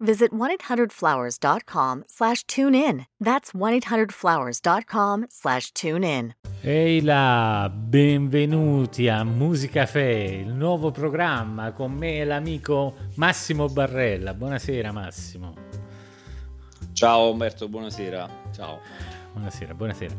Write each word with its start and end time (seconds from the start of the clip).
visit 0.00 0.32
1-800-Flowers.com 0.32 2.04
slash 2.06 2.44
tune 2.46 2.74
in. 2.74 3.06
That's 3.20 3.52
1-800-Flowers.com 3.52 5.26
slash 5.28 5.72
tune 5.72 6.04
in. 6.04 6.34
Ehi 6.60 7.02
là, 7.02 7.70
benvenuti 7.72 9.08
a 9.08 9.22
Musicafe, 9.22 10.42
il 10.44 10.52
nuovo 10.52 10.90
programma 10.90 11.72
con 11.72 11.92
me 11.92 12.18
e 12.18 12.24
l'amico 12.24 12.94
Massimo 13.14 13.68
Barrella. 13.68 14.34
Buonasera 14.34 14.90
Massimo. 14.90 15.54
Ciao 16.92 17.30
Umberto, 17.30 17.68
buonasera. 17.68 18.28
Ciao. 18.52 18.80
Buonasera, 19.32 19.72
buonasera. 19.74 20.14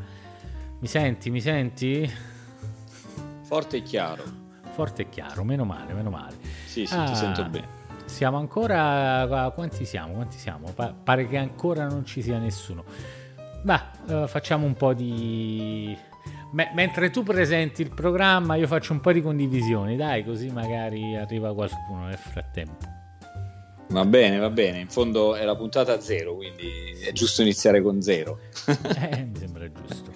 Mi 0.80 0.88
senti, 0.88 1.30
mi 1.30 1.42
senti? 1.42 2.10
Forte 3.42 3.78
e 3.78 3.82
chiaro. 3.82 4.24
Forte 4.72 5.02
e 5.02 5.10
chiaro, 5.10 5.44
meno 5.44 5.66
male, 5.66 5.92
meno 5.94 6.10
male. 6.10 6.38
Sì, 6.66 6.86
sì, 6.86 6.94
ah, 6.96 7.04
ti 7.04 7.16
sento 7.16 7.44
bene. 7.50 7.79
Siamo 8.10 8.38
ancora... 8.38 9.52
Quanti 9.54 9.86
siamo? 9.86 10.14
Quanti 10.14 10.38
siamo? 10.38 10.72
Pa- 10.74 10.94
pare 10.94 11.28
che 11.28 11.38
ancora 11.38 11.88
non 11.88 12.06
ci 12.06 12.22
sia 12.22 12.38
nessuno. 12.38 12.84
Ma 13.64 13.92
uh, 14.08 14.28
facciamo 14.28 14.66
un 14.66 14.74
po' 14.74 14.94
di 14.94 15.98
M- 16.52 16.72
mentre 16.74 17.12
tu 17.12 17.22
presenti 17.22 17.84
il 17.84 17.94
programma, 17.94 18.56
io 18.56 18.66
faccio 18.66 18.94
un 18.94 19.00
po' 19.00 19.12
di 19.12 19.22
condivisioni, 19.22 19.96
dai, 19.96 20.26
così 20.26 20.50
magari 20.50 21.16
arriva 21.16 21.54
qualcuno 21.54 22.08
nel 22.08 22.18
frattempo. 22.18 22.98
Va 23.90 24.06
bene, 24.06 24.38
va 24.38 24.50
bene. 24.50 24.80
In 24.80 24.88
fondo 24.88 25.36
è 25.36 25.44
la 25.44 25.56
puntata 25.56 26.00
zero, 26.00 26.36
quindi 26.36 26.68
è 27.04 27.12
giusto 27.12 27.42
iniziare 27.42 27.82
con 27.82 28.02
zero. 28.02 28.40
eh, 28.66 29.26
mi 29.26 29.38
sembra 29.38 29.72
giusto. 29.72 30.12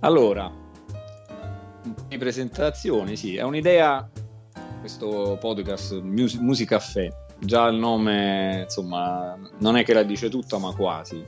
allora, 0.00 0.52
di 2.08 2.18
presentazioni, 2.18 3.16
sì, 3.16 3.36
è 3.36 3.42
un'idea 3.42 4.08
questo 4.80 5.36
podcast 5.40 6.00
Mus- 6.00 6.34
Musicaffè. 6.34 7.08
Già 7.38 7.66
il 7.66 7.76
nome, 7.76 8.62
insomma, 8.62 9.38
non 9.58 9.76
è 9.76 9.84
che 9.84 9.92
la 9.92 10.02
dice 10.02 10.30
tutta, 10.30 10.58
ma 10.58 10.72
quasi 10.74 11.22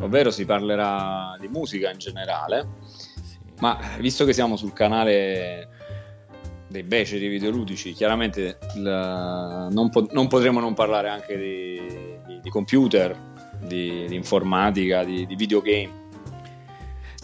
ovvero 0.00 0.30
si 0.30 0.44
parlerà 0.44 1.36
di 1.40 1.48
musica 1.48 1.90
in 1.90 1.98
generale, 1.98 2.68
sì. 2.84 3.38
ma 3.60 3.78
visto 3.98 4.24
che 4.24 4.32
siamo 4.32 4.56
sul 4.56 4.72
canale 4.72 5.68
dei 6.68 6.82
beceri 6.82 7.28
videoludici, 7.28 7.92
chiaramente 7.92 8.58
il, 8.74 9.68
non, 9.70 9.88
po- 9.90 10.08
non, 10.10 10.26
potremo 10.26 10.60
non 10.60 10.74
parlare 10.74 11.08
anche 11.08 11.36
di, 11.38 11.80
di, 12.26 12.40
di 12.42 12.50
computer, 12.50 13.16
di, 13.60 14.06
di, 14.06 14.14
informatica, 14.14 15.04
di, 15.04 15.26
videogame. 15.36 16.04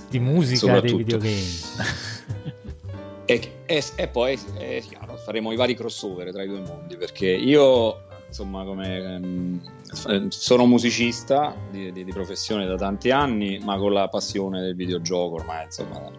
Di 0.08 0.18
musica 0.18 0.80
dei 0.80 0.94
videogame. 0.94 2.60
e, 3.32 3.52
e, 3.66 3.82
e, 3.96 4.08
poi 4.08 4.38
è 4.58 4.80
chiaro, 4.80 5.16
faremo 5.16 5.52
i 5.52 5.56
vari 5.56 5.74
crossover 5.74 6.30
tra 6.32 6.42
i 6.42 6.48
due 6.48 6.60
mondi, 6.60 6.96
perché 6.96 7.28
io 7.28 8.10
insomma, 8.26 8.64
come, 8.64 8.96
ehm, 8.96 10.28
sono 10.28 10.66
musicista 10.66 11.54
di, 11.70 11.92
di, 11.92 12.04
di, 12.04 12.12
professione 12.12 12.66
da 12.66 12.76
tanti 12.76 13.10
anni, 13.10 13.58
ma 13.62 13.76
con 13.76 13.92
la 13.92 14.08
passione 14.08 14.60
del 14.60 14.74
videogioco 14.74 15.34
ormai, 15.34 15.64
insomma, 15.64 16.10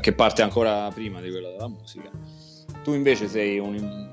che 0.00 0.12
parte 0.12 0.42
ancora 0.42 0.88
prima 0.94 1.20
di 1.20 1.30
quella 1.30 1.50
della 1.50 1.68
musica. 1.68 2.10
Tu 2.84 2.92
invece 2.92 3.26
sei 3.26 3.58
un, 3.58 4.08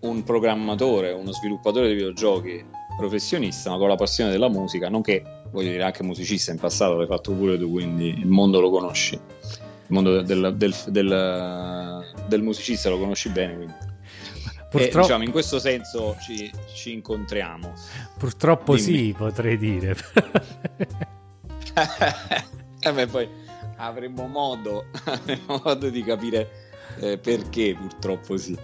un 0.00 0.24
programmatore, 0.24 1.12
uno 1.12 1.32
sviluppatore 1.32 1.88
di 1.88 1.94
videogiochi 1.94 2.64
professionista, 2.96 3.70
ma 3.70 3.76
con 3.76 3.88
la 3.88 3.96
passione 3.96 4.30
della 4.30 4.48
musica, 4.48 4.88
nonché, 4.88 5.22
voglio 5.50 5.70
dire, 5.70 5.82
anche 5.82 6.02
musicista 6.02 6.50
in 6.52 6.58
passato, 6.58 6.96
l'hai 6.96 7.06
fatto 7.06 7.32
pure 7.32 7.58
tu, 7.58 7.70
quindi 7.70 8.08
il 8.08 8.26
mondo 8.26 8.60
lo 8.60 8.70
conosci, 8.70 9.20
il 9.88 9.94
mondo 9.94 10.22
del, 10.22 10.54
del, 10.56 10.74
del, 10.88 12.04
del 12.26 12.42
musicista 12.42 12.88
lo 12.88 12.98
conosci 12.98 13.28
bene, 13.28 13.56
quindi 13.56 13.94
Purtroppo... 14.68 14.98
E, 14.98 15.02
diciamo, 15.02 15.24
in 15.24 15.30
questo 15.30 15.58
senso 15.58 16.16
ci, 16.20 16.50
ci 16.74 16.92
incontriamo. 16.92 17.72
Purtroppo 18.18 18.74
Dimmi. 18.74 18.98
sì, 18.98 19.14
potrei 19.16 19.56
dire. 19.56 19.96
eh 22.80 22.92
beh, 22.92 23.06
poi 23.06 23.28
avremo 23.76 24.26
modo, 24.26 24.86
avremo 25.04 25.62
modo 25.64 25.88
di 25.88 26.02
capire 26.02 26.50
eh, 26.98 27.16
perché 27.18 27.74
purtroppo 27.78 28.36
sì. 28.36 28.56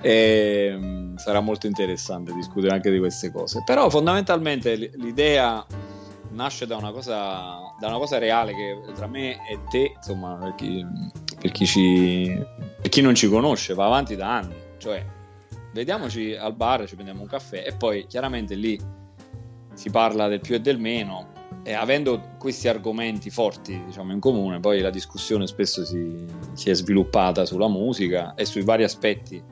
E, 0.00 0.70
ehm, 0.72 1.16
sarà 1.16 1.40
molto 1.40 1.66
interessante 1.66 2.32
discutere 2.32 2.74
anche 2.74 2.90
di 2.90 2.98
queste 2.98 3.30
cose. 3.30 3.62
Però 3.64 3.90
fondamentalmente 3.90 4.74
l'idea 4.76 5.64
nasce 6.30 6.66
da 6.66 6.76
una 6.76 6.92
cosa, 6.92 7.74
da 7.78 7.88
una 7.88 7.98
cosa 7.98 8.18
reale 8.18 8.54
che 8.54 8.92
tra 8.94 9.06
me 9.06 9.32
e 9.48 9.58
te, 9.70 9.92
insomma, 9.96 10.34
per 10.34 10.54
chi, 10.54 10.86
per 11.40 11.50
chi, 11.50 11.66
ci, 11.66 12.44
per 12.80 12.88
chi 12.88 13.00
non 13.00 13.14
ci 13.14 13.28
conosce, 13.28 13.74
va 13.74 13.86
avanti 13.86 14.16
da 14.16 14.36
anni. 14.36 14.54
Cioè, 14.78 15.04
vediamoci 15.72 16.34
al 16.34 16.54
bar, 16.54 16.86
ci 16.86 16.94
prendiamo 16.94 17.22
un 17.22 17.28
caffè 17.28 17.64
e 17.66 17.74
poi 17.74 18.06
chiaramente 18.06 18.54
lì 18.54 18.78
si 19.74 19.90
parla 19.90 20.28
del 20.28 20.40
più 20.40 20.54
e 20.54 20.60
del 20.60 20.78
meno 20.78 21.36
e 21.62 21.72
avendo 21.72 22.34
questi 22.38 22.66
argomenti 22.66 23.30
forti 23.30 23.80
diciamo 23.86 24.12
in 24.12 24.20
comune 24.20 24.58
poi 24.58 24.80
la 24.80 24.90
discussione 24.90 25.46
spesso 25.46 25.84
si, 25.84 26.24
si 26.52 26.70
è 26.70 26.74
sviluppata 26.74 27.44
sulla 27.44 27.68
musica 27.68 28.34
e 28.34 28.44
sui 28.44 28.62
vari 28.62 28.84
aspetti 28.84 29.42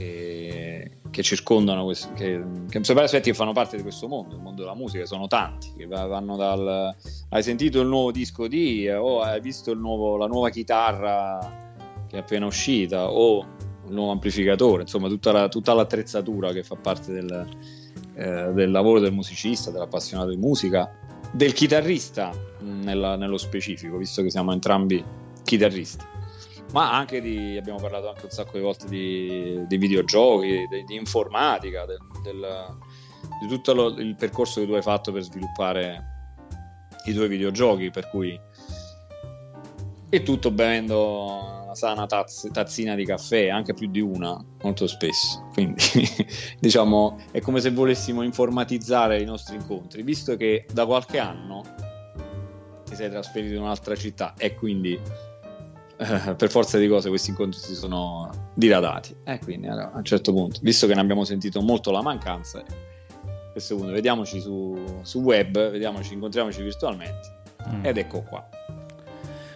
che, 0.00 0.90
che 1.10 1.22
circondano 1.22 1.84
questo, 1.84 2.10
che, 2.14 2.42
che 2.70 2.78
aspetti 2.78 3.30
che 3.30 3.36
fanno 3.36 3.52
parte 3.52 3.76
di 3.76 3.82
questo 3.82 4.08
mondo, 4.08 4.34
il 4.34 4.40
mondo 4.40 4.62
della 4.62 4.74
musica, 4.74 5.04
sono 5.04 5.26
tanti, 5.26 5.74
che 5.76 5.86
vanno 5.86 6.36
dal 6.36 6.94
hai 7.28 7.42
sentito 7.42 7.82
il 7.82 7.86
nuovo 7.86 8.10
disco 8.10 8.48
di 8.48 8.88
o 8.88 9.20
hai 9.20 9.42
visto 9.42 9.74
nuovo, 9.74 10.16
la 10.16 10.26
nuova 10.26 10.48
chitarra 10.48 11.68
che 12.08 12.16
è 12.16 12.20
appena 12.20 12.46
uscita 12.46 13.10
o 13.10 13.40
il 13.86 13.92
nuovo 13.92 14.12
amplificatore, 14.12 14.82
insomma 14.82 15.08
tutta, 15.08 15.32
la, 15.32 15.48
tutta 15.48 15.74
l'attrezzatura 15.74 16.52
che 16.52 16.62
fa 16.62 16.76
parte 16.76 17.12
del, 17.12 17.46
eh, 18.14 18.52
del, 18.54 18.70
lavoro 18.70 19.00
del 19.00 19.12
musicista, 19.12 19.70
dell'appassionato 19.70 20.30
di 20.30 20.38
musica, 20.38 20.90
del 21.30 21.52
chitarrista 21.52 22.30
nella, 22.60 23.16
nello 23.16 23.36
specifico, 23.36 23.98
visto 23.98 24.22
che 24.22 24.30
siamo 24.30 24.52
entrambi 24.52 25.04
chitarristi. 25.44 26.04
Ma 26.72 26.92
anche 26.92 27.20
di, 27.20 27.56
abbiamo 27.56 27.80
parlato 27.80 28.08
anche 28.08 28.24
un 28.24 28.30
sacco 28.30 28.52
di 28.52 28.62
volte 28.62 28.86
di, 28.86 29.64
di 29.66 29.76
videogiochi, 29.76 30.66
di, 30.68 30.84
di 30.84 30.94
informatica, 30.94 31.84
del, 31.84 31.98
del, 32.22 32.76
di 33.40 33.48
tutto 33.48 33.74
lo, 33.74 33.88
il 33.88 34.14
percorso 34.14 34.60
che 34.60 34.66
tu 34.66 34.72
hai 34.74 34.82
fatto 34.82 35.10
per 35.10 35.22
sviluppare 35.22 36.04
i 37.06 37.12
tuoi 37.12 37.28
videogiochi, 37.28 37.90
per 37.90 38.08
cui 38.08 38.38
e 40.12 40.22
tutto 40.22 40.50
bevendo 40.50 41.60
una 41.64 41.74
sana 41.74 42.06
tazz- 42.06 42.50
tazzina 42.50 42.94
di 42.94 43.04
caffè, 43.04 43.48
anche 43.48 43.74
più 43.74 43.88
di 43.88 44.00
una, 44.00 44.44
molto 44.62 44.86
spesso. 44.86 45.46
Quindi, 45.52 45.82
diciamo, 46.58 47.20
è 47.30 47.40
come 47.40 47.60
se 47.60 47.70
volessimo 47.70 48.22
informatizzare 48.22 49.20
i 49.20 49.24
nostri 49.24 49.56
incontri, 49.56 50.02
visto 50.02 50.36
che 50.36 50.66
da 50.72 50.84
qualche 50.84 51.18
anno 51.18 51.62
ti 52.84 52.96
sei 52.96 53.08
trasferito 53.08 53.54
in 53.54 53.62
un'altra 53.62 53.94
città 53.94 54.34
e 54.36 54.54
quindi 54.54 54.98
eh, 56.00 56.34
per 56.34 56.50
forza 56.50 56.78
di 56.78 56.88
cose 56.88 57.10
questi 57.10 57.30
incontri 57.30 57.60
si 57.60 57.74
sono 57.74 58.30
diradati. 58.54 59.14
E 59.24 59.38
quindi 59.38 59.68
allora, 59.68 59.92
a 59.92 59.98
un 59.98 60.04
certo 60.04 60.32
punto, 60.32 60.58
visto 60.62 60.86
che 60.86 60.94
ne 60.94 61.00
abbiamo 61.00 61.24
sentito 61.24 61.60
molto 61.60 61.90
la 61.90 62.02
mancanza, 62.02 62.58
a 62.58 63.52
questo 63.52 63.76
punto 63.76 63.92
vediamoci 63.92 64.40
su, 64.40 65.00
su 65.02 65.20
web, 65.20 65.70
vediamoci, 65.70 66.14
incontriamoci 66.14 66.62
virtualmente. 66.62 67.38
Mm. 67.68 67.84
Ed 67.84 67.98
ecco 67.98 68.22
qua. 68.22 68.48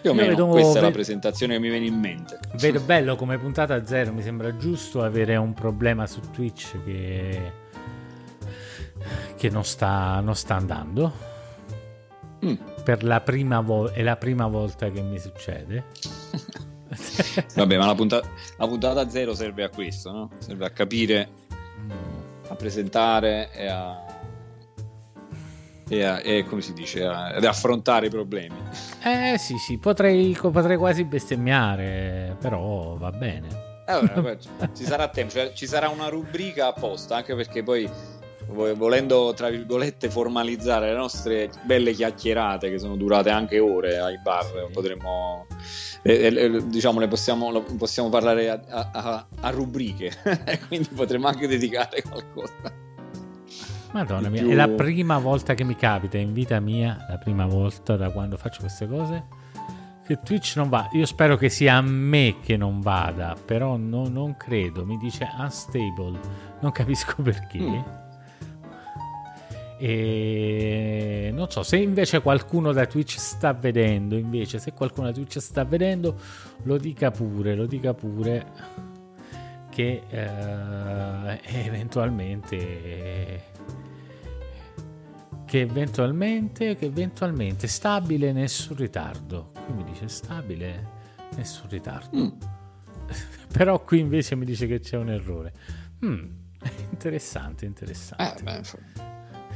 Più 0.01 0.11
o 0.11 0.13
meno 0.13 0.29
vedo, 0.29 0.47
questa 0.47 0.73
vedo, 0.73 0.85
è 0.85 0.89
la 0.89 0.91
presentazione 0.91 1.53
che 1.55 1.59
mi 1.59 1.69
viene 1.69 1.87
in 1.87 1.99
mente. 1.99 2.37
Vedo 2.59 2.79
bello 2.81 3.15
come 3.15 3.39
puntata 3.39 3.83
zero, 3.83 4.13
mi 4.13 4.21
sembra 4.21 4.55
giusto 4.55 5.01
avere 5.01 5.35
un 5.35 5.53
problema 5.53 6.05
su 6.05 6.19
Twitch 6.31 6.77
che, 6.83 7.51
che 9.35 9.49
non, 9.49 9.63
sta, 9.63 10.19
non 10.19 10.35
sta 10.35 10.53
andando. 10.53 11.33
Mm. 12.45 12.53
Per 12.83 13.03
la 13.03 13.21
prima 13.21 13.61
volta, 13.61 13.93
è 13.95 14.03
la 14.03 14.15
prima 14.15 14.45
volta 14.45 14.91
che 14.91 15.01
mi 15.01 15.17
succede. 15.17 15.85
Vabbè, 17.55 17.77
ma 17.77 17.85
la 17.85 17.95
puntata, 17.95 18.27
la 18.57 18.67
puntata 18.67 19.09
zero 19.09 19.33
serve 19.33 19.63
a 19.63 19.69
questo, 19.69 20.11
no? 20.11 20.29
Serve 20.37 20.65
a 20.65 20.69
capire, 20.69 21.29
a 22.47 22.55
presentare 22.55 23.51
e 23.53 23.67
a 23.67 24.05
e, 25.87 26.03
a, 26.03 26.21
e 26.21 26.45
come 26.45 26.61
si 26.61 26.73
dice, 26.73 27.05
ad 27.05 27.43
affrontare 27.43 28.07
i 28.07 28.09
problemi. 28.09 28.55
Eh 29.03 29.37
sì, 29.37 29.57
sì, 29.57 29.77
potrei, 29.77 30.35
potrei 30.39 30.77
quasi 30.77 31.03
bestemmiare, 31.03 32.35
però 32.39 32.95
va 32.97 33.11
bene. 33.11 33.73
Allora, 33.85 34.35
ci 34.75 34.83
sarà 34.83 35.07
tempo, 35.09 35.33
cioè, 35.33 35.53
ci 35.53 35.67
sarà 35.67 35.89
una 35.89 36.09
rubrica 36.09 36.67
apposta, 36.67 37.17
anche 37.17 37.35
perché 37.35 37.61
poi 37.61 37.89
volendo 38.47 39.33
tra 39.35 39.49
virgolette 39.49 40.09
formalizzare 40.09 40.91
le 40.91 40.97
nostre 40.97 41.49
belle 41.63 41.93
chiacchierate 41.93 42.69
che 42.69 42.79
sono 42.79 42.95
durate 42.95 43.29
anche 43.29 43.59
ore 43.59 43.97
ai 43.97 44.19
bar, 44.21 44.69
potremmo 44.71 45.47
eh, 46.07 46.25
eh, 46.25 46.67
diciamo 46.67 46.99
le 46.99 47.07
possiamo, 47.07 47.61
possiamo 47.61 48.09
parlare 48.09 48.49
a, 48.49 48.61
a, 48.69 49.27
a 49.41 49.49
rubriche, 49.49 50.11
quindi 50.67 50.89
potremmo 50.93 51.27
anche 51.27 51.47
dedicare 51.47 52.03
qualcosa. 52.03 52.53
Madonna 53.91 54.29
mia, 54.29 54.41
più... 54.41 54.51
è 54.51 54.53
la 54.53 54.67
prima 54.67 55.17
volta 55.17 55.53
che 55.53 55.63
mi 55.63 55.75
capita 55.75 56.17
in 56.17 56.33
vita 56.33 56.59
mia, 56.59 57.05
la 57.09 57.17
prima 57.17 57.45
volta 57.47 57.95
da 57.95 58.11
quando 58.11 58.37
faccio 58.37 58.59
queste 58.59 58.87
cose, 58.87 59.23
che 60.05 60.19
Twitch 60.21 60.57
non 60.57 60.69
va. 60.69 60.89
Io 60.91 61.05
spero 61.05 61.37
che 61.37 61.49
sia 61.49 61.77
a 61.77 61.81
me 61.81 62.35
che 62.43 62.55
non 62.55 62.81
vada, 62.81 63.35
però 63.43 63.75
no, 63.75 64.07
non 64.07 64.37
credo. 64.37 64.85
Mi 64.85 64.97
dice 64.97 65.27
unstable, 65.39 66.19
non 66.59 66.71
capisco 66.71 67.21
perché. 67.23 67.57
Mm. 67.57 68.03
E 69.77 71.31
non 71.33 71.49
so 71.49 71.63
se 71.63 71.77
invece 71.77 72.21
qualcuno 72.21 72.71
da 72.71 72.85
Twitch 72.85 73.17
sta 73.17 73.53
vedendo, 73.53 74.15
invece 74.15 74.59
se 74.59 74.71
qualcuno 74.73 75.07
da 75.07 75.13
Twitch 75.13 75.39
sta 75.39 75.63
vedendo, 75.65 76.17
lo 76.63 76.77
dica 76.77 77.11
pure, 77.11 77.55
lo 77.55 77.65
dica 77.65 77.93
pure 77.93 78.45
che 79.69 80.03
eh, 80.07 81.39
eventualmente 81.65 83.53
che 85.45 85.61
eventualmente, 85.61 86.75
che 86.75 86.85
eventualmente 86.85 87.67
stabile, 87.67 88.31
nessun 88.31 88.75
ritardo. 88.75 89.51
Qui 89.65 89.73
mi 89.73 89.83
dice 89.83 90.07
stabile, 90.07 90.89
nessun 91.35 91.69
ritardo. 91.69 92.17
Mm. 92.17 92.29
Però 93.53 93.81
qui 93.81 93.99
invece 93.99 94.35
mi 94.35 94.43
dice 94.43 94.67
che 94.67 94.79
c'è 94.79 94.97
un 94.97 95.09
errore. 95.09 95.53
Mm, 96.03 96.25
interessante, 96.91 97.65
interessante. 97.65 98.43
Eh, 98.43 99.14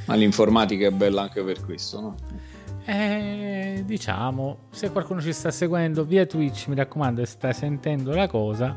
ma 0.09 0.15
l'informatica 0.15 0.87
è 0.87 0.91
bella 0.91 1.21
anche 1.21 1.43
per 1.43 1.63
questo, 1.63 2.01
no? 2.01 2.15
Eh, 2.83 3.83
diciamo, 3.85 4.61
se 4.71 4.89
qualcuno 4.89 5.21
ci 5.21 5.31
sta 5.31 5.51
seguendo 5.51 6.03
via 6.03 6.25
Twitch, 6.25 6.67
mi 6.67 6.75
raccomando, 6.75 7.21
e 7.21 7.27
sta 7.27 7.53
sentendo 7.53 8.11
la 8.15 8.27
cosa, 8.27 8.75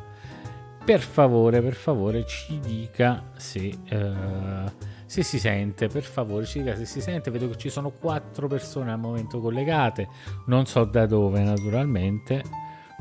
per 0.84 1.00
favore, 1.00 1.62
per 1.62 1.73
favore, 1.73 2.26
ci 2.26 2.61
dica 2.61 3.31
se... 3.37 3.73
Uh, 3.90 4.90
se 5.06 5.23
si 5.23 5.38
sente, 5.38 5.88
per 5.88 6.05
favore 6.05 6.46
ci 6.46 6.61
dica 6.61 6.75
se 6.75 6.87
si 6.87 7.02
sente. 7.02 7.31
Vedo 7.31 7.50
che 7.50 7.58
ci 7.58 7.69
sono 7.69 7.90
quattro 7.90 8.46
persone 8.46 8.93
al 8.93 8.99
momento 8.99 9.40
collegate, 9.40 10.08
non 10.46 10.64
so 10.64 10.84
da 10.84 11.05
dove 11.05 11.43
naturalmente, 11.43 12.43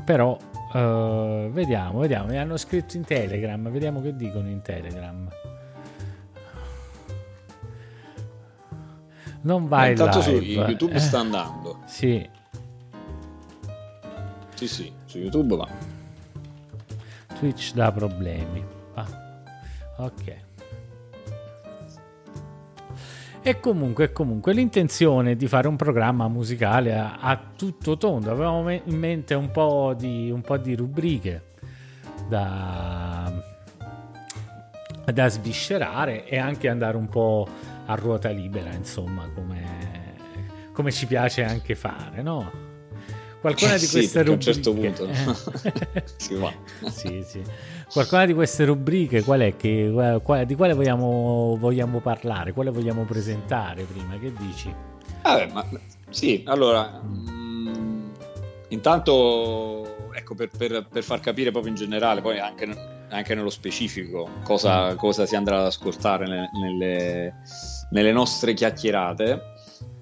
però 0.04 0.36
uh, 0.36 1.50
vediamo, 1.50 2.00
vediamo. 2.00 2.26
Mi 2.26 2.36
hanno 2.36 2.58
scritto 2.58 2.98
in 2.98 3.04
Telegram, 3.04 3.66
vediamo 3.70 4.02
che 4.02 4.14
dicono 4.14 4.50
in 4.50 4.60
Telegram. 4.60 5.26
Non 9.42 9.68
vai 9.68 9.90
Intanto 9.90 10.18
live. 10.18 10.30
su 10.38 10.42
YouTube 10.44 10.92
eh, 10.94 10.98
sta 10.98 11.18
andando. 11.18 11.78
Sì. 11.86 12.28
Sì, 14.54 14.68
sì, 14.68 14.92
su 15.06 15.18
YouTube 15.18 15.56
va. 15.56 15.68
Twitch 17.38 17.72
dà 17.74 17.90
problemi. 17.90 18.64
Ah. 18.94 19.06
Ok. 19.96 20.36
E 23.44 23.58
comunque, 23.58 24.12
comunque 24.12 24.52
l'intenzione 24.52 25.34
di 25.34 25.48
fare 25.48 25.66
un 25.66 25.74
programma 25.74 26.28
musicale 26.28 26.96
a, 26.96 27.16
a 27.18 27.40
tutto 27.56 27.96
tondo. 27.96 28.30
Avevamo 28.30 28.70
in 28.70 28.96
mente 28.96 29.34
un 29.34 29.50
po' 29.50 29.94
di, 29.98 30.30
un 30.30 30.42
po 30.42 30.56
di 30.58 30.76
rubriche 30.76 31.46
da, 32.28 33.32
da 35.12 35.28
sviscerare 35.28 36.24
e 36.24 36.38
anche 36.38 36.68
andare 36.68 36.96
un 36.96 37.08
po' 37.08 37.48
a 37.86 37.94
ruota 37.94 38.30
libera, 38.30 38.72
insomma, 38.72 39.28
come, 39.34 40.14
come 40.72 40.92
ci 40.92 41.06
piace 41.06 41.44
anche 41.44 41.74
fare, 41.74 42.22
no? 42.22 42.70
Qualcuna 43.42 43.74
eh, 43.74 43.78
di 43.78 43.88
queste 43.88 44.24
sì, 44.24 44.24
rubriche. 44.24 44.30
A 44.30 44.32
un 44.32 44.40
certo 44.40 44.72
punto 44.72 45.06
eh. 45.08 46.04
si 46.16 46.34
va. 46.36 46.52
sì, 46.90 47.24
sì. 47.26 47.42
Qualcuna 47.92 48.24
di 48.24 48.34
queste 48.34 48.64
rubriche, 48.64 49.22
qual 49.22 49.40
è 49.40 49.56
che, 49.56 50.20
qual, 50.22 50.46
di 50.46 50.54
quale 50.54 50.74
vogliamo, 50.74 51.56
vogliamo, 51.58 51.98
parlare? 51.98 52.52
Quale 52.52 52.70
vogliamo 52.70 53.02
presentare 53.02 53.82
prima? 53.82 54.16
Che 54.16 54.32
dici? 54.38 54.72
Vabbè, 55.22 55.50
ma, 55.52 55.66
sì, 56.08 56.44
allora, 56.46 57.00
mh, 57.02 57.30
mm, 57.30 58.10
intanto, 58.68 60.12
ecco, 60.12 60.34
per, 60.36 60.48
per, 60.56 60.86
per, 60.88 61.02
far 61.02 61.18
capire 61.18 61.50
proprio 61.50 61.72
in 61.72 61.78
generale, 61.78 62.20
poi 62.20 62.38
anche, 62.38 62.66
anche 63.12 63.34
nello 63.34 63.50
specifico, 63.50 64.28
cosa, 64.42 64.94
cosa, 64.96 65.26
si 65.26 65.36
andrà 65.36 65.60
ad 65.60 65.66
ascoltare 65.66 66.26
nelle, 66.26 66.50
nelle, 66.60 67.34
nelle 67.90 68.12
nostre 68.12 68.54
chiacchierate 68.54 69.50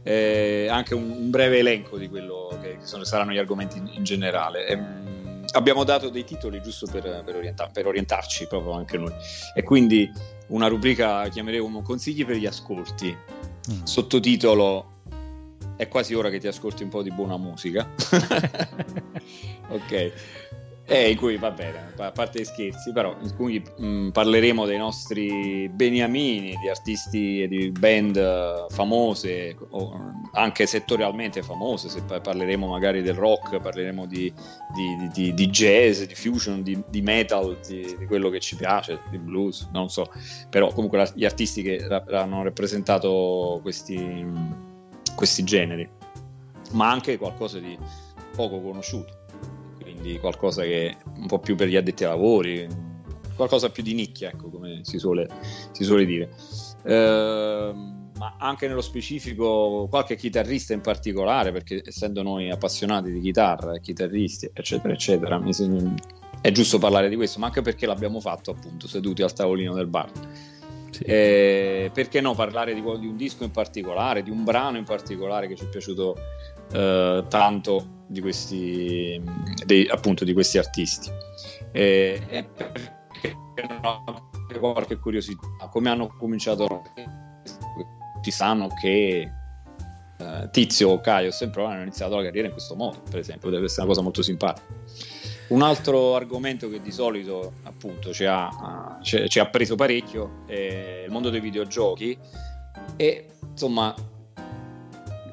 eh, 0.03 0.69
anche 0.71 0.95
un, 0.95 1.11
un, 1.11 1.31
breve 1.31 1.59
elenco 1.59 1.99
di 1.99 2.09
quello 2.09 2.57
che 2.61 2.79
sono, 2.83 3.05
saranno 3.05 3.33
gli 3.33 3.39
argomenti 3.39 3.79
in, 3.79 3.91
in 3.93 4.05
generale. 4.05 4.67
E, 4.67 4.77
mh, 4.77 5.45
abbiamo 5.53 5.85
dato 5.85 6.09
dei 6.09 6.25
titoli 6.25 6.63
giusto 6.63 6.87
per, 6.87 7.23
per, 7.25 7.37
orienta- 7.37 7.69
per, 7.73 7.87
orientarci 7.87 8.47
proprio 8.47 8.73
anche 8.73 8.97
noi. 8.97 9.13
E 9.55 9.63
quindi 9.63 10.11
una 10.49 10.69
rubrica 10.69 11.29
chiameremo 11.29 11.83
Consigli 11.83 12.25
per 12.25 12.37
gli 12.37 12.47
ascolti. 12.47 13.15
Mm. 13.71 13.83
Sottotitolo 13.83 15.03
È 15.77 15.87
quasi 15.89 16.15
ora 16.15 16.31
che 16.31 16.39
ti 16.39 16.47
ascolti 16.47 16.83
un 16.83 16.89
po' 16.89 17.03
di 17.03 17.11
buona 17.11 17.37
musica. 17.37 17.87
ok 19.69 20.13
eh, 20.91 21.11
in 21.11 21.17
cui 21.17 21.37
va 21.37 21.53
bene, 21.53 21.93
a 21.99 22.11
parte 22.11 22.41
gli 22.41 22.45
scherzi, 22.45 22.91
però 22.93 23.17
in 23.23 23.33
cui 23.37 23.63
mh, 23.63 23.87
mm, 23.87 24.09
parleremo 24.09 24.67
dei 24.67 24.77
nostri 24.77 25.69
beniamini, 25.69 26.57
di 26.61 26.69
artisti 26.69 27.43
e 27.43 27.47
di 27.47 27.71
band 27.71 28.17
eh, 28.17 28.67
famose, 28.71 29.57
o 29.69 29.97
anche 30.33 30.67
settorialmente 30.67 31.45
famose, 31.45 31.89
se 31.89 32.03
parleremo 32.03 32.67
magari 32.67 33.03
del 33.03 33.15
rock, 33.15 33.61
parleremo 33.61 34.05
di, 34.05 34.33
di, 34.75 35.09
di, 35.13 35.33
di 35.33 35.47
jazz, 35.47 36.03
di 36.03 36.15
fusion, 36.17 36.65
di, 36.65 37.03
metal, 37.03 37.57
di, 37.65 37.97
quello 38.09 38.29
che 38.29 38.41
ci 38.41 38.57
piace, 38.57 38.99
di 39.11 39.19
blues, 39.19 39.69
non 39.73 39.89
so, 39.91 40.11
però 40.49 40.73
comunque 40.73 40.99
la, 40.99 41.13
gli 41.15 41.25
artisti 41.25 41.63
che 41.63 41.87
ra- 41.87 42.03
hanno 42.21 42.43
rappresentato 42.43 43.61
questi, 43.63 44.27
questi 45.15 45.45
generi, 45.45 45.89
ma 46.73 46.91
anche 46.91 47.17
qualcosa 47.17 47.61
di 47.61 47.79
poco 48.35 48.61
conosciuto 48.61 49.19
quindi 50.01 50.19
qualcosa 50.19 50.63
che 50.63 50.97
un 51.17 51.27
po' 51.27 51.39
più 51.39 51.55
per 51.55 51.69
gli 51.69 51.77
addetti 51.77 52.05
ai 52.05 52.11
lavori, 52.11 52.67
qualcosa 53.37 53.71
più 53.71 53.83
di 53.83 53.95
nicchia, 53.95 54.31
ecco, 54.31 54.49
come 54.49 54.81
si 54.83 54.99
suole, 54.99 55.29
si 55.73 55.85
suole 55.85 56.07
dire. 56.07 56.31
Eh, 56.85 57.73
ma 58.17 58.35
anche 58.39 58.67
nello 58.67 58.81
specifico 58.81 59.87
qualche 59.89 60.17
chitarrista 60.17 60.73
in 60.73 60.81
particolare, 60.81 61.53
perché 61.53 61.83
essendo 61.85 62.23
noi 62.23 62.51
appassionati 62.51 63.13
di 63.13 63.21
chitarra, 63.21 63.79
chitarristi, 63.79 64.51
eccetera, 64.53 64.95
eccetera, 64.95 65.43
è 66.41 66.51
giusto 66.51 66.79
parlare 66.79 67.11
di 67.11 67.17
questo, 67.17 67.39
ma 67.39 67.47
anche 67.47 67.61
perché 67.61 67.87
l'abbiamo 67.87 68.21
fatto 68.21 68.51
appunto 68.51 68.89
seduti 68.89 69.23
al 69.23 69.33
tavolino 69.33 69.75
del 69.75 69.87
bar. 69.87 70.11
Sì. 70.91 71.05
Eh, 71.05 71.91
perché 71.93 72.21
no 72.21 72.35
parlare 72.35 72.75
di, 72.75 72.81
di, 72.81 73.07
un 73.07 73.17
disco 73.17 73.45
in 73.45 73.53
particolare, 73.53 74.23
di 74.23 74.31
un 74.31 74.43
brano 74.43 74.77
in 74.77 74.85
particolare 74.85 75.47
che 75.47 75.55
ci 75.55 75.65
è 75.65 75.69
piaciuto 75.69 76.17
eh, 76.73 77.25
tanto 77.29 77.99
di 78.07 78.21
questi, 78.21 79.23
dei, 79.65 79.89
appunto, 79.89 80.25
di 80.25 80.33
questi 80.33 80.59
artisti. 80.59 81.11
E, 81.73 82.21
e 82.29 82.45
perché 82.45 83.37
no, 83.83 84.31
qualche 84.59 84.97
curiosità, 84.97 85.47
come 85.71 85.91
hanno 85.91 86.09
cominciato, 86.19 86.83
ci 88.23 88.31
sanno 88.31 88.69
che 88.81 89.31
uh, 90.19 90.51
Tizio 90.51 90.91
o 90.91 91.01
Caio 91.01 91.31
sempre 91.31 91.65
hanno 91.65 91.83
iniziato 91.83 92.17
la 92.17 92.23
carriera 92.25 92.49
in 92.49 92.53
questo 92.53 92.75
modo, 92.75 93.01
per 93.09 93.21
esempio, 93.21 93.51
deve 93.51 93.67
essere 93.67 93.83
una 93.83 93.91
cosa 93.91 94.03
molto 94.03 94.23
simpatica. 94.23 94.67
Un 95.49 95.63
altro 95.63 96.15
argomento 96.15 96.69
che 96.69 96.81
di 96.81 96.93
solito 96.93 97.55
appunto 97.65 98.13
ci 98.13 98.25
ha, 98.25 98.99
ci, 99.03 99.29
ci 99.29 99.41
ha 99.41 99.47
preso 99.47 99.75
parecchio 99.75 100.45
è 100.47 101.03
il 101.07 101.11
mondo 101.11 101.29
dei 101.29 101.41
videogiochi 101.41 102.17
e 102.95 103.27
insomma 103.51 103.93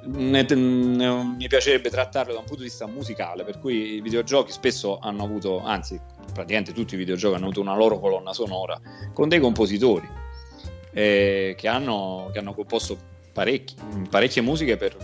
ne, 0.08 0.46
ne, 0.50 1.24
mi 1.38 1.48
piacerebbe 1.48 1.90
trattarlo 1.90 2.34
da 2.34 2.40
un 2.40 2.46
punto 2.46 2.62
di 2.62 2.70
vista 2.70 2.88
musicale, 2.88 3.44
per 3.44 3.60
cui 3.60 3.96
i 3.96 4.02
videogiochi 4.02 4.52
spesso 4.52 5.00
hanno 5.00 5.24
avuto, 5.24 5.62
anzi 5.64 6.00
praticamente 6.34 6.74
tutti 6.74 6.96
i 6.96 6.98
videogiochi 6.98 7.36
hanno 7.36 7.46
avuto 7.46 7.62
una 7.62 7.76
loro 7.76 8.00
colonna 8.00 8.34
sonora 8.34 8.80
con 9.14 9.30
dei 9.30 9.40
compositori 9.40 10.08
eh, 10.92 11.56
che, 11.58 11.68
hanno, 11.68 12.30
che, 12.32 12.40
hanno, 12.40 12.54
composto 12.54 12.98
parecchie 13.34 14.42
musiche 14.42 14.78
per 14.78 14.96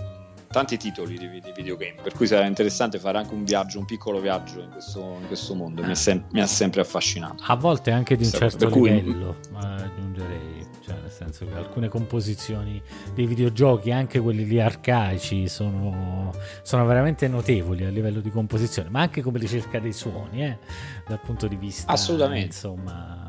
tanti 0.54 0.78
titoli 0.78 1.18
di, 1.18 1.30
di, 1.30 1.52
videogame, 1.56 1.96
per 2.02 2.14
cui 2.14 2.28
sarà 2.28 2.46
interessante 2.46 3.00
fare 3.00 3.18
anche 3.18 3.34
un 3.34 3.44
viaggio, 3.44 3.80
un 3.80 3.86
piccolo 3.86 4.20
viaggio 4.20 4.60
in 4.62 4.70
questo, 4.72 5.18
in 5.20 5.28
questo 5.28 5.56
mondo, 5.56 5.84
mi, 5.84 5.96
sem- 5.96 6.26
mi, 6.32 6.42
ha 6.42 6.48
sempre 6.48 6.82
affascinato. 6.82 7.44
A 7.48 7.56
volte 7.56 7.92
anche 7.92 8.16
di 8.16 8.24
un 8.24 8.32
certo 8.32 8.70
livello, 8.70 9.36
aggiungerei 9.56 10.63
senso 11.08 11.46
che 11.46 11.54
alcune 11.54 11.88
composizioni 11.88 12.82
dei 13.14 13.26
videogiochi, 13.26 13.92
anche 13.92 14.20
quelli 14.20 14.46
lì 14.46 14.60
arcaici, 14.60 15.48
sono, 15.48 16.32
sono 16.62 16.86
veramente 16.86 17.28
notevoli 17.28 17.86
a 17.86 17.90
livello 17.90 18.20
di 18.20 18.30
composizione, 18.30 18.90
ma 18.90 19.02
anche 19.02 19.22
come 19.22 19.40
ricerca 19.40 19.80
dei 19.80 19.94
suoni, 19.94 20.44
eh, 20.44 20.58
dal 21.08 21.20
punto 21.20 21.48
di 21.48 21.56
vista... 21.56 21.92
Assolutamente. 21.92 22.48
Insomma, 22.48 23.24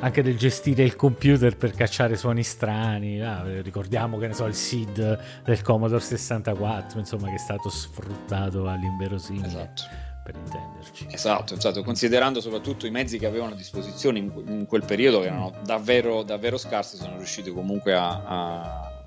anche 0.00 0.22
del 0.22 0.36
gestire 0.36 0.82
il 0.82 0.96
computer 0.96 1.56
per 1.56 1.72
cacciare 1.72 2.16
suoni 2.16 2.42
strani. 2.42 3.20
Ah, 3.20 3.44
ricordiamo 3.60 4.18
che 4.18 4.26
ne 4.26 4.34
so, 4.34 4.46
il 4.46 4.54
SID 4.54 5.18
del 5.44 5.62
Commodore 5.62 6.00
64, 6.00 6.98
insomma, 6.98 7.28
che 7.28 7.34
è 7.34 7.38
stato 7.38 7.68
sfruttato 7.68 8.68
all'inverosimile. 8.68 9.46
Esatto. 9.46 10.11
Per 10.24 10.34
intenderci. 10.36 11.06
Esatto, 11.10 11.54
esatto, 11.54 11.82
considerando 11.82 12.40
soprattutto 12.40 12.86
i 12.86 12.90
mezzi 12.90 13.18
che 13.18 13.26
avevano 13.26 13.54
a 13.54 13.56
disposizione 13.56 14.20
in, 14.20 14.66
quel 14.68 14.84
periodo, 14.84 15.20
che 15.20 15.26
erano 15.26 15.52
davvero, 15.64 16.22
davvero 16.22 16.58
scarsi, 16.58 16.96
sono 16.96 17.16
riusciti 17.16 17.50
comunque 17.50 17.92
a, 17.92 18.22
a, 18.24 19.04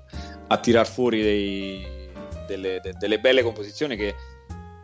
a 0.48 0.56
tirar 0.58 0.86
fuori 0.86 1.22
dei, 1.22 1.86
delle, 2.46 2.80
de, 2.82 2.92
delle 2.98 3.18
belle 3.18 3.42
composizioni 3.42 3.96
che 3.96 4.14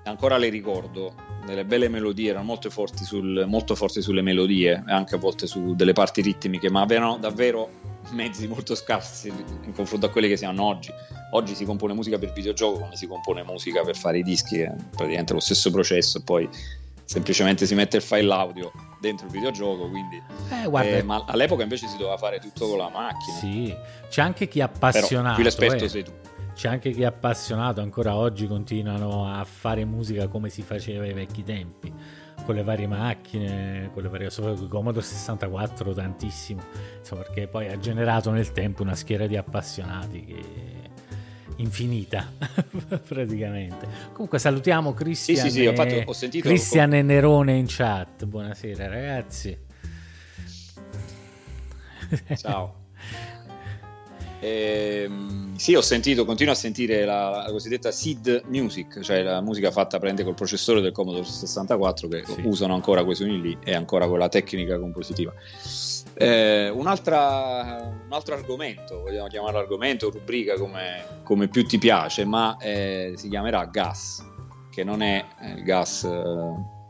ancora 0.05 0.39
le 0.39 0.49
ricordo, 0.49 1.15
delle 1.45 1.65
belle 1.65 1.89
melodie, 1.89 2.31
erano 2.31 2.45
molto 2.45 2.71
forti, 2.71 3.05
sul, 3.05 3.45
molto 3.47 3.75
forti 3.75 4.01
sulle 4.01 4.23
melodie 4.23 4.83
e 4.87 4.93
anche 4.93 5.15
a 5.15 5.19
volte 5.19 5.47
su 5.47 5.75
delle 5.75 5.93
parti 5.93 6.21
ritmiche, 6.23 6.71
ma 6.71 6.83
avevano 6.83 7.19
davvero 7.19 7.91
mezzi 8.11 8.47
molto 8.47 8.75
scarsi 8.75 9.33
in 9.65 9.73
confronto 9.73 10.07
a 10.07 10.11
quelli 10.11 10.29
che 10.29 10.37
si 10.37 10.45
hanno 10.45 10.65
oggi. 10.65 10.93
Oggi 11.33 11.55
si 11.55 11.65
compone 11.65 11.95
musica 11.95 12.19
per 12.19 12.33
videogioco 12.33 12.81
come 12.81 12.97
si 12.97 13.07
compone 13.07 13.43
musica 13.43 13.83
per 13.83 13.97
fare 13.97 14.19
i 14.19 14.23
dischi, 14.23 14.61
è 14.61 14.73
praticamente 14.91 15.33
lo 15.33 15.41
stesso 15.41 15.71
processo 15.71 16.23
poi 16.23 16.49
semplicemente 17.05 17.67
si 17.67 17.75
mette 17.75 17.97
il 17.97 18.03
file 18.03 18.33
audio 18.33 18.71
dentro 19.01 19.27
il 19.27 19.33
videogioco, 19.33 19.89
quindi 19.89 20.23
eh, 20.51 20.69
guarda, 20.69 20.97
eh, 20.97 21.03
ma 21.03 21.25
all'epoca 21.27 21.63
invece 21.63 21.89
si 21.89 21.97
doveva 21.97 22.17
fare 22.17 22.39
tutto 22.39 22.69
con 22.69 22.79
la 22.79 22.89
macchina. 22.89 23.37
Sì, 23.39 23.75
c'è 24.09 24.23
anche 24.23 24.49
chi 24.49 24.61
è 24.61 24.63
appassionato. 24.63 25.21
Però 25.21 25.35
qui 25.35 25.43
l'esperto 25.43 25.85
eh. 25.85 25.89
sei 25.89 26.05
tu 26.05 26.13
c'è 26.62 26.69
anche 26.69 26.92
chi 26.92 27.02
è 27.02 27.07
appassionato, 27.07 27.81
ancora 27.81 28.14
oggi 28.14 28.47
continuano 28.47 29.26
a 29.26 29.42
fare 29.42 29.85
musica 29.85 30.28
come 30.28 30.49
si 30.49 30.62
faceva 30.62 31.02
ai 31.02 31.12
vecchi 31.12 31.42
tempi, 31.42 31.92
con 32.45 32.54
le 32.54 32.62
varie 32.62 32.87
macchine, 32.87 33.90
con 33.92 34.00
le 34.00 34.09
varie 34.09 34.31
soprattutto 34.31 34.69
Commodore 34.69 35.04
64 35.04 35.92
tantissimo, 35.92 36.62
insomma, 37.00 37.23
perché 37.23 37.49
poi 37.49 37.69
ha 37.69 37.76
generato 37.81 38.31
nel 38.31 38.52
tempo 38.52 38.83
una 38.83 38.95
schiera 38.95 39.26
di 39.26 39.37
appassionati 39.37 40.25
che 40.25 40.45
infinita 41.57 42.31
praticamente. 43.09 43.88
Comunque 44.12 44.38
salutiamo 44.38 44.95
Cristian, 44.95 45.38
sì, 45.38 45.50
sì, 45.50 45.50
sì, 45.62 45.66
ho 45.66 45.75
fatto, 45.75 46.00
ho 46.04 46.12
sentito, 46.12 46.47
Cristian 46.47 46.95
e 46.95 47.02
Nerone 47.02 47.57
in 47.57 47.66
chat. 47.66 48.25
Buonasera 48.25 48.87
ragazzi. 48.87 49.59
Ciao. 52.37 52.82
Eh, 54.43 55.09
sì, 55.55 55.77
ho 55.77 55.81
sentito, 55.81 56.25
continuo 56.25 56.53
a 56.53 56.57
sentire 56.57 57.05
la, 57.05 57.45
la, 57.45 57.51
cosiddetta 57.53 57.93
SID 57.93 58.43
Music, 58.49 58.99
cioè 58.99 59.23
la 59.23 59.41
musica 59.41 59.71
fatta 59.71 60.01
prende 60.01 60.25
col 60.25 60.35
processore 60.35 60.81
del 60.81 60.91
Commodore 60.91 61.23
64 61.23 62.09
che 62.09 62.25
sì. 62.27 62.41
usano 62.43 62.75
ancora 62.75 63.05
quei 63.05 63.15
suoni 63.15 63.41
lì 63.41 63.57
e 63.63 63.73
ancora 63.73 64.09
quella 64.09 64.29
tecnica 64.29 64.81
compositiva. 64.81 65.33
Eh, 66.15 66.69
un 66.71 66.89
altro 66.89 67.15
argomento, 68.35 69.03
vogliamo 69.03 69.29
chiamarlo 69.29 69.61
argomento, 69.61 70.11
rubrica 70.11 70.55
come, 70.55 71.21
come 71.23 71.47
più 71.47 71.65
ti 71.65 71.79
piace, 71.79 72.25
ma 72.25 72.57
eh, 72.57 73.13
si 73.15 73.29
chiamerà 73.29 73.67
gas, 73.67 74.27
che 74.73 74.83
non 74.83 75.03
è 75.03 75.25
il 75.55 75.63
gas 75.63 76.03
eh, 76.03 76.81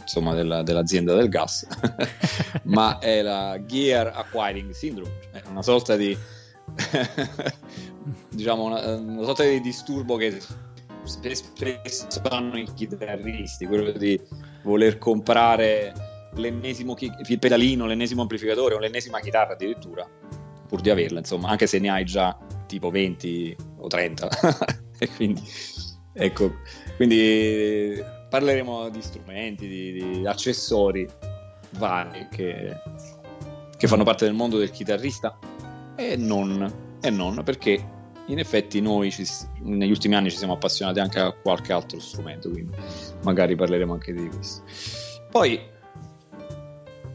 insomma, 0.00 0.34
della, 0.34 0.64
dell'azienda 0.64 1.14
del 1.14 1.28
gas, 1.28 1.68
ma 2.64 2.98
è 2.98 3.22
la 3.22 3.56
Gear 3.64 4.10
Acquiring 4.12 4.72
Syndrome, 4.72 5.20
è 5.30 5.42
una 5.48 5.62
sorta 5.62 5.94
di 5.94 6.38
diciamo 8.30 8.64
una, 8.64 8.96
una, 8.96 9.24
sorta 9.24 9.44
di 9.44 9.60
disturbo 9.60 10.16
che 10.16 10.40
spesso 11.04 11.52
hanno 12.28 12.58
i 12.58 12.68
chitarristi, 12.74 13.66
quello 13.66 13.90
di 13.92 14.20
voler 14.62 14.98
comprare 14.98 15.92
l'ennesimo 16.34 16.94
chi- 16.94 17.12
pedalino, 17.38 17.86
l'ennesimo 17.86 18.22
amplificatore 18.22 18.74
o 18.74 18.78
l'ennesima 18.78 19.20
chitarra 19.20 19.54
addirittura, 19.54 20.08
pur 20.68 20.80
di 20.80 20.90
averla, 20.90 21.18
insomma, 21.18 21.48
anche 21.48 21.66
se 21.66 21.78
ne 21.78 21.90
hai 21.90 22.04
già 22.04 22.36
tipo 22.66 22.90
20 22.90 23.56
o 23.78 23.86
30. 23.86 24.28
e 24.98 25.08
quindi, 25.16 25.42
ecco, 26.12 26.52
quindi 26.96 28.02
parleremo 28.28 28.88
di 28.90 29.02
strumenti, 29.02 29.66
di, 29.66 29.92
di 29.92 30.26
accessori 30.26 31.08
vari 31.78 32.28
che, 32.30 32.76
che 33.76 33.86
fanno 33.88 34.04
parte 34.04 34.24
del 34.24 34.34
mondo 34.34 34.58
del 34.58 34.70
chitarrista 34.70 35.36
e 36.00 36.16
non, 36.16 36.98
e 37.02 37.10
non 37.10 37.42
perché 37.44 37.98
in 38.26 38.38
effetti 38.38 38.80
noi 38.80 39.10
ci, 39.10 39.26
negli 39.60 39.90
ultimi 39.90 40.14
anni 40.14 40.30
ci 40.30 40.38
siamo 40.38 40.54
appassionati 40.54 40.98
anche 40.98 41.20
a 41.20 41.32
qualche 41.32 41.74
altro 41.74 42.00
strumento, 42.00 42.48
quindi 42.48 42.74
magari 43.22 43.54
parleremo 43.54 43.92
anche 43.92 44.14
di 44.14 44.26
questo. 44.28 44.62
Poi 45.30 45.60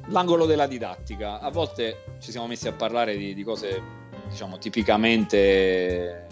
l'angolo 0.09 0.45
della 0.45 0.67
didattica, 0.67 1.39
a 1.39 1.49
volte 1.49 2.17
ci 2.19 2.29
siamo 2.29 2.45
messi 2.45 2.67
a 2.67 2.73
parlare 2.73 3.17
di, 3.17 3.33
di 3.33 3.43
cose 3.43 3.81
diciamo 4.29 4.59
tipicamente 4.59 6.27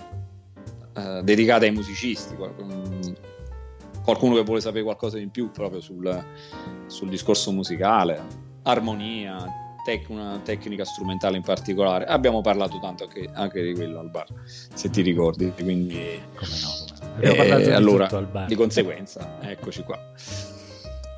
eh, 0.94 1.22
dedicate 1.24 1.66
ai 1.66 1.72
musicisti, 1.72 2.36
qualcuno 2.36 4.36
che 4.36 4.44
vuole 4.44 4.62
sapere 4.62 4.84
qualcosa 4.84 5.18
in 5.18 5.32
più 5.32 5.50
proprio 5.50 5.82
sul, 5.82 6.24
sul 6.86 7.10
discorso 7.10 7.52
musicale, 7.52 8.22
armonia, 8.64 9.63
tec- 9.84 10.10
una 10.10 10.40
tecnica 10.44 10.86
strumentale 10.86 11.38
in 11.38 11.44
particolare. 11.44 12.06
Abbiamo 12.06 12.42
parlato 12.42 12.80
tanto 12.80 13.04
anche, 13.04 13.30
anche, 13.34 13.62
di 13.62 13.74
quello 13.74 14.00
al 14.00 14.10
bar, 14.10 14.28
se 14.46 14.90
ti 14.90 15.02
ricordi. 15.02 15.52
Quindi, 15.52 16.22
come 16.36 16.60
no, 16.62 16.70
come 16.78 17.28
no. 17.28 17.32
Eh, 17.32 17.36
parlato 17.36 17.64
di 17.64 17.72
allora, 17.72 18.08
al 18.10 18.28
bar. 18.28 18.48
di 18.48 18.56
conseguenza, 18.56 19.38
eccoci 19.42 19.84
qua. 19.84 20.00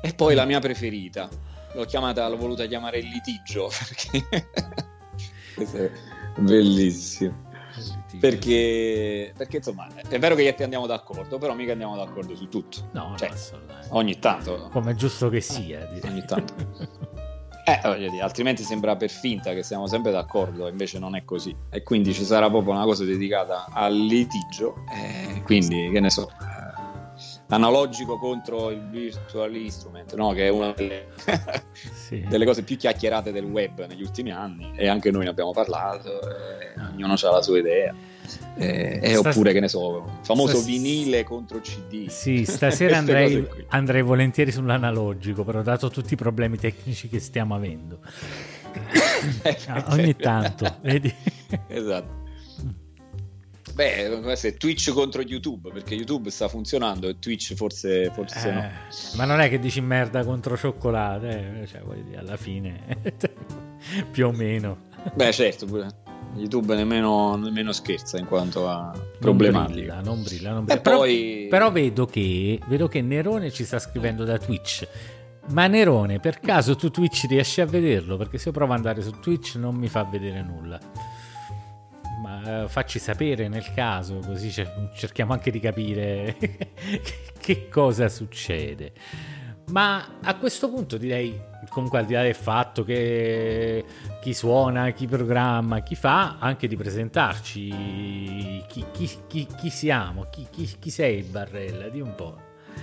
E 0.02 0.12
poi 0.14 0.34
la 0.34 0.44
mia 0.44 0.60
preferita, 0.60 1.28
l'ho 1.72 1.84
chiamata, 1.84 2.28
l'ho 2.28 2.36
voluta 2.36 2.66
chiamare 2.66 2.98
il 2.98 3.08
litigio 3.08 3.70
perché 3.88 4.48
questo 5.54 5.76
è 5.78 5.90
bellissimo. 6.38 7.44
Perché, 8.18 9.34
perché, 9.36 9.58
insomma 9.58 9.86
è 10.08 10.18
vero 10.18 10.34
che 10.34 10.54
andiamo 10.62 10.86
d'accordo, 10.86 11.36
però 11.36 11.54
mica 11.54 11.72
andiamo 11.72 11.96
d'accordo 11.96 12.34
su 12.34 12.48
tutto. 12.48 12.88
No, 12.92 13.14
cioè, 13.18 13.28
no, 13.28 13.74
ogni 13.90 14.18
tanto. 14.18 14.68
Come 14.72 14.92
è 14.92 14.94
giusto 14.94 15.28
che 15.28 15.42
sia. 15.42 15.90
Eh, 15.90 16.00
ogni 16.08 16.24
tanto. 16.24 17.14
Eh, 17.68 17.80
voglio 17.82 18.08
dire, 18.08 18.22
altrimenti 18.22 18.62
sembra 18.62 18.94
per 18.94 19.10
finta 19.10 19.52
che 19.52 19.64
siamo 19.64 19.88
sempre 19.88 20.12
d'accordo, 20.12 20.68
invece 20.68 21.00
non 21.00 21.16
è 21.16 21.24
così. 21.24 21.52
E 21.68 21.82
quindi 21.82 22.14
ci 22.14 22.22
sarà 22.24 22.48
proprio 22.48 22.72
una 22.72 22.84
cosa 22.84 23.04
dedicata 23.04 23.66
al 23.72 23.92
litigio, 23.92 24.84
eh, 24.94 25.42
quindi 25.42 25.90
che 25.90 25.98
ne 25.98 26.08
so, 26.08 26.28
eh, 26.30 27.44
analogico 27.48 28.18
contro 28.18 28.70
il 28.70 28.88
virtual 28.88 29.56
instrument, 29.56 30.14
no? 30.14 30.30
che 30.30 30.46
è 30.46 30.48
una 30.48 30.70
delle, 30.76 31.08
sì. 31.92 32.24
delle, 32.28 32.44
cose 32.44 32.62
più 32.62 32.76
chiacchierate 32.76 33.32
del 33.32 33.46
web 33.46 33.84
negli 33.86 34.02
ultimi 34.02 34.30
anni 34.30 34.70
e 34.76 34.86
anche 34.86 35.10
noi 35.10 35.24
ne 35.24 35.30
abbiamo 35.30 35.50
parlato, 35.50 36.20
ognuno 36.92 37.14
ha 37.20 37.30
la 37.32 37.42
sua 37.42 37.58
idea. 37.58 37.92
Eh, 38.56 39.00
eh, 39.02 39.16
oppure 39.16 39.52
che 39.52 39.60
ne 39.60 39.68
so, 39.68 40.18
famoso 40.22 40.56
Stas... 40.56 40.66
vinile 40.66 41.24
contro 41.24 41.60
CD. 41.60 42.08
Sì, 42.08 42.44
stasera 42.46 42.98
andrei, 42.98 43.46
andrei, 43.68 44.02
volentieri 44.02 44.52
sull'analogico, 44.52 45.44
però 45.44 45.62
dato 45.62 45.88
tutti 45.88 46.14
i 46.14 46.16
problemi 46.16 46.58
tecnici 46.58 47.08
che 47.08 47.20
stiamo 47.20 47.54
avendo. 47.54 48.00
Eh, 49.42 49.56
ogni 49.88 50.16
tanto, 50.16 50.76
vedi? 50.82 51.12
esatto. 51.68 52.24
Beh, 53.76 54.08
dovrebbe 54.08 54.32
essere 54.32 54.56
Twitch 54.56 54.90
contro 54.92 55.20
YouTube, 55.20 55.70
perché 55.70 55.94
YouTube 55.94 56.30
sta 56.30 56.48
funzionando 56.48 57.08
e 57.08 57.18
Twitch 57.18 57.52
forse, 57.52 58.10
forse 58.10 58.48
eh, 58.48 58.52
no. 58.52 58.70
Ma 59.16 59.26
non 59.26 59.38
è 59.40 59.50
che 59.50 59.58
dici 59.58 59.82
merda 59.82 60.24
contro 60.24 60.56
cioccolate, 60.56 61.60
eh? 61.60 61.66
cioè, 61.66 61.82
dire, 62.02 62.16
alla 62.16 62.38
fine, 62.38 62.80
più 64.10 64.28
o 64.28 64.32
meno. 64.32 64.84
Beh, 65.14 65.30
certo, 65.30 65.66
pure. 65.66 65.88
YouTube 66.38 66.74
nemmeno, 66.74 67.36
nemmeno, 67.36 67.72
scherza 67.72 68.18
in 68.18 68.26
quanto 68.26 68.68
a 68.68 68.92
problematiche. 69.18 69.86
Non 69.86 69.94
brilla, 69.94 70.00
non 70.00 70.22
brilla. 70.22 70.52
Non 70.52 70.64
brilla. 70.64 70.80
Però, 70.80 70.96
poi... 70.98 71.46
però 71.48 71.70
vedo, 71.70 72.06
che, 72.06 72.60
vedo 72.66 72.88
che 72.88 73.02
Nerone 73.02 73.50
ci 73.50 73.64
sta 73.64 73.78
scrivendo 73.78 74.24
da 74.24 74.38
Twitch. 74.38 74.86
Ma 75.48 75.66
Nerone, 75.66 76.18
per 76.18 76.40
caso 76.40 76.74
tu 76.74 76.90
Twitch 76.90 77.26
riesci 77.28 77.60
a 77.60 77.66
vederlo? 77.66 78.16
Perché 78.16 78.38
se 78.38 78.48
io 78.48 78.54
provo 78.54 78.72
ad 78.72 78.78
andare 78.78 79.02
su 79.02 79.12
Twitch 79.20 79.56
non 79.56 79.74
mi 79.74 79.88
fa 79.88 80.04
vedere 80.04 80.42
nulla. 80.42 80.78
Ma 82.22 82.62
eh, 82.64 82.68
facci 82.68 82.98
sapere 82.98 83.46
nel 83.46 83.72
caso, 83.74 84.18
così 84.18 84.50
cerchiamo 84.50 85.32
anche 85.32 85.50
di 85.50 85.60
capire 85.60 86.36
che 87.38 87.68
cosa 87.68 88.08
succede. 88.08 88.92
Ma 89.68 90.18
a 90.22 90.36
questo 90.36 90.70
punto 90.70 90.96
direi, 90.96 91.40
comunque 91.70 91.98
al 91.98 92.06
di 92.06 92.14
là 92.14 92.22
del 92.22 92.36
fatto 92.36 92.84
che 92.84 93.84
chi 94.20 94.32
suona, 94.32 94.92
chi 94.92 95.06
programma, 95.06 95.80
chi 95.80 95.96
fa, 95.96 96.36
anche 96.38 96.68
di 96.68 96.76
presentarci 96.76 98.64
chi, 98.68 98.84
chi, 98.92 99.10
chi, 99.26 99.46
chi 99.46 99.70
siamo, 99.70 100.26
chi, 100.30 100.90
sei 100.90 101.22
Barrella, 101.22 101.88
di 101.88 102.00
un 102.00 102.14
po'. 102.14 102.36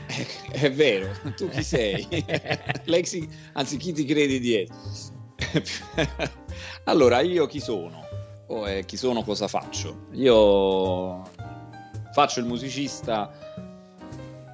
È, 0.05 0.25
è 0.65 0.71
vero, 0.71 1.09
tu 1.35 1.47
chi 1.49 1.63
sei? 1.63 2.05
Lexi, 2.85 3.29
anzi 3.53 3.77
chi 3.77 3.93
ti 3.93 4.03
credi 4.03 4.39
dietro? 4.39 4.75
allora, 6.85 7.21
io 7.21 7.45
chi 7.45 7.61
sono? 7.61 8.01
O 8.47 8.67
eh, 8.67 8.83
chi 8.83 8.97
sono 8.97 9.23
cosa 9.23 9.47
faccio? 9.47 10.07
Io 10.11 11.21
faccio 12.11 12.39
il 12.39 12.45
musicista 12.45 13.31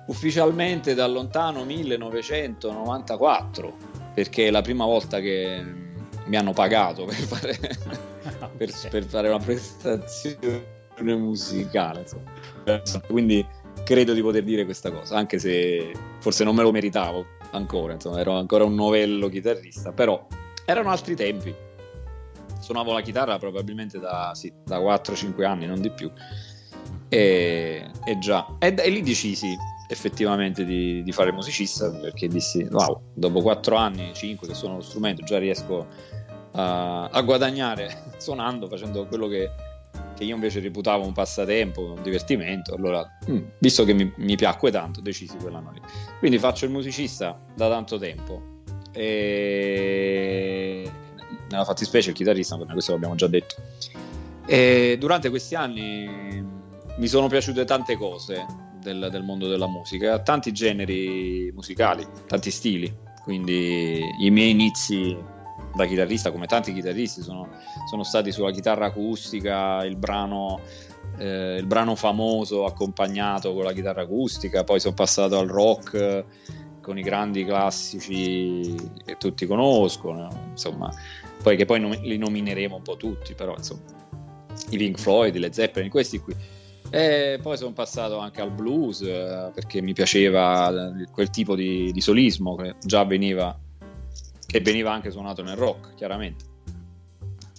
ufficialmente 0.09 0.93
da 0.95 1.07
lontano 1.07 1.63
1994, 1.63 3.73
perché 4.13 4.47
è 4.47 4.51
la 4.51 4.61
prima 4.61 4.85
volta 4.85 5.19
che, 5.19 5.63
mi 6.25 6.35
hanno 6.35 6.51
pagato 6.53 7.05
per 7.05 7.15
fare, 7.15 7.57
okay. 8.39 8.57
per, 8.57 8.71
per 8.89 9.05
fare 9.05 9.29
una 9.29 9.39
prestazione 9.39 10.61
musicale. 10.97 12.01
Insomma. 12.01 12.29
Quindi 13.07 13.45
credo 13.83 14.13
di 14.13 14.21
poter 14.21 14.43
dire 14.43 14.65
questa 14.65 14.91
cosa, 14.91 15.17
anche 15.17 15.39
se 15.39 15.91
forse 16.19 16.43
non 16.43 16.53
me 16.55 16.63
lo 16.63 16.71
meritavo 16.71 17.25
ancora, 17.51 17.93
insomma, 17.93 18.19
ero 18.19 18.33
ancora 18.33 18.63
un 18.63 18.75
novello 18.75 19.27
chitarrista, 19.29 19.91
però 19.91 20.27
erano 20.65 20.91
altri 20.91 21.15
tempi. 21.15 21.51
Suonavo 22.59 22.93
la 22.93 23.01
chitarra 23.01 23.39
probabilmente 23.39 23.97
da, 23.99 24.33
sì, 24.35 24.53
da 24.65 24.77
4-5 24.79 25.43
anni, 25.45 25.65
non 25.65 25.81
di 25.81 25.89
più. 25.89 26.11
E, 27.07 27.89
e 28.05 28.19
già, 28.19 28.45
e, 28.59 28.75
e, 28.77 28.89
lì 28.89 29.01
decisi 29.01 29.55
effettivamente 29.91 30.65
di, 30.65 31.01
di, 31.01 31.11
fare 31.11 31.31
musicista 31.31 31.89
perché 31.89 32.27
dissi, 32.27 32.67
wow, 32.69 33.01
dopo 33.11 33.41
4 33.41 33.75
anni, 33.75 34.11
5 34.13 34.47
che 34.47 34.53
suono 34.53 34.75
lo 34.75 34.81
strumento, 34.81 35.23
già 35.23 35.39
riesco 35.39 35.87
a, 36.51 37.07
a 37.07 37.21
guadagnare 37.21 38.11
suonando, 38.17 38.67
facendo 38.67 39.05
quello 39.07 39.27
che 39.27 39.49
che 40.15 40.25
io 40.25 40.35
invece 40.35 40.59
reputavo 40.59 41.05
un 41.05 41.13
passatempo, 41.13 41.93
un 41.93 42.03
divertimento. 42.03 42.75
Allora, 42.75 43.09
mm, 43.31 43.37
visto 43.57 43.85
che 43.85 43.93
mi, 43.93 44.11
mi 44.17 44.35
piacque 44.35 44.69
tanto, 44.69 44.99
decisi 44.99 45.37
quell'anno 45.37 45.71
lì. 45.71 45.79
Quindi 46.19 46.37
faccio 46.37 46.65
il 46.65 46.71
musicista 46.71 47.39
da 47.55 47.69
tanto 47.69 47.97
tempo. 47.97 48.57
E 48.91 50.91
nella 51.49 51.63
fattispecie 51.63 52.09
il 52.09 52.17
chitarrista, 52.17 52.57
ma 52.57 52.65
questo 52.65 52.91
l'abbiamo 52.91 53.15
già 53.15 53.27
detto. 53.27 53.55
E 54.45 54.97
durante 54.99 55.29
questi 55.29 55.55
anni 55.55 56.45
mi 56.97 57.07
sono 57.07 57.27
piaciute 57.27 57.63
tante 57.63 57.95
cose 57.95 58.45
del, 58.93 59.09
del 59.11 59.23
mondo 59.23 59.47
della 59.47 59.67
musica, 59.67 60.19
tanti 60.19 60.51
generi 60.51 61.51
musicali, 61.53 62.05
tanti 62.27 62.51
stili. 62.51 62.93
Quindi 63.23 64.01
i 64.21 64.31
miei 64.31 64.51
inizi 64.51 65.17
da 65.75 65.85
chitarrista, 65.85 66.31
come 66.31 66.47
tanti 66.47 66.73
chitarristi, 66.73 67.21
sono, 67.21 67.47
sono 67.87 68.03
stati 68.03 68.31
sulla 68.31 68.51
chitarra 68.51 68.87
acustica, 68.87 69.83
il 69.85 69.97
brano, 69.97 70.61
eh, 71.17 71.57
il 71.59 71.65
brano 71.65 71.95
famoso 71.95 72.65
accompagnato 72.65 73.53
con 73.53 73.63
la 73.63 73.73
chitarra 73.73 74.01
acustica, 74.01 74.63
poi 74.63 74.79
sono 74.79 74.95
passato 74.95 75.37
al 75.37 75.47
rock 75.47 76.25
con 76.81 76.97
i 76.97 77.03
grandi 77.03 77.45
classici 77.45 78.73
che 79.05 79.17
tutti 79.17 79.45
conoscono, 79.45 80.47
insomma, 80.49 80.91
poi 81.43 81.55
che 81.55 81.65
poi 81.65 81.79
nom- 81.79 82.01
li 82.01 82.17
nomineremo 82.17 82.77
un 82.77 82.81
po' 82.81 82.97
tutti, 82.97 83.35
però 83.35 83.53
insomma, 83.55 83.83
i 84.71 84.77
Pink 84.77 84.97
Floyd, 84.97 85.35
le 85.35 85.53
Zeppelin, 85.53 85.89
questi 85.89 86.19
qui. 86.19 86.35
E 86.91 87.39
poi 87.41 87.57
sono 87.57 87.73
passato 87.73 88.17
anche 88.17 88.41
al 88.41 88.51
blues 88.51 89.01
eh, 89.01 89.51
perché 89.53 89.81
mi 89.81 89.93
piaceva 89.93 90.91
quel 91.11 91.29
tipo 91.29 91.55
di, 91.55 91.91
di 91.91 92.01
solismo 92.01 92.55
che 92.55 92.75
già 92.83 93.03
veniva 93.05 93.57
che 94.49 94.61
veniva 94.61 94.91
anche 94.91 95.11
suonato 95.11 95.43
nel 95.43 95.55
rock, 95.55 95.93
chiaramente. 95.93 96.45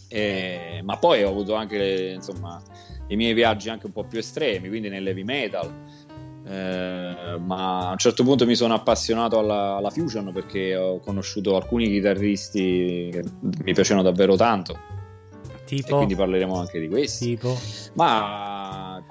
E, 0.08 0.80
ma 0.82 0.96
poi 0.96 1.22
ho 1.22 1.28
avuto 1.28 1.54
anche 1.54 2.14
insomma, 2.16 2.60
i 3.06 3.16
miei 3.16 3.32
viaggi 3.32 3.68
anche 3.68 3.86
un 3.86 3.92
po' 3.92 4.02
più 4.02 4.18
estremi, 4.18 4.68
quindi 4.68 4.88
nell'heavy 4.88 5.22
metal. 5.22 5.72
Eh, 6.44 7.38
ma 7.38 7.88
a 7.88 7.92
un 7.92 7.98
certo 7.98 8.24
punto 8.24 8.44
mi 8.44 8.56
sono 8.56 8.74
appassionato 8.74 9.38
alla, 9.38 9.76
alla, 9.76 9.90
fusion 9.90 10.32
perché 10.32 10.74
ho 10.74 10.98
conosciuto 10.98 11.54
alcuni 11.54 11.86
chitarristi 11.86 13.10
che 13.12 13.22
mi 13.40 13.72
piacevano 13.72 14.02
davvero 14.02 14.34
tanto. 14.34 14.76
Tipo? 15.64 15.86
E 15.86 15.96
quindi 15.96 16.16
parleremo 16.16 16.58
anche 16.58 16.80
di 16.80 16.88
questi. 16.88 17.36
Tipo? 17.36 17.56
Ma 17.92 18.69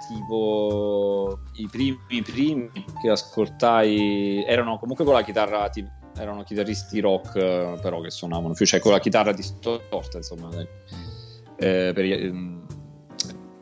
tipo 0.10 1.39
i 1.54 1.68
primi, 1.70 2.00
i 2.10 2.22
primi 2.22 2.72
che 3.01 3.10
ascoltai 3.10 4.44
erano 4.46 4.80
comunque 4.80 5.06
con 5.06 5.13
la 5.13 5.24
chitarra 5.24 5.70
tipo 5.70 5.89
erano 6.18 6.44
chitarristi 6.44 7.00
rock 7.00 7.36
eh, 7.36 7.78
però 7.82 8.01
che 8.01 8.10
suonavano 8.10 8.54
più, 8.54 8.66
cioè 8.66 8.80
con 8.80 8.92
la 8.92 9.00
chitarra 9.00 9.32
distorta 9.32 10.18
insomma 10.18 10.50
eh, 10.51 11.92
per, 11.94 12.00
eh, 12.00 12.34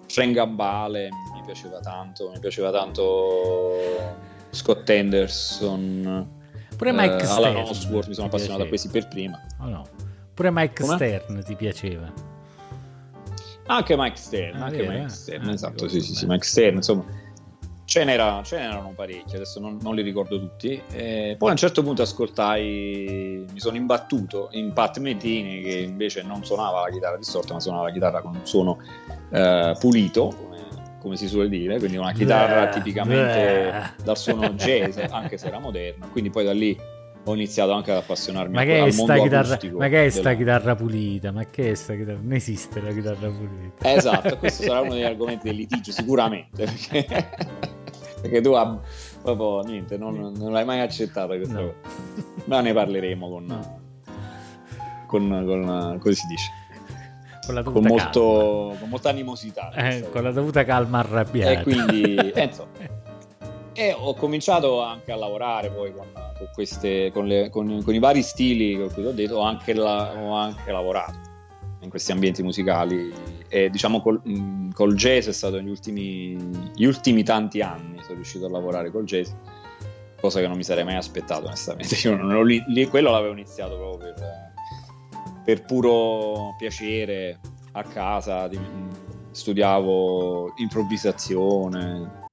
Frank 0.08 0.34
Gambale 0.34 1.10
mi 1.34 1.42
piaceva 1.46 1.80
tanto 1.80 2.32
mi 2.34 2.40
piaceva 2.40 2.72
tanto 2.72 3.76
Scott 4.50 4.90
Anderson 4.90 6.36
pure 6.76 6.92
Mike 6.94 7.24
eh, 7.24 7.28
Alan 7.28 7.56
Osworth 7.58 8.08
mi 8.08 8.14
sono 8.14 8.28
appassionato 8.28 8.64
a 8.64 8.68
questi 8.68 8.88
per 8.88 9.08
prima 9.08 9.40
oh 9.60 9.68
no. 9.68 9.84
pure 10.34 10.50
Mike 10.52 10.82
Come? 10.82 10.96
Stern 10.96 11.44
ti 11.44 11.56
piaceva 11.56 12.36
anche 13.68 13.96
Mike 13.98 14.18
Stern, 14.18 14.62
ah, 14.62 14.66
anche 14.66 14.78
vero, 14.78 14.92
Mike 14.92 15.06
eh? 15.06 15.10
Stern, 15.10 15.48
ah, 15.48 15.52
esatto, 15.54 15.88
sì, 15.88 16.02
sì, 16.02 16.14
sì, 16.14 16.26
Mike 16.26 16.46
Stern, 16.46 16.76
insomma, 16.76 17.06
Ce, 17.88 18.04
n'era, 18.04 18.42
ce 18.44 18.58
n'erano 18.58 18.92
parecchi, 18.94 19.36
adesso 19.36 19.62
non, 19.62 19.78
non 19.82 19.96
li 19.96 20.02
ricordo 20.02 20.38
tutti. 20.38 20.82
Eh, 20.92 21.38
poi 21.40 21.48
a 21.48 21.52
un 21.52 21.58
certo 21.58 21.82
punto 21.84 22.02
ascoltai, 22.02 23.46
mi 23.50 23.60
sono 23.62 23.78
imbattuto 23.78 24.50
in 24.52 24.74
Pat 24.74 24.98
Metini 24.98 25.62
che 25.62 25.78
invece 25.78 26.22
non 26.22 26.44
suonava 26.44 26.82
la 26.82 26.90
chitarra 26.90 27.16
distorta, 27.16 27.54
ma 27.54 27.62
suonava 27.62 27.86
la 27.86 27.94
chitarra 27.94 28.20
con 28.20 28.36
un 28.36 28.46
suono 28.46 28.80
eh, 29.32 29.74
pulito, 29.80 30.36
come, 31.00 31.16
si 31.16 31.30
suole 31.30 31.48
dire, 31.48 31.78
quindi 31.80 31.96
una 31.96 32.12
chitarra 32.12 32.66
beh, 32.66 32.72
tipicamente 32.72 33.72
beh. 33.72 34.04
dal 34.04 34.18
suono 34.18 34.50
jazz, 34.50 34.98
anche 35.10 35.38
se 35.38 35.48
era 35.48 35.60
moderna. 35.60 36.08
Quindi 36.08 36.30
poi 36.30 36.44
da 36.44 36.52
lì 36.52 36.78
ho 37.30 37.34
iniziato 37.34 37.72
anche 37.74 37.92
ad 37.92 37.98
appassionarmi 37.98 38.54
ma 38.54 38.64
che 38.64 38.80
al 38.80 38.94
mondo 38.94 39.22
chitarra, 39.22 39.60
ma 39.72 39.88
che 39.88 40.06
è 40.06 40.10
sta 40.10 40.22
della... 40.22 40.36
chitarra 40.36 40.76
pulita 40.76 41.32
ma 41.32 41.46
che 41.46 41.72
è 41.72 41.74
sta 41.76 41.96
chitarra 41.96 42.20
non 42.22 42.34
esiste 42.34 42.82
la 42.82 42.92
chitarra 42.92 43.30
pulita 43.30 43.94
esatto 43.94 44.38
questo 44.38 44.64
sarà 44.64 44.82
uno 44.82 44.94
degli 44.94 45.04
argomenti 45.06 45.48
del 45.48 45.58
litigio 45.58 45.92
sicuramente 45.92 46.64
perché 46.64 47.76
perché 48.22 48.42
tu 48.42 48.52
ah, 48.54 48.80
proprio 49.22 49.62
niente, 49.62 49.98
non, 49.98 50.34
non, 50.36 50.52
l'hai 50.52 50.66
mai 50.66 50.80
accettato 50.82 51.36
questa 51.36 51.60
no. 51.60 51.60
cosa. 51.62 51.96
Ma 52.46 52.62
ne 52.62 52.74
parleremo 52.74 53.30
con, 53.30 53.46
con, 55.08 55.28
con, 55.46 55.98
come 56.00 56.14
si 56.14 56.28
dice? 56.28 56.52
Con, 57.46 57.64
con, 57.64 57.84
molto, 57.86 58.76
con 58.80 58.90
molta 58.90 59.10
animosità. 59.10 59.72
Eh, 59.72 60.10
con 60.12 60.24
la 60.24 60.32
dovuta 60.32 60.66
calma 60.66 61.00
arrabbiata. 61.00 61.60
E 61.60 61.64
quindi, 61.64 62.16
eh, 62.16 62.44
insomma, 62.44 62.72
e 63.80 63.94
ho 63.96 64.16
cominciato 64.16 64.82
anche 64.82 65.12
a 65.12 65.16
lavorare 65.16 65.70
poi 65.70 65.94
con, 65.94 66.08
queste, 66.52 67.12
le, 67.14 67.52
con, 67.52 67.70
i 67.70 68.00
vari 68.00 68.24
stili 68.24 68.76
che 68.76 69.06
ho 69.06 69.12
detto, 69.12 69.36
ho 69.36 69.42
anche, 69.42 69.76
la, 69.76 70.16
ho 70.20 70.34
anche 70.34 70.72
lavorato 70.72 71.20
in 71.82 71.90
questi 71.90 72.12
ambienti 72.12 72.42
musicali. 72.42 73.14
E 73.48 73.70
diciamo 73.70 74.02
col, 74.02 74.20
col 74.74 74.96
jazz 74.96 75.28
è 75.28 75.32
stato 75.32 75.58
negli 75.58 75.70
ultimi, 75.70 76.36
gli 76.74 76.86
ultimi 76.86 77.22
tanti 77.22 77.62
anni 77.62 78.02
sono 78.02 78.16
riuscito 78.16 78.48
a 78.48 78.50
lavorare 78.50 78.90
col 78.90 79.06
jazz 79.06 79.30
cosa 80.20 80.40
che 80.40 80.48
non 80.48 80.58
mi 80.58 80.64
sarei 80.64 80.84
mai 80.84 80.96
aspettato 80.96 81.46
onestamente. 81.46 81.96
Io 82.08 82.16
non 82.16 82.44
lì, 82.48 82.64
lì, 82.70 82.88
quello 82.88 83.12
l'avevo 83.12 83.34
iniziato 83.34 83.78
proprio 83.78 84.12
per, 84.16 84.54
per 85.46 85.66
puro 85.66 86.56
piacere 86.58 87.40
a 87.74 87.84
casa 87.84 88.48
di, 88.48 88.60
studiavo 89.30 90.54
improvvisazione 90.58 92.26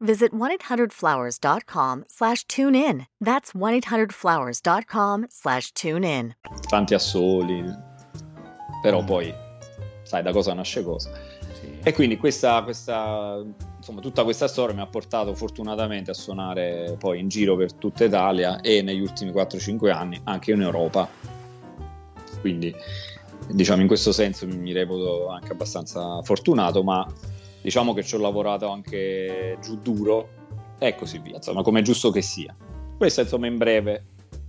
visit 0.00 0.32
1-800-Flowers.com 0.32 2.04
slash 2.08 2.44
tune 2.46 2.74
in. 2.74 3.06
That's 3.20 3.52
1-800-Flowers.com 3.52 5.26
slash 5.28 5.72
tune 5.72 6.04
in. 6.04 6.34
Tanti 6.68 6.94
assoli, 6.94 7.64
però 8.82 9.04
poi 9.04 9.34
sai 10.02 10.22
da 10.22 10.32
cosa 10.32 10.54
nasce 10.54 10.82
cosa. 10.82 11.10
E 11.82 11.92
quindi 11.92 12.16
questa, 12.16 12.62
questa, 12.62 13.40
insomma, 13.76 14.00
tutta 14.00 14.24
questa 14.24 14.48
storia 14.48 14.74
mi 14.74 14.80
ha 14.80 14.86
portato 14.86 15.34
fortunatamente 15.34 16.10
a 16.10 16.14
suonare 16.14 16.96
poi 16.98 17.20
in 17.20 17.28
giro 17.28 17.56
per 17.56 17.72
tutta 17.74 18.04
Italia 18.04 18.60
e 18.60 18.82
negli 18.82 19.00
ultimi 19.00 19.30
4-5 19.30 19.92
anni 19.92 20.20
anche 20.24 20.52
in 20.52 20.62
Europa. 20.62 21.08
Quindi 22.40 22.74
diciamo 23.48 23.82
in 23.82 23.86
questo 23.86 24.10
senso 24.10 24.46
mi 24.46 24.72
reputo 24.72 25.28
anche 25.28 25.52
abbastanza 25.52 26.20
fortunato, 26.22 26.82
ma 26.82 27.06
diciamo 27.66 27.94
che 27.94 28.04
ci 28.04 28.14
ho 28.14 28.18
lavorato 28.18 28.68
anche 28.68 29.58
giù 29.60 29.80
duro 29.80 30.28
e 30.78 30.94
così 30.94 31.18
via, 31.18 31.34
insomma 31.34 31.62
come 31.62 31.80
è 31.80 31.82
giusto 31.82 32.12
che 32.12 32.22
sia. 32.22 32.54
Questo 32.96 33.22
insomma 33.22 33.48
in 33.48 33.56
breve 33.56 34.04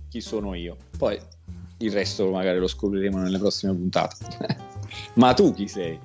chi 0.08 0.20
sono 0.20 0.54
io. 0.54 0.76
Poi 0.96 1.18
il 1.78 1.90
resto 1.90 2.30
magari 2.30 2.60
lo 2.60 2.68
scopriremo 2.68 3.18
nelle 3.18 3.38
prossime 3.38 3.74
puntate. 3.74 4.14
ma 5.14 5.34
tu 5.34 5.52
chi 5.52 5.66
sei? 5.66 5.98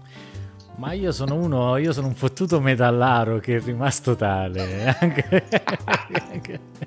Ma 0.77 0.93
io 0.93 1.11
sono 1.11 1.35
uno, 1.35 1.77
io 1.77 1.93
sono 1.93 2.07
un 2.07 2.15
fottuto 2.15 2.59
metallaro 2.59 3.37
che 3.37 3.57
è 3.57 3.61
rimasto 3.61 4.15
tale. 4.15 4.97
Anche, 4.99 5.43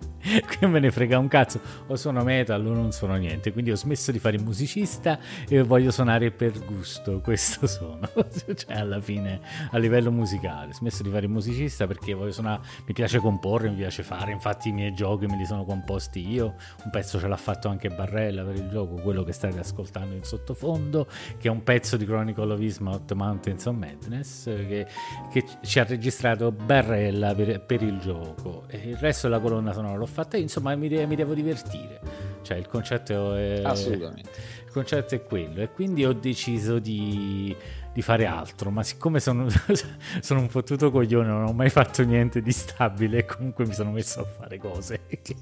che 0.48 0.66
me 0.66 0.80
ne 0.80 0.90
frega 0.90 1.18
un 1.18 1.28
cazzo, 1.28 1.60
o 1.86 1.96
sono 1.96 2.22
metal 2.24 2.64
o 2.66 2.72
non 2.72 2.92
sono 2.92 3.14
niente, 3.16 3.52
quindi 3.52 3.70
ho 3.70 3.76
smesso 3.76 4.10
di 4.10 4.18
fare 4.18 4.36
il 4.36 4.42
musicista 4.42 5.18
e 5.48 5.62
voglio 5.62 5.90
suonare 5.90 6.30
per 6.30 6.64
gusto, 6.64 7.20
questo 7.22 7.66
sono, 7.66 8.08
cioè 8.54 8.76
alla 8.76 9.00
fine 9.00 9.40
a 9.70 9.78
livello 9.78 10.10
musicale, 10.10 10.70
ho 10.70 10.74
smesso 10.74 11.02
di 11.02 11.10
fare 11.10 11.26
il 11.26 11.32
musicista 11.32 11.86
perché 11.86 12.14
voglio 12.14 12.32
suonare, 12.32 12.60
mi 12.86 12.92
piace 12.92 13.18
comporre, 13.18 13.68
mi 13.70 13.76
piace 13.76 14.02
fare, 14.02 14.32
infatti 14.32 14.68
i 14.68 14.72
miei 14.72 14.94
giochi 14.94 15.26
me 15.26 15.36
li 15.36 15.46
sono 15.46 15.64
composti 15.64 16.28
io, 16.28 16.54
un 16.84 16.90
pezzo 16.90 17.18
ce 17.18 17.28
l'ha 17.28 17.36
fatto 17.36 17.68
anche 17.68 17.88
Barrella 17.88 18.42
per 18.42 18.56
il 18.56 18.68
gioco, 18.68 18.94
quello 18.96 19.22
che 19.22 19.32
state 19.32 19.58
ascoltando 19.58 20.14
in 20.14 20.24
sottofondo, 20.24 21.06
che 21.38 21.48
è 21.48 21.50
un 21.50 21.62
pezzo 21.62 21.96
di 21.96 22.04
Chronicle 22.04 22.52
of 22.52 22.60
Ismouth 22.60 23.12
Mountains 23.12 23.64
of 23.66 23.76
Madness, 23.76 24.44
che, 24.44 24.86
che 25.30 25.44
ci 25.62 25.78
ha 25.78 25.84
registrato 25.84 26.50
Barrella 26.50 27.34
per, 27.34 27.60
per 27.60 27.82
il 27.82 27.98
gioco, 27.98 28.64
e 28.68 28.90
il 28.90 28.96
resto 28.96 29.28
della 29.28 29.40
colonna 29.40 29.72
sonora 29.72 29.96
l'ho 29.96 30.06
fatta 30.16 30.38
insomma 30.38 30.74
mi, 30.74 30.88
de- 30.88 31.06
mi 31.06 31.14
devo 31.14 31.34
divertire. 31.34 32.00
Cioè 32.42 32.56
il 32.56 32.68
concetto 32.68 33.34
è... 33.34 33.60
Assolutamente. 33.62 34.30
Il 34.64 34.72
concetto 34.72 35.14
è 35.14 35.22
quello 35.22 35.60
e 35.60 35.70
quindi 35.70 36.04
ho 36.04 36.12
deciso 36.12 36.78
di, 36.78 37.54
di 37.92 38.02
fare 38.02 38.24
altro, 38.24 38.70
ma 38.70 38.82
siccome 38.82 39.20
sono, 39.20 39.46
sono, 40.20 40.40
un 40.40 40.48
fottuto 40.48 40.90
coglione, 40.90 41.28
non 41.28 41.44
ho 41.44 41.52
mai 41.52 41.70
fatto 41.70 42.02
niente 42.02 42.40
di 42.40 42.52
stabile 42.52 43.24
comunque 43.26 43.66
mi 43.66 43.74
sono 43.74 43.90
messo 43.90 44.20
a 44.20 44.24
fare 44.24 44.58
cose 44.58 45.02
che... 45.22 45.34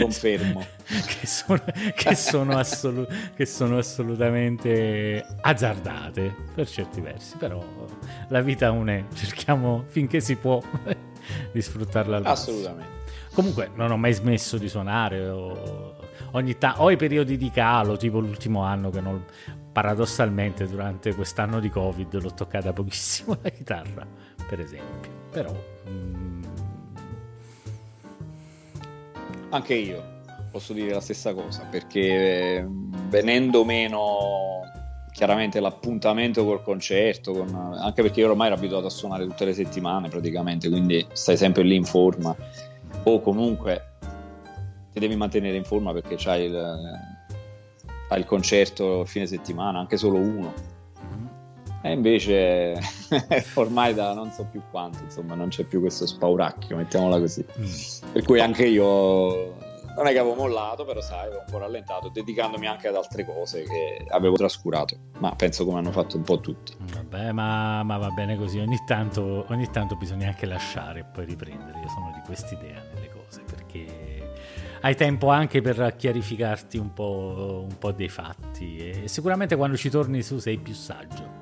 Confermo. 0.00 0.64
che, 1.20 1.26
sono, 1.26 1.62
che, 1.94 2.14
sono 2.14 2.56
assolu- 2.56 3.34
che 3.34 3.44
sono 3.44 3.78
assolutamente 3.78 5.24
azzardate 5.40 6.34
per 6.54 6.68
certi 6.68 7.00
versi, 7.00 7.36
però 7.36 7.62
la 8.28 8.40
vita 8.40 8.70
un 8.70 8.88
è, 8.88 9.04
cerchiamo 9.12 9.84
finché 9.88 10.20
si 10.20 10.36
può 10.36 10.62
di 11.52 11.60
sfruttarla 11.60 12.16
al 12.18 12.26
Assolutamente. 12.26 13.01
Comunque 13.32 13.70
non 13.74 13.90
ho 13.90 13.96
mai 13.96 14.12
smesso 14.12 14.58
di 14.58 14.68
suonare, 14.68 15.26
ho, 15.28 15.96
ogni 16.32 16.58
ta- 16.58 16.82
ho 16.82 16.90
i 16.90 16.96
periodi 16.96 17.38
di 17.38 17.50
calo, 17.50 17.96
tipo 17.96 18.20
l'ultimo 18.20 18.62
anno 18.62 18.90
che 18.90 19.00
non, 19.00 19.24
paradossalmente 19.72 20.68
durante 20.68 21.14
quest'anno 21.14 21.58
di 21.58 21.70
Covid 21.70 22.20
l'ho 22.20 22.34
toccata 22.34 22.72
pochissimo 22.74 23.38
la 23.40 23.48
chitarra, 23.48 24.06
per 24.46 24.60
esempio. 24.60 25.10
Però... 25.30 25.50
Mm... 25.88 26.42
Anche 29.48 29.74
io 29.74 30.20
posso 30.50 30.74
dire 30.74 30.92
la 30.92 31.00
stessa 31.00 31.32
cosa, 31.32 31.64
perché 31.70 32.58
eh, 32.58 32.66
venendo 33.08 33.64
meno 33.64 34.60
chiaramente 35.10 35.58
l'appuntamento 35.58 36.44
col 36.44 36.62
concerto, 36.62 37.32
con... 37.32 37.76
anche 37.80 38.02
perché 38.02 38.20
io 38.20 38.28
ormai 38.28 38.48
ero 38.48 38.56
abituato 38.56 38.86
a 38.86 38.90
suonare 38.90 39.26
tutte 39.26 39.46
le 39.46 39.54
settimane 39.54 40.08
praticamente, 40.10 40.68
quindi 40.68 41.06
stai 41.12 41.38
sempre 41.38 41.62
lì 41.62 41.76
in 41.76 41.84
forma 41.84 42.36
o 43.04 43.20
comunque 43.20 43.90
ti 44.92 45.00
devi 45.00 45.16
mantenere 45.16 45.56
in 45.56 45.64
forma 45.64 45.92
perché 45.92 46.16
c'hai 46.16 46.44
il, 46.44 46.56
hai 48.08 48.18
il 48.18 48.26
concerto 48.26 49.04
fine 49.04 49.26
settimana, 49.26 49.78
anche 49.78 49.96
solo 49.96 50.18
uno. 50.18 50.80
E 51.84 51.90
invece 51.90 52.78
ormai 53.54 53.92
da 53.92 54.14
non 54.14 54.30
so 54.30 54.46
più 54.48 54.62
quanto, 54.70 55.02
insomma, 55.02 55.34
non 55.34 55.48
c'è 55.48 55.64
più 55.64 55.80
questo 55.80 56.06
spauracchio, 56.06 56.76
mettiamola 56.76 57.18
così. 57.18 57.44
Mm. 57.58 58.12
Per 58.12 58.22
cui 58.22 58.38
anche 58.38 58.66
io 58.66 59.56
non 59.96 60.06
è 60.06 60.12
che 60.12 60.18
avevo 60.18 60.34
mollato, 60.34 60.84
però 60.84 61.00
sai, 61.00 61.26
avevo 61.26 61.40
un 61.40 61.50
po' 61.50 61.58
rallentato, 61.58 62.08
dedicandomi 62.08 62.66
anche 62.66 62.88
ad 62.88 62.94
altre 62.94 63.24
cose 63.24 63.64
che 63.64 64.06
avevo 64.08 64.36
trascurato, 64.36 64.96
ma 65.18 65.34
penso 65.34 65.64
come 65.64 65.78
hanno 65.78 65.90
fatto 65.90 66.16
un 66.16 66.22
po' 66.22 66.40
tutti. 66.40 66.74
Vabbè, 66.78 67.32
ma, 67.32 67.82
ma 67.82 67.98
va 67.98 68.10
bene 68.10 68.36
così, 68.36 68.58
ogni 68.58 68.78
tanto, 68.86 69.44
ogni 69.48 69.68
tanto 69.70 69.96
bisogna 69.96 70.28
anche 70.28 70.46
lasciare 70.46 71.00
e 71.00 71.04
poi 71.04 71.24
riprendere, 71.24 71.80
io 71.80 71.88
sono 71.88 72.11
quest'idea 72.32 72.82
nelle 72.94 73.10
cose, 73.10 73.42
perché 73.44 74.30
hai 74.80 74.96
tempo 74.96 75.28
anche 75.28 75.60
per 75.60 75.94
chiarificarti 75.96 76.78
un 76.78 76.94
po', 76.94 77.66
un 77.68 77.76
po' 77.76 77.92
dei 77.92 78.08
fatti 78.08 78.78
e 78.78 79.08
sicuramente 79.08 79.54
quando 79.54 79.76
ci 79.76 79.90
torni 79.90 80.22
su 80.22 80.38
sei 80.38 80.56
più 80.56 80.72
saggio, 80.72 81.40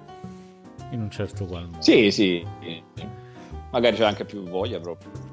in 0.90 1.00
un 1.00 1.10
certo 1.10 1.46
qual 1.46 1.66
modo. 1.66 1.80
Sì, 1.80 2.10
sì, 2.10 2.44
magari 3.70 3.94
c'è 3.96 4.04
anche 4.04 4.24
più 4.24 4.42
voglia 4.42 4.80
proprio. 4.80 5.28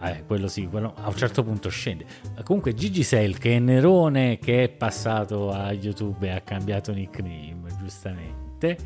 Eh, 0.00 0.24
quello 0.26 0.48
sì, 0.48 0.66
quello 0.66 0.94
a 0.96 1.08
un 1.08 1.14
certo 1.14 1.44
punto 1.44 1.68
scende. 1.68 2.06
Comunque 2.42 2.74
Gigi 2.74 3.04
Sell, 3.04 3.36
che 3.36 3.56
è 3.56 3.58
Nerone 3.60 4.38
che 4.38 4.64
è 4.64 4.68
passato 4.68 5.52
a 5.52 5.70
YouTube 5.70 6.26
e 6.26 6.30
ha 6.30 6.40
cambiato 6.40 6.92
nickname, 6.92 7.76
giustamente, 7.78 8.76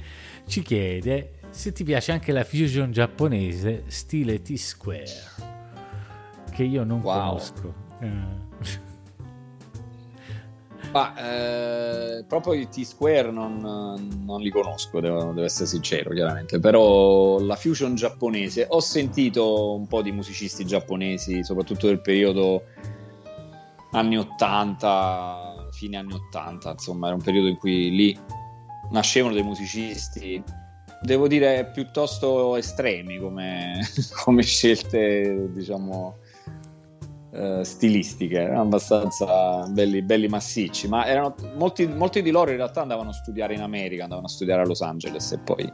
ci 0.46 0.62
chiede 0.62 1.38
se 1.48 1.72
ti 1.72 1.84
piace 1.84 2.12
anche 2.12 2.32
la 2.32 2.44
fusion 2.44 2.92
giapponese 2.92 3.84
stile 3.86 4.42
T-Square, 4.42 5.45
che 6.56 6.64
io 6.64 6.84
non 6.84 7.00
wow. 7.00 7.28
conosco. 7.28 7.74
Eh. 8.00 8.34
Ma 10.90 11.14
eh, 11.18 12.24
proprio 12.26 12.54
i 12.54 12.68
T-Square 12.68 13.30
non, 13.30 13.58
non 14.24 14.40
li 14.40 14.48
conosco, 14.48 15.00
devo, 15.00 15.32
devo, 15.32 15.44
essere 15.44 15.66
sincero, 15.66 16.10
chiaramente. 16.10 16.58
Però 16.58 17.38
la 17.40 17.56
fusion 17.56 17.94
giapponese, 17.94 18.66
ho 18.70 18.80
sentito 18.80 19.74
un 19.74 19.86
po' 19.86 20.00
di 20.00 20.12
musicisti 20.12 20.64
giapponesi, 20.64 21.44
soprattutto 21.44 21.88
del 21.88 22.00
periodo 22.00 22.62
anni 23.90 24.16
80, 24.16 25.68
fine 25.72 25.98
anni 25.98 26.14
80, 26.14 26.70
insomma, 26.70 27.08
era 27.08 27.16
un 27.16 27.22
periodo 27.22 27.48
in 27.48 27.56
cui 27.58 27.90
lì 27.90 28.18
nascevano 28.92 29.34
dei 29.34 29.42
musicisti, 29.42 30.42
devo 31.02 31.28
dire, 31.28 31.70
piuttosto 31.74 32.56
estremi 32.56 33.18
come, 33.18 33.80
come 34.24 34.42
scelte, 34.42 35.50
diciamo 35.52 36.16
eh, 37.36 37.64
stilistiche, 37.64 38.38
erano 38.38 38.62
abbastanza 38.62 39.66
belli, 39.68 40.02
belli 40.02 40.26
massicci, 40.28 40.88
ma 40.88 41.06
erano, 41.06 41.34
molti, 41.56 41.86
molti, 41.86 42.22
di 42.22 42.30
loro 42.30 42.50
in 42.50 42.56
realtà 42.56 42.80
andavano 42.80 43.10
a 43.10 43.12
studiare 43.12 43.54
in 43.54 43.60
America, 43.60 44.04
andavano 44.04 44.26
a 44.26 44.30
studiare 44.30 44.62
a 44.62 44.64
Los 44.64 44.80
Angeles 44.80 45.32
e 45.32 45.38
poi, 45.38 45.70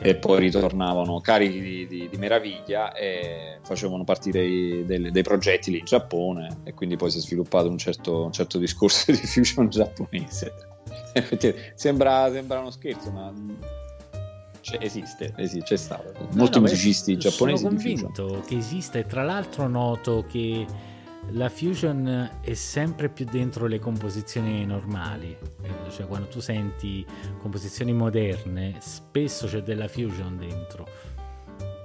e 0.00 0.14
poi 0.16 0.40
ritornavano 0.40 1.20
carichi 1.20 1.60
di, 1.60 1.86
di, 1.86 2.08
di, 2.08 2.16
meraviglia 2.16 2.94
e 2.94 3.58
facevano 3.62 4.04
partire 4.04 4.44
i, 4.44 4.84
dei, 4.86 5.10
dei, 5.10 5.22
progetti 5.22 5.70
lì 5.70 5.78
in 5.80 5.84
Giappone 5.84 6.60
e 6.64 6.72
quindi 6.72 6.96
poi 6.96 7.10
si 7.10 7.18
è 7.18 7.20
sviluppato 7.20 7.68
un 7.68 7.78
certo, 7.78 8.24
un 8.24 8.32
certo 8.32 8.58
discorso 8.58 9.10
di 9.12 9.18
fusion 9.18 9.68
giapponese. 9.68 10.52
sembra, 11.74 12.30
sembra 12.30 12.60
uno 12.60 12.70
scherzo, 12.70 13.10
ma 13.10 13.32
cioè, 14.68 14.84
esiste, 14.84 15.32
esiste, 15.36 15.64
c'è 15.64 15.76
stato. 15.76 16.28
Molti 16.32 16.58
no, 16.58 16.64
musicisti 16.64 17.14
beh, 17.14 17.20
giapponesi. 17.20 17.62
Sono 17.62 17.74
convinto 17.74 18.42
che 18.46 18.56
esiste, 18.56 19.06
tra 19.06 19.22
l'altro 19.22 19.66
noto 19.66 20.24
che 20.28 20.66
la 21.30 21.48
fusion 21.48 22.38
è 22.40 22.54
sempre 22.54 23.08
più 23.08 23.24
dentro 23.24 23.66
le 23.66 23.78
composizioni 23.78 24.64
normali, 24.64 25.36
cioè 25.90 26.06
quando 26.06 26.28
tu 26.28 26.40
senti 26.40 27.04
composizioni 27.40 27.92
moderne, 27.92 28.76
spesso 28.80 29.46
c'è 29.46 29.62
della 29.62 29.88
fusion 29.88 30.36
dentro 30.38 30.86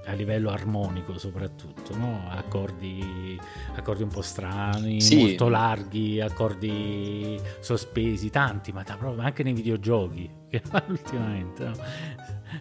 a 0.06 0.14
livello 0.14 0.50
armonico 0.50 1.18
soprattutto, 1.18 1.96
no? 1.96 2.28
accordi, 2.30 3.40
accordi, 3.76 4.04
un 4.04 4.10
po' 4.10 4.22
strani, 4.22 5.02
sì. 5.02 5.18
molto 5.18 5.50
larghi, 5.50 6.20
accordi 6.20 7.40
sospesi, 7.60 8.30
tanti, 8.30 8.72
ma 8.72 8.84
anche 9.18 9.44
nei 9.44 9.54
videogiochi 9.54 10.30
che 10.50 10.62
ultimamente. 10.88 11.64
No? 11.66 11.74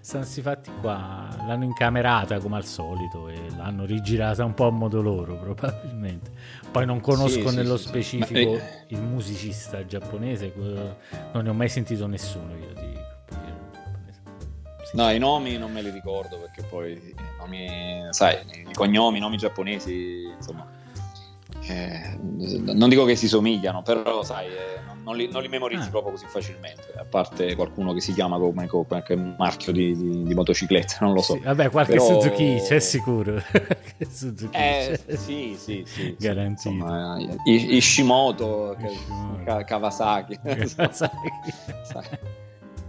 stati 0.00 0.40
fatti 0.40 0.70
qua, 0.80 1.28
l'hanno 1.46 1.64
incamerata 1.64 2.38
come 2.38 2.56
al 2.56 2.64
solito 2.64 3.28
e 3.28 3.36
l'hanno 3.56 3.84
rigirata 3.84 4.44
un 4.44 4.54
po' 4.54 4.66
a 4.66 4.70
modo 4.70 5.02
loro 5.02 5.36
probabilmente. 5.36 6.30
Poi 6.70 6.86
non 6.86 7.00
conosco 7.00 7.48
sì, 7.48 7.56
nello 7.56 7.76
sì, 7.76 7.88
specifico 7.88 8.56
sì. 8.56 8.94
il 8.94 9.02
musicista 9.02 9.84
giapponese, 9.84 10.52
non 11.32 11.42
ne 11.42 11.50
ho 11.50 11.54
mai 11.54 11.68
sentito 11.68 12.06
nessuno 12.06 12.54
io 12.54 12.72
di 12.74 13.01
No, 14.92 15.10
i 15.10 15.18
nomi 15.18 15.56
non 15.56 15.72
me 15.72 15.82
li 15.82 15.90
ricordo 15.90 16.38
perché 16.38 16.62
poi 16.68 16.92
i 16.92 17.14
nomi, 17.38 18.06
sai, 18.10 18.38
i 18.68 18.74
cognomi, 18.74 19.18
i 19.18 19.20
nomi 19.20 19.38
giapponesi, 19.38 20.30
insomma, 20.36 20.66
eh, 21.62 22.18
non 22.20 22.88
dico 22.88 23.04
che 23.04 23.16
si 23.16 23.26
somigliano, 23.26 23.82
però 23.82 24.22
sai, 24.22 24.48
eh, 24.48 24.80
non 25.04 25.16
li, 25.16 25.28
non 25.30 25.42
li 25.42 25.48
memorizzi 25.48 25.88
ah. 25.88 25.90
proprio 25.90 26.12
così 26.12 26.26
facilmente, 26.26 26.92
a 26.96 27.04
parte 27.04 27.54
qualcuno 27.54 27.92
che 27.92 28.00
si 28.00 28.12
chiama 28.12 28.38
come, 28.38 28.66
qualche 28.66 29.16
marchio 29.16 29.72
di, 29.72 29.96
di, 29.96 30.22
di, 30.24 30.34
motocicletta, 30.34 30.98
non 31.00 31.14
lo 31.14 31.22
so. 31.22 31.34
Sì, 31.34 31.40
vabbè, 31.40 31.70
qualche 31.70 31.92
Però... 31.92 32.20
Suzuki 32.20 32.60
c'è 32.62 32.78
sicuro. 32.78 33.42
Suzuki 33.98 34.56
eh, 34.56 35.00
c'è. 35.06 35.16
Sì, 35.16 35.56
sì, 35.58 35.82
sì. 35.86 36.16
Garantito. 36.18 36.68
Insomma, 36.68 37.16
Ishimoto, 37.44 38.76
Ishimoto. 38.78 39.64
Kawasaki. 39.64 40.38
Kawasaki. 40.76 41.30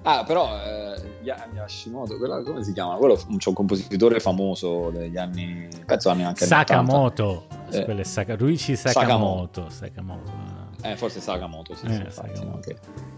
Ah, 0.04 0.24
però 0.26 0.50
eh, 0.62 1.02
Yashimoto, 1.24 2.18
quella, 2.18 2.42
come 2.44 2.64
si 2.64 2.74
chiama? 2.74 2.96
Quello 2.96 3.16
c'è 3.16 3.50
un 3.50 3.56
compositore 3.56 4.20
famoso 4.20 4.90
degli 4.90 5.18
anni, 5.18 5.68
penso 5.86 6.10
anni 6.10 6.24
anche 6.24 6.46
Sakamoto, 6.46 7.46
eh, 7.70 8.04
Saka, 8.04 8.36
Ruichi 8.36 8.76
Sakamoto. 8.76 9.70
Sakamoto. 9.70 10.26
Sakamoto. 10.26 10.32
Eh, 10.82 10.98
forse 10.98 11.22
Sakamoto, 11.22 11.76
sì, 11.76 11.86
eh, 11.86 11.94
sì 11.94 12.02
infatti, 12.02 12.36
Sakamoto. 12.36 12.70
No. 12.70 13.12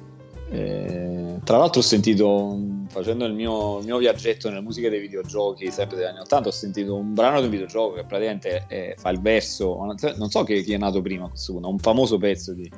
Eh, 0.47 1.39
tra 1.43 1.57
l'altro 1.57 1.79
ho 1.79 1.83
sentito, 1.83 2.55
facendo 2.89 3.25
il 3.25 3.33
mio, 3.33 3.79
il 3.79 3.85
mio, 3.85 3.97
viaggetto 3.97 4.47
nelle 4.49 4.61
musiche 4.61 4.91
dei 4.91 4.99
videogiochi, 4.99 5.71
sempre 5.71 5.97
degli 5.97 6.05
anni 6.05 6.19
80, 6.19 6.49
ho 6.49 6.51
sentito 6.51 6.95
un 6.95 7.15
brano 7.15 7.39
di 7.39 7.45
un 7.45 7.51
videogioco 7.51 7.95
che 7.95 8.03
praticamente 8.03 8.67
è, 8.67 8.93
fa 8.95 9.09
il 9.09 9.19
verso, 9.19 9.75
non 9.83 10.29
so 10.29 10.43
chi, 10.43 10.71
è 10.71 10.77
nato 10.77 11.01
prima 11.01 11.27
questo 11.27 11.57
un 11.57 11.79
famoso 11.79 12.19
pezzo 12.19 12.53
di, 12.53 12.71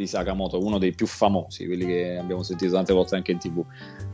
di 0.00 0.06
Sakamoto, 0.06 0.58
uno 0.58 0.78
dei 0.78 0.92
più 0.92 1.06
famosi, 1.06 1.66
quelli 1.66 1.84
che 1.84 2.16
abbiamo 2.18 2.42
sentito 2.42 2.72
tante 2.72 2.92
volte 2.92 3.16
anche 3.16 3.32
in 3.32 3.38
tv. 3.38 3.64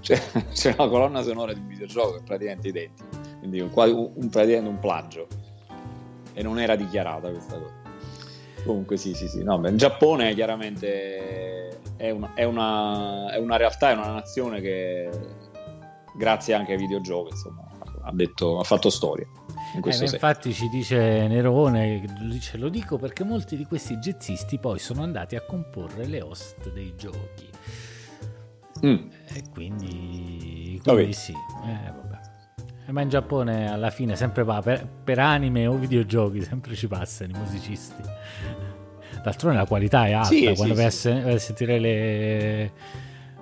C'è, 0.01 0.21
c'è 0.53 0.75
una 0.77 0.89
colonna 0.89 1.23
sonora 1.23 1.53
di 1.53 1.61
un 1.61 1.69
videogioco 1.69 2.21
praticamente 2.25 2.69
identica, 2.69 3.19
quindi 3.39 3.61
un, 3.61 3.71
un, 3.73 4.29
praticamente 4.29 4.69
un 4.69 4.79
plagio. 4.79 5.27
E 6.35 6.43
non 6.43 6.59
era 6.59 6.77
dichiarata 6.77 7.31
questa 7.31 7.59
cosa. 7.59 7.75
Comunque 8.65 8.97
sì, 8.97 9.15
sì, 9.15 9.29
sì. 9.29 9.43
No, 9.43 9.59
beh, 9.59 9.71
il 9.71 9.77
Giappone 9.77 10.35
chiaramente 10.35 11.79
è 11.97 12.11
una, 12.11 12.35
è, 12.35 12.45
una, 12.45 13.33
è 13.33 13.39
una, 13.39 13.57
realtà, 13.57 13.91
è 13.91 13.95
una 13.95 14.13
nazione 14.13 14.61
che 14.61 15.09
grazie 16.17 16.55
anche 16.55 16.73
ai 16.73 16.79
videogiochi 16.79 17.31
insomma, 17.31 17.66
ha, 18.07 18.13
detto, 18.13 18.61
ha 18.61 18.65
fatto 18.65 18.89
storia. 18.89 19.27
In 19.75 19.83
eh, 19.85 19.97
infatti 19.97 20.53
ci 20.53 20.69
dice 20.69 21.27
Nerone, 21.27 22.05
dice, 22.29 22.57
lo 22.57 22.69
dico 22.69 22.97
perché 22.99 23.25
molti 23.25 23.57
di 23.57 23.65
questi 23.65 23.97
jazzisti 23.97 24.59
poi 24.59 24.79
sono 24.79 25.03
andati 25.03 25.35
a 25.37 25.43
comporre 25.43 26.07
le 26.07 26.23
host 26.23 26.73
dei 26.73 26.95
giochi. 26.97 27.49
Mm. 28.85 29.09
E 29.27 29.43
quindi, 29.53 30.81
quindi 30.83 31.13
sì, 31.13 31.33
eh, 31.33 31.93
vabbè. 31.93 32.93
Ma 32.93 33.01
in 33.01 33.09
Giappone 33.09 33.69
alla 33.69 33.91
fine 33.91 34.15
sempre 34.15 34.45
va 34.45 34.63
per, 34.63 34.87
per, 34.87 35.19
anime 35.19 35.67
o 35.67 35.77
videogiochi, 35.77 36.43
sempre 36.43 36.77
ci 36.77 36.87
passano 36.87 37.37
i 37.37 37.39
musicisti. 37.39 38.03
D'altronde 39.23 39.59
la 39.59 39.67
qualità 39.67 40.07
è 40.07 40.13
alta 40.13 40.29
sì, 40.29 40.45
quando 40.55 40.75
sì, 40.75 40.81
vai, 40.81 40.91
sì. 40.93 41.09
A, 41.09 41.33
a 41.33 41.39
sentire 41.39 41.79
le 41.81 42.73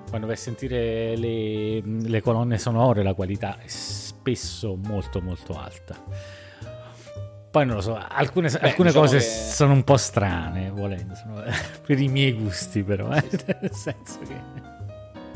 quando 0.08 0.26
vai 0.26 0.36
a 0.36 0.38
sentire 0.38 1.16
le, 1.16 1.82
le, 1.82 2.20
colonne 2.22 2.56
sonore 2.56 3.02
la 3.02 3.14
qualità 3.14 3.58
è 3.58 3.66
spesso 4.24 4.78
molto 4.86 5.20
molto 5.20 5.52
alta. 5.52 5.94
Poi 7.50 7.66
non 7.66 7.76
lo 7.76 7.82
so, 7.82 7.94
alcune, 7.96 8.48
Beh, 8.48 8.58
alcune 8.58 8.88
diciamo 8.88 9.04
cose 9.04 9.18
che... 9.18 9.22
sono 9.22 9.74
un 9.74 9.84
po' 9.84 9.96
strane, 9.96 10.70
volendo, 10.70 11.14
sono, 11.14 11.40
per 11.86 12.00
i 12.00 12.08
miei 12.08 12.32
gusti 12.32 12.82
però, 12.82 13.12
eh? 13.12 13.22
nel 13.60 13.72
senso 13.72 14.18
che... 14.26 14.72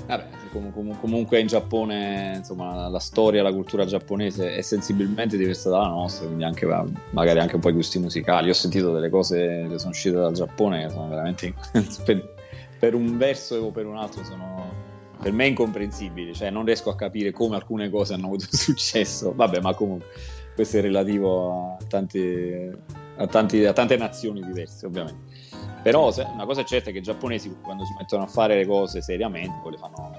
Vabbè, 0.07 0.27
com- 0.51 0.73
com- 0.73 0.99
comunque 0.99 1.39
in 1.39 1.47
Giappone, 1.47 2.37
insomma, 2.39 2.89
la 2.89 2.99
storia, 2.99 3.43
la 3.43 3.53
cultura 3.53 3.85
giapponese 3.85 4.57
è 4.57 4.63
sensibilmente 4.63 5.37
diversa 5.37 5.69
dalla 5.69 5.89
nostra, 5.89 6.25
quindi 6.27 6.45
anche, 6.45 6.67
magari 7.11 7.39
anche 7.39 7.55
un 7.55 7.61
po' 7.61 7.69
i 7.69 7.75
gusti 7.75 8.01
musicali. 8.01 8.47
Io 8.47 8.53
ho 8.53 8.57
sentito 8.57 8.93
delle 8.93 9.11
cose 9.11 9.67
che 9.69 9.79
sono 9.79 9.91
uscite 9.91 10.17
dal 10.17 10.33
Giappone 10.33 10.87
che 10.87 10.91
sono 10.91 11.09
veramente 11.09 11.55
per, 12.05 12.35
per 12.81 12.95
un 12.95 13.17
verso 13.19 13.57
o 13.57 13.71
per 13.71 13.87
un 13.87 13.97
altro 13.97 14.25
sono 14.25 14.88
per 15.21 15.33
me 15.33 15.47
incomprensibili, 15.47 16.35
cioè 16.35 16.51
non 16.51 16.65
riesco 16.65 16.91
a 16.91 16.97
capire 16.97 17.33
come 17.33 17.57
alcune 17.57 17.91
cose 17.91 18.15
hanno 18.15 18.27
avuto 18.27 18.47
successo. 18.55 19.33
Vabbè, 19.35 19.61
ma 19.61 19.75
comunque 19.75 20.07
questo 20.55 20.79
è 20.79 20.81
relativo 20.81 21.77
a, 21.81 21.85
tanti, 21.87 22.71
a, 23.17 23.27
tanti, 23.27 23.65
a 23.65 23.73
tante 23.73 23.97
nazioni 23.97 24.43
diverse, 24.43 24.87
ovviamente. 24.87 25.37
Però 25.83 26.11
se, 26.11 26.27
una 26.33 26.45
cosa 26.45 26.63
è 26.63 26.65
certa 26.65 26.91
è 26.91 26.93
che 26.93 26.99
i 26.99 27.03
giapponesi 27.03 27.55
quando 27.63 27.85
si 27.85 27.95
mettono 27.97 28.25
a 28.25 28.27
fare 28.27 28.57
le 28.57 28.67
cose 28.67 29.01
seriamente 29.01 29.61
poi 29.63 29.73
le 29.73 29.79
fanno 29.79 30.13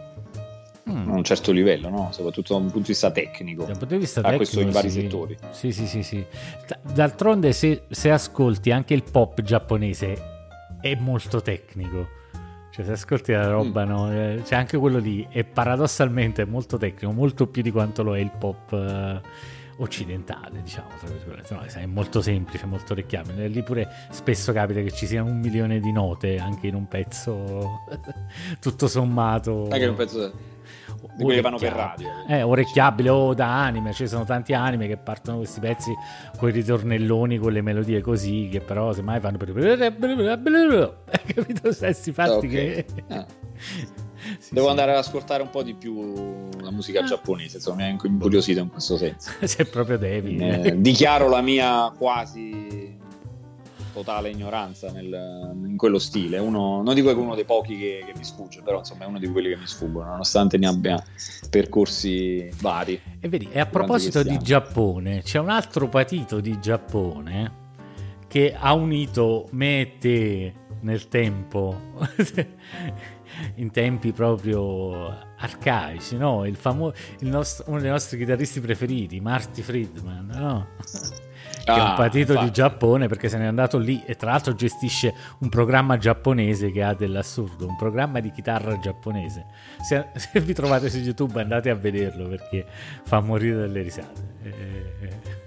mm. 0.90 1.12
a 1.12 1.16
un 1.16 1.24
certo 1.24 1.52
livello, 1.52 1.90
no? 1.90 2.10
soprattutto 2.12 2.54
da 2.54 2.60
un 2.60 2.66
punto 2.66 2.80
di 2.80 2.88
vista 2.88 3.12
tecnico. 3.12 3.66
Dal 3.66 3.78
punto 3.78 3.94
di 3.94 4.00
vista 4.00 4.22
tecnico, 4.22 4.38
questo 4.44 4.62
in 4.62 4.72
vari 4.72 4.90
sì. 4.90 5.02
settori. 5.02 5.38
Sì, 5.52 5.72
sì, 5.72 5.88
sì, 5.88 6.04
sì. 6.04 6.26
D'altronde 6.94 7.52
se, 7.52 7.84
se 7.90 8.10
ascolti 8.10 8.72
anche 8.72 8.94
il 8.94 9.04
pop 9.04 9.42
giapponese 9.42 10.22
è 10.80 10.96
molto 10.96 11.42
tecnico. 11.42 12.18
Cioè, 12.80 12.86
se 12.86 12.94
ascolti 12.94 13.34
la 13.34 13.50
roba, 13.50 13.86
mm. 13.86 13.90
no? 13.90 14.12
Eh, 14.12 14.42
c'è 14.46 14.56
anche 14.56 14.78
quello 14.78 15.00
lì, 15.00 15.28
e 15.30 15.44
paradossalmente 15.44 16.44
è 16.44 16.46
molto 16.46 16.78
tecnico, 16.78 17.12
molto 17.12 17.48
più 17.48 17.62
di 17.62 17.72
quanto 17.72 18.04
lo 18.04 18.16
è 18.16 18.20
il 18.20 18.32
pop. 18.32 18.72
Uh, 18.72 19.28
occidentale, 19.82 20.62
diciamo, 20.62 20.90
no, 21.52 21.62
è 21.62 21.86
molto 21.86 22.22
semplice, 22.22 22.66
molto 22.66 22.92
orecchiabile. 22.92 23.48
Lì 23.48 23.64
pure 23.64 23.88
spesso 24.10 24.52
capita 24.52 24.82
che 24.82 24.92
ci 24.92 25.08
siano 25.08 25.30
un 25.30 25.40
milione 25.40 25.80
di 25.80 25.94
note 25.94 26.38
anche 26.38 26.68
in 26.68 26.76
un 26.76 26.86
pezzo 26.90 27.86
tutto 28.60 28.88
sommato. 28.90 29.70
Anche 29.72 29.84
in 29.84 29.90
un 29.90 29.96
pezzo 29.96 30.34
quelli 31.16 31.36
che 31.36 31.42
vanno 31.42 31.58
per 31.58 31.74
radio. 31.74 32.08
Eh, 32.28 32.42
orecchiabile 32.42 33.10
o 33.10 33.34
da 33.34 33.64
anime, 33.64 33.94
ci 33.94 34.08
sono 34.08 34.26
tanti 34.26 34.54
anime 34.54 34.88
che 34.88 34.98
partono 34.98 35.38
questi 35.38 35.60
pezzi 35.60 35.94
con 36.38 36.50
i 36.50 36.52
ritornelloni, 36.52 37.38
con 37.38 37.52
le 37.52 37.62
melodie 37.62 38.02
così, 38.02 38.50
che 38.52 38.62
però 38.62 38.94
semmai 38.94 39.20
fanno... 39.20 39.38
Capito? 41.26 41.74
Questi 41.78 42.12
fatti 42.12 42.48
okay. 42.48 42.50
che... 42.50 42.86
Ah. 43.10 43.26
Sì, 44.38 44.54
Devo 44.54 44.66
sì. 44.66 44.70
andare 44.72 44.92
ad 44.92 44.98
ascoltare 44.98 45.42
un 45.42 45.50
po' 45.50 45.64
di 45.64 45.74
più 45.74 46.50
la 46.62 46.72
musica 46.72 47.00
ah. 47.00 47.06
giapponese, 47.06 47.58
insomma, 47.58 47.78
mi 47.78 47.84
ha 47.84 47.88
incuriosito 47.88 48.60
in 48.60 48.70
questo 48.70 48.98
senso. 48.98 49.32
Se 49.42 49.66
proprio 49.66 49.98
devi. 49.98 50.38
Eh, 50.38 50.80
dichiaro 50.80 51.30
la 51.30 51.42
mia 51.42 51.92
quasi 51.98 52.99
totale 54.00 54.30
ignoranza 54.30 54.92
nel, 54.92 55.52
in 55.66 55.76
quello 55.78 56.00
stile. 56.00 56.38
Uno, 56.38 56.82
non 56.82 56.94
dico 56.96 57.08
che 57.08 57.14
è 57.14 57.18
uno 57.18 57.36
dei 57.36 57.46
pochi 57.46 57.78
che, 57.78 58.04
che, 58.06 58.14
mi 58.16 58.24
sfugge, 58.24 58.62
però 58.62 58.80
insomma 58.80 59.04
è 59.04 59.08
uno 59.08 59.20
di 59.20 59.28
quelli 59.28 59.50
che 59.50 59.58
mi 59.58 59.68
sfuggono, 59.68 60.10
nonostante 60.10 60.58
ne 60.58 60.68
abbia 60.68 61.04
percorsi 61.50 62.50
vari. 62.62 63.00
E 63.20 63.28
vedi, 63.28 63.50
e 63.52 63.60
a 63.60 63.66
proposito 63.66 64.24
di 64.24 64.38
Giappone, 64.40 65.22
c'è 65.22 65.40
un 65.40 65.50
altro 65.50 65.90
patito 65.90 66.40
di 66.40 66.60
Giappone 66.60 67.68
che 68.28 68.56
ha 68.58 68.74
unito 68.74 69.48
me 69.52 69.82
e 69.82 69.98
te 69.98 70.54
nel 70.82 71.08
tempo 71.08 71.76
in 73.56 73.72
tempi 73.72 74.12
proprio 74.14 75.28
arcaici, 75.38 76.16
no? 76.16 76.46
Il 76.46 76.56
famo- 76.56 76.94
il 77.20 77.28
nostro, 77.28 77.66
uno 77.70 77.80
dei 77.80 77.90
nostri 77.90 78.18
chitarristi 78.18 78.60
preferiti, 78.62 79.20
Marty 79.20 79.62
Friedman, 79.62 80.28
no? 80.28 80.68
che 81.74 81.80
è 81.80 81.84
un 81.84 81.88
ah, 81.88 81.94
patito 81.94 82.32
infatti. 82.32 82.46
di 82.46 82.52
Giappone 82.52 83.08
perché 83.08 83.30
se 83.30 83.38
n'è 83.38 83.46
andato 83.46 83.78
lì 83.78 84.04
e 84.06 84.16
tra 84.16 84.32
l'altro 84.32 84.54
gestisce 84.54 85.14
un 85.40 85.50
programma 85.50 85.98
giapponese 85.98 86.72
che 86.72 86.84
ha 86.84 86.94
dell'assurdo, 86.94 87.68
un 87.68 87.76
programma 87.76 88.20
di 88.20 88.32
chitarra 88.32 88.78
giapponese. 88.80 89.46
Se, 89.82 90.08
se 90.16 90.40
vi 90.40 90.54
trovate 90.54 90.90
su 90.90 90.98
YouTube 90.98 91.42
andate 91.42 91.70
a 91.70 91.76
vederlo 91.76 92.28
perché 92.28 92.66
fa 93.04 93.20
morire 93.20 93.58
dalle 93.58 93.82
risate. 93.82 94.22
Eh, 94.44 95.38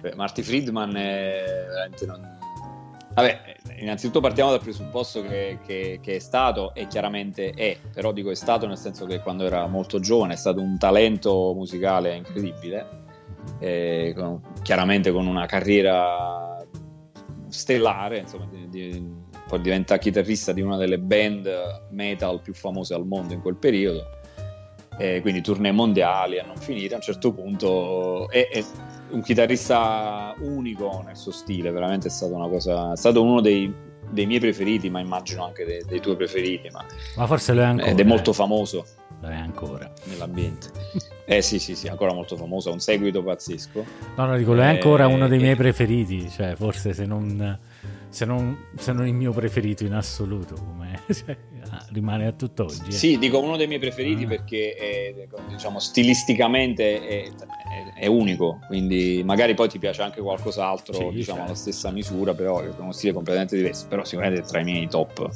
Beh, 0.00 0.14
Marty 0.16 0.42
Friedman 0.42 0.94
è 0.96 1.42
veramente 1.68 2.06
non... 2.06 2.38
Vabbè, 3.14 3.56
innanzitutto 3.78 4.20
partiamo 4.20 4.50
dal 4.50 4.60
presupposto 4.60 5.22
che, 5.22 5.60
che, 5.64 6.00
che, 6.02 6.16
è 6.16 6.18
stato 6.18 6.74
e 6.74 6.88
chiaramente 6.88 7.52
è, 7.52 7.78
però 7.92 8.12
dico 8.12 8.30
è 8.30 8.34
stato 8.34 8.66
nel 8.66 8.76
senso 8.76 9.06
che 9.06 9.20
quando 9.20 9.44
era 9.46 9.66
molto 9.66 10.00
giovane 10.00 10.34
è 10.34 10.36
stato 10.36 10.60
un 10.60 10.76
talento 10.78 11.52
musicale 11.54 12.16
incredibile, 12.16 13.03
con, 14.14 14.40
chiaramente 14.62 15.10
con 15.12 15.26
una 15.26 15.46
carriera 15.46 16.64
stellare, 17.48 18.18
insomma, 18.18 18.48
di, 18.50 18.68
di, 18.68 19.12
poi 19.46 19.60
diventa 19.60 19.98
chitarrista 19.98 20.52
di 20.52 20.60
una 20.60 20.76
delle 20.76 20.98
band 20.98 21.86
metal 21.90 22.40
più 22.40 22.52
famose 22.54 22.94
al 22.94 23.06
mondo 23.06 23.32
in 23.32 23.40
quel 23.40 23.56
periodo, 23.56 24.06
quindi 24.96 25.40
tournée 25.40 25.72
mondiali 25.72 26.38
a 26.38 26.44
non 26.44 26.56
finire, 26.56 26.94
a 26.94 26.96
un 26.96 27.02
certo 27.02 27.32
punto 27.32 28.28
è, 28.30 28.48
è 28.48 28.64
un 29.10 29.22
chitarrista 29.22 30.34
unico 30.40 31.02
nel 31.06 31.16
suo 31.16 31.32
stile, 31.32 31.70
veramente 31.70 32.08
è 32.08 32.10
stata 32.10 32.34
una 32.34 32.48
cosa, 32.48 32.92
è 32.92 32.96
stato 32.96 33.22
uno 33.22 33.40
dei, 33.40 33.72
dei 34.10 34.26
miei 34.26 34.40
preferiti, 34.40 34.90
ma 34.90 35.00
immagino 35.00 35.44
anche 35.44 35.64
dei, 35.64 35.84
dei 35.86 36.00
tuoi 36.00 36.16
preferiti. 36.16 36.68
Ma, 36.70 36.84
ma 37.16 37.26
forse 37.26 37.52
lo 37.52 37.62
è 37.62 37.64
ancora. 37.64 37.90
Ed 37.90 38.00
è 38.00 38.04
molto 38.04 38.30
eh. 38.30 38.34
famoso. 38.34 38.84
Lo 39.20 39.28
è 39.28 39.36
ancora. 39.36 39.90
Nell'ambiente. 40.04 40.70
Eh 41.26 41.42
sì, 41.42 41.58
sì, 41.58 41.74
sì, 41.74 41.88
ancora 41.88 42.12
molto 42.12 42.36
famoso, 42.36 42.70
ha 42.70 42.72
un 42.72 42.80
seguito 42.80 43.22
pazzesco. 43.22 43.84
No, 44.16 44.26
no, 44.26 44.36
dico, 44.36 44.52
lo 44.52 44.62
è 44.62 44.66
ancora 44.66 45.06
uno 45.06 45.26
dei 45.26 45.38
eh, 45.38 45.42
miei 45.42 45.56
preferiti, 45.56 46.28
cioè 46.28 46.54
forse 46.54 46.92
se 46.92 47.06
non, 47.06 47.58
se 48.08 48.24
non, 48.24 48.66
se 48.76 48.92
non 48.92 49.06
il 49.06 49.14
mio 49.14 49.32
preferito 49.32 49.84
in 49.84 49.92
assoluto, 49.92 50.54
come... 50.54 51.02
Cioè, 51.64 51.78
rimane 51.92 52.26
a 52.26 52.32
tutt'oggi. 52.32 52.88
Eh. 52.88 52.92
Sì, 52.92 53.18
dico 53.18 53.40
uno 53.40 53.56
dei 53.56 53.66
miei 53.66 53.80
preferiti 53.80 54.24
ah. 54.24 54.28
perché 54.28 54.74
è, 54.74 55.26
diciamo, 55.48 55.78
stilisticamente 55.78 57.06
è, 57.06 57.24
è, 57.24 58.00
è, 58.00 58.06
unico, 58.06 58.60
quindi 58.66 59.22
magari 59.24 59.54
poi 59.54 59.68
ti 59.68 59.78
piace 59.78 60.02
anche 60.02 60.20
qualcos'altro, 60.20 60.94
sì, 60.94 61.08
diciamo, 61.10 61.38
certo. 61.38 61.42
alla 61.42 61.54
stessa 61.54 61.90
misura, 61.90 62.34
però 62.34 62.60
è 62.60 62.68
uno 62.76 62.92
stile 62.92 63.12
completamente 63.12 63.56
diverso, 63.56 63.86
però 63.88 64.04
sicuramente 64.04 64.42
è 64.42 64.44
tra 64.44 64.60
i 64.60 64.64
miei 64.64 64.86
top, 64.88 65.28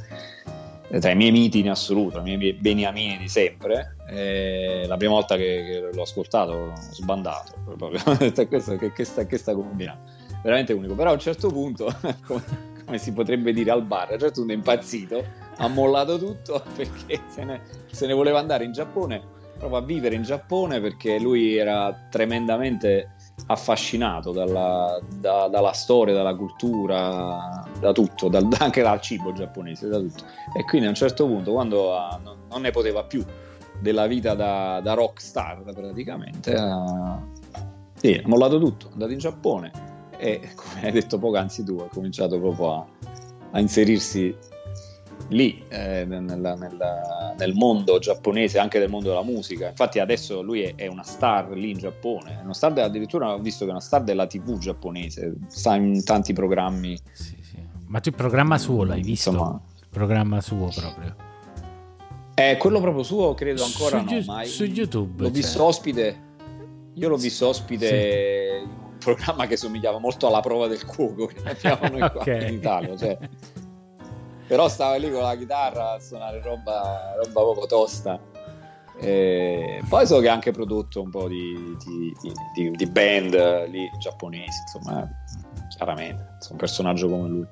tra 1.01 1.11
i 1.11 1.17
miei 1.17 1.31
miti 1.31 1.59
in 1.59 1.71
assoluto, 1.71 2.19
i 2.19 2.37
miei 2.37 2.53
beniamini 2.53 3.19
di 3.19 3.29
sempre. 3.29 3.97
E 4.09 4.85
la 4.87 4.97
prima 4.97 5.13
volta 5.13 5.37
che, 5.37 5.65
che 5.65 5.91
l'ho 5.93 6.03
ascoltato 6.03 6.53
ho 6.53 6.73
sbandato, 6.77 7.53
proprio, 7.77 8.01
questo, 8.49 8.77
che, 8.77 8.93
che, 8.93 9.05
sta, 9.05 9.27
che 9.27 9.39
sta 9.39 9.55
combinando. 9.55 10.03
Veramente 10.43 10.73
unico, 10.73 10.95
però 10.95 11.11
a 11.11 11.15
un 11.15 11.19
certo 11.19 11.49
punto, 11.49 11.93
come, 12.27 12.43
come 12.85 12.99
si 12.99 13.13
potrebbe 13.13 13.53
dire 13.53 13.71
al 13.71 13.85
bar, 13.85 14.11
a 14.11 14.13
un 14.15 14.19
certo 14.19 14.41
punto 14.41 14.53
è 14.53 14.57
impazzito 14.57 15.47
ha 15.59 15.69
mollato 15.69 16.19
tutto 16.19 16.63
perché 16.75 17.21
se 17.29 17.45
ne, 17.45 17.61
se 17.91 18.07
ne, 18.07 18.13
voleva 18.13 18.39
andare 18.39 18.65
in 18.65 18.73
Giappone, 18.73 19.21
proprio 19.59 19.79
a 19.79 19.83
vivere 19.83 20.15
in 20.15 20.23
Giappone 20.23 20.81
perché 20.81 21.19
lui 21.19 21.57
era 21.57 22.07
tremendamente 22.11 23.15
affascinato 23.47 24.33
dalla, 24.33 25.01
da, 25.19 25.49
dalla 25.49 25.73
storia, 25.73 26.15
dalla 26.15 26.35
cultura, 26.35 27.65
da 27.81 27.93
tutto, 27.93 28.29
dal, 28.29 28.47
anche 28.59 28.83
dal 28.83 29.01
cibo 29.01 29.33
giapponese, 29.33 29.89
da 29.89 29.99
tutto. 29.99 30.25
E 30.57 30.65
quindi 30.65 30.87
a 30.87 30.91
un 30.91 30.97
certo 30.97 31.27
punto, 31.27 31.53
quando 31.53 31.91
uh, 31.91 32.23
non, 32.23 32.37
non, 32.49 32.61
ne 32.61 32.71
poteva 32.71 33.05
più 33.05 33.25
della 33.81 34.07
vita 34.07 34.35
da, 34.35 34.81
da 34.83 34.95
rock 34.95 35.21
star 35.21 35.63
praticamente, 35.63 36.53
uh, 36.53 37.21
sì, 37.95 38.21
ha 38.23 38.29
mollato 38.29 38.59
tutto, 38.59 38.89
è 38.89 38.93
andato 38.93 39.13
in 39.13 39.19
Giappone 39.19 39.71
e 40.19 40.51
come 40.55 40.83
hai 40.83 40.93
detto 40.93 41.19
poc'anzi 41.19 41.65
tu, 41.65 41.77
ha 41.77 41.89
cominciato 41.89 42.39
proprio 42.39 42.75
a, 42.75 42.87
a 43.53 43.61
inserirsi 43.61 44.37
lì 45.29 45.63
eh, 45.69 46.05
nella, 46.05 46.55
nella, 46.55 47.35
nel 47.37 47.55
mondo 47.55 47.99
giapponese, 47.99 48.59
anche 48.59 48.79
del 48.79 48.89
mondo 48.89 49.09
della 49.09 49.23
musica. 49.23 49.69
Infatti 49.69 49.99
adesso 49.99 50.43
lui 50.43 50.63
è, 50.63 50.75
è 50.75 50.87
una 50.87 51.03
star 51.03 51.51
lì 51.51 51.71
in 51.71 51.79
Giappone, 51.79 52.41
una 52.43 52.55
star 52.55 52.79
addirittura 52.79 53.35
ho 53.35 53.39
visto 53.39 53.65
che 53.65 53.71
è 53.71 53.75
una 53.75 53.83
star 53.83 54.03
della 54.03 54.27
TV 54.27 54.59
giapponese, 54.59 55.35
sta 55.49 55.75
in 55.77 56.03
tanti 56.05 56.33
programmi. 56.33 56.99
Sì, 57.13 57.37
sì. 57.41 57.57
Ma 57.87 58.01
tu 58.01 58.09
il 58.11 58.15
programma 58.15 58.59
suo 58.59 58.85
l'hai 58.85 59.03
visto? 59.03 59.31
Insomma, 59.31 59.61
il 59.81 59.87
programma 59.91 60.41
suo 60.41 60.71
proprio. 60.75 61.27
Eh, 62.35 62.57
quello 62.57 62.81
proprio 62.81 63.03
suo 63.03 63.35
credo 63.35 63.65
ancora 63.65 63.99
su, 64.07 64.15
no, 64.15 64.23
mai. 64.27 64.47
Su 64.47 64.65
YouTube. 64.65 65.23
L'ho 65.23 65.25
cioè. 65.25 65.35
visto 65.35 65.65
ospite. 65.65 66.27
Io 66.95 67.09
l'ho 67.09 67.17
visto 67.17 67.49
ospite 67.49 67.87
sì. 67.89 68.63
in 68.63 68.69
un 68.69 68.99
programma 68.99 69.47
che 69.47 69.57
somigliava 69.57 69.99
molto 69.99 70.29
alla 70.29 70.41
prova 70.41 70.69
del 70.69 70.85
cuoco 70.85 71.27
che 71.27 71.43
abbiamo 71.45 71.89
noi 71.99 72.11
qua 72.11 72.21
okay. 72.23 72.49
in 72.49 72.55
Italia. 72.55 72.97
Cioè, 72.97 73.19
però 74.49 74.69
stava 74.69 74.97
lì 74.97 75.11
con 75.11 75.23
la 75.23 75.37
chitarra 75.37 75.93
a 75.93 76.01
suonare 76.01 76.41
roba, 76.43 77.15
roba 77.23 77.41
proprio 77.43 77.67
tosta. 77.67 78.19
E 79.01 79.81
poi 79.89 80.07
so 80.07 80.19
che 80.19 80.29
ha 80.29 80.33
anche 80.33 80.51
prodotto 80.51 81.01
un 81.01 81.11
po' 81.11 81.29
di, 81.29 81.77
di, 81.85 82.13
di, 82.55 82.71
di 82.71 82.87
band 82.87 83.69
lì 83.69 83.89
giapponesi, 84.01 84.61
insomma, 84.63 85.09
chiaramente, 85.77 86.39
è 86.41 86.51
un 86.51 86.57
personaggio 86.57 87.09
come 87.09 87.29
lui. 87.29 87.47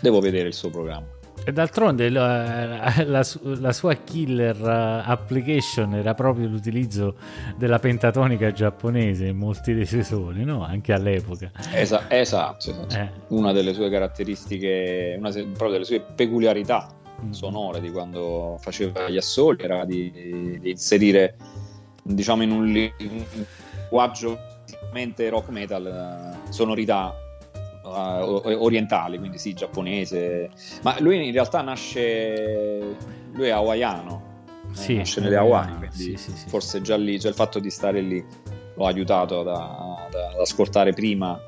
Devo 0.00 0.18
vedere 0.20 0.48
il 0.48 0.54
suo 0.54 0.70
programma. 0.70 1.06
E 1.44 1.52
d'altronde 1.52 2.08
la, 2.08 2.94
la, 3.04 3.26
la, 3.42 3.72
sua 3.72 3.94
killer 3.94 4.56
uh, 4.60 5.10
application 5.10 5.94
era 5.94 6.14
proprio 6.14 6.46
l'utilizzo 6.46 7.16
della 7.56 7.80
pentatonica 7.80 8.52
giapponese 8.52 9.26
in 9.26 9.36
molti 9.36 9.74
dei 9.74 9.86
suoi 9.86 10.04
suoni, 10.04 10.44
no? 10.44 10.64
Anche 10.64 10.92
all'epoca. 10.92 11.50
Esa- 11.72 12.08
esatto, 12.08 12.70
esatto. 12.70 12.94
Eh. 12.94 13.10
una 13.28 13.52
delle 13.52 13.74
sue 13.74 13.90
caratteristiche, 13.90 15.16
una 15.18 15.30
proprio 15.30 15.70
delle 15.70 15.84
sue 15.84 16.00
peculiarità 16.00 16.88
mm. 17.24 17.30
sonore 17.30 17.80
di 17.80 17.90
quando 17.90 18.56
faceva 18.60 19.08
gli 19.08 19.16
assoli 19.16 19.62
era 19.62 19.84
di, 19.84 20.58
di 20.60 20.70
inserire, 20.70 21.36
diciamo, 22.04 22.44
in 22.44 22.52
un 22.52 22.66
linguaggio 22.66 24.38
rock 25.28 25.48
metal 25.48 26.36
uh, 26.46 26.52
sonorità 26.52 27.21
uh, 27.82 28.42
orientali, 28.62 29.18
quindi 29.18 29.38
sì, 29.38 29.52
giapponese. 29.54 30.50
Ma 30.82 30.96
lui 31.00 31.26
in 31.26 31.32
realtà 31.32 31.62
nasce, 31.62 32.96
lui 33.32 33.46
è 33.46 33.50
hawaiano, 33.50 34.30
eh, 34.70 34.76
sì, 34.76 34.96
nasce 34.96 35.20
nelle 35.20 35.36
Hawaii, 35.36 35.76
quindi 35.76 36.16
sì, 36.16 36.16
sì, 36.16 36.32
forse 36.48 36.80
già 36.80 36.96
lì, 36.96 37.20
cioè 37.20 37.30
il 37.30 37.36
fatto 37.36 37.58
di 37.58 37.70
stare 37.70 38.00
lì 38.00 38.24
l'ho 38.74 38.86
aiutato 38.86 39.42
da, 39.42 40.08
da, 40.10 40.28
ad 40.28 40.40
ascoltare 40.40 40.92
prima 40.92 41.38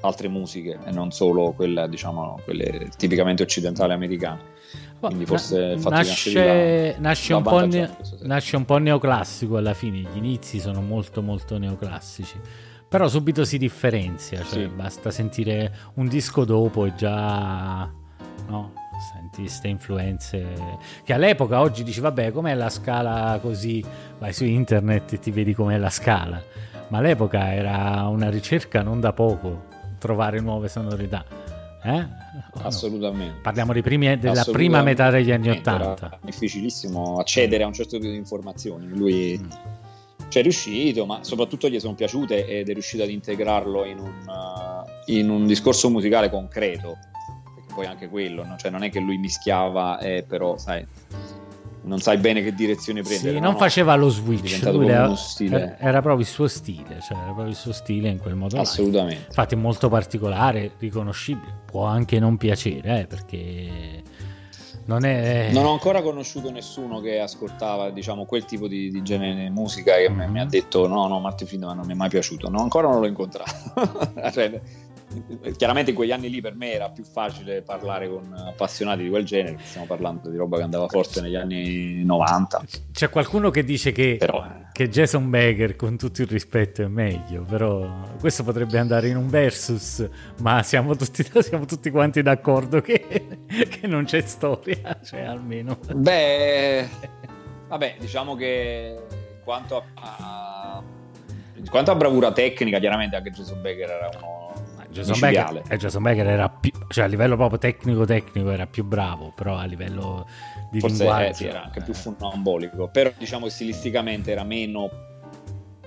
altre 0.00 0.28
musiche 0.28 0.78
e 0.84 0.90
non 0.90 1.12
solo 1.12 1.52
quelle, 1.52 1.88
diciamo, 1.88 2.40
quelle 2.44 2.90
tipicamente 2.96 3.42
occidentali 3.42 3.92
americane. 3.92 4.50
Quindi 4.98 5.26
forse 5.26 5.58
il 5.58 5.80
fatto 5.80 5.96
nasce, 5.96 6.96
nasce, 6.98 7.34
un 7.34 7.68
ne- 7.68 7.96
nasce 8.20 8.56
un 8.56 8.64
po' 8.64 8.78
neoclassico 8.78 9.56
alla 9.56 9.74
fine, 9.74 9.98
gli 9.98 10.16
inizi 10.16 10.60
sono 10.60 10.80
molto 10.80 11.22
molto 11.22 11.58
neoclassici 11.58 12.38
però 12.92 13.08
subito 13.08 13.46
si 13.46 13.56
differenzia, 13.56 14.44
cioè 14.44 14.64
sì. 14.64 14.66
basta 14.66 15.10
sentire 15.10 15.72
un 15.94 16.08
disco 16.08 16.44
dopo 16.44 16.84
e 16.84 16.94
già... 16.94 17.90
No? 18.48 18.72
Senti 19.10 19.40
queste 19.40 19.68
influenze 19.68 20.46
che 21.02 21.14
all'epoca 21.14 21.60
oggi 21.60 21.84
dici 21.84 22.00
vabbè 22.00 22.32
com'è 22.32 22.54
la 22.54 22.68
scala 22.68 23.38
così, 23.40 23.82
vai 24.18 24.34
su 24.34 24.44
internet 24.44 25.14
e 25.14 25.18
ti 25.18 25.30
vedi 25.30 25.54
com'è 25.54 25.78
la 25.78 25.88
scala, 25.88 26.40
ma 26.88 26.98
all'epoca 26.98 27.54
era 27.54 28.06
una 28.08 28.28
ricerca 28.28 28.82
non 28.82 29.00
da 29.00 29.14
poco 29.14 29.64
trovare 29.98 30.40
nuove 30.40 30.68
sonorità. 30.68 31.24
Eh? 31.82 32.06
Assolutamente. 32.60 33.40
Parliamo 33.40 33.72
primi, 33.72 34.18
della 34.18 34.44
prima 34.44 34.82
metà 34.82 35.08
degli 35.08 35.32
anni 35.32 35.48
Ottanta. 35.48 36.18
Difficilissimo 36.22 37.18
accedere 37.18 37.64
a 37.64 37.66
un 37.66 37.72
certo 37.72 37.96
tipo 37.96 38.10
di 38.10 38.18
informazioni. 38.18 38.86
Lui 38.86 39.40
mm 39.42 39.71
ci 40.32 40.38
è 40.38 40.42
riuscito, 40.42 41.04
ma 41.04 41.22
soprattutto 41.22 41.68
gli 41.68 41.78
sono 41.78 41.94
piaciute 41.94 42.46
ed 42.46 42.70
è 42.70 42.72
riuscito 42.72 43.02
ad 43.02 43.10
integrarlo 43.10 43.84
in 43.84 43.98
un, 43.98 44.24
uh, 44.26 45.12
in 45.12 45.28
un 45.28 45.46
discorso 45.46 45.90
musicale 45.90 46.30
concreto. 46.30 46.96
Perché 47.54 47.74
poi 47.74 47.84
anche 47.84 48.08
quello, 48.08 48.42
no? 48.42 48.56
cioè 48.56 48.70
non 48.70 48.82
è 48.82 48.90
che 48.90 48.98
lui 48.98 49.18
mischiava, 49.18 49.98
eh, 49.98 50.24
però 50.26 50.56
sai, 50.56 50.86
non 51.82 51.98
sai 51.98 52.16
bene 52.16 52.42
che 52.42 52.54
direzione 52.54 53.02
prendere. 53.02 53.34
Sì, 53.34 53.40
non 53.40 53.52
no, 53.52 53.58
faceva 53.58 53.94
lo 53.94 54.08
switch, 54.08 54.62
era, 54.64 55.14
stile... 55.16 55.76
era, 55.78 56.00
proprio 56.00 56.22
il 56.22 56.30
suo 56.32 56.48
stile, 56.48 57.00
cioè 57.02 57.18
era 57.18 57.26
proprio 57.26 57.48
il 57.48 57.56
suo 57.56 57.72
stile 57.72 58.08
in 58.08 58.18
quel 58.18 58.34
modo. 58.34 58.58
Assolutamente. 58.58 59.20
Là. 59.20 59.26
Infatti 59.26 59.54
è 59.54 59.58
molto 59.58 59.90
particolare, 59.90 60.72
riconoscibile, 60.78 61.60
può 61.66 61.84
anche 61.84 62.18
non 62.18 62.38
piacere, 62.38 63.00
eh, 63.00 63.06
perché 63.06 64.02
non, 64.84 65.04
è... 65.04 65.50
non, 65.52 65.64
ho 65.64 65.72
ancora 65.72 66.02
conosciuto 66.02 66.50
nessuno 66.50 67.00
che 67.00 67.20
ascoltava 67.20 67.90
diciamo, 67.90 68.24
quel 68.24 68.44
tipo 68.44 68.66
di, 68.66 68.90
di 68.90 69.02
genere 69.02 69.34
di 69.34 69.50
musica 69.50 69.96
e 69.96 70.10
mm-hmm. 70.10 70.30
mi 70.30 70.40
ha 70.40 70.44
detto 70.44 70.86
no, 70.86 71.06
no, 71.06 71.20
Martin 71.20 71.46
Friedman 71.46 71.76
non 71.76 71.86
mi 71.86 71.92
è 71.92 71.96
mai 71.96 72.08
piaciuto. 72.08 72.48
No, 72.48 72.60
ancora 72.60 72.88
non 72.88 73.00
l'ho 73.00 73.06
incontrato. 73.06 73.50
cioè, 74.32 74.60
chiaramente 75.56 75.90
in 75.90 75.96
quegli 75.96 76.12
anni 76.12 76.30
lì 76.30 76.40
per 76.40 76.54
me 76.54 76.72
era 76.72 76.90
più 76.90 77.04
facile 77.04 77.62
parlare 77.62 78.08
con 78.08 78.32
appassionati 78.32 79.02
di 79.02 79.08
quel 79.08 79.24
genere, 79.24 79.56
stiamo 79.62 79.86
parlando 79.86 80.30
di 80.30 80.36
roba 80.36 80.56
che 80.56 80.62
andava 80.62 80.88
forte 80.88 81.20
negli 81.20 81.36
anni 81.36 82.04
90. 82.04 82.64
C'è 82.92 83.10
qualcuno 83.10 83.50
che 83.50 83.64
dice 83.64 83.92
che, 83.92 84.16
però, 84.18 84.44
eh. 84.44 84.66
che 84.72 84.88
Jason 84.88 85.28
Baker, 85.30 85.76
con 85.76 85.96
tutto 85.96 86.22
il 86.22 86.28
rispetto, 86.28 86.82
è 86.82 86.86
meglio, 86.86 87.42
però 87.42 87.88
questo 88.20 88.44
potrebbe 88.44 88.78
andare 88.78 89.08
in 89.08 89.16
un 89.16 89.28
versus, 89.28 90.08
ma 90.40 90.62
siamo 90.62 90.96
tutti, 90.96 91.24
siamo 91.42 91.64
tutti 91.64 91.90
quanti 91.90 92.22
d'accordo 92.22 92.80
che, 92.80 93.38
che 93.46 93.86
non 93.86 94.04
c'è 94.04 94.20
storia, 94.20 94.98
cioè 95.04 95.20
almeno. 95.22 95.78
Beh, 95.94 96.88
vabbè, 97.68 97.96
diciamo 97.98 98.34
che 98.34 98.98
quanto 99.44 99.76
a, 99.76 99.84
a 99.94 100.82
quanto 101.70 101.90
a 101.90 101.94
bravura 101.94 102.32
tecnica, 102.32 102.78
chiaramente 102.78 103.16
anche 103.16 103.30
Jason 103.30 103.60
Baker 103.60 103.90
era 103.90 104.10
uno 104.18 104.41
Jason 104.92 105.18
Becker, 105.18 105.62
eh, 105.68 105.76
Jason 105.76 106.02
Becker 106.02 106.26
era 106.26 106.48
più, 106.48 106.70
cioè 106.88 107.04
a 107.04 107.06
livello 107.08 107.36
proprio 107.36 107.58
tecnico 107.58 108.04
tecnico 108.04 108.50
era 108.50 108.66
più 108.66 108.84
bravo, 108.84 109.32
però 109.34 109.56
a 109.56 109.64
livello 109.64 110.26
di 110.70 110.80
Forse, 110.80 111.04
linguaggio 111.04 111.44
eh, 111.44 111.48
era 111.48 111.64
anche 111.64 111.82
più 111.82 111.94
funambolico, 111.94 112.88
però 112.88 113.10
diciamo 113.16 113.48
stilisticamente 113.48 114.30
era 114.30 114.44
meno 114.44 114.90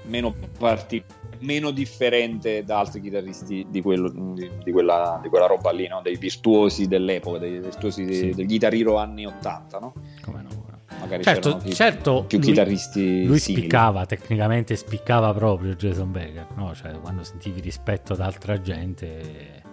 meno 0.08 0.36
particolare 0.58 1.24
meno 1.40 1.72
differente 1.72 2.64
da 2.64 2.80
altri 2.80 3.02
chitarristi 3.02 3.68
di, 3.70 3.82
quello, 3.82 4.10
di, 4.10 4.50
di, 4.64 4.72
quella, 4.72 5.20
di 5.22 5.30
quella, 5.30 5.48
roba 5.48 5.72
lì, 5.72 5.88
no? 5.88 6.02
dei 6.02 6.18
virtuosi 6.18 6.88
dell'epoca, 6.88 7.40
dei 7.40 7.60
virtuosi 7.60 8.12
sì. 8.14 8.30
del 8.32 8.46
chitarriro 8.46 8.98
anni 8.98 9.26
80. 9.26 9.80
No? 9.80 9.94
Come 10.22 10.42
no? 10.42 10.65
Magari 11.06 11.24
certo, 11.24 11.58
più, 11.58 11.72
certo, 11.72 12.24
più 12.26 12.38
lui, 12.40 12.48
chitarristi. 12.48 13.26
Lui 13.26 13.40
simili. 13.40 13.62
spiccava, 13.62 14.06
tecnicamente 14.06 14.76
spiccava 14.76 15.34
proprio 15.34 15.76
Jason 15.76 16.12
Becker, 16.12 16.48
no? 16.56 16.74
Cioè, 16.76 17.00
quando 17.00 17.24
sentivi 17.24 17.62
rispetto 17.62 18.14
ad 18.14 18.20
altra 18.20 18.60
gente 18.62 19.64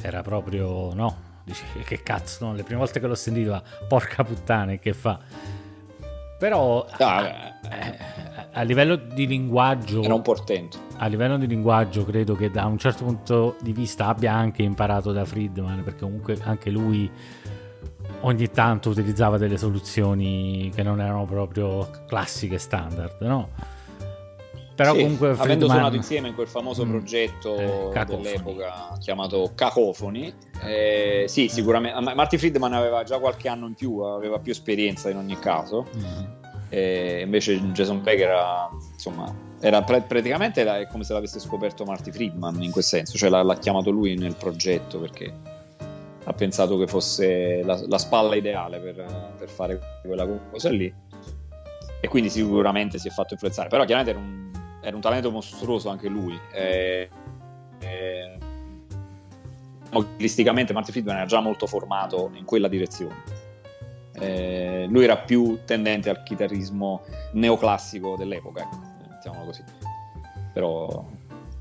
era 0.00 0.22
proprio 0.22 0.92
no. 0.94 1.30
Dici 1.44 1.64
che 1.84 2.02
cazzo, 2.02 2.46
no? 2.46 2.54
le 2.54 2.62
prime 2.62 2.78
volte 2.78 3.00
che 3.00 3.06
l'ho 3.06 3.16
sentito, 3.16 3.60
porca 3.88 4.22
puttana, 4.22 4.74
che 4.76 4.92
fa? 4.92 5.18
Però 6.38 6.86
ah, 6.98 7.16
a, 7.18 8.48
a, 8.52 8.62
livello 8.62 8.96
di 8.96 9.26
linguaggio 9.26 10.02
era 10.02 10.14
un 10.14 10.22
portento. 10.22 10.78
A 10.96 11.06
livello 11.06 11.36
di 11.36 11.46
linguaggio 11.46 12.04
credo 12.04 12.34
che 12.34 12.50
da 12.50 12.64
un 12.66 12.78
certo 12.78 13.04
punto 13.04 13.56
di 13.60 13.72
vista 13.72 14.06
abbia 14.06 14.32
anche 14.32 14.62
imparato 14.62 15.12
da 15.12 15.24
Friedman, 15.24 15.82
perché 15.82 16.00
comunque 16.00 16.36
anche 16.42 16.70
lui 16.70 17.10
ogni 18.22 18.50
tanto 18.50 18.90
utilizzava 18.90 19.38
delle 19.38 19.56
soluzioni 19.56 20.70
che 20.74 20.82
non 20.82 21.00
erano 21.00 21.24
proprio 21.24 21.88
classiche 22.06 22.58
standard, 22.58 23.16
no? 23.20 23.48
Però 24.74 24.94
sì, 24.94 25.02
comunque 25.02 25.28
Friedman... 25.28 25.44
avendo 25.44 25.68
suonato 25.68 25.96
insieme 25.96 26.28
in 26.28 26.34
quel 26.34 26.48
famoso 26.48 26.84
mm, 26.84 26.90
progetto 26.90 27.92
eh, 27.92 28.04
dell'epoca 28.04 28.96
chiamato 28.98 29.52
Cacofoni, 29.54 30.32
eh, 30.64 31.24
sì, 31.28 31.48
sicuramente 31.48 32.14
Marty 32.14 32.38
Friedman 32.38 32.72
aveva 32.72 33.02
già 33.04 33.18
qualche 33.18 33.48
anno 33.48 33.66
in 33.66 33.74
più, 33.74 33.98
aveva 33.98 34.38
più 34.38 34.52
esperienza 34.52 35.10
in 35.10 35.18
ogni 35.18 35.38
caso. 35.38 35.86
Mm. 35.96 36.40
Eh, 36.70 37.20
invece 37.22 37.60
Jason 37.72 38.02
Becker 38.02 38.28
era, 38.30 38.70
insomma, 38.94 39.32
era 39.60 39.82
praticamente 39.82 40.62
era 40.62 40.86
come 40.86 41.04
se 41.04 41.12
l'avesse 41.12 41.38
scoperto 41.38 41.84
Marty 41.84 42.10
Friedman 42.10 42.62
in 42.62 42.70
quel 42.70 42.84
senso, 42.84 43.18
cioè 43.18 43.28
l'ha, 43.28 43.42
l'ha 43.42 43.56
chiamato 43.56 43.90
lui 43.90 44.16
nel 44.16 44.36
progetto 44.36 44.98
perché 44.98 45.32
ha 46.24 46.32
pensato 46.32 46.78
che 46.78 46.86
fosse 46.86 47.62
la, 47.64 47.80
la 47.86 47.98
spalla 47.98 48.36
ideale 48.36 48.78
per, 48.78 49.34
per, 49.38 49.48
fare 49.48 49.80
quella 50.04 50.26
cosa 50.50 50.70
lì 50.70 50.92
e 52.00 52.08
quindi 52.08 52.30
sicuramente 52.30 52.98
si 52.98 53.08
è 53.08 53.10
fatto 53.10 53.32
influenzare 53.32 53.68
però 53.68 53.84
chiaramente 53.84 54.18
era 54.18 54.20
un, 54.20 54.50
era 54.82 54.96
un 54.96 55.00
talento 55.00 55.30
mostruoso 55.30 55.88
anche 55.88 56.08
lui. 56.08 56.38
Eh, 56.52 57.08
eh, 57.78 58.38
stilisticamente 59.88 60.72
Martin 60.72 60.92
Friedman 60.92 61.16
era 61.16 61.26
già 61.26 61.40
molto 61.40 61.66
formato 61.66 62.30
in 62.34 62.44
quella 62.44 62.68
direzione. 62.68 63.40
Eh, 64.14 64.86
lui 64.88 65.04
era 65.04 65.16
più 65.16 65.60
tendente 65.64 66.10
al 66.10 66.22
chitarrismo 66.22 67.02
neoclassico 67.32 68.16
dell'epoca, 68.16 68.68
mettiamolo 69.08 69.46
così. 69.46 69.62
Però 70.52 71.04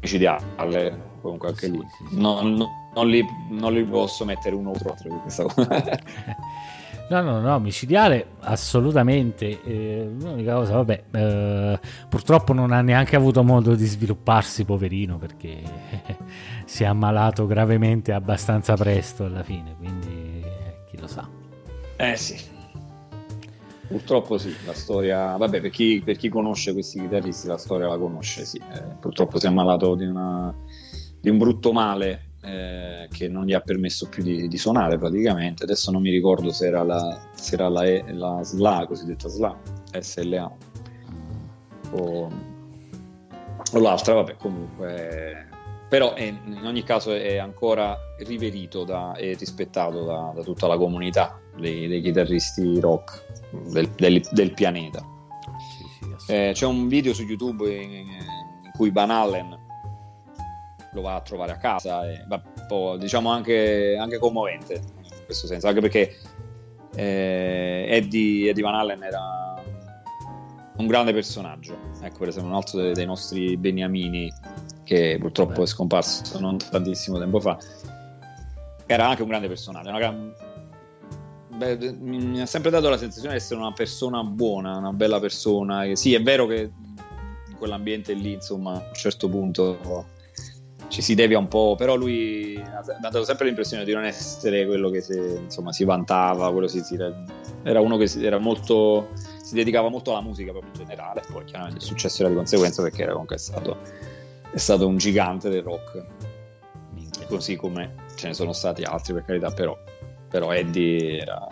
micidiale 0.02 1.10
comunque 1.22 1.50
anche 1.50 1.68
lui. 1.68 1.86
Sì. 2.10 2.20
Non, 2.20 2.66
non, 2.94 3.08
li, 3.08 3.26
non, 3.50 3.74
li, 3.74 3.84
posso 3.84 4.26
mettere 4.26 4.56
uno 4.56 4.72
o 4.72 4.76
l'altro 4.84 5.10
di 5.10 5.18
questa 5.20 5.44
cosa. 5.44 6.00
No, 7.12 7.22
no, 7.22 7.42
no, 7.42 7.60
micidiale 7.60 8.36
assolutamente. 8.40 9.62
Eh, 9.64 10.10
l'unica 10.18 10.54
cosa, 10.56 10.76
vabbè, 10.76 11.04
eh, 11.12 11.80
purtroppo 12.08 12.54
non 12.54 12.72
ha 12.72 12.80
neanche 12.80 13.18
avuto 13.18 13.44
modo 13.44 13.76
di 13.76 13.86
svilupparsi, 13.86 14.64
poverino, 14.64 15.18
perché 15.18 15.62
si 16.64 16.84
è 16.84 16.86
ammalato 16.86 17.46
gravemente 17.46 18.14
abbastanza 18.14 18.76
presto 18.76 19.26
alla 19.26 19.44
fine, 19.44 19.76
quindi 19.78 20.42
eh, 20.42 20.86
chi 20.90 20.98
lo 20.98 21.08
sa. 21.08 21.28
Eh 21.98 22.16
sì. 22.16 22.40
Purtroppo 23.90 24.38
sì, 24.38 24.56
la 24.66 24.74
storia, 24.74 25.36
vabbè, 25.36 25.60
per 25.60 25.70
chi, 25.70 26.02
per 26.02 26.16
chi 26.16 26.30
conosce 26.30 26.72
questi 26.72 27.02
chitarristi 27.02 27.46
la 27.46 27.58
storia 27.58 27.88
la 27.90 27.98
conosce, 27.98 28.46
sì. 28.46 28.56
Eh, 28.58 28.84
purtroppo 29.02 29.38
si 29.38 29.48
è 29.48 29.50
ammalato 29.50 29.96
di, 29.96 30.06
una, 30.06 30.56
di 31.20 31.30
un 31.30 31.38
brutto 31.38 31.74
male 31.74 32.31
eh, 32.42 33.08
che 33.12 33.28
non 33.28 33.46
gli 33.46 33.54
ha 33.54 33.60
permesso 33.60 34.10
più 34.10 34.24
di, 34.24 34.48
di, 34.48 34.58
suonare 34.58 34.98
praticamente. 34.98 35.64
Adesso 35.64 35.92
non 35.92 36.02
mi 36.02 36.10
ricordo 36.10 36.52
se 36.52 36.68
era 36.68 36.84
la, 36.84 37.20
se 37.34 37.56
era 37.56 37.70
la, 37.70 37.84
la 38.14 38.44
SLA, 38.44 38.86
cosiddetta 38.88 39.30
SLA, 39.30 39.58
SLA, 40.00 40.52
o, 41.92 42.32
o 43.74 43.80
l'altra, 43.80 44.14
vabbè, 44.16 44.38
comunque. 44.38 45.48
Però 45.88 46.14
è, 46.14 46.24
in 46.24 46.62
ogni 46.64 46.84
caso 46.84 47.14
è 47.14 47.38
ancora 47.38 47.98
riverito 48.20 48.86
da, 48.86 49.14
e 49.16 49.36
rispettato 49.38 50.06
da, 50.06 50.32
da, 50.34 50.42
tutta 50.42 50.66
la 50.66 50.78
comunità 50.78 51.38
dei, 51.58 51.88
dei 51.88 52.02
chitarristi 52.02 52.80
rock 52.80 53.26
del, 53.72 53.90
del, 53.90 54.22
del 54.32 54.54
pianeta. 54.54 55.06
Sì, 55.60 56.16
sì, 56.18 56.32
eh, 56.32 56.52
c'è 56.54 56.66
un 56.66 56.88
video 56.88 57.14
su 57.14 57.24
YouTube 57.24 57.70
in, 57.70 57.92
in 57.92 58.72
cui 58.74 58.90
Van 58.90 59.12
Allen 59.12 59.61
lo 60.94 61.02
va 61.02 61.16
a 61.16 61.22
trovare 61.22 61.52
a 61.52 61.58
casa, 61.58 62.10
e, 62.10 62.26
po', 62.68 62.98
diciamo 62.98 63.32
anche, 63.32 63.98
anche, 64.00 64.18
commovente 64.18 64.74
in 64.74 65.26
questo 65.26 65.48
senso, 65.48 65.68
anche 65.68 65.82
perché 65.82 66.16
eh, 66.96 67.86
Eddie, 67.90 68.50
Eddie, 68.50 68.64
Van 68.64 68.76
Allen 68.76 69.04
era 69.04 69.64
un 70.78 70.88
grande 70.88 71.14
personaggio, 71.14 71.78
ecco 72.02 72.20
per 72.20 72.30
esempio 72.30 72.52
un 72.52 72.58
altro 72.58 72.82
dei, 72.82 72.94
dei 72.94 73.06
nostri 73.06 73.56
beniamini 73.58 74.32
che 74.84 75.18
purtroppo 75.20 75.54
Beh. 75.54 75.64
è 75.64 75.68
scomparso 75.68 76.40
non 76.40 76.58
tantissimo 76.58 77.18
tempo 77.18 77.40
fa, 77.40 77.58
era 78.86 79.08
anche 79.08 79.22
un 79.22 79.30
grande 79.30 79.48
personaggio, 79.48 79.90
una, 79.90 80.34
beh, 81.62 81.94
mi 82.00 82.42
ha 82.42 82.46
sempre 82.46 82.72
dato 82.72 82.90
la 82.90 82.98
sensazione 82.98 83.36
di 83.36 83.42
essere 83.42 83.60
una 83.60 83.72
persona 83.72 84.24
buona, 84.24 84.78
una 84.78 84.92
bella 84.92 85.20
persona. 85.20 85.96
Sì, 85.96 86.14
è 86.14 86.22
vero 86.22 86.48
che 86.48 86.72
in 87.48 87.58
quell'ambiente 87.58 88.14
lì, 88.14 88.34
insomma, 88.34 88.74
a 88.74 88.88
un 88.88 88.94
certo 88.94 89.30
punto 89.30 90.10
ci 90.92 91.02
si 91.02 91.16
devia 91.16 91.40
un 91.40 91.48
po', 91.48 91.76
però 91.78 91.96
lui 91.96 92.62
ha 92.62 92.84
dato 93.00 93.24
sempre 93.24 93.46
l'impressione 93.46 93.86
di 93.86 93.94
non 93.94 94.04
essere 94.04 94.66
quello 94.66 94.90
che 94.90 95.00
si, 95.00 95.18
insomma, 95.18 95.72
si 95.72 95.86
vantava, 95.86 96.52
si, 96.68 96.82
si, 96.82 96.98
era 97.64 97.80
uno 97.80 97.96
che 97.96 98.08
si, 98.08 98.26
era 98.26 98.38
molto, 98.40 99.08
si 99.42 99.56
dedicava 99.56 99.88
molto 99.88 100.12
alla 100.12 100.22
musica 100.22 100.52
proprio 100.52 100.74
in 100.74 100.80
generale, 100.80 101.24
poi 101.32 101.46
chiaramente 101.46 101.80
il 101.80 101.86
successo 101.86 102.22
era 102.22 102.30
di 102.30 102.36
conseguenza 102.36 102.84
perché 102.84 103.04
era 103.04 103.14
comunque 103.14 103.38
stato, 103.38 103.78
è 104.52 104.58
stato 104.58 104.86
un 104.86 104.98
gigante 104.98 105.50
del 105.50 105.64
rock, 105.64 106.04
così 107.28 107.56
come 107.56 107.96
ce 108.16 108.28
ne 108.28 108.34
sono 108.34 108.52
stati 108.52 108.84
altri 108.84 109.14
per 109.14 109.24
carità, 109.24 109.50
però, 109.50 109.78
però 110.28 110.52
Eddie 110.52 111.22
era... 111.22 111.48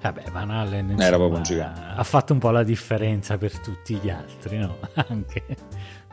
Vabbè, 0.00 0.30
Van 0.32 0.50
Allen 0.50 0.86
insomma, 0.86 1.04
era 1.04 1.16
proprio 1.16 1.36
un 1.36 1.44
gigante. 1.44 1.80
ha 1.94 2.02
fatto 2.02 2.32
un 2.32 2.40
po' 2.40 2.50
la 2.50 2.64
differenza 2.64 3.38
per 3.38 3.56
tutti 3.60 3.94
gli 4.02 4.10
altri, 4.10 4.58
no? 4.58 4.78
Anche 5.06 5.44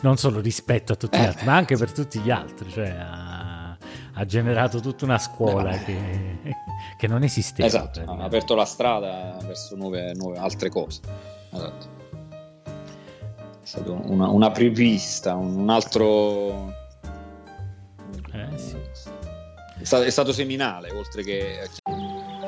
non 0.01 0.17
solo 0.17 0.39
rispetto 0.39 0.93
a 0.93 0.95
tutti 0.95 1.17
gli 1.17 1.25
altri, 1.25 1.45
ma 1.45 1.55
anche 1.55 1.75
per 1.75 1.91
tutti 1.91 2.19
gli 2.19 2.29
altri, 2.29 2.69
cioè 2.69 2.89
ha, 2.89 3.77
ha 4.13 4.25
generato 4.25 4.79
tutta 4.79 5.05
una 5.05 5.17
scuola 5.17 5.71
eh, 5.71 5.83
che, 5.83 6.55
che, 6.97 7.07
non 7.07 7.23
esisteva. 7.23 7.67
Esatto, 7.67 8.01
ha 8.05 8.23
aperto 8.23 8.55
la 8.55 8.65
strada 8.65 9.37
verso 9.43 9.75
nuove, 9.75 10.13
nuove 10.13 10.37
altre 10.37 10.69
cose. 10.69 11.01
Esatto. 11.51 11.97
È 13.61 13.65
stata 13.65 13.91
una, 13.91 14.27
una 14.29 14.51
prevista, 14.51 15.35
un, 15.35 15.55
un 15.55 15.69
altro... 15.69 16.73
Eh, 18.31 18.57
sì. 18.57 18.75
è, 19.79 19.83
stato, 19.83 20.03
è 20.03 20.09
stato 20.09 20.31
seminale, 20.31 20.91
oltre 20.91 21.23
che... 21.23 21.69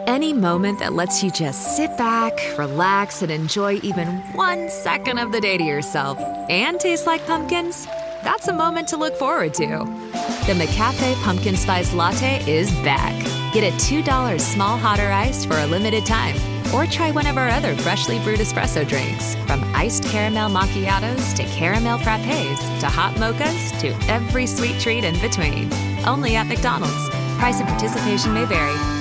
Any 0.07 0.33
moment 0.33 0.79
that 0.79 0.93
lets 0.93 1.23
you 1.23 1.31
just 1.31 1.75
sit 1.75 1.95
back, 1.97 2.33
relax, 2.57 3.21
and 3.21 3.31
enjoy 3.31 3.79
even 3.83 4.07
one 4.33 4.69
second 4.69 5.19
of 5.19 5.31
the 5.31 5.39
day 5.39 5.57
to 5.57 5.63
yourself 5.63 6.17
and 6.49 6.79
taste 6.79 7.05
like 7.05 7.25
pumpkins, 7.27 7.85
that's 8.23 8.47
a 8.47 8.53
moment 8.53 8.87
to 8.89 8.97
look 8.97 9.15
forward 9.15 9.53
to. 9.55 9.67
The 9.67 10.53
McCafe 10.53 11.15
Pumpkin 11.23 11.55
Spice 11.55 11.93
Latte 11.93 12.43
is 12.51 12.71
back. 12.83 13.13
Get 13.53 13.63
a 13.63 13.75
$2 13.77 14.39
small 14.39 14.77
hot 14.77 14.99
or 14.99 15.11
iced 15.11 15.47
for 15.47 15.57
a 15.57 15.67
limited 15.67 16.05
time. 16.05 16.35
Or 16.73 16.85
try 16.85 17.11
one 17.11 17.27
of 17.27 17.37
our 17.37 17.49
other 17.49 17.75
freshly 17.75 18.17
brewed 18.23 18.39
espresso 18.39 18.87
drinks, 18.87 19.35
from 19.45 19.63
iced 19.75 20.05
caramel 20.05 20.49
macchiatos 20.49 21.35
to 21.35 21.43
caramel 21.43 21.99
frappes 21.99 22.79
to 22.79 22.87
hot 22.87 23.13
mochas 23.15 23.77
to 23.81 23.89
every 24.09 24.47
sweet 24.47 24.79
treat 24.79 25.03
in 25.03 25.19
between. 25.19 25.71
Only 26.05 26.37
at 26.37 26.47
McDonald's. 26.47 27.09
Price 27.37 27.59
and 27.59 27.67
participation 27.67 28.33
may 28.33 28.45
vary. 28.45 29.00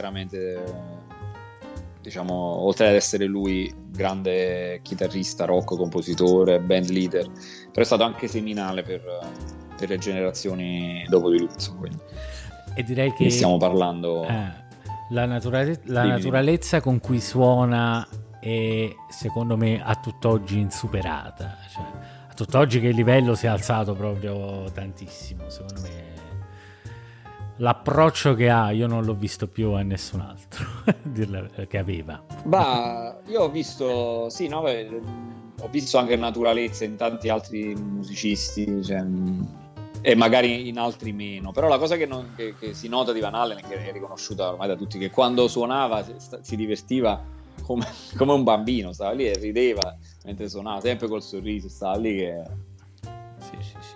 Veramente, 0.00 0.62
diciamo, 2.00 2.32
oltre 2.32 2.86
ad 2.86 2.94
essere 2.94 3.24
lui 3.24 3.74
grande 3.90 4.78
chitarrista, 4.82 5.44
rock, 5.44 5.76
compositore, 5.76 6.60
band 6.60 6.90
leader, 6.90 7.26
però 7.26 7.80
è 7.80 7.84
stato 7.84 8.04
anche 8.04 8.28
seminale 8.28 8.84
per, 8.84 9.02
per 9.76 9.88
le 9.88 9.98
generazioni 9.98 11.04
dopo 11.08 11.30
di 11.30 11.38
lui. 11.38 11.48
Insomma, 11.52 11.88
e 12.74 12.84
direi 12.84 13.12
che 13.12 13.28
stiamo 13.28 13.56
parlando. 13.56 14.24
Eh, 14.24 14.52
la, 15.10 15.24
naturale- 15.24 15.80
la 15.86 16.04
naturalezza 16.04 16.80
con 16.80 17.00
cui 17.00 17.20
suona 17.20 18.06
è 18.38 18.88
secondo 19.10 19.56
me 19.56 19.82
a 19.82 19.96
tutt'oggi 19.96 20.60
insuperata. 20.60 21.56
Cioè, 21.72 21.82
a 22.30 22.34
tutt'oggi 22.34 22.78
che 22.78 22.86
il 22.86 22.94
livello 22.94 23.34
si 23.34 23.46
è 23.46 23.48
alzato 23.48 23.94
proprio 23.94 24.70
tantissimo, 24.70 25.50
secondo 25.50 25.80
me 25.80 26.07
l'approccio 27.58 28.34
che 28.34 28.48
ha 28.50 28.70
io 28.70 28.86
non 28.86 29.04
l'ho 29.04 29.14
visto 29.14 29.46
più 29.46 29.72
a 29.72 29.82
nessun 29.82 30.20
altro 30.20 30.66
che 31.68 31.78
aveva. 31.78 32.22
Bah, 32.44 33.18
io 33.26 33.42
ho 33.42 33.50
visto, 33.50 34.28
sì, 34.28 34.48
no, 34.48 34.62
beh, 34.62 35.00
ho 35.60 35.68
visto 35.68 35.98
anche 35.98 36.16
naturalezza 36.16 36.84
in 36.84 36.96
tanti 36.96 37.28
altri 37.28 37.74
musicisti, 37.74 38.82
cioè, 38.82 39.04
e 40.00 40.14
magari 40.14 40.68
in 40.68 40.78
altri 40.78 41.12
meno, 41.12 41.50
però 41.50 41.68
la 41.68 41.78
cosa 41.78 41.96
che, 41.96 42.06
non, 42.06 42.32
che, 42.36 42.54
che, 42.58 42.74
si 42.74 42.88
nota 42.88 43.12
di 43.12 43.20
Van 43.20 43.34
Allen, 43.34 43.60
che 43.66 43.88
è 43.88 43.92
riconosciuta 43.92 44.50
ormai 44.50 44.68
da 44.68 44.76
tutti, 44.76 44.98
che 44.98 45.10
quando 45.10 45.48
suonava 45.48 46.04
si, 46.04 46.14
si 46.40 46.56
divertiva 46.56 47.20
come, 47.62 47.86
come, 48.16 48.32
un 48.32 48.44
bambino, 48.44 48.92
stava 48.92 49.12
lì 49.12 49.26
e 49.26 49.36
rideva 49.36 49.96
mentre 50.24 50.48
suonava, 50.48 50.80
sempre 50.80 51.08
col 51.08 51.22
sorriso, 51.22 51.68
stava 51.68 51.96
lì 51.96 52.16
che... 52.16 52.42
Sì, 53.40 53.56
sì, 53.60 53.74
sì 53.80 53.87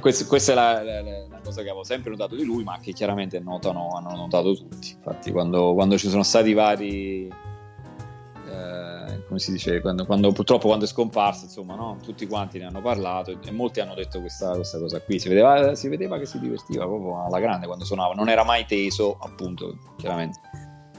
questa, 0.00 0.26
questa 0.26 0.52
è 0.52 0.54
la, 0.54 0.82
la, 0.82 1.00
la, 1.00 1.40
cosa 1.42 1.62
che 1.62 1.68
avevo 1.68 1.82
sempre 1.82 2.10
notato 2.10 2.34
di 2.36 2.44
lui, 2.44 2.62
ma 2.62 2.78
che 2.78 2.92
chiaramente 2.92 3.40
notano, 3.40 3.88
hanno 3.96 4.14
notato 4.14 4.54
tutti. 4.54 4.92
Infatti, 4.92 5.32
quando, 5.32 5.72
quando 5.72 5.96
ci 5.96 6.10
sono 6.10 6.22
stati 6.22 6.52
vari, 6.52 7.26
eh, 7.26 9.24
come 9.26 9.38
si 9.38 9.50
dice, 9.50 9.80
quando, 9.80 10.04
quando, 10.04 10.30
purtroppo 10.32 10.66
quando 10.66 10.84
è 10.84 10.88
scomparso, 10.88 11.44
insomma, 11.44 11.74
no? 11.74 11.96
tutti 12.02 12.26
quanti 12.26 12.58
ne 12.58 12.66
hanno 12.66 12.82
parlato 12.82 13.30
e, 13.30 13.38
e 13.46 13.50
molti 13.50 13.80
hanno 13.80 13.94
detto 13.94 14.20
questa, 14.20 14.50
questa, 14.50 14.78
cosa 14.78 15.00
qui. 15.00 15.18
Si 15.18 15.28
vedeva, 15.28 15.74
si 15.74 15.88
vedeva 15.88 16.18
che 16.18 16.26
si 16.26 16.38
divertiva 16.38 16.84
proprio 16.84 17.24
alla 17.24 17.40
grande 17.40 17.66
quando 17.66 17.86
suonava, 17.86 18.12
non 18.12 18.28
era 18.28 18.44
mai 18.44 18.66
teso, 18.66 19.16
appunto, 19.20 19.78
chiaramente. 19.96 20.38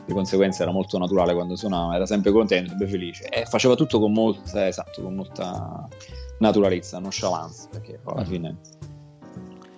di 0.03 0.13
conseguenza 0.13 0.63
era 0.63 0.71
molto 0.71 0.97
naturale 0.97 1.35
quando 1.35 1.55
suonava, 1.55 1.93
era 1.93 2.07
sempre 2.07 2.31
contento, 2.31 2.69
sempre 2.69 2.87
felice 2.87 3.29
e 3.29 3.45
faceva 3.45 3.75
tutto 3.75 3.99
con 3.99 4.11
molta, 4.11 4.67
esatto, 4.67 5.03
con 5.03 5.13
molta 5.13 5.87
naturalezza, 6.43 6.99
nonchalance, 6.99 7.67
perché 7.71 7.99
alla 8.03 8.21
mm. 8.21 8.25
fine 8.25 8.57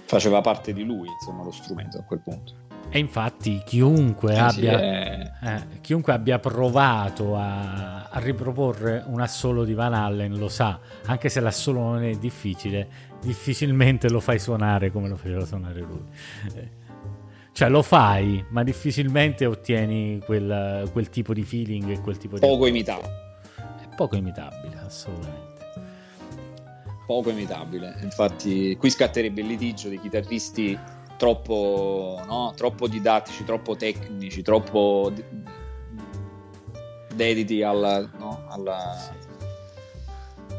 faceva 0.05 0.41
parte 0.41 0.74
di 0.74 0.84
lui, 0.84 1.07
insomma, 1.07 1.43
lo 1.43 1.51
strumento 1.51 1.97
a 1.97 2.01
quel 2.01 2.20
punto. 2.20 2.63
E 2.89 2.99
infatti 2.99 3.61
chiunque, 3.66 4.34
eh 4.34 4.38
abbia, 4.38 4.80
è... 4.80 5.32
eh, 5.41 5.82
chiunque 5.82 6.13
abbia 6.13 6.39
provato 6.39 7.36
a, 7.36 8.07
a, 8.09 8.20
riproporre 8.20 9.03
un 9.07 9.20
assolo 9.20 9.63
di 9.63 9.74
Van 9.74 9.93
Allen 9.93 10.38
lo 10.38 10.47
sa, 10.47 10.80
anche 11.05 11.30
se 11.30 11.39
l'assolo 11.39 11.82
non 11.82 12.03
è 12.03 12.11
difficile, 12.16 12.88
difficilmente 13.22 14.09
lo 14.09 14.20
fai 14.20 14.39
suonare 14.39 14.91
come 14.91 15.09
lo 15.09 15.18
faceva 15.18 15.45
suonare 15.45 15.80
lui. 15.80 16.03
Eh. 16.55 16.84
Cioè 17.51 17.70
lo 17.70 17.82
fai, 17.82 18.43
ma 18.49 18.63
difficilmente 18.63 19.45
ottieni 19.45 20.22
quel, 20.26 20.89
quel 20.91 21.09
tipo 21.09 21.34
di 21.34 21.43
feeling 21.43 21.89
e 21.89 22.01
quel 22.01 22.18
tipo 22.18 22.38
di... 22.38 22.45
Poco 22.45 22.68
imitabile. 22.68 23.24
È 23.55 23.95
poco 23.95 24.18
imitabile, 24.18 24.78
assolutamente. 24.86 25.44
Poco 27.05 27.29
imitabile. 27.29 27.97
Infatti 28.01 28.75
qui 28.77 28.89
scatterebbe 28.89 29.41
il 29.41 29.47
litigio 29.47 29.89
di 29.89 29.99
chitarristi 29.99 30.77
troppo, 31.17 32.21
no? 32.25 32.53
troppo 32.55 32.87
didattici, 32.87 33.43
troppo 33.43 33.75
tecnici, 33.75 34.41
troppo 34.41 35.11
dediti 37.13 37.61
alla, 37.61 37.99
no? 38.17 38.43
alla 38.47 39.23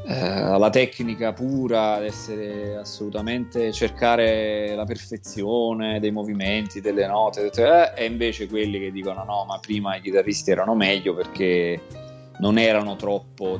eh, 0.09 0.15
alla 0.15 0.71
tecnica 0.71 1.33
pura, 1.33 1.95
ad 1.95 2.05
essere 2.05 2.77
assolutamente 2.77 3.73
cercare 3.73 4.73
la 4.77 4.85
perfezione 4.85 5.99
dei 5.99 6.13
movimenti, 6.13 6.81
delle 6.81 7.09
note, 7.09 7.51
eh, 7.51 7.93
e 7.97 8.05
invece 8.05 8.47
quelli 8.47 8.79
che 8.79 8.93
dicono 8.93 9.25
no, 9.25 9.45
ma 9.45 9.59
prima 9.59 9.97
i 9.97 10.01
chitarristi 10.01 10.53
erano 10.53 10.77
meglio 10.77 11.13
perché 11.13 11.81
non 12.39 12.57
erano 12.57 12.95
troppo 12.95 13.59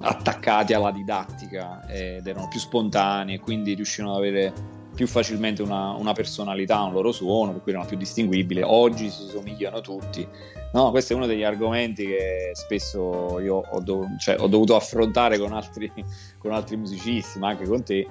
attaccati 0.00 0.72
alla 0.72 0.90
didattica 0.90 1.86
ed 1.88 2.26
erano 2.26 2.48
più 2.48 2.58
spontanei 2.60 3.36
e 3.36 3.40
quindi 3.40 3.74
riuscivano 3.74 4.14
ad 4.14 4.20
avere 4.20 4.52
più 4.94 5.06
facilmente 5.06 5.62
una, 5.62 5.92
una 5.92 6.12
personalità, 6.12 6.82
un 6.82 6.92
loro 6.92 7.12
suono, 7.12 7.52
per 7.52 7.62
cui 7.62 7.72
erano 7.72 7.86
più 7.86 7.96
distinguibili. 7.96 8.62
Oggi 8.62 9.10
si 9.10 9.28
somigliano 9.28 9.80
tutti 9.80 10.26
No, 10.70 10.90
questo 10.90 11.14
è 11.14 11.16
uno 11.16 11.26
degli 11.26 11.44
argomenti 11.44 12.04
che 12.04 12.50
spesso 12.52 13.40
io 13.40 13.62
ho, 13.70 13.80
dov- 13.80 14.18
cioè, 14.18 14.36
ho 14.38 14.48
dovuto 14.48 14.76
affrontare 14.76 15.38
con 15.38 15.52
altri, 15.52 15.90
con 16.36 16.52
altri, 16.52 16.76
musicisti, 16.76 17.38
ma 17.38 17.48
anche 17.48 17.64
con 17.64 17.82
te. 17.82 18.06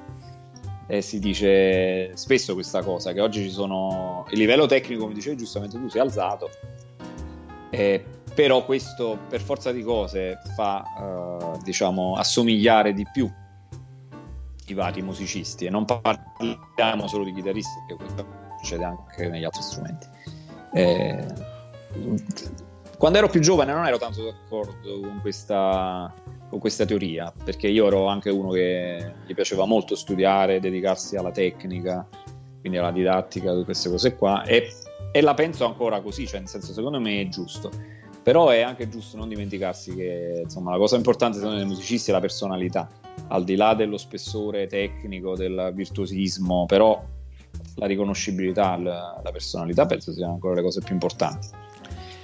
E 0.87 1.01
si 1.01 1.19
dice 1.19 2.15
spesso 2.15 2.53
questa 2.53 2.81
cosa, 2.81 3.13
che 3.13 3.21
oggi 3.21 3.43
ci 3.43 3.51
sono... 3.51 4.25
Il 4.31 4.39
livello 4.39 4.65
tecnico, 4.65 5.01
come 5.01 5.13
dicevi 5.13 5.37
giustamente 5.37 5.77
tu, 5.77 5.87
si 5.87 5.97
è 5.97 6.01
alzato, 6.01 6.49
eh, 7.69 8.03
però 8.37 8.63
questo 8.63 9.17
per 9.27 9.41
forza 9.41 9.71
di 9.71 9.81
cose 9.81 10.37
fa, 10.55 10.83
uh, 10.99 11.59
diciamo, 11.63 12.13
assomigliare 12.13 12.93
di 12.93 13.03
più 13.11 13.27
i 14.67 14.73
vari 14.75 15.01
musicisti 15.01 15.65
e 15.65 15.71
non 15.71 15.85
parliamo 15.85 17.07
solo 17.07 17.23
di 17.23 17.33
chitarristi, 17.33 17.73
che 17.87 17.95
questo 17.95 18.27
succede 18.59 18.83
anche 18.83 19.27
negli 19.27 19.43
altri 19.43 19.63
strumenti. 19.63 20.05
Eh, 20.73 21.25
quando 22.99 23.17
ero 23.17 23.27
più 23.27 23.39
giovane 23.39 23.73
non 23.73 23.87
ero 23.87 23.97
tanto 23.97 24.23
d'accordo 24.23 24.99
con 24.99 25.17
questa, 25.19 26.13
con 26.47 26.59
questa 26.59 26.85
teoria, 26.85 27.33
perché 27.43 27.67
io 27.67 27.87
ero 27.87 28.05
anche 28.05 28.29
uno 28.29 28.51
che 28.51 29.13
gli 29.25 29.33
piaceva 29.33 29.65
molto 29.65 29.95
studiare, 29.95 30.59
dedicarsi 30.59 31.15
alla 31.15 31.31
tecnica, 31.31 32.07
quindi 32.59 32.77
alla 32.77 32.91
didattica, 32.91 33.63
queste 33.63 33.89
cose 33.89 34.15
qua, 34.15 34.43
e, 34.43 34.71
e 35.11 35.21
la 35.21 35.33
penso 35.33 35.65
ancora 35.65 36.01
così, 36.01 36.27
cioè 36.27 36.37
nel 36.37 36.49
senso 36.49 36.71
secondo 36.71 36.99
me 36.99 37.21
è 37.21 37.27
giusto. 37.29 37.95
Però 38.27 38.49
è 38.49 38.59
anche 38.59 38.89
giusto 38.89 39.15
non 39.15 39.29
dimenticarsi 39.29 39.95
che 39.95 40.41
insomma, 40.43 40.71
la 40.71 40.77
cosa 40.77 40.97
importante 40.97 41.37
secondo 41.37 41.55
me 41.55 41.61
dei 41.61 41.71
musicisti 41.73 42.09
è 42.09 42.13
la 42.13 42.19
personalità, 42.19 42.89
al 43.29 43.45
di 43.45 43.55
là 43.55 43.73
dello 43.73 43.95
spessore 43.95 44.67
tecnico, 44.67 45.33
del 45.37 45.71
virtuosismo, 45.73 46.65
però 46.65 47.01
la 47.75 47.85
riconoscibilità, 47.85 48.75
la, 48.75 49.17
la 49.23 49.31
personalità 49.31 49.85
penso 49.85 50.11
siano 50.11 50.33
ancora 50.33 50.55
le 50.55 50.61
cose 50.61 50.81
più 50.81 50.91
importanti. 50.91 51.47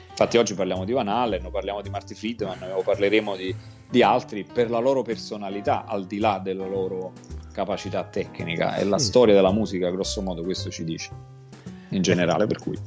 Infatti 0.10 0.38
oggi 0.38 0.56
parliamo 0.56 0.84
di 0.84 0.92
Van 0.92 1.08
Allen, 1.08 1.50
parliamo 1.50 1.82
di 1.82 1.90
Marty 1.90 2.16
Friedman, 2.16 2.58
o 2.74 2.82
parleremo 2.82 3.38
di, 3.38 3.56
di, 3.90 4.04
altri 4.04 4.44
per 4.44 4.70
la 4.70 4.80
loro 4.80 5.04
personalità, 5.04 5.86
al 5.86 6.06
di 6.06 6.18
là 6.18 6.38
della 6.44 6.68
loro 6.68 7.14
capacità 7.54 8.04
tecnica. 8.04 8.76
E 8.76 8.84
la 8.84 9.00
storia 9.00 9.34
della 9.34 9.54
musica, 9.54 9.90
grosso 9.90 10.22
modo, 10.22 10.44
questo 10.44 10.70
ci 10.70 10.84
dice, 10.84 11.12
in 11.92 12.02
generale, 12.02 12.46
per 12.46 12.60
cui... 12.60 12.78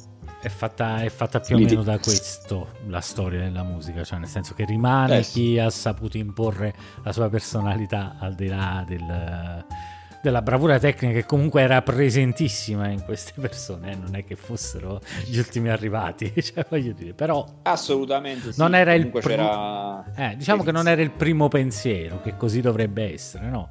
È 0.41 0.49
fatta, 0.49 1.03
è 1.03 1.09
fatta 1.09 1.41
più 1.41 1.57
o 1.57 1.59
meno 1.59 1.83
da 1.83 1.99
questo 1.99 2.75
la 2.87 3.01
storia 3.01 3.41
della 3.41 3.63
musica, 3.63 4.05
cioè 4.05 4.19
nel 4.19 4.29
senso 4.29 4.55
che 4.55 4.65
rimane 4.65 5.19
eh, 5.19 5.23
chi 5.23 5.59
ha 5.59 5.71
saputo 5.71 6.19
imporre 6.19 6.75
la 7.03 7.13
sua 7.13 7.29
personalità 7.29 8.17
al 8.19 8.35
di 8.35 8.47
là 8.47 8.85
del 8.87 9.65
della 10.27 10.43
bravura 10.43 10.81
tecnica 10.81 11.13
che 11.13 11.25
comunque 11.25 11.63
era 11.63 11.83
presentissima 11.83 12.89
in 12.89 13.05
queste 13.05 13.33
persone, 13.41 13.93
eh? 13.93 13.95
non 13.95 14.17
è 14.17 14.25
che 14.25 14.35
fossero 14.35 15.01
gli 15.25 15.39
ultimi 15.39 15.69
arrivati, 15.69 16.33
cioè, 16.43 16.67
voglio 16.69 16.93
dire, 16.93 17.13
però 17.13 17.47
assolutamente 17.63 18.53
sì. 18.53 18.59
non 18.59 18.75
era 18.75 18.93
il 18.95 19.07
pr- 19.07 20.05
eh, 20.17 20.35
diciamo 20.37 20.65
che 20.65 20.73
non 20.73 20.89
era 20.89 21.01
il 21.01 21.13
primo 21.13 21.47
pensiero 21.47 22.21
che 22.23 22.37
così 22.37 22.61
dovrebbe 22.61 23.13
essere, 23.13 23.49
no? 23.49 23.71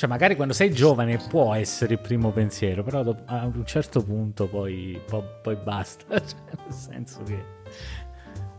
Cioè, 0.00 0.08
magari 0.08 0.34
quando 0.34 0.54
sei 0.54 0.70
giovane 0.70 1.18
può 1.28 1.52
essere 1.52 1.92
il 1.92 1.98
primo 1.98 2.30
pensiero, 2.30 2.82
però 2.82 3.02
dopo, 3.02 3.20
a 3.26 3.44
un 3.44 3.66
certo 3.66 4.02
punto 4.02 4.46
poi, 4.46 4.98
poi, 5.06 5.22
poi 5.42 5.56
basta, 5.56 6.06
cioè, 6.26 6.38
nel 6.46 6.72
senso 6.72 7.22
che 7.22 7.44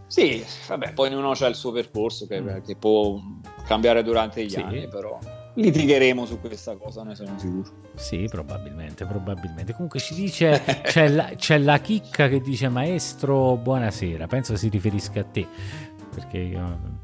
sì, 0.05 0.45
vabbè, 0.67 0.93
poi 0.93 1.09
ognuno 1.09 1.31
ha 1.31 1.47
il 1.47 1.55
suo 1.55 1.71
percorso 1.71 2.27
che, 2.27 2.39
mm. 2.39 2.59
che 2.59 2.75
può 2.75 3.19
cambiare 3.65 4.03
durante 4.03 4.45
gli 4.45 4.51
sì. 4.51 4.59
anni, 4.59 4.87
però 4.87 5.17
litigheremo 5.55 6.27
su 6.27 6.39
questa 6.39 6.75
cosa, 6.75 7.01
ne 7.01 7.15
sono 7.15 7.33
sicuro. 7.39 7.71
Sì, 7.95 8.27
probabilmente, 8.29 9.07
probabilmente. 9.07 9.73
Comunque 9.73 9.99
ci 9.99 10.13
dice, 10.13 10.61
c'è, 10.83 11.07
la, 11.07 11.31
c'è 11.35 11.57
la 11.57 11.79
chicca 11.79 12.27
che 12.27 12.39
dice 12.39 12.69
maestro, 12.69 13.55
buonasera, 13.55 14.27
penso 14.27 14.55
si 14.55 14.69
riferisca 14.69 15.21
a 15.21 15.23
te, 15.23 15.47
perché 16.13 16.37
io... 16.37 16.99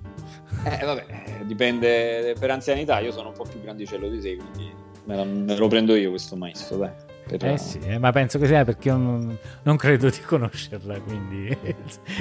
Eh, 0.64 0.86
vabbè, 0.86 1.06
dipende, 1.44 2.36
per 2.40 2.52
anzianità 2.52 3.00
io 3.00 3.12
sono 3.12 3.30
un 3.30 3.34
po' 3.34 3.44
più 3.44 3.62
grandicello 3.62 4.08
di 4.10 4.20
te, 4.20 4.36
quindi 4.36 4.74
me 5.06 5.16
lo, 5.16 5.26
me 5.26 5.56
lo 5.56 5.68
prendo 5.68 5.96
io 5.96 6.10
questo 6.10 6.36
maestro, 6.36 6.78
dai. 6.78 6.92
Per... 7.28 7.44
Eh 7.44 7.58
sì, 7.58 7.80
eh, 7.80 7.98
ma 7.98 8.12
penso 8.12 8.40
che 8.40 8.48
sia 8.48 8.64
perché 8.64 8.88
io 8.88 8.96
non, 8.96 9.38
non 9.64 9.76
credo 9.76 10.10
di 10.10 10.22
conoscerla, 10.22 11.00
quindi 11.02 11.48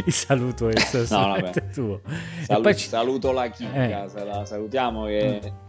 il 0.05 0.13
saluto 0.13 0.69
è 0.69 0.75
no, 1.11 1.51
tuo. 1.73 2.01
Salut, 2.45 2.75
ci... 2.75 2.89
Saluto 2.89 3.31
la 3.31 3.49
chicca, 3.49 4.05
eh. 4.05 4.25
la 4.25 4.45
salutiamo 4.45 5.07
che... 5.07 5.41
Mm 5.45 5.65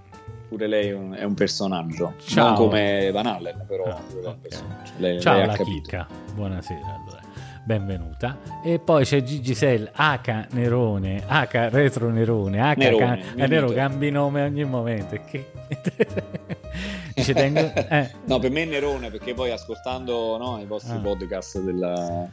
pure 0.47 0.67
lei 0.67 0.89
è 0.89 0.93
un, 0.93 1.13
è 1.13 1.23
un 1.23 1.33
personaggio. 1.33 2.13
Ciao. 2.19 2.45
Non 2.47 2.55
come 2.55 3.11
Van 3.11 3.25
Allen, 3.25 3.65
però 3.67 3.83
ah, 3.83 4.01
okay. 4.09 4.59
lei, 4.97 5.19
Ciao 5.19 5.37
lei 5.37 5.45
la 5.45 5.57
chicca, 5.57 6.07
buonasera 6.33 6.79
allora. 6.79 7.26
Benvenuta. 7.67 8.39
E 8.63 8.79
poi 8.79 9.03
c'è 9.03 9.21
Gigi 9.23 9.53
Sell, 9.53 9.91
H 9.93 10.47
Nerone, 10.51 11.21
H 11.27 11.67
Retro 11.69 12.09
Nerone, 12.09 12.61
H 12.61 12.77
Nerone, 12.77 13.19
can... 13.19 13.39
è 13.41 13.47
vero, 13.49 13.69
cambi 13.73 14.09
nome 14.09 14.41
ogni 14.41 14.63
momento. 14.63 15.19
Che... 15.25 15.51
tengo... 17.33 17.59
eh. 17.59 18.09
No, 18.23 18.39
per 18.39 18.51
me 18.51 18.61
è 18.61 18.65
Nerone 18.67 19.11
perché 19.11 19.33
poi 19.33 19.51
ascoltando 19.51 20.37
no, 20.37 20.61
i 20.61 20.65
vostri 20.65 20.95
ah. 20.95 21.01
podcast 21.01 21.59
della, 21.59 22.29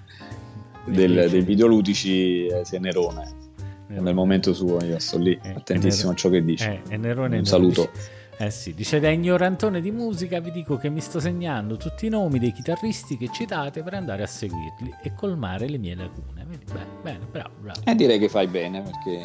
del, 0.84 1.28
dei 1.28 1.42
videoludici 1.42 2.46
eh, 2.46 2.64
sei 2.64 2.78
Nerone 2.78 3.42
nel 3.88 4.14
momento 4.14 4.54
suo 4.54 4.82
io 4.84 4.98
sto 4.98 5.18
lì 5.18 5.38
eh, 5.42 5.50
attentissimo 5.50 6.12
a 6.12 6.14
ciò 6.14 6.30
che 6.30 6.42
dice 6.42 6.80
eh, 6.88 6.96
Nerone 6.96 7.38
un 7.38 7.44
saluto 7.44 7.90
eh 8.36 8.50
sì, 8.50 8.74
dice 8.74 8.98
da 8.98 9.10
ignorantone 9.10 9.80
di 9.80 9.90
musica 9.90 10.40
vi 10.40 10.50
dico 10.50 10.76
che 10.76 10.88
mi 10.88 11.00
sto 11.00 11.20
segnando 11.20 11.76
tutti 11.76 12.06
i 12.06 12.08
nomi 12.08 12.38
dei 12.38 12.52
chitarristi 12.52 13.16
che 13.16 13.30
citate 13.32 13.82
per 13.82 13.94
andare 13.94 14.22
a 14.22 14.26
seguirli 14.26 14.94
e 15.02 15.14
colmare 15.14 15.68
le 15.68 15.78
mie 15.78 15.94
lacune. 15.94 16.44
Vedi? 16.44 16.64
Bene, 16.64 16.88
bene, 17.02 17.26
bravo, 17.30 17.54
bravo. 17.60 17.80
Eh, 17.84 17.94
direi 17.94 18.18
che 18.18 18.28
fai 18.28 18.46
bene 18.48 18.82
perché 18.82 19.22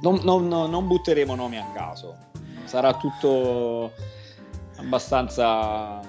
non, 0.00 0.20
non, 0.22 0.48
non, 0.48 0.86
butteremo 0.86 1.34
nomi 1.34 1.58
a 1.58 1.66
caso. 1.74 2.16
Sarà 2.64 2.94
tutto 2.94 3.92
abbastanza, 4.76 6.00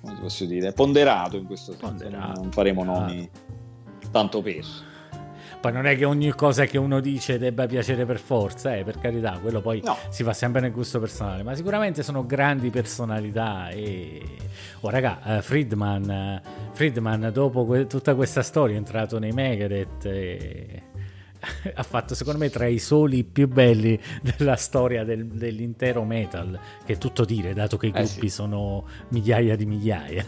come 0.00 0.18
posso 0.20 0.44
dire, 0.46 0.72
ponderato 0.72 1.36
in 1.36 1.44
questo 1.44 1.72
senso. 1.72 1.86
Ponderato. 1.86 2.40
Non 2.40 2.50
faremo 2.50 2.82
nomi 2.84 3.28
tanto 4.10 4.40
per. 4.42 4.90
Poi 5.62 5.72
non 5.72 5.86
è 5.86 5.96
che 5.96 6.04
ogni 6.04 6.32
cosa 6.32 6.64
che 6.64 6.76
uno 6.76 6.98
dice 6.98 7.38
debba 7.38 7.68
piacere 7.68 8.04
per 8.04 8.18
forza, 8.18 8.74
eh, 8.74 8.82
per 8.82 8.98
carità, 8.98 9.38
quello 9.40 9.60
poi 9.60 9.80
no. 9.84 9.96
si 10.08 10.24
fa 10.24 10.32
sempre 10.32 10.60
nel 10.60 10.72
gusto 10.72 10.98
personale, 10.98 11.44
ma 11.44 11.54
sicuramente 11.54 12.02
sono 12.02 12.26
grandi 12.26 12.68
personalità 12.70 13.68
e... 13.68 14.20
Oh 14.80 14.90
raga, 14.90 15.20
uh, 15.22 15.40
Friedman, 15.40 16.42
uh, 16.42 16.72
Friedman 16.72 17.30
dopo 17.32 17.64
que- 17.64 17.86
tutta 17.86 18.16
questa 18.16 18.42
storia 18.42 18.74
è 18.74 18.78
entrato 18.78 19.20
nei 19.20 19.30
Megadeth 19.30 20.04
e... 20.06 20.82
ha 21.74 21.82
fatto 21.84 22.16
secondo 22.16 22.40
me 22.40 22.50
tra 22.50 22.66
i 22.66 22.80
soli 22.80 23.22
più 23.22 23.46
belli 23.46 23.96
della 24.20 24.56
storia 24.56 25.04
del, 25.04 25.28
dell'intero 25.28 26.02
metal, 26.02 26.58
che 26.84 26.94
è 26.94 26.98
tutto 26.98 27.24
dire, 27.24 27.54
dato 27.54 27.76
che 27.76 27.86
i 27.86 27.90
eh 27.90 28.02
gruppi 28.02 28.28
sì. 28.28 28.30
sono 28.30 28.84
migliaia 29.10 29.54
di 29.54 29.66
migliaia. 29.66 30.24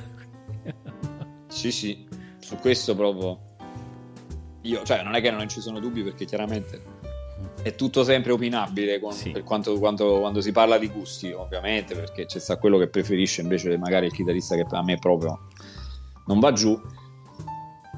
sì, 1.49 1.73
sì, 1.73 2.07
su 2.39 2.55
questo 2.59 2.95
proprio 2.95 3.53
io, 4.65 4.83
cioè, 4.85 5.03
non 5.03 5.15
è 5.15 5.21
che 5.21 5.31
non 5.31 5.49
ci 5.49 5.61
sono 5.61 5.79
dubbi 5.81 6.03
perché 6.03 6.25
chiaramente 6.25 6.83
è 7.63 7.75
tutto 7.75 8.05
sempre 8.05 8.33
opinabile 8.33 9.01
con, 9.01 9.13
Sì. 9.13 9.31
per 9.31 9.43
quanto, 9.43 9.79
quanto- 9.79 10.19
quando 10.21 10.41
si 10.41 10.53
parla 10.53 10.77
di 10.79 10.89
gusti, 10.89 11.33
ovviamente, 11.33 11.95
perché 11.95 12.27
c'è 12.27 12.39
sta 12.39 12.57
quello 12.59 12.79
che 12.79 12.89
preferisce 12.89 13.41
invece 13.43 13.77
magari 13.79 14.07
il 14.07 14.13
chitarrista 14.13 14.55
che 14.57 14.67
a 14.69 14.83
me 14.83 14.99
proprio 14.99 15.49
non 16.27 16.41
va 16.41 16.53
giù. 16.53 16.79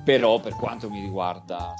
Però 0.04 0.38
per 0.40 0.54
quanto 0.54 0.88
mi 0.88 1.00
riguarda, 1.00 1.74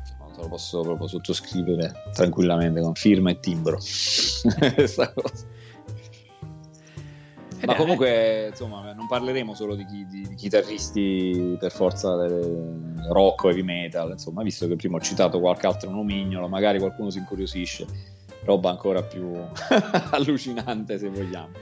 insomma, 0.00 0.30
te 0.34 0.40
lo 0.42 0.48
posso 0.48 0.80
proprio 0.82 1.06
sottoscrivere 1.08 1.92
tranquillamente 2.12 2.80
con 2.82 2.94
firma 2.94 3.30
e 3.30 3.40
timbro. 3.40 3.76
Questa 4.74 5.12
cosa. 5.14 5.46
Eh 7.62 7.66
Ma 7.66 7.74
comunque, 7.74 8.48
insomma, 8.48 8.92
non 8.94 9.06
parleremo 9.06 9.54
solo 9.54 9.74
di, 9.74 9.84
chi- 9.84 10.06
di- 10.06 10.26
di 10.26 10.34
chitarristi 10.34 11.56
per 11.58 11.70
forza 11.70 12.16
rock 13.08 13.44
o 13.44 13.48
heavy 13.50 13.62
metal, 13.62 14.12
insomma, 14.12 14.42
visto 14.42 14.66
che 14.66 14.76
prima 14.76 14.96
ho 14.96 15.00
citato 15.00 15.40
qualche 15.40 15.66
altro 15.66 15.90
nomignolo, 15.90 16.48
magari 16.48 16.78
qualcuno 16.78 17.10
si 17.10 17.18
incuriosisce, 17.18 17.86
roba 18.44 18.70
ancora 18.70 19.02
più 19.02 19.32
allucinante 20.10 20.98
se 20.98 21.10
vogliamo. 21.10 21.52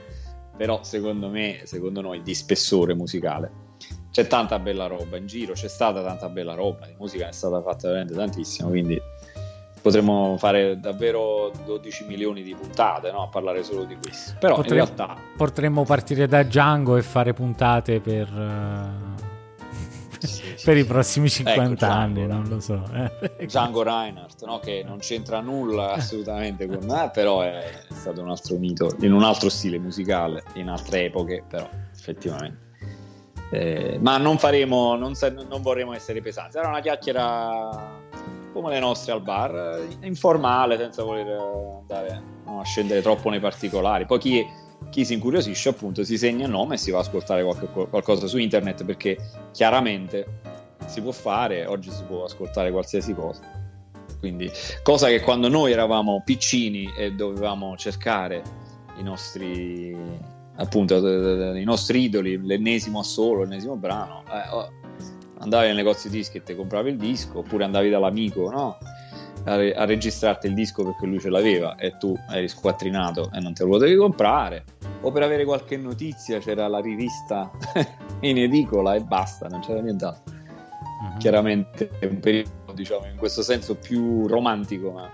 Però 0.55 0.83
secondo 0.83 1.27
me, 1.27 1.61
secondo 1.65 1.99
noi, 1.99 2.21
di 2.21 2.33
spessore 2.33 2.93
musicale. 2.93 3.67
C'è 4.11 4.25
tanta 4.27 4.57
bella 4.57 4.87
roba 4.87 5.17
in 5.17 5.27
giro, 5.27 5.53
c'è 5.53 5.67
stata 5.67 6.01
tanta 6.01 6.29
bella 6.29 6.53
roba, 6.53 6.85
di 6.85 6.95
musica 6.97 7.25
ne 7.25 7.29
è 7.29 7.33
stata 7.33 7.61
fatta 7.61 7.87
veramente 7.87 8.15
tantissimo, 8.15 8.69
quindi 8.69 8.99
potremmo 9.81 10.35
fare 10.37 10.79
davvero 10.79 11.51
12 11.65 12.05
milioni 12.05 12.41
di 12.43 12.53
puntate 12.55 13.11
no? 13.11 13.23
a 13.23 13.27
parlare 13.27 13.63
solo 13.63 13.83
di 13.85 13.95
questo. 14.01 14.33
Però 14.39 14.55
Potre- 14.55 14.69
in 14.69 14.75
realtà 14.85 15.15
Potremmo 15.35 15.83
partire 15.83 16.27
da 16.27 16.43
Django 16.43 16.97
e 16.97 17.01
fare 17.01 17.33
puntate 17.33 17.99
per, 17.99 18.27
eh, 18.27 19.27
Sì, 20.19 20.27
sì, 20.27 20.55
per 20.65 20.77
i 20.77 20.81
sì. 20.81 20.87
prossimi 20.87 21.29
50 21.29 21.85
Ecco, 21.85 21.95
anni, 21.95 22.25
Django. 22.25 22.33
non 22.33 22.49
lo 22.49 22.59
so. 22.59 22.83
eh. 22.93 23.45
Django 23.45 23.83
Reinhardt, 23.83 24.45
no? 24.45 24.59
che 24.59 24.83
non 24.85 24.97
c'entra 24.99 25.39
nulla 25.41 25.93
assolutamente 25.99 26.67
con 26.67 26.79
me, 26.85 27.09
però 27.13 27.41
è 27.41 27.63
stato 27.89 28.21
un 28.21 28.29
altro 28.29 28.57
mito, 28.57 28.91
in 28.99 29.13
un 29.13 29.23
altro 29.23 29.49
stile 29.49 29.79
musicale, 29.79 30.43
in 30.55 30.69
altre 30.69 31.05
epoche, 31.05 31.43
però 31.47 31.67
effettivamente. 31.95 32.67
Eh, 33.51 33.97
ma 33.99 34.17
non 34.17 34.37
faremo, 34.37 34.95
non, 34.95 35.13
non 35.49 35.61
vorremmo 35.63 35.93
essere 35.93 36.21
pesanti, 36.21 36.51
sarà 36.51 36.67
una 36.67 36.81
chiacchiera 36.81 38.07
come 38.61 38.73
le 38.73 38.79
nostre 38.79 39.13
al 39.13 39.21
bar, 39.21 39.55
eh, 40.01 40.05
informale, 40.05 40.77
senza 40.77 41.03
voler 41.03 41.27
eh, 41.27 41.79
andare 41.79 42.21
no, 42.45 42.59
a 42.59 42.63
scendere 42.63 43.01
troppo 43.01 43.29
nei 43.29 43.39
particolari. 43.39 44.05
Poi 44.05 44.19
chi, 44.19 44.45
chi 44.89 45.05
si 45.05 45.13
incuriosisce 45.13 45.69
appunto 45.69 46.03
si 46.03 46.17
segna 46.17 46.45
il 46.45 46.51
nome 46.51 46.75
e 46.75 46.77
si 46.77 46.91
va 46.91 46.97
a 46.97 47.01
ascoltare 47.01 47.43
qualche- 47.43 47.87
qualcosa 47.89 48.27
su 48.27 48.37
internet 48.37 48.83
perché 48.83 49.17
chiaramente 49.51 50.41
si 50.87 51.01
può 51.01 51.11
fare, 51.11 51.65
oggi 51.65 51.89
si 51.91 52.03
può 52.03 52.25
ascoltare 52.25 52.71
qualsiasi 52.71 53.13
cosa. 53.13 53.41
Quindi, 54.19 54.51
cosa 54.83 55.07
che 55.07 55.21
quando 55.21 55.47
noi 55.47 55.71
eravamo 55.71 56.21
piccini 56.25 56.91
e 56.97 57.11
dovevamo 57.11 57.77
cercare 57.77 58.43
i 58.97 59.03
nostri 59.03 59.95
appunto 60.59 60.97
i 60.97 61.63
nostri 61.63 62.03
idoli, 62.03 62.45
l'ennesimo 62.45 62.99
assolo, 62.99 63.43
l'ennesimo 63.43 63.77
brano, 63.77 64.23
eh, 64.27 64.49
oh, 64.51 64.69
andavi 65.39 65.67
nel 65.67 65.75
negozio 65.75 66.09
dischi 66.09 66.37
e 66.37 66.43
ti 66.43 66.55
compravi 66.55 66.91
il 66.91 66.97
disco, 66.97 67.39
oppure 67.39 67.63
andavi 67.63 67.89
dall'amico, 67.89 68.49
no? 68.49 68.77
A, 69.45 69.55
re- 69.55 69.73
a 69.73 69.85
registrarti 69.85 70.47
il 70.47 70.53
disco 70.53 70.83
perché 70.83 71.05
lui 71.05 71.19
ce 71.19 71.29
l'aveva 71.29 71.75
e 71.75 71.97
tu 71.97 72.13
eri 72.31 72.47
squattrinato 72.47 73.31
e 73.33 73.39
non 73.39 73.53
te 73.53 73.63
lo 73.63 73.69
potevi 73.69 73.95
comprare, 73.95 74.63
o 75.01 75.11
per 75.11 75.23
avere 75.23 75.45
qualche 75.45 75.77
notizia 75.77 76.39
c'era 76.39 76.67
la 76.67 76.79
rivista 76.79 77.49
in 78.21 78.37
edicola 78.37 78.95
e 78.95 79.01
basta, 79.01 79.47
non 79.47 79.61
c'era 79.61 79.79
nient'altro 79.81 80.37
Mhm. 81.01 81.17
chiaramente 81.17 81.91
è 81.97 82.05
un 82.07 82.19
periodo 82.19 82.73
diciamo 82.73 83.05
in 83.05 83.15
questo 83.15 83.41
senso 83.41 83.75
più 83.75 84.27
romantico 84.27 84.91
ma 84.91 85.09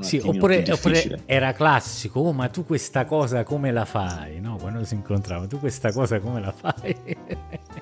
Sì, 0.00 0.16
oppure, 0.24 0.64
oppure 0.70 1.20
era 1.26 1.52
classico, 1.52 2.20
oh, 2.20 2.32
ma 2.32 2.48
tu 2.48 2.64
questa 2.64 3.04
cosa 3.04 3.42
come 3.44 3.70
la 3.70 3.84
fai? 3.84 4.40
No? 4.40 4.56
Quando 4.56 4.82
si 4.84 4.94
incontrava, 4.94 5.46
tu 5.46 5.58
questa 5.58 5.92
cosa 5.92 6.20
come 6.20 6.40
la 6.40 6.52
fai? 6.52 6.96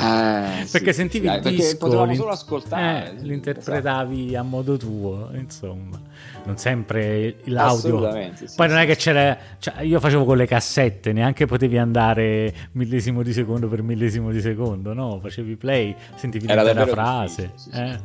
Eh, 0.00 0.64
sì, 0.64 0.70
perché 0.70 0.92
sentivi 0.94 1.28
sì, 1.28 1.34
il 1.34 1.40
perché 1.40 1.56
disco, 1.56 1.76
potevamo 1.76 2.06
l'in- 2.06 2.16
solo 2.18 2.30
ascoltare 2.30 3.12
eh, 3.14 3.18
sì, 3.18 3.26
l'interpretavi 3.26 4.34
a 4.36 4.42
modo 4.42 4.76
tuo, 4.76 5.28
insomma, 5.34 6.00
non 6.44 6.56
sempre 6.56 7.36
esatto. 7.44 7.50
l'audio. 7.50 8.32
Sì, 8.34 8.46
Poi 8.56 8.68
non 8.68 8.78
è 8.78 8.80
sì, 8.82 8.86
che 8.86 8.94
sì. 8.94 8.98
c'era, 9.00 9.38
cioè, 9.58 9.82
io 9.82 10.00
facevo 10.00 10.24
con 10.24 10.36
le 10.38 10.46
cassette, 10.46 11.12
neanche 11.12 11.46
potevi 11.46 11.76
andare 11.76 12.54
millesimo 12.72 13.22
di 13.22 13.32
secondo 13.32 13.68
per 13.68 13.82
millesimo 13.82 14.30
di 14.30 14.40
secondo, 14.40 14.94
no? 14.94 15.20
Facevi 15.20 15.56
play, 15.56 15.94
sentivi 16.14 16.46
Era 16.48 16.62
l'intera 16.62 16.86
frase, 16.86 17.52
sì, 17.54 17.70
sì. 17.70 17.78
eh. 17.78 17.98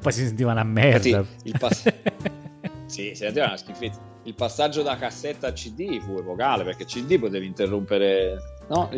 poi 0.00 0.12
si 0.12 0.26
sentiva 0.26 0.52
una 0.52 0.64
merda. 0.64 1.00
Sì, 1.00 1.48
il 1.48 1.56
pass- 1.58 1.92
Sì, 2.86 3.08
si 3.14 3.14
sentiva 3.14 3.46
una 3.46 3.56
schifezza. 3.56 3.98
Il 4.24 4.34
passaggio 4.34 4.82
da 4.82 4.96
cassetta 4.96 5.48
a 5.48 5.52
CD 5.52 5.98
fu 6.00 6.18
epocale 6.18 6.62
perché 6.62 6.84
CD 6.84 7.18
potevi 7.18 7.46
interrompere 7.46 8.36
no? 8.68 8.88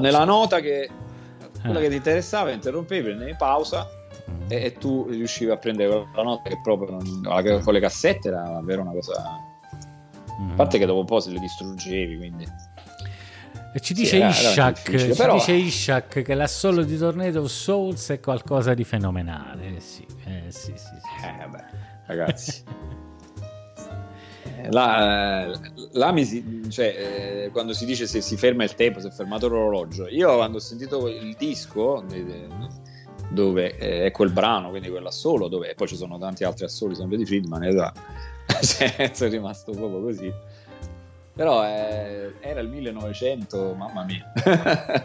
Nella 0.00 0.24
nota 0.24 0.60
che 0.60 0.90
quella 1.64 1.78
Eh. 1.78 1.82
che 1.82 1.88
ti 1.88 1.96
interessava, 1.96 2.50
interrompevi, 2.52 3.02
prendevi 3.04 3.34
pausa 3.36 3.88
e, 4.48 4.64
e 4.64 4.72
tu 4.74 5.06
riuscivi 5.08 5.50
a 5.50 5.56
prendere 5.56 6.06
la 6.14 6.22
nota 6.22 6.48
che 6.48 6.60
proprio 6.62 6.90
non- 6.90 7.62
con 7.62 7.72
le 7.72 7.80
cassette 7.80 8.28
era 8.28 8.42
davvero 8.42 8.82
una 8.82 8.92
cosa. 8.92 9.38
Mm. 10.40 10.50
A 10.50 10.54
parte 10.54 10.78
che 10.78 10.86
dopo 10.86 11.00
un 11.00 11.06
po' 11.06 11.20
se 11.20 11.30
le 11.30 11.38
distruggevi, 11.38 12.16
quindi. 12.16 12.44
E 13.76 13.80
ci 13.80 13.94
Sì, 13.94 14.02
dice 14.02 14.16
era 14.18 14.28
Ishak, 14.28 14.96
ci 14.96 15.08
però- 15.16 15.34
dice 15.34 15.52
Ishak 15.52 16.22
che 16.22 16.34
l'assolo 16.34 16.84
di 16.84 16.96
Tornado 16.96 17.42
of 17.42 17.50
Souls 17.50 18.08
è 18.10 18.20
qualcosa 18.20 18.72
di 18.74 18.84
fenomenale. 18.84 19.76
Eh 19.76 19.80
sì, 19.80 20.06
eh 20.26 20.44
sì, 20.50 20.72
sì, 20.76 20.76
sì. 20.76 21.26
Eh, 21.26 21.36
vabbè, 21.38 21.64
ragazzi. 22.06 22.62
Eh, 24.56 24.70
Là, 24.70 25.46
eh, 25.52 25.58
là 25.92 26.12
mi 26.12 26.24
si- 26.24 26.62
cioè, 26.70 27.44
eh, 27.46 27.50
quando 27.50 27.72
si 27.72 27.84
dice 27.84 28.06
se 28.06 28.20
si 28.20 28.36
ferma 28.36 28.64
il 28.64 28.74
tempo, 28.74 29.00
si 29.00 29.06
è 29.06 29.10
fermato 29.10 29.48
l'orologio, 29.48 30.06
io 30.08 30.34
quando 30.36 30.56
ho 30.58 30.60
sentito 30.60 31.08
il 31.08 31.34
disco 31.38 32.02
de- 32.08 32.46
dove 33.30 33.76
eh, 33.76 34.06
è 34.06 34.10
quel 34.10 34.30
brano, 34.30 34.70
quindi 34.70 34.88
quell'assolo, 34.90 35.48
dove 35.48 35.70
e 35.70 35.74
poi 35.74 35.88
ci 35.88 35.96
sono 35.96 36.18
tanti 36.18 36.44
altri 36.44 36.64
assoli 36.64 36.94
sempre 36.94 37.16
di 37.16 37.26
Friedman, 37.26 37.64
esatto, 37.64 38.00
cioè, 38.62 39.10
sono 39.12 39.30
rimasto 39.30 39.72
proprio 39.72 40.00
così. 40.00 40.32
Però 41.36 41.64
eh, 41.66 42.32
era 42.40 42.60
il 42.60 42.68
1900, 42.68 43.74
mamma 43.76 44.04
mia. 44.04 44.32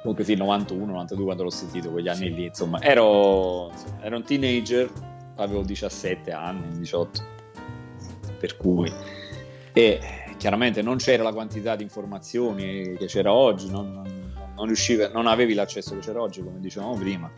Comunque 0.00 0.22
sì, 0.24 0.36
91, 0.36 0.86
92 0.86 1.24
quando 1.24 1.42
l'ho 1.42 1.50
sentito, 1.50 1.90
quegli 1.90 2.06
anni 2.08 2.32
lì, 2.32 2.44
insomma, 2.44 2.80
ero, 2.80 3.70
insomma, 3.72 4.04
ero 4.04 4.16
un 4.16 4.22
teenager, 4.22 4.88
avevo 5.36 5.62
17 5.62 6.30
anni, 6.30 6.78
18, 6.78 7.20
per 8.38 8.56
cui... 8.56 8.92
E 9.72 10.00
chiaramente 10.36 10.82
non 10.82 10.96
c'era 10.96 11.22
la 11.22 11.32
quantità 11.32 11.76
di 11.76 11.82
informazioni 11.82 12.94
che 12.96 13.06
c'era 13.06 13.32
oggi, 13.32 13.70
non, 13.70 13.92
non, 13.92 14.32
non 14.54 14.66
riuscivi, 14.66 15.08
non 15.12 15.26
avevi 15.26 15.54
l'accesso 15.54 15.94
che 15.94 16.00
c'era 16.00 16.20
oggi, 16.20 16.42
come 16.42 16.60
dicevamo 16.60 16.94
prima, 16.96 17.30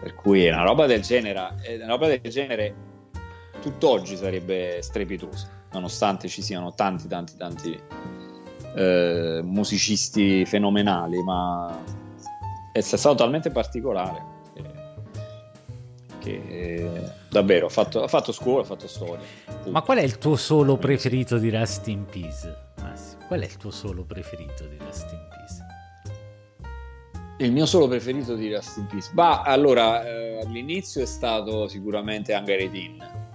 per 0.00 0.14
cui 0.14 0.46
una 0.48 0.62
roba 0.62 0.86
del 0.86 1.00
genere, 1.00 1.56
eh, 1.62 1.76
una 1.76 1.86
roba 1.86 2.06
del 2.06 2.20
genere 2.30 2.74
tutt'oggi 3.60 4.16
sarebbe 4.16 4.80
strepitosa, 4.82 5.48
nonostante 5.72 6.28
ci 6.28 6.42
siano 6.42 6.74
tanti, 6.74 7.08
tanti, 7.08 7.36
tanti 7.36 7.80
eh, 8.76 9.40
musicisti 9.42 10.44
fenomenali, 10.44 11.22
ma 11.22 11.76
è 12.72 12.80
stato 12.80 13.16
talmente 13.16 13.50
particolare 13.50 14.36
che, 16.18 16.42
eh, 16.48 17.02
davvero 17.28 17.66
ha 17.66 17.70
fatto, 17.70 18.02
ha 18.02 18.08
fatto 18.08 18.32
scuola, 18.32 18.62
ha 18.62 18.64
fatto 18.64 18.86
storia. 18.86 19.24
Punto. 19.44 19.70
Ma 19.70 19.82
qual 19.82 19.98
è 19.98 20.02
il 20.02 20.18
tuo 20.18 20.36
solo 20.36 20.76
preferito 20.76 21.38
di 21.38 21.50
Rust 21.50 21.86
in 21.88 22.04
Peace? 22.04 22.56
Massimo? 22.80 23.24
Qual 23.26 23.40
è 23.40 23.44
il 23.44 23.56
tuo 23.56 23.70
solo 23.70 24.04
preferito 24.04 24.66
di 24.66 24.76
Rust 24.78 25.10
in 25.12 25.26
Peace? 25.28 25.66
Il 27.38 27.52
mio 27.52 27.66
solo 27.66 27.86
preferito 27.86 28.34
di 28.34 28.52
Rust 28.52 28.78
in 28.78 28.86
Peace. 28.86 29.10
Bah, 29.12 29.42
allora, 29.42 30.04
eh, 30.06 30.40
all'inizio 30.40 31.02
è 31.02 31.06
stato 31.06 31.68
sicuramente 31.68 32.34
Hunger 32.34 32.68
18. 32.68 33.26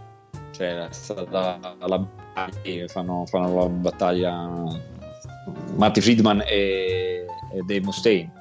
Cioè, 0.52 0.88
è 0.88 0.92
stata 0.92 1.78
la 1.80 2.00
battaglia, 2.00 2.88
fanno, 2.88 3.26
fanno 3.26 3.56
la 3.56 3.70
battaglia 3.70 4.92
Marty 5.76 6.02
Friedman 6.02 6.42
e, 6.46 7.26
e 7.54 7.62
Dave 7.66 7.82
Mustaine. 7.82 8.32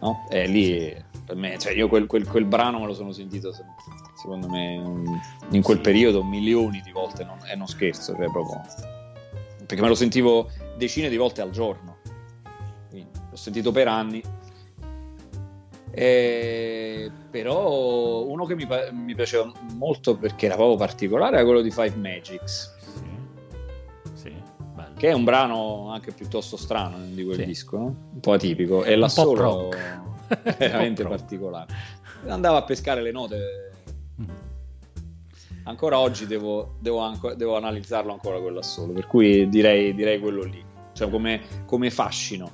No? 0.00 0.26
E 0.30 0.46
lì, 0.46 1.04
per 1.32 1.36
me, 1.36 1.58
cioè 1.58 1.72
io 1.72 1.88
quel, 1.88 2.06
quel- 2.06 2.28
quel 2.28 2.44
brano 2.44 2.78
me 2.78 2.86
lo 2.86 2.94
sono 2.94 3.10
sentito, 3.12 3.52
se- 3.52 3.64
secondo 4.14 4.48
me, 4.48 5.20
in 5.50 5.62
quel 5.62 5.80
periodo 5.80 6.22
milioni 6.22 6.80
di 6.84 6.92
volte, 6.92 7.24
non, 7.24 7.38
e 7.50 7.56
non 7.56 7.66
scherzo, 7.66 8.14
cioè 8.14 8.30
proprio... 8.30 8.60
Perché 9.66 9.80
me 9.80 9.88
lo 9.88 9.94
sentivo 9.94 10.50
decine 10.76 11.08
di 11.08 11.16
volte 11.16 11.40
al 11.40 11.50
giorno. 11.50 11.96
Quindi, 12.90 13.10
l'ho 13.30 13.36
sentito 13.36 13.72
per 13.72 13.88
anni. 13.88 14.22
Eh, 15.94 17.10
però 17.30 18.22
uno 18.24 18.44
che 18.44 18.54
mi, 18.54 18.66
mi 18.92 19.14
piaceva 19.14 19.50
molto 19.74 20.16
perché 20.16 20.46
era 20.46 20.54
proprio 20.56 20.76
particolare 20.76 21.36
era 21.36 21.44
quello 21.44 21.60
di 21.60 21.70
Five 21.70 21.96
Magics, 21.96 22.74
Sì, 24.14 24.14
sì, 24.14 24.34
che 24.96 25.08
è 25.08 25.12
un 25.12 25.24
brano 25.24 25.90
anche 25.90 26.12
piuttosto 26.12 26.56
strano 26.56 26.96
di 26.98 27.24
quel 27.24 27.36
Sì. 27.36 27.44
disco, 27.44 27.78
no? 27.78 27.84
un 28.12 28.20
po' 28.20 28.32
atipico, 28.32 28.84
e 28.84 28.88
Un 28.88 28.94
po' 28.94 29.00
l'assolo 29.00 29.32
prog. 29.32 29.76
Veramente 30.58 31.04
particolare. 31.04 31.74
andava 32.26 32.58
a 32.58 32.62
pescare 32.62 33.02
le 33.02 33.12
note. 33.12 33.72
Mm. 34.20 34.28
Ancora 35.64 35.98
oggi 35.98 36.26
devo, 36.26 36.76
devo, 36.80 36.98
anco, 36.98 37.34
devo 37.34 37.56
analizzarlo 37.56 38.12
ancora 38.12 38.40
quello 38.40 38.62
solo, 38.62 38.92
per 38.92 39.06
cui 39.06 39.48
direi, 39.48 39.94
direi 39.94 40.18
quello 40.18 40.42
lì, 40.42 40.62
cioè 40.92 41.08
come, 41.08 41.40
come 41.66 41.90
fascino. 41.90 42.50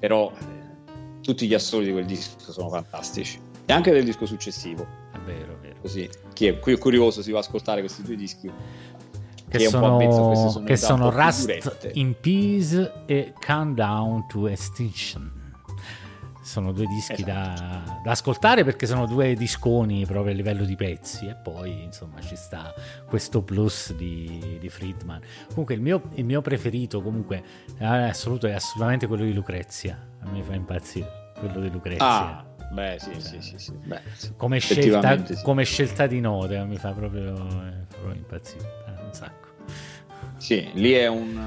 Però 0.00 0.32
eh, 0.32 1.20
tutti 1.20 1.46
gli 1.46 1.54
assoli 1.54 1.86
di 1.86 1.92
quel 1.92 2.06
disco 2.06 2.50
sono 2.50 2.68
fantastici 2.70 3.40
e 3.66 3.72
anche 3.72 3.92
del 3.92 4.04
disco 4.04 4.26
successivo. 4.26 4.84
È 5.12 5.18
vero, 5.18 5.52
è 5.52 5.56
vero. 5.60 5.74
Così, 5.80 6.08
chi 6.32 6.46
è, 6.46 6.58
qui 6.58 6.74
è 6.74 6.78
curioso 6.78 7.22
si 7.22 7.30
va 7.30 7.38
a 7.38 7.40
ascoltare 7.40 7.80
questi 7.80 8.02
due 8.02 8.16
dischi 8.16 8.50
che, 9.48 9.58
che 9.58 9.68
sono, 9.68 10.64
che 10.64 10.76
sono 10.76 11.10
Rust 11.10 11.90
in 11.92 12.14
Peace 12.18 13.04
e 13.06 13.32
Countdown 13.38 14.26
to 14.26 14.48
Extinction 14.48 15.42
sono 16.44 16.72
due 16.72 16.86
dischi 16.86 17.22
esatto. 17.22 17.62
da, 17.62 18.00
da, 18.02 18.10
ascoltare 18.10 18.64
perché 18.64 18.86
sono 18.86 19.06
due 19.06 19.34
disconi 19.34 20.04
proprio 20.04 20.32
a 20.32 20.36
livello 20.36 20.64
di 20.64 20.76
pezzi 20.76 21.26
e 21.26 21.34
poi 21.34 21.82
insomma 21.82 22.20
ci 22.20 22.36
sta 22.36 22.72
questo 23.06 23.42
plus 23.42 23.94
di, 23.94 24.58
di 24.60 24.68
Friedman 24.68 25.20
comunque 25.48 25.74
il 25.74 25.80
mio, 25.80 26.10
il 26.14 26.24
mio 26.24 26.42
preferito 26.42 27.00
comunque 27.00 27.42
è, 27.78 27.84
assoluto, 27.84 28.46
è 28.46 28.52
assolutamente 28.52 29.06
quello 29.06 29.24
di 29.24 29.32
Lucrezia 29.32 29.98
a 30.20 30.30
me 30.30 30.42
fa 30.42 30.54
impazzire 30.54 31.32
quello 31.38 31.60
di 31.60 31.70
Lucrezia 31.70 32.06
ah. 32.06 32.52
Beh, 32.72 32.96
sì, 32.98 33.12
cioè, 33.12 33.20
sì, 33.20 33.40
sì, 33.40 33.58
sì. 33.58 33.72
Beh, 33.84 34.00
sì. 34.14 34.32
Come, 34.36 34.58
scelta, 34.58 35.24
sì. 35.24 35.42
come, 35.44 35.64
scelta, 35.64 36.08
di 36.08 36.18
note 36.18 36.64
mi 36.64 36.76
fa 36.76 36.90
proprio, 36.90 37.34
eh, 37.34 37.86
proprio 37.88 38.14
impazzire 38.14 38.64
eh, 38.88 39.02
un 39.04 39.12
sacco. 39.12 39.48
Sì, 40.38 40.68
lì 40.72 40.90
è 40.90 41.06
un, 41.06 41.38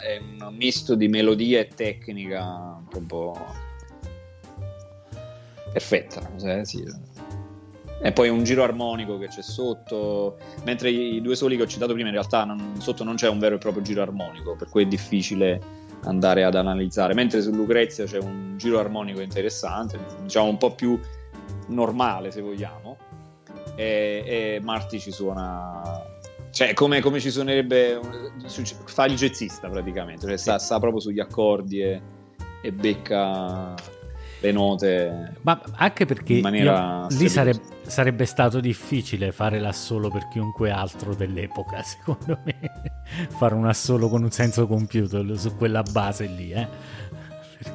è 0.00 0.18
un 0.18 0.54
misto 0.54 0.94
di 0.94 1.08
melodia 1.08 1.58
e 1.58 1.68
tecnica 1.68 2.80
un 2.92 3.06
po' 3.06 3.63
perfetta. 5.74 6.30
Eh, 6.44 6.64
sì. 6.64 6.84
E 8.00 8.12
poi 8.12 8.28
un 8.28 8.44
giro 8.44 8.62
armonico 8.62 9.18
che 9.18 9.26
c'è 9.28 9.42
sotto, 9.42 10.36
mentre 10.64 10.90
i 10.90 11.20
due 11.20 11.34
soli 11.34 11.56
che 11.56 11.62
ho 11.62 11.66
citato 11.66 11.92
prima 11.94 12.08
in 12.08 12.14
realtà 12.14 12.44
non, 12.44 12.74
sotto 12.78 13.02
non 13.02 13.16
c'è 13.16 13.28
un 13.28 13.38
vero 13.38 13.56
e 13.56 13.58
proprio 13.58 13.82
giro 13.82 14.02
armonico, 14.02 14.54
per 14.56 14.68
cui 14.68 14.82
è 14.82 14.86
difficile 14.86 15.60
andare 16.04 16.44
ad 16.44 16.54
analizzare, 16.54 17.14
mentre 17.14 17.40
su 17.40 17.50
Lucrezia 17.50 18.04
c'è 18.04 18.18
un 18.18 18.56
giro 18.58 18.78
armonico 18.78 19.20
interessante, 19.20 19.98
diciamo 20.22 20.48
un 20.48 20.58
po' 20.58 20.74
più 20.74 21.00
normale 21.68 22.30
se 22.30 22.42
vogliamo, 22.42 22.98
e, 23.74 24.22
e 24.26 24.60
Marti 24.62 25.00
ci 25.00 25.10
suona 25.10 26.12
cioè 26.50 26.72
come, 26.74 27.00
come, 27.00 27.18
ci 27.18 27.30
suonerebbe 27.30 27.98
fa 28.84 29.06
il 29.06 29.16
jazzista 29.16 29.68
praticamente 29.68 30.24
cioè 30.24 30.36
sta, 30.36 30.58
sta, 30.58 30.78
proprio 30.78 31.00
sugli 31.00 31.18
accordi 31.18 31.80
e, 31.80 32.00
e 32.62 32.70
becca 32.72 33.74
le 34.44 34.52
note. 34.52 35.32
Ma 35.42 35.60
anche 35.76 36.04
perché 36.04 36.34
io, 36.34 37.06
lì 37.08 37.28
sarebbe, 37.28 37.60
sarebbe, 37.86 38.26
stato 38.26 38.60
difficile 38.60 39.32
fare 39.32 39.58
l'assolo 39.58 40.10
per 40.10 40.28
chiunque 40.28 40.70
altro 40.70 41.14
dell'epoca, 41.14 41.82
secondo 41.82 42.38
me. 42.44 42.70
fare 43.36 43.54
un 43.54 43.66
assolo 43.66 44.08
con 44.08 44.22
un 44.22 44.30
senso 44.30 44.66
computer 44.66 45.24
su 45.38 45.56
quella 45.56 45.82
base 45.82 46.26
lì, 46.26 46.52
eh. 46.52 46.68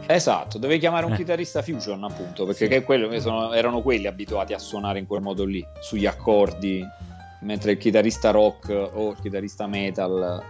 Esatto, 0.06 0.60
dovevi 0.60 0.80
chiamare 0.80 1.06
un 1.08 1.14
eh. 1.14 1.16
chitarrista 1.16 1.64
fusion 1.64 2.04
appunto, 2.04 2.46
perché 2.46 2.70
sì. 2.70 2.84
quello, 2.84 3.20
sono, 3.20 3.54
erano 3.54 3.82
quelli 3.82 4.06
abituati 4.06 4.54
a 4.54 4.60
suonare 4.60 5.00
in 5.00 5.08
quel 5.08 5.22
modo 5.22 5.46
lì, 5.46 5.66
sugli 5.80 6.06
accordi, 6.06 6.86
mentre 7.42 7.72
il 7.72 7.78
chitarrista 7.78 8.30
rock 8.30 8.70
o 8.70 9.12
il 9.12 9.18
chitarrista 9.20 9.66
metal 9.66 10.44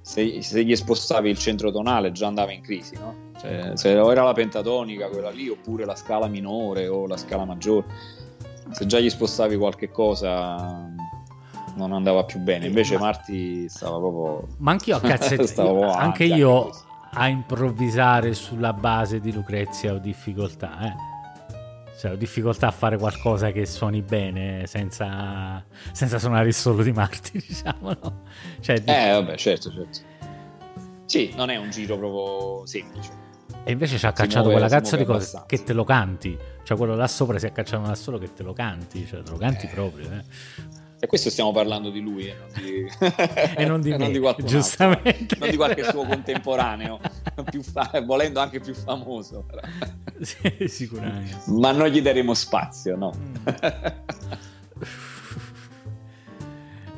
se, 0.00 0.42
se, 0.42 0.64
gli 0.64 0.76
spostavi 0.76 1.30
il 1.30 1.38
centro 1.38 1.70
tonale 1.70 2.12
già 2.12 2.26
andava 2.26 2.52
in 2.52 2.60
crisi, 2.60 2.94
no? 2.96 3.23
Cioè, 3.40 3.72
se 3.74 3.90
era 3.90 4.22
la 4.22 4.32
pentatonica 4.32 5.08
quella 5.08 5.30
lì, 5.30 5.48
oppure 5.48 5.84
la 5.84 5.94
scala 5.94 6.26
minore 6.26 6.88
o 6.88 7.06
la 7.06 7.16
scala 7.16 7.44
maggiore, 7.44 7.86
se 8.70 8.86
già 8.86 8.98
gli 8.98 9.10
spostavi 9.10 9.56
qualche 9.56 9.90
cosa 9.90 10.90
non 11.76 11.92
andava 11.92 12.24
più 12.24 12.40
bene. 12.40 12.66
Invece 12.66 12.98
Marti 12.98 13.68
stava 13.68 13.98
proprio. 13.98 14.46
Ma 14.58 14.72
anch'io 14.72 14.96
a 14.96 15.00
cazzettino, 15.02 15.92
anche 15.92 16.24
io 16.24 16.70
a 17.16 17.28
improvvisare 17.28 18.34
sulla 18.34 18.72
base 18.72 19.20
di 19.20 19.32
Lucrezia 19.32 19.92
ho 19.92 19.98
difficoltà, 19.98 20.78
eh 20.80 21.12
cioè, 22.04 22.12
ho 22.12 22.16
difficoltà 22.16 22.66
a 22.66 22.70
fare 22.70 22.98
qualcosa 22.98 23.50
che 23.50 23.64
suoni 23.64 24.02
bene 24.02 24.66
senza, 24.66 25.64
senza 25.92 26.18
suonare 26.18 26.48
il 26.48 26.52
solo 26.54 26.82
di 26.82 26.92
Marti, 26.92 27.38
diciamo. 27.46 27.96
No? 27.98 28.22
Cioè, 28.60 28.82
eh, 28.84 29.10
vabbè, 29.12 29.36
certo, 29.36 29.72
certo. 29.72 30.00
Sì, 31.06 31.32
non 31.34 31.48
è 31.48 31.56
un 31.56 31.70
giro 31.70 31.96
proprio 31.96 32.66
semplice. 32.66 33.23
E 33.64 33.72
invece 33.72 33.96
ci 33.96 34.04
ha 34.04 34.12
cacciato 34.12 34.48
muove, 34.48 34.60
quella 34.60 34.68
cazzo 34.68 34.96
di 34.96 35.04
cosa 35.04 35.44
che 35.46 35.62
te 35.62 35.72
lo 35.72 35.84
canti. 35.84 36.36
Cioè, 36.62 36.76
quello 36.76 36.94
là 36.94 37.08
sopra 37.08 37.38
si 37.38 37.46
è 37.46 37.52
cacciato 37.52 37.86
da 37.86 37.94
solo 37.94 38.18
che 38.18 38.32
te 38.32 38.42
lo 38.42 38.52
canti, 38.52 39.06
cioè 39.06 39.22
te 39.22 39.30
lo 39.30 39.38
canti 39.38 39.66
eh. 39.66 39.68
proprio. 39.70 40.10
Eh. 40.12 40.82
E 41.00 41.06
questo 41.06 41.28
stiamo 41.28 41.52
parlando 41.52 41.90
di 41.90 42.00
lui 42.00 42.26
e 42.26 42.34
non 42.34 42.48
di, 42.62 42.86
e 43.56 43.64
non 43.64 43.80
di, 43.80 43.90
me, 43.92 43.96
non 43.96 44.12
di 44.12 44.18
qualcun 44.18 44.46
giustamente. 44.46 45.08
Altro, 45.08 45.38
non 45.40 45.50
di 45.50 45.56
qualche 45.56 45.84
suo 45.84 46.04
contemporaneo, 46.04 47.00
fa- 47.60 48.02
volendo 48.04 48.40
anche 48.40 48.60
più 48.60 48.74
famoso. 48.74 49.46
Sì, 50.20 50.68
sicuramente. 50.68 51.36
Ma 51.46 51.72
non 51.72 51.88
gli 51.88 52.00
daremo 52.00 52.32
spazio, 52.32 52.96
no. 52.96 53.12
Mm. 53.14 53.46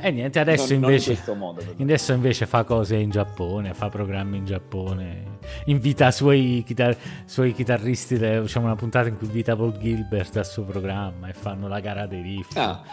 E 0.07 0.13
niente, 0.13 0.39
adesso, 0.39 0.73
non, 0.75 0.85
invece, 0.85 1.19
non 1.27 1.35
in 1.35 1.39
modo, 1.41 1.63
adesso 1.81 2.13
invece 2.13 2.47
fa 2.47 2.63
cose 2.63 2.95
in 2.95 3.11
Giappone, 3.11 3.75
fa 3.75 3.89
programmi 3.89 4.37
in 4.37 4.45
Giappone, 4.45 5.39
invita 5.65 6.07
i 6.07 6.13
suoi, 6.13 6.63
chitar- 6.65 6.97
suoi 7.25 7.53
chitarristi, 7.53 8.17
facciamo 8.17 8.67
una 8.67 8.77
puntata 8.77 9.09
in 9.09 9.19
cui 9.19 9.27
invita 9.27 9.57
Paul 9.57 9.77
Gilbert 9.77 10.37
al 10.37 10.47
suo 10.47 10.63
programma 10.63 11.27
e 11.27 11.33
fanno 11.33 11.67
la 11.67 11.81
gara 11.81 12.07
dei 12.07 12.23
riff. 12.23 12.57
Ah. 12.57 12.85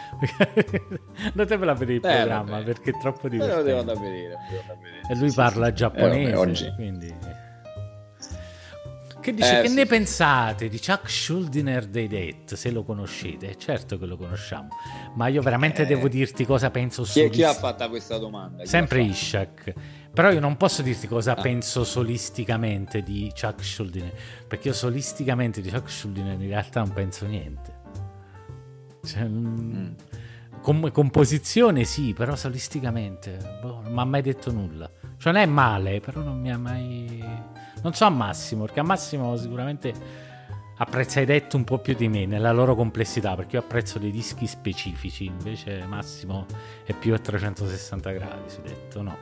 Andatevela 1.29 1.73
a 1.73 1.75
vedere 1.75 1.99
il 1.99 2.03
eh, 2.03 2.17
programma 2.17 2.49
vabbè. 2.49 2.63
perché 2.63 2.89
è 2.89 2.97
troppo 2.99 3.29
divertente. 3.29 3.63
Me 3.63 3.75
lo 3.75 3.83
devo 3.83 3.93
devo 3.93 3.93
da 3.93 3.99
vedere. 3.99 4.37
E 5.07 5.15
lui 5.15 5.31
parla 5.31 5.71
giapponese, 5.71 6.31
eh, 6.31 6.33
vabbè, 6.33 6.73
quindi... 6.73 7.13
Che 9.23 9.33
dice, 9.33 9.59
eh, 9.59 9.61
che 9.61 9.69
sì. 9.69 9.75
ne 9.75 9.85
pensate 9.85 10.67
di 10.67 10.77
Chuck 10.77 11.09
Schuldiner 11.09 11.85
dei 11.85 12.09
Dead, 12.09 12.55
se 12.55 12.71
lo 12.71 12.83
conoscete? 12.83 13.55
Certo 13.57 13.97
che 13.97 14.05
lo 14.05 14.17
conosciamo, 14.17 14.67
ma 15.15 15.27
io 15.27 15.41
veramente 15.41 15.83
eh, 15.83 15.85
devo 15.85 16.09
dirti 16.09 16.45
cosa 16.45 16.69
penso. 16.69 17.03
Chi, 17.03 17.29
chi 17.29 17.41
ha 17.41 17.53
fatto 17.53 17.87
questa 17.87 18.17
domanda? 18.17 18.63
Chi 18.63 18.67
Sempre 18.67 19.01
Ishak. 19.01 19.73
Però 20.13 20.29
io 20.29 20.41
non 20.41 20.57
posso 20.57 20.81
dirti 20.81 21.07
cosa 21.07 21.37
ah. 21.37 21.41
penso 21.41 21.85
solisticamente 21.85 23.01
di 23.01 23.31
Chuck 23.33 23.63
Schuldiner, 23.63 24.11
perché 24.45 24.67
io 24.67 24.73
solisticamente 24.73 25.61
di 25.61 25.69
Chuck 25.69 25.89
Schuldiner 25.89 26.33
in 26.33 26.49
realtà 26.49 26.81
non 26.81 26.91
penso 26.91 27.25
niente. 27.25 27.73
Cioè, 29.05 29.23
mm. 29.23 29.91
com- 30.59 30.91
composizione 30.91 31.85
sì, 31.85 32.13
però 32.13 32.35
solisticamente 32.35 33.37
boh, 33.61 33.79
non 33.83 33.93
mi 33.93 33.99
ha 34.01 34.05
mai 34.05 34.21
detto 34.21 34.51
nulla. 34.51 34.91
Cioè 35.17 35.31
non 35.31 35.41
è 35.41 35.45
male, 35.45 36.01
però 36.01 36.19
non 36.19 36.41
mi 36.41 36.51
ha 36.51 36.57
mai 36.57 37.23
non 37.83 37.93
so 37.93 38.05
a 38.05 38.09
Massimo, 38.09 38.63
perché 38.65 38.79
a 38.79 38.83
Massimo 38.83 39.37
sicuramente 39.37 39.93
apprezza 40.77 41.19
i 41.19 41.25
detto 41.25 41.55
un 41.55 41.63
po' 41.63 41.77
più 41.77 41.93
di 41.93 42.07
me 42.07 42.25
nella 42.25 42.51
loro 42.51 42.75
complessità, 42.75 43.35
perché 43.35 43.57
io 43.57 43.61
apprezzo 43.61 43.99
dei 43.99 44.11
dischi 44.11 44.47
specifici, 44.47 45.25
invece 45.25 45.85
Massimo 45.85 46.45
è 46.83 46.93
più 46.93 47.13
a 47.13 47.19
360 47.19 48.11
gradi 48.11 48.49
su 48.49 48.61
detto, 48.61 49.01
no? 49.01 49.17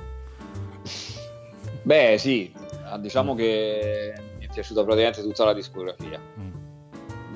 Beh, 1.84 2.16
sì, 2.18 2.54
diciamo 3.00 3.36
che 3.36 4.14
mi 4.38 4.46
è 4.46 4.50
piaciuta 4.52 4.84
praticamente 4.84 5.22
tutta 5.22 5.46
la 5.46 5.54
discografia. 5.54 6.20
Mm. 6.40 6.50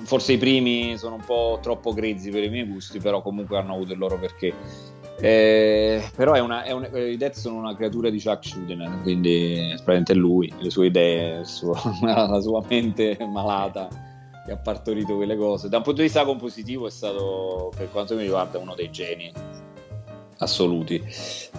Forse 0.06 0.34
i 0.34 0.38
primi 0.38 0.98
sono 0.98 1.16
un 1.16 1.24
po' 1.26 1.58
troppo 1.62 1.92
grezzi 1.94 2.30
per 2.30 2.44
i 2.44 2.50
miei 2.50 2.66
gusti, 2.66 3.00
però 3.00 3.24
comunque 3.24 3.58
hanno 3.58 3.74
avuto 3.74 3.94
il 3.94 3.98
loro 3.98 4.20
perché 4.20 4.54
eh, 5.20 6.03
però 6.16 6.34
è 6.34 6.39
una, 6.39 6.63
è 6.63 6.72
un, 6.72 6.89
i 6.93 7.18
Death 7.18 7.36
sono 7.36 7.57
una 7.57 7.76
creatura 7.76 8.09
di 8.09 8.22
Chuck 8.22 8.45
Schuldiner, 8.45 9.01
quindi 9.01 9.74
è 9.86 10.13
lui, 10.13 10.51
le 10.59 10.70
sue 10.70 10.88
idee, 10.88 11.45
suo, 11.45 11.74
la 12.01 12.39
sua 12.41 12.63
mente 12.68 13.18
malata 13.26 13.88
che 14.45 14.51
ha 14.51 14.57
partorito 14.57 15.16
quelle 15.16 15.36
cose. 15.36 15.70
Da 15.70 15.78
un 15.78 15.84
punto 15.84 16.01
di 16.01 16.07
vista 16.07 16.24
compositivo 16.26 16.88
è 16.88 16.91
stato, 16.91 17.72
per 17.76 17.89
quanto 17.91 18.16
mi 18.16 18.24
riguarda, 18.24 18.59
uno 18.59 18.76
dei 18.76 18.91
geni 18.91 19.32
assoluti. 20.38 21.01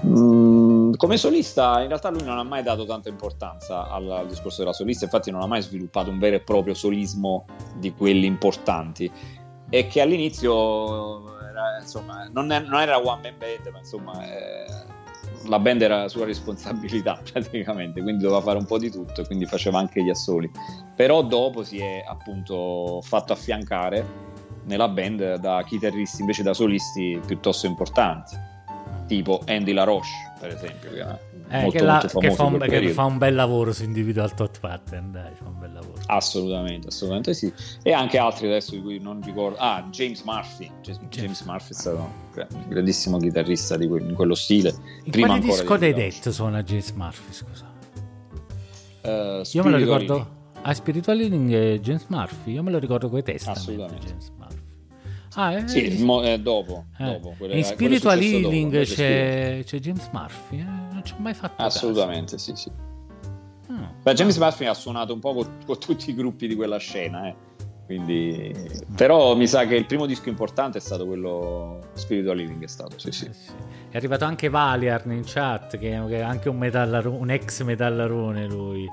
Mm, 0.06 0.92
come 0.94 1.16
solista, 1.16 1.80
in 1.80 1.88
realtà 1.88 2.10
lui 2.10 2.22
non 2.22 2.38
ha 2.38 2.42
mai 2.42 2.62
dato 2.62 2.84
tanta 2.84 3.08
importanza 3.08 3.88
al, 3.88 4.10
al, 4.10 4.26
discorso 4.26 4.60
della 4.60 4.74
solista, 4.74 5.04
infatti 5.04 5.30
non 5.30 5.40
ha 5.40 5.46
mai 5.46 5.62
sviluppato 5.62 6.10
un 6.10 6.18
vero 6.18 6.36
e 6.36 6.40
proprio 6.40 6.74
solismo 6.74 7.46
di 7.78 7.92
quelli 7.92 8.26
importanti 8.26 9.10
e 9.68 9.86
che 9.88 10.00
all'inizio 10.00 11.35
era, 11.58 11.78
insomma, 11.80 12.28
non, 12.32 12.50
è, 12.52 12.60
non, 12.60 12.80
era 12.80 12.98
one 12.98 13.20
man 13.22 13.34
band, 13.38 13.72
ma 13.72 13.78
insomma 13.78 14.24
eh, 14.24 14.66
la 15.46 15.58
band 15.58 15.82
era 15.82 16.08
sua 16.08 16.24
responsabilità 16.24 17.20
praticamente, 17.32 18.02
quindi 18.02 18.22
doveva 18.22 18.40
fare 18.40 18.58
un 18.58 18.66
po' 18.66 18.78
di 18.78 18.90
tutto 18.90 19.22
e 19.22 19.26
quindi 19.26 19.46
faceva 19.46 19.78
anche 19.78 20.02
gli 20.02 20.10
assoli. 20.10 20.50
Però 20.94 21.22
dopo 21.22 21.62
si 21.62 21.78
è 21.78 22.04
appunto 22.06 23.00
fatto 23.02 23.32
affiancare 23.32 24.24
nella 24.64 24.88
band 24.88 25.36
da 25.36 25.62
chitarristi 25.64 26.20
invece 26.20 26.42
da 26.42 26.52
solisti 26.52 27.20
piuttosto 27.24 27.66
importanti. 27.66 28.36
tipo 29.06 29.40
Andy 29.46 29.72
LaRoche, 29.72 30.32
per 30.40 30.50
esempio, 30.50 30.90
che, 30.90 31.04
eh, 31.48 31.62
molto, 31.62 31.78
che, 31.78 31.84
la, 31.84 31.92
molto 31.92 32.18
che, 32.18 32.30
fa 32.30 32.44
un, 32.44 32.58
che, 32.58 32.88
fa 32.90 33.04
un, 33.04 33.18
bel 33.18 33.34
lavoro 33.34 33.72
su 33.72 33.84
Individual 33.84 34.34
Tot 34.34 34.60
Pattern, 34.60 35.12
dai, 35.12 35.32
fa 35.34 35.48
un 35.48 35.58
bel 35.58 35.72
lavoro. 35.72 36.00
Assolutamente, 36.06 36.88
assolutamente 36.88 37.34
sì. 37.34 37.52
E 37.82 37.92
anche 37.92 38.18
altri 38.18 38.46
adesso 38.46 38.72
di 38.72 38.82
cui 38.82 38.98
non 38.98 39.20
ricordo. 39.22 39.56
Ah, 39.58 39.86
James 39.90 40.22
Murphy. 40.22 40.70
James, 40.82 41.00
James 41.08 41.40
Murphy 41.42 41.70
è 41.70 41.74
stato 41.74 41.96
un 42.34 42.68
grandissimo 42.68 43.18
chitarrista 43.18 43.76
di, 43.76 43.86
que- 43.86 44.00
in 44.00 44.14
quello 44.14 44.34
stile. 44.34 44.74
In 45.04 45.10
Prima 45.10 45.28
quale 45.28 45.40
disco 45.40 45.74
di 45.74 45.80
dei 45.80 45.94
Death 45.94 46.28
suona 46.30 46.62
James 46.62 46.90
Murphy, 46.92 47.32
scusa? 47.32 47.74
Uh, 49.02 49.42
Io 49.52 49.64
me 49.64 49.70
lo 49.70 49.76
ricordo... 49.76 50.34
Ah, 50.62 50.74
Spiritual 50.74 51.20
Healing 51.20 51.52
e 51.52 51.80
James 51.80 52.06
Murphy, 52.08 52.50
io 52.50 52.62
me 52.64 52.72
lo 52.72 52.78
ricordo 52.78 53.08
coi 53.08 53.22
test. 53.22 53.46
Assolutamente. 53.46 54.04
James 54.04 54.32
Murphy. 54.36 54.64
Ah, 55.38 55.52
eh, 55.52 55.68
sì, 55.68 56.02
mo, 56.02 56.22
eh, 56.22 56.40
dopo. 56.40 56.86
eh. 56.98 57.04
dopo 57.04 57.34
quelle, 57.36 57.56
in 57.56 57.64
Spiritual 57.64 58.20
Healing 58.20 58.82
c'è, 58.84 59.62
c'è, 59.64 59.78
James 59.78 60.08
Murphy, 60.10 60.60
eh? 60.60 60.85
Ci 61.06 61.14
ho 61.16 61.22
mai 61.22 61.34
fatto 61.34 61.62
Assolutamente, 61.62 62.32
caso. 62.32 62.54
sì, 62.54 62.62
sì. 62.62 62.70
Mm. 63.72 63.84
Beh, 64.02 64.14
James 64.14 64.36
Murphy 64.36 64.66
ha 64.66 64.74
suonato 64.74 65.12
un 65.12 65.20
po' 65.20 65.34
con, 65.34 65.58
con, 65.64 65.78
tutti 65.78 66.10
i 66.10 66.14
gruppi 66.14 66.46
di 66.46 66.54
quella 66.54 66.78
scena, 66.78 67.28
eh. 67.28 67.44
Quindi... 67.86 68.52
però 68.96 69.36
mi 69.36 69.46
sa 69.46 69.64
che 69.64 69.76
il 69.76 69.86
primo 69.86 70.06
disco 70.06 70.28
importante 70.28 70.78
è 70.78 70.80
stato 70.80 71.06
quello 71.06 71.90
Spiritual 71.92 72.36
Living 72.36 72.64
è 72.64 72.66
stato, 72.66 72.98
sì, 72.98 73.12
sì. 73.12 73.26
Eh. 73.26 73.64
È 73.90 73.96
arrivato 73.96 74.24
anche 74.24 74.48
Valiarn 74.48 75.12
in 75.12 75.22
chat, 75.24 75.78
che 75.78 75.90
è 75.90 76.18
anche 76.20 76.48
un, 76.48 76.58
metallaro- 76.58 77.12
un 77.12 77.30
ex 77.30 77.62
metallarone 77.62 78.46
lui. 78.46 78.86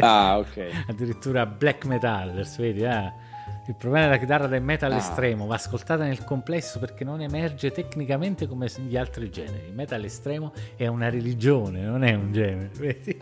Ah, 0.00 0.38
ok. 0.38 0.86
Addirittura 0.88 1.44
black 1.46 1.84
metallers, 1.84 2.56
vedi, 2.56 2.82
eh? 2.82 3.12
Il 3.66 3.76
problema 3.76 4.06
della 4.06 4.18
chitarra 4.18 4.48
del 4.48 4.62
metal 4.62 4.90
ah. 4.90 4.96
estremo 4.96 5.46
va 5.46 5.54
ascoltata 5.54 6.02
nel 6.02 6.24
complesso 6.24 6.80
perché 6.80 7.04
non 7.04 7.20
emerge 7.20 7.70
tecnicamente 7.70 8.48
come 8.48 8.68
gli 8.86 8.96
altri 8.96 9.30
generi. 9.30 9.66
Il 9.68 9.74
metal 9.74 10.02
estremo 10.02 10.52
è 10.76 10.88
una 10.88 11.08
religione, 11.08 11.80
non 11.80 12.02
è 12.02 12.12
un 12.14 12.32
genere, 12.32 12.70
vedi? 12.76 13.18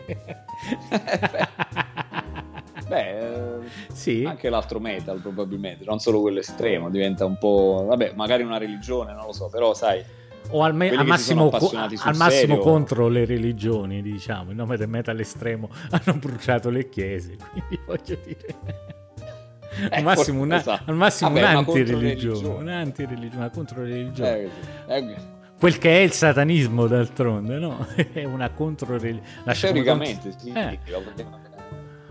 Beh, 2.87 3.19
eh, 3.19 3.59
sì. 3.93 4.25
anche 4.25 4.49
l'altro 4.49 4.79
metal 4.79 5.21
probabilmente, 5.21 5.85
non 5.85 5.99
solo 5.99 6.21
quello 6.21 6.39
estremo, 6.39 6.89
diventa 6.89 7.23
un 7.23 7.37
po'... 7.37 7.85
Vabbè, 7.87 8.13
magari 8.15 8.41
una 8.41 8.57
religione, 8.57 9.13
non 9.13 9.27
lo 9.27 9.33
so, 9.33 9.47
però 9.47 9.75
sai... 9.75 10.03
O 10.49 10.63
al, 10.63 10.73
me- 10.73 10.89
al 10.89 11.05
massimo, 11.05 11.49
co- 11.49 11.71
al 11.73 12.15
massimo 12.17 12.57
contro 12.57 13.07
le 13.07 13.25
religioni, 13.25 14.01
diciamo, 14.01 14.49
in 14.49 14.57
nome 14.57 14.75
del 14.75 14.89
metal 14.89 15.19
estremo 15.19 15.69
hanno 15.91 16.17
bruciato 16.17 16.71
le 16.71 16.89
chiese, 16.89 17.37
quindi 17.53 17.79
voglio 17.85 18.17
dire... 18.25 18.99
Eh, 19.79 19.97
al 19.97 20.03
massimo, 20.03 20.41
una, 20.41 20.57
esatto. 20.57 20.89
al 20.89 20.95
massimo 20.95 21.31
Vabbè, 21.31 21.49
un'antireligione, 21.51 22.47
un'antireligione, 22.47 23.37
una 23.37 23.49
controreligione. 23.49 24.49
Eh, 24.87 24.95
eh, 24.95 25.15
Quel 25.57 25.77
che 25.77 25.99
è 25.99 26.01
il 26.01 26.11
satanismo, 26.11 26.87
d'altronde, 26.87 27.57
no? 27.57 27.85
è 27.95 28.23
una 28.23 28.49
controreligione. 28.49 29.53
Teoricamente, 29.53 30.33
sì, 30.37 30.51
eh. 30.51 30.79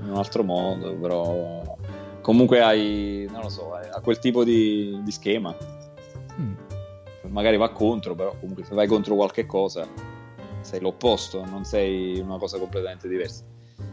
in 0.00 0.08
un 0.08 0.16
altro 0.16 0.42
modo, 0.42 0.94
però 0.94 1.76
comunque 2.20 2.62
hai, 2.62 3.28
non 3.30 3.42
lo 3.42 3.48
so, 3.48 3.74
hai 3.74 4.00
quel 4.02 4.18
tipo 4.18 4.44
di, 4.44 4.98
di 5.02 5.11
schema. 5.11 5.54
Mm. 6.40 6.54
Magari 7.28 7.56
va 7.56 7.70
contro, 7.70 8.14
però 8.14 8.34
comunque 8.38 8.64
se 8.64 8.74
vai 8.74 8.86
contro 8.86 9.14
qualche 9.14 9.46
cosa 9.46 9.86
sei 10.61 10.80
l'opposto, 10.80 11.44
non 11.44 11.64
sei 11.64 12.18
una 12.20 12.38
cosa 12.38 12.58
completamente 12.58 13.08
diversa. 13.08 13.44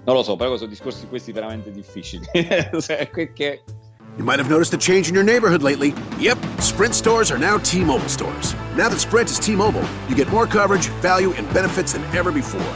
Non 0.05 0.15
lo 0.15 0.23
so, 0.23 0.35
però 0.35 0.55
sono 0.55 0.69
discorsi 0.69 1.07
questi 1.07 1.31
veramente 1.31 1.71
difficili. 1.71 2.25
che... 2.31 3.61
You 4.17 4.23
might 4.23 4.39
have 4.39 4.49
noticed 4.49 4.73
a 4.73 4.77
change 4.77 5.09
in 5.09 5.13
your 5.13 5.23
neighborhood 5.23 5.61
lately. 5.61 5.93
Yep, 6.17 6.39
Sprint 6.59 6.95
stores 6.95 7.29
are 7.29 7.37
now 7.37 7.59
T-Mobile 7.59 8.09
stores. 8.09 8.55
Now 8.75 8.89
that 8.89 8.99
Sprint 8.99 9.29
is 9.29 9.37
T-Mobile, 9.37 9.87
you 10.09 10.15
get 10.15 10.27
more 10.29 10.47
coverage, 10.47 10.87
value, 11.01 11.33
and 11.33 11.47
benefits 11.53 11.93
than 11.93 12.03
ever 12.15 12.31
before. 12.31 12.73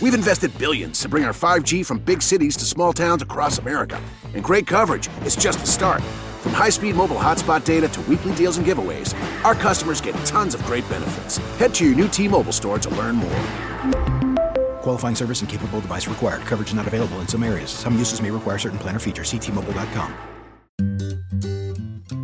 We've 0.00 0.14
invested 0.14 0.56
billions 0.56 1.00
to 1.00 1.08
bring 1.08 1.24
our 1.24 1.32
5G 1.32 1.84
from 1.84 1.98
big 1.98 2.22
cities 2.22 2.56
to 2.56 2.64
small 2.64 2.92
towns 2.92 3.20
across 3.20 3.58
America. 3.58 4.00
And 4.34 4.42
great 4.42 4.66
coverage 4.66 5.08
is 5.26 5.36
just 5.36 5.58
the 5.58 5.66
start. 5.66 6.00
From 6.40 6.52
high-speed 6.52 6.94
mobile 6.94 7.16
hotspot 7.16 7.64
data 7.64 7.88
to 7.88 8.00
weekly 8.02 8.34
deals 8.34 8.56
and 8.56 8.66
giveaways, 8.66 9.12
our 9.44 9.54
customers 9.54 10.00
get 10.00 10.14
tons 10.24 10.54
of 10.54 10.64
great 10.64 10.88
benefits. 10.88 11.36
Head 11.58 11.74
to 11.74 11.84
your 11.84 11.96
new 11.96 12.08
T-Mobile 12.08 12.52
store 12.52 12.78
to 12.78 12.90
learn 12.90 13.16
more. 13.16 14.17
Qualifying 14.88 15.14
service 15.14 15.42
and 15.42 15.50
capable 15.50 15.82
device 15.82 16.06
required. 16.06 16.40
Coverage 16.46 16.72
not 16.72 16.86
available 16.86 17.18
in 17.18 17.28
some 17.28 17.42
areas. 17.42 17.70
Some 17.70 17.98
uses 17.98 18.22
may 18.22 18.30
require 18.30 18.56
certain 18.56 18.78
plan 18.78 18.96
or 18.96 19.00
features. 19.00 19.28
See 19.28 19.38
T-Mobile.com. 19.38 20.37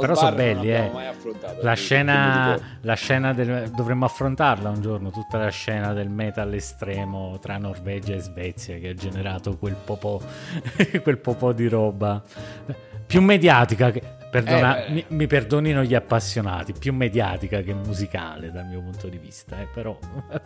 Però 0.00 0.14
sono 0.14 0.34
belli, 0.34 0.72
eh. 0.72 0.90
La 1.60 1.74
scena, 1.74 2.58
la 2.80 2.94
scena 2.94 3.32
del, 3.32 3.70
dovremmo 3.70 4.04
affrontarla 4.04 4.70
un 4.70 4.80
giorno, 4.80 5.10
tutta 5.10 5.38
la 5.38 5.50
scena 5.50 5.92
del 5.92 6.08
metal 6.08 6.52
estremo 6.54 7.38
tra 7.40 7.56
Norvegia 7.58 8.14
e 8.14 8.20
Svezia 8.20 8.78
che 8.78 8.88
ha 8.88 8.94
generato 8.94 9.56
quel 9.56 9.76
popò, 9.76 10.20
quel 11.02 11.18
popò 11.18 11.52
di 11.52 11.68
roba. 11.68 12.22
Più 13.06 13.20
mediatica 13.20 13.90
che, 13.90 14.02
Perdona, 14.34 14.84
Eh, 14.86 14.90
mi, 14.90 15.04
mi 15.10 15.26
perdonino 15.28 15.84
gli 15.84 15.94
appassionati, 15.94 16.72
più 16.76 16.92
mediatica 16.92 17.60
che 17.60 17.72
musicale 17.72 18.50
dal 18.50 18.66
mio 18.66 18.80
punto 18.80 19.06
di 19.06 19.16
vista, 19.16 19.60
eh, 19.60 19.68
però 19.72 19.96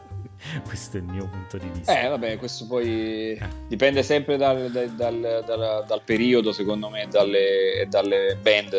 questo 0.68 0.98
è 0.98 1.00
il 1.00 1.06
mio 1.06 1.26
punto 1.26 1.56
di 1.56 1.70
vista. 1.72 1.98
Eh, 1.98 2.06
vabbè, 2.08 2.36
questo 2.36 2.66
poi 2.66 3.40
dipende 3.66 4.02
sempre 4.02 4.36
dal, 4.36 4.70
dal- 4.70 4.90
dal- 4.94 5.84
dal- 5.86 6.02
periodo, 6.04 6.52
secondo 6.52 6.90
me, 6.90 7.04
e 7.04 7.06
dalle, 7.06 7.86
dalle 7.88 8.36
band 8.42 8.74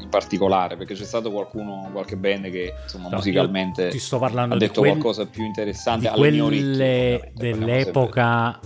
in 0.00 0.08
particolare, 0.08 0.78
perché 0.78 0.94
c'è 0.94 1.04
stato 1.04 1.30
qualcuno, 1.30 1.90
qualche 1.92 2.16
band 2.16 2.48
che 2.48 2.72
insomma, 2.82 3.10
No, 3.10 3.16
musicalmente 3.16 3.88
ha 3.88 4.56
detto 4.56 4.80
quel- 4.80 4.92
qualcosa 4.92 5.26
più 5.26 5.44
interessante 5.44 6.08
alle 6.08 6.18
quelle 6.18 7.20
sempre- 7.20 7.32
dell'epoca 7.34 8.58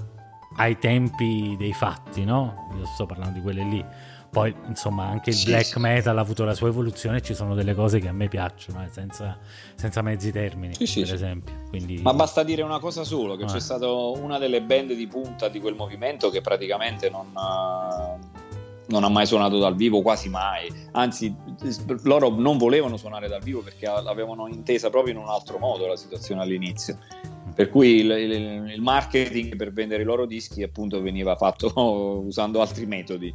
ai 0.57 0.79
tempi 0.79 1.57
dei 1.59 1.73
fatti, 1.73 2.25
no? 2.25 2.69
Io 2.79 2.87
sto 2.87 3.07
parlando 3.07 3.35
di 3.35 3.43
quelle 3.43 3.65
lì. 3.65 3.85
Poi, 4.35 4.53
insomma, 4.67 5.05
anche 5.07 5.31
il 5.31 5.37
Sì, 5.37 5.47
black 5.47 5.65
sì. 5.67 5.79
metal 5.79 6.19
ha 6.19 6.21
avuto 6.21 6.43
la 6.45 6.55
sua 6.55 6.67
evoluzione 6.67 7.19
e 7.19 7.23
ci 7.23 7.35
sono 7.35 7.55
delle 7.55 7.73
cose 7.73 8.01
che 8.01 8.09
a 8.09 8.13
me 8.13 8.27
piacciono, 8.29 8.83
eh, 8.83 8.89
senza, 8.91 9.39
senza 9.77 10.03
mezzi 10.03 10.33
termini, 10.33 10.75
Sì, 10.75 11.03
per 11.03 11.15
esempio. 11.15 11.55
Quindi... 11.69 12.01
Ma 12.03 12.13
basta 12.15 12.43
dire 12.43 12.63
una 12.63 12.81
cosa 12.81 13.05
solo, 13.05 13.37
che 13.37 13.45
Eh. 13.45 13.47
c'è 13.47 13.61
stata 13.61 13.89
una 13.89 14.39
delle 14.39 14.61
band 14.61 14.93
di 14.93 15.07
punta 15.07 15.49
di 15.49 15.61
quel 15.61 15.77
movimento 15.77 16.31
che 16.31 16.41
praticamente 16.41 17.09
non, 17.11 17.27
eh, 17.29 18.19
non 18.87 19.05
ha 19.05 19.09
mai 19.09 19.25
suonato 19.25 19.59
dal 19.61 19.77
vivo, 19.77 20.03
quasi 20.03 20.29
mai. 20.29 20.69
Anzi, 20.93 21.33
loro 22.03 22.29
non 22.29 22.59
volevano 22.59 22.97
suonare 22.97 23.29
dal 23.29 23.41
vivo 23.41 23.61
perché 23.61 23.87
l'avevano 23.87 24.49
intesa 24.49 24.91
proprio 24.91 25.15
in 25.15 25.21
un 25.21 25.29
altro 25.29 25.59
modo 25.59 25.87
la 25.87 25.97
situazione 25.97 26.43
all'inizio. 26.43 26.99
Per 27.55 27.71
cui 27.71 28.01
il, 28.01 28.11
il- 28.11 28.71
il 28.75 28.81
marketing 28.83 29.55
per 29.55 29.73
vendere 29.73 30.03
i 30.03 30.05
loro 30.05 30.27
dischi 30.27 30.65
appunto 30.65 31.01
veniva 31.01 31.37
fatto 31.37 31.73
usando 32.27 32.61
altri 32.61 32.85
metodi. 32.85 33.33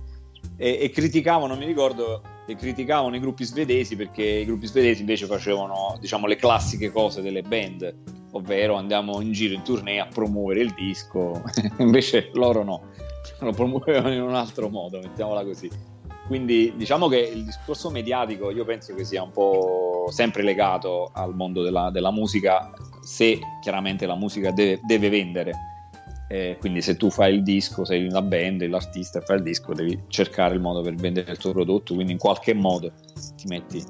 E, 0.62 0.78
e 0.82 0.89
criticavano, 0.89 1.55
mi 1.55 1.66
ricordo, 1.66 2.22
e 2.45 2.55
criticavano 2.55 3.16
i 3.16 3.20
gruppi 3.20 3.45
svedesi 3.45 3.95
perché 3.95 4.24
i 4.24 4.45
gruppi 4.45 4.68
svedesi 4.68 4.99
invece 4.99 5.26
facevano 5.26 5.97
diciamo 5.99 6.28
le 6.28 6.36
classiche 6.36 6.91
cose 6.91 7.22
delle 7.22 7.41
band 7.41 8.18
ovvero 8.32 8.76
andiamo 8.76 9.22
in 9.22 9.32
giro 9.32 9.53
in 9.53 9.64
tournée 9.64 9.99
a 9.99 10.07
promuovere 10.07 10.62
il 10.62 10.74
disco, 10.74 11.41
invece 11.80 12.30
loro 12.34 12.64
no, 12.64 12.82
lo 13.39 13.51
promuovevano 13.51 14.14
in 14.14 14.22
un 14.22 14.36
altro 14.36 14.70
modo, 14.70 14.99
mettiamola 14.99 15.43
così. 15.43 15.70
Quindi 16.28 16.74
diciamo 16.76 17.07
che 17.07 17.18
il 17.18 17.43
discorso 17.43 17.89
mediatico 17.89 18.51
io 18.51 18.64
penso 18.64 18.93
che 18.93 19.03
sia 19.03 19.24
un 19.24 19.32
po' 19.32 20.10
sempre 20.12 20.43
legato 20.43 21.10
al 21.14 21.34
mondo 21.34 21.64
della, 21.64 21.89
della 21.89 22.12
musica, 22.12 22.72
se 23.01 23.39
chiaramente 23.62 24.05
la 24.05 24.16
musica 24.16 24.51
deve, 24.51 24.80
deve 24.84 25.10
vendere. 25.10 25.53
Eh, 26.32 26.57
quindi 26.59 26.82
se 26.84 26.95
tu 26.95 27.09
fai 27.09 27.34
il 27.34 27.41
disco, 27.43 27.84
sei 27.86 28.05
una 28.05 28.21
band, 28.21 28.63
l'artista 28.67 29.17
e 29.17 29.21
fai 29.23 29.38
il 29.38 29.43
disco, 29.43 29.73
devi 29.73 29.99
cercare 30.09 30.53
il 30.53 30.61
modo 30.61 30.82
per 30.82 30.93
vendere 30.93 31.32
il 31.32 31.38
tuo 31.38 31.51
prodotto, 31.53 31.95
quindi 31.95 32.11
in 32.11 32.19
qualche 32.19 32.53
modo 32.53 32.91
ti 33.36 33.47
metti 33.47 33.84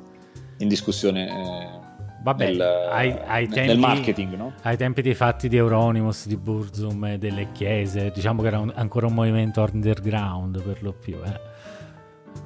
in 0.59 0.67
discussione 0.69 1.27
eh, 1.27 1.87
Vabbè, 2.23 2.45
nel, 2.45 2.61
ai, 2.61 3.11
ai 3.25 3.45
nel 3.45 3.53
tempi, 3.53 3.77
marketing, 3.77 4.33
no? 4.35 4.53
ai 4.63 4.77
tempi 4.77 5.01
dei 5.01 5.15
fatti 5.15 5.49
di 5.49 5.57
Euronymous, 5.57 6.27
di 6.27 6.37
Burzum 6.37 7.05
e 7.05 7.17
delle 7.17 7.51
chiese, 7.51 8.11
diciamo 8.13 8.41
che 8.41 8.47
era 8.47 8.59
un- 8.59 8.71
ancora 8.73 9.05
un 9.07 9.13
movimento 9.13 9.61
underground 9.71 10.61
per 10.63 10.81
lo 10.81 10.93
più, 10.93 11.15
eh. 11.25 11.48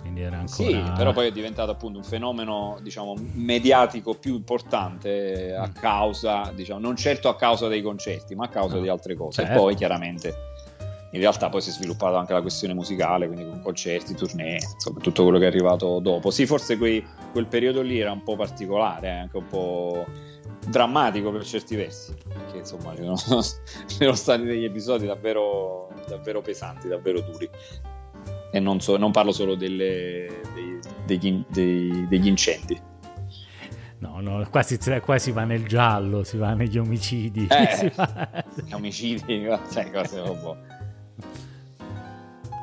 Quindi 0.02 0.22
era 0.22 0.38
ancora... 0.38 0.70
Sì, 0.70 0.92
però 0.96 1.12
poi 1.14 1.28
è 1.28 1.32
diventato 1.32 1.72
appunto 1.72 1.98
un 1.98 2.04
fenomeno, 2.04 2.78
diciamo, 2.82 3.16
mediatico 3.34 4.14
più 4.16 4.36
importante 4.36 5.54
a 5.54 5.68
Mm. 5.68 5.74
causa, 5.80 6.52
diciamo, 6.54 6.80
non 6.80 6.96
certo 6.96 7.30
a 7.30 7.36
causa 7.36 7.68
dei 7.68 7.82
concerti, 7.82 8.36
ma 8.36 8.46
a 8.46 8.50
causa 8.50 8.76
No, 8.76 8.82
di 8.82 8.90
altre 8.90 9.16
cose. 9.16 9.42
certo. 9.42 9.52
E 9.52 9.56
poi 9.62 9.76
chiaramente 9.76 10.52
in 11.14 11.20
realtà 11.20 11.48
poi 11.50 11.62
si 11.62 11.70
è 11.70 11.74
sviluppata 11.74 12.18
anche 12.18 12.34
la 12.34 12.42
questione 12.42 12.74
musicale, 12.74 13.28
quindi 13.28 13.46
con 13.48 13.62
concerti, 13.62 14.16
tournée, 14.16 14.58
insomma, 14.74 15.00
tutto 15.00 15.22
quello 15.22 15.38
che 15.38 15.44
è 15.44 15.48
arrivato 15.48 16.00
dopo. 16.00 16.32
Sì, 16.32 16.48
forse 16.48 16.76
quei- 16.76 17.06
quel 17.32 17.46
periodo 17.46 17.82
lì 17.82 18.00
era 18.00 18.12
un 18.12 18.24
po' 18.24 18.36
particolare, 18.36 19.08
eh, 19.08 19.12
anche 19.20 19.38
un 19.38 19.48
po' 19.48 20.06
drammatico 20.68 21.32
per 21.32 21.44
certi 21.46 21.76
versi, 21.76 22.16
perché 22.28 22.58
insomma 22.58 22.96
ci 22.96 23.04
sono 23.16 23.42
stati 24.16 24.42
degli 24.44 24.64
episodi 24.64 25.06
davvero, 25.06 25.90
davvero 26.08 26.42
pesanti, 26.42 26.88
davvero 26.88 27.22
duri. 27.22 27.48
E 28.56 28.60
non, 28.60 28.80
so- 28.80 28.98
non 28.98 29.10
parlo 29.12 29.32
solo 29.32 29.56
delle- 29.56 30.42
dei- 30.54 30.80
degli, 31.08 31.44
dei- 31.50 32.06
degli 32.08 32.28
incendi. 32.28 32.80
No, 33.98 34.20
no, 34.20 34.46
qua 34.52 34.62
si, 34.62 34.78
qua 35.04 35.18
si 35.18 35.32
va 35.32 35.44
nel 35.44 35.66
giallo, 35.66 36.24
si 36.24 36.38
va 36.38 36.54
negli 36.54 36.78
omicidi. 36.78 37.48
Eh. 37.50 37.92
va- 37.96 38.44
omicidi, 38.74 39.44
cioè 39.72 39.90
cose 39.90 40.22
proprio. 40.22 40.58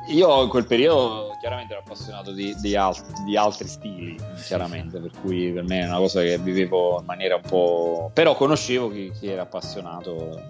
Io 0.07 0.43
in 0.43 0.49
quel 0.49 0.65
periodo 0.65 1.35
chiaramente 1.39 1.73
ero 1.73 1.81
appassionato 1.85 2.31
di, 2.31 2.55
di 2.61 2.75
al- 2.75 2.95
di 3.25 3.35
altri 3.35 3.67
stili, 3.67 4.15
chiaramente, 4.45 4.99
per 4.99 5.11
cui 5.21 5.51
per 5.51 5.63
me 5.63 5.81
è 5.81 5.85
una 5.87 5.97
cosa 5.97 6.21
che 6.21 6.37
vivevo 6.37 6.99
in 6.99 7.05
maniera 7.05 7.35
un 7.35 7.41
po'... 7.41 8.11
però 8.13 8.35
conoscevo 8.35 8.89
chi, 8.89 9.11
chi 9.11 9.27
era 9.27 9.41
appassionato 9.43 10.41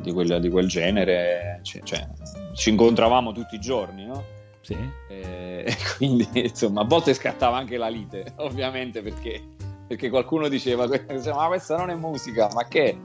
di 0.00 0.12
quel, 0.12 0.40
di 0.40 0.48
quel 0.48 0.68
genere, 0.68 1.60
cioè, 1.62 1.82
cioè, 1.82 2.06
ci 2.54 2.70
incontravamo 2.70 3.32
tutti 3.32 3.54
i 3.56 3.60
giorni, 3.60 4.04
no? 4.06 4.24
Sì. 4.66 4.76
E 5.08 5.64
e 5.66 5.76
quindi 5.96 6.28
insomma 6.34 6.82
a 6.82 6.84
volte 6.84 7.14
scattava 7.14 7.56
anche 7.56 7.76
la 7.76 7.88
lite, 7.88 8.34
ovviamente 8.36 9.00
perché, 9.02 9.42
perché 9.86 10.08
qualcuno 10.10 10.48
diceva 10.48 10.86
ma 10.86 11.46
questa 11.48 11.76
non 11.76 11.90
è 11.90 11.94
musica, 11.94 12.48
ma 12.54 12.64
che 12.66 12.84
è? 12.84 12.96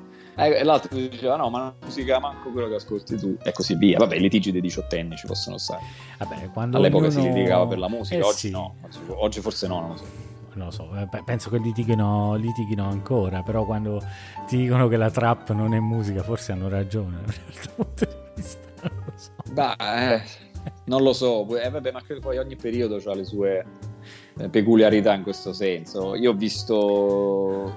Eh, 0.44 0.60
E 0.60 0.64
l'altro 0.64 0.96
diceva 0.96 1.36
no, 1.36 1.50
ma 1.50 1.60
non 1.60 1.74
è 1.80 1.86
musica 1.86 2.20
manco 2.20 2.50
quello 2.52 2.68
che 2.70 2.76
ascolti 2.76 3.18
tu 3.18 3.36
e 3.44 3.52
così 3.52 3.76
via. 3.76 3.98
Vabbè, 3.98 4.16
i 4.16 4.20
litigi 4.22 4.52
dei 4.52 4.62
diciottenni 4.62 5.16
ci 5.18 5.28
possono 5.28 5.58
stare. 5.58 5.82
Vabbè, 6.20 6.50
quando 6.52 6.78
All'epoca 6.78 7.08
ognuno- 7.08 7.22
si 7.22 7.28
litigava 7.28 7.68
per 7.68 7.78
la 7.80 7.90
musica, 7.90 8.16
Eh 8.24 8.28
oggi 8.28 8.38
sì. 8.38 8.50
no, 8.52 8.76
oggi, 9.08 9.40
forse 9.42 9.68
no, 9.68 9.80
non 9.82 9.90
lo 9.90 9.98
so. 9.98 10.04
Non 10.54 10.66
lo 10.66 10.72
so, 10.72 10.90
eh, 10.98 11.08
pe- 11.08 11.22
penso 11.26 11.50
che 11.50 11.58
litighino, 11.60 12.36
litighino 12.36 12.88
ancora, 12.88 13.42
però 13.42 13.66
quando 13.66 14.02
ti 14.48 14.58
dicono 14.58 14.88
che 14.88 14.98
la 14.98 15.10
trap 15.10 15.52
non 15.54 15.74
è 15.74 15.80
musica, 15.80 16.24
forse 16.24 16.52
hanno 16.52 16.68
ragione 16.70 17.18
da 17.26 17.34
un 17.34 17.34
certo 17.54 17.70
punto 17.76 18.06
di 18.06 18.12
vista. 18.36 18.60
Non 18.84 19.04
lo 19.06 19.14
so. 19.16 19.32
Beh, 19.52 20.14
eh, 20.16 20.22
non 20.92 21.04
lo 21.04 21.14
so, 21.14 21.48
eh, 21.58 21.70
vabbè, 21.70 21.94
ma 21.94 22.02
credo 22.02 22.20
poi 22.20 22.38
ogni 22.38 22.58
periodo 22.58 23.00
ha 23.10 23.16
le 23.16 23.24
sue 23.24 23.66
eh, 24.40 24.50
peculiarità 24.50 25.14
in 25.14 25.24
questo 25.24 25.54
senso. 25.54 26.16
Io 26.16 26.32
ho 26.32 26.34
visto 26.34 27.72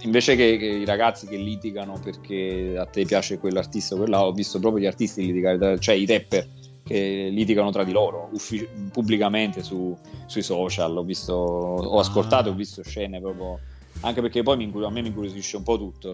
invece 0.00 0.34
che, 0.34 0.56
che 0.56 0.66
i 0.66 0.84
ragazzi 0.84 1.28
che 1.28 1.36
litigano 1.36 2.00
perché 2.02 2.74
a 2.76 2.86
te 2.86 3.04
piace 3.04 3.38
quell'artista 3.38 3.94
o 3.94 3.98
quella, 3.98 4.26
ho 4.26 4.32
visto 4.32 4.58
proprio 4.58 4.82
gli 4.82 4.86
artisti 4.86 5.24
litigare, 5.24 5.78
cioè 5.78 5.94
i 5.94 6.06
rapper 6.06 6.48
che 6.82 7.28
litigano 7.30 7.70
tra 7.70 7.84
di 7.84 7.92
loro 7.92 8.30
uffi- 8.32 8.68
pubblicamente 8.90 9.62
su- 9.62 9.96
sui 10.26 10.42
social. 10.42 10.96
Ho 10.96 11.04
visto, 11.04 11.32
ho 11.34 11.98
Ah. 11.98 12.00
ascoltato, 12.00 12.50
ho 12.50 12.54
visto 12.54 12.82
scene 12.82 13.20
proprio 13.20 13.60
anche 14.00 14.20
perché 14.20 14.42
poi 14.42 14.56
mi 14.56 14.64
a 14.84 14.90
me 14.90 15.02
mi 15.02 15.08
incuriosisce 15.08 15.56
un 15.56 15.62
po' 15.62 15.78
tutto. 15.78 16.12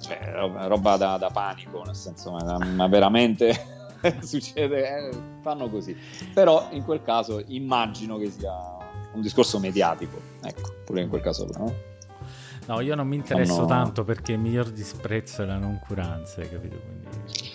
Cioè, 0.00 0.20
roba, 0.34 0.66
roba 0.66 0.96
da, 0.96 1.16
da 1.16 1.30
panico, 1.30 1.82
nel 1.82 1.96
senso, 1.96 2.30
ma, 2.30 2.58
ma 2.58 2.86
veramente 2.86 3.72
succede, 4.22 5.08
eh, 5.08 5.10
fanno 5.40 5.68
così. 5.68 5.96
Però 6.32 6.68
in 6.70 6.84
quel 6.84 7.02
caso 7.02 7.42
immagino 7.46 8.18
che 8.18 8.30
sia 8.30 8.52
un 9.12 9.20
discorso 9.20 9.58
mediatico, 9.58 10.20
ecco, 10.42 10.74
pure 10.84 11.02
in 11.02 11.08
quel 11.08 11.20
caso 11.20 11.46
no? 11.56 11.92
No, 12.66 12.80
io 12.80 12.94
non 12.94 13.06
mi 13.06 13.16
interesso 13.16 13.66
Fanno- 13.66 13.66
tanto 13.66 14.04
perché 14.04 14.32
il 14.32 14.38
miglior 14.38 14.70
disprezzo 14.70 15.42
è 15.42 15.46
la 15.46 15.58
noncuranza, 15.58 16.40
capito? 16.42 16.76
Quindi, 16.78 17.08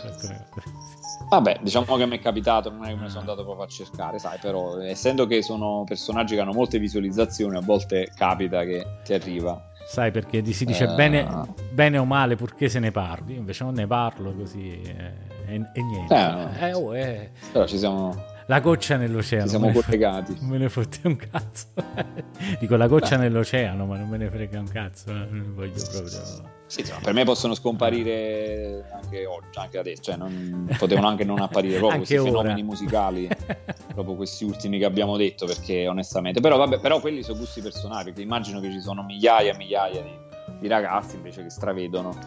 Vabbè, 1.30 1.60
diciamo 1.62 1.96
che 1.98 2.06
mi 2.06 2.18
è 2.18 2.22
capitato, 2.22 2.70
non 2.72 2.86
è 2.86 2.90
che 2.90 2.96
me 2.96 3.02
ne 3.02 3.10
sono 3.10 3.22
andato 3.22 3.44
proprio 3.44 3.66
a 3.66 3.68
cercare, 3.68 4.20
sai, 4.20 4.38
però 4.40 4.80
essendo 4.80 5.28
che 5.28 5.42
sono 5.42 5.84
personaggi 5.86 6.36
che 6.36 6.42
hanno 6.42 6.54
molte 6.54 6.80
visualizzazioni, 6.80 7.56
a 7.56 7.62
volte 7.62 8.12
capita 8.16 8.64
che 8.64 9.00
ti 9.04 9.14
arriva. 9.14 9.69
Sai 9.92 10.12
perché 10.12 10.46
si 10.54 10.66
dice 10.66 10.84
Eh. 10.84 10.94
bene, 10.94 11.28
bene 11.72 11.98
o 11.98 12.06
male 12.06 12.36
purché 12.36 12.70
se 12.70 12.78
ne 12.78 12.92
parli, 12.92 13.34
io 13.34 13.40
invece 13.40 13.64
non 13.64 13.74
ne 13.74 13.88
parlo 13.88 14.34
così 14.34 14.80
eh, 14.84 15.14
e, 15.48 15.56
e 15.74 15.82
niente. 15.82 16.14
Eh. 16.14 16.68
Eh, 16.68 16.74
oh, 16.74 16.96
eh, 16.96 17.32
Però 17.52 17.66
ci 17.66 17.80
siamo, 17.80 18.14
La 18.50 18.62
goccia 18.62 18.98
nell'oceano. 18.98 19.44
ci 19.44 19.50
siamo 19.50 19.72
collegati. 19.72 20.36
Non 20.40 20.50
me 20.50 20.58
ne 20.58 20.70
fotte 20.70 21.02
un 21.04 21.16
cazzo. 21.16 21.68
Dico 22.60 22.76
la 22.78 22.88
goccia 22.88 23.16
nell'oceano, 23.16 23.86
ma 23.86 23.96
non 23.96 24.10
me 24.10 24.18
ne 24.18 24.28
frega 24.28 24.60
un 24.60 24.68
cazzo. 24.68 25.12
eh, 25.12 25.14
Non 25.30 25.54
voglio 25.54 25.74
proprio. 25.92 26.58
Sì, 26.66 26.80
insomma, 26.80 27.00
per 27.04 27.14
me 27.14 27.24
possono 27.26 27.54
scomparire 27.54 28.90
anche 28.92 29.28
oggi, 29.28 29.60
anche 29.60 29.78
adesso, 29.78 30.02
cioè 30.02 30.16
non- 30.18 30.68
potevano 30.80 31.08
anche 31.08 31.26
non 31.26 31.40
apparire 31.42 31.78
proprio 31.78 31.98
questi 32.00 32.18
ora. 32.18 32.30
fenomeni 32.42 32.64
musicali, 32.64 33.28
proprio 33.94 34.16
questi 34.16 34.46
ultimi 34.46 34.80
che 34.80 34.86
abbiamo 34.86 35.16
detto, 35.16 35.46
perché 35.46 35.88
onestamente, 35.88 36.42
però 36.42 36.58
vabbè, 36.58 36.80
però 36.80 37.00
quelli 37.00 37.22
sono 37.22 37.38
gusti 37.38 37.62
personali, 37.62 38.06
perché 38.06 38.22
immagino 38.24 38.60
che 38.60 38.72
ci 38.72 38.82
sono 38.82 39.04
migliaia 39.04 39.54
e 39.54 39.58
migliaia 39.58 40.02
di, 40.02 40.12
di 40.60 40.68
ragazzi 40.68 41.16
invece 41.18 41.44
che 41.44 41.50
stravedono 41.52 42.18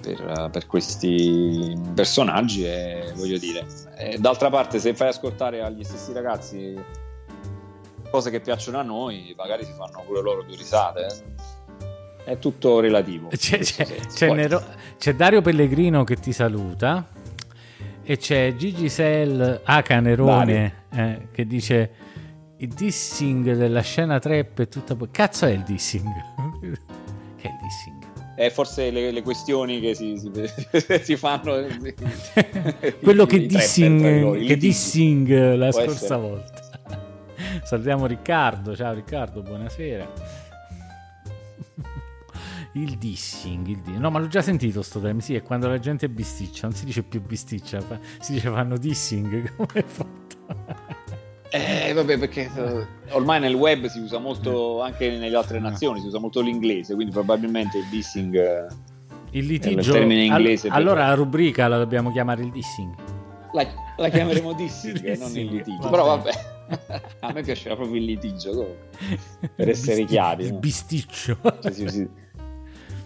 per, 0.00 0.48
per 0.50 0.66
questi 0.66 1.76
personaggi 1.94 2.64
e 2.64 3.12
voglio 3.16 3.38
dire, 3.38 3.66
eh, 3.96 4.18
d'altra 4.18 4.50
parte 4.50 4.78
se 4.78 4.94
fai 4.94 5.08
ascoltare 5.08 5.62
agli 5.62 5.84
stessi 5.84 6.12
ragazzi 6.12 6.76
cose 8.10 8.30
che 8.30 8.40
piacciono 8.40 8.78
a 8.78 8.82
noi, 8.82 9.34
magari 9.36 9.64
si 9.64 9.72
fanno 9.72 10.02
pure 10.06 10.22
loro 10.22 10.42
due 10.42 10.56
risate, 10.56 11.06
eh. 11.06 12.32
è 12.32 12.38
tutto 12.38 12.80
relativo. 12.80 13.28
C'è, 13.36 13.58
c'è- 13.58 13.86
c'è 14.06 14.32
Nero- 14.32 14.64
c'è 14.98 15.14
Dario 15.14 15.42
Pellegrino 15.42 16.04
che 16.04 16.16
ti 16.16 16.32
saluta 16.32 17.08
e 18.02 18.16
c'è 18.16 18.54
Gigi 18.56 18.88
Sell 18.88 19.60
H. 19.64 20.00
Nerone 20.00 20.84
eh, 20.90 21.28
che 21.30 21.46
dice 21.46 21.90
il 22.56 22.68
dissing 22.68 23.54
della 23.54 23.82
scena 23.82 24.18
trap 24.18 24.60
è 24.62 24.68
tutta... 24.68 24.96
po- 24.96 25.08
Cazzo 25.10 25.46
è 25.46 25.50
il 25.50 25.62
dissing? 25.62 26.06
che 27.36 27.48
è 27.48 27.48
il 27.48 27.58
dissing? 27.62 27.97
Eh, 28.40 28.50
forse 28.50 28.90
le, 28.92 29.10
le 29.10 29.22
questioni 29.22 29.80
che 29.80 29.96
si, 29.96 30.16
si- 30.16 30.30
si 31.02 31.16
fanno 31.16 31.66
sì. 31.68 31.92
Quello 33.02 33.26
che 33.26 33.44
dissing, 33.46 34.46
che 34.46 34.56
dissing 34.56 35.54
la 35.56 35.70
Può 35.70 35.80
scorsa 35.82 36.04
essere. 36.04 36.20
volta. 36.20 36.62
Salutiamo 37.64 38.06
Riccardo, 38.06 38.76
ciao 38.76 38.94
Riccardo, 38.94 39.42
buonasera. 39.42 40.12
Il 42.74 42.96
dissing, 42.96 43.66
il 43.66 43.80
di- 43.80 43.98
no, 43.98 44.08
ma 44.10 44.20
l'ho 44.20 44.28
già 44.28 44.40
sentito 44.42 44.82
sto 44.82 45.00
termine. 45.00 45.22
Sì, 45.22 45.34
è 45.34 45.42
quando 45.42 45.66
la 45.66 45.80
gente 45.80 46.08
bisticcia, 46.08 46.68
non 46.68 46.76
si 46.76 46.84
dice 46.84 47.02
più 47.02 47.20
bisticcia, 47.20 47.80
si 48.20 48.34
dice 48.34 48.50
fanno 48.50 48.76
dissing. 48.78 49.56
Come 49.56 49.68
è 49.72 49.84
fatto? 49.84 50.36
Eh, 51.50 51.92
vabbè, 51.94 52.18
perché 52.18 52.50
eh, 52.54 52.86
ormai 53.12 53.40
nel 53.40 53.54
web 53.54 53.86
si 53.86 53.98
usa 54.00 54.18
molto, 54.18 54.82
anche 54.82 55.10
nelle 55.16 55.34
altre 55.36 55.58
nazioni, 55.58 56.00
si 56.00 56.06
usa 56.06 56.18
molto 56.18 56.40
l'inglese, 56.40 56.94
quindi 56.94 57.12
probabilmente 57.12 57.78
il 57.78 57.86
dissing... 57.90 58.34
eh, 58.34 58.66
Il 59.30 59.40
il 59.44 59.46
litigio. 59.46 59.92
termine 59.92 60.24
inglese 60.24 60.66
All- 60.68 60.72
per- 60.74 60.82
allora 60.82 61.06
la 61.08 61.14
rubrica 61.14 61.66
la 61.68 61.78
dobbiamo 61.78 62.10
chiamare 62.12 62.42
il 62.42 62.50
dissing. 62.50 62.94
La, 63.54 63.66
la 63.96 64.08
chiameremo 64.10 64.52
dissing, 64.56 64.98
Dissing, 65.00 65.16
non 65.18 65.36
il 65.36 65.46
litigio. 65.46 65.82
va 65.84 65.88
Però 65.88 66.04
vabbè, 66.04 66.30
a 67.20 67.32
me 67.32 67.42
piaceva 67.42 67.76
proprio 67.76 67.96
il 67.96 68.04
litigio, 68.04 68.50
comunque, 68.50 69.48
per 69.54 69.68
essere 69.70 70.04
chiari. 70.04 70.44
Il 70.44 70.52
no? 70.52 70.58
bisticcio. 70.58 71.38
Cioè, 71.60 71.72
sì, 71.72 71.88
sì. 71.88 72.08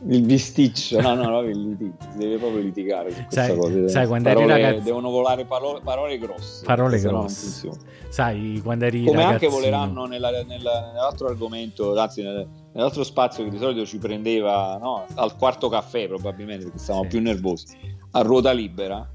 Il 0.09 0.23
bisticcio, 0.23 1.01
no, 1.01 1.15
no, 1.15 1.29
no, 1.29 1.41
il 1.43 1.69
litigio. 1.71 1.95
Si 2.11 2.19
deve 2.19 2.37
proprio 2.39 2.61
litigare 2.61 3.11
su 3.13 3.23
questa 3.23 3.45
Sai- 3.45 3.57
cosa. 3.57 3.89
sai, 3.89 4.07
quando 4.09 4.29
eri 4.31 4.41
Parole- 4.43 4.61
ragazzo- 4.61 4.83
Devono 4.85 5.11
volare 5.11 5.45
parole, 5.45 5.81
parole 5.83 6.19
grosse. 6.19 6.65
Parole 6.65 6.99
grosse. 6.99 7.71
Sai, 8.09 8.61
quando 8.65 8.85
eri 8.85 9.05
Come 9.05 9.23
anche 9.23 9.47
ragazzino. 9.47 9.53
voleranno 9.53 10.07
nella- 10.07 10.31
nella- 10.43 10.91
nell'altro 10.93 11.29
argomento, 11.29 11.97
anzi 11.99 12.21
nel- 12.23 12.49
nell'altro 12.73 13.05
spazio 13.05 13.45
che 13.45 13.51
di 13.51 13.59
solito 13.59 13.87
ci 13.87 13.99
prendeva 13.99 14.77
no? 14.79 15.05
al 15.15 15.37
quarto 15.37 15.69
caffè 15.69 16.09
probabilmente 16.09 16.65
perché 16.65 16.79
stavamo 16.79 17.05
Sì. 17.05 17.11
più 17.11 17.21
nervosi, 17.21 17.67
a 18.11 18.21
ruota 18.23 18.51
libera, 18.51 19.09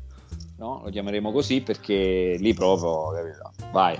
no? 0.58 0.82
lo 0.86 0.90
chiameremo 0.90 1.32
così 1.34 1.62
perché 1.62 2.38
lì 2.40 2.54
proprio, 2.54 3.12
capito? 3.12 3.52
vai, 3.74 4.00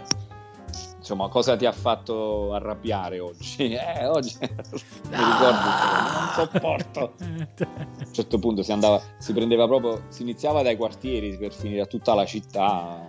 insomma, 0.98 1.30
cosa 1.30 1.56
ti 1.56 1.66
ha 1.66 1.72
fatto 1.72 2.54
arrabbiare 2.54 3.20
oggi? 3.20 3.76
Eh, 3.88 4.06
oggi 4.06 4.36
mi 4.42 4.48
ricordo, 5.10 5.60
non 6.10 6.30
sopporto. 6.34 7.14
A 7.60 8.06
un 8.06 8.14
certo 8.14 8.40
punto 8.40 8.64
si 8.64 8.72
andava, 8.72 9.02
si 9.18 9.34
prendeva 9.34 9.68
proprio, 9.68 10.04
si 10.10 10.24
iniziava 10.24 10.62
dai 10.62 10.76
quartieri 10.76 11.38
per 11.38 11.54
finire 11.54 11.82
a 11.82 11.86
tutta 11.86 12.14
la 12.14 12.26
città 12.26 13.08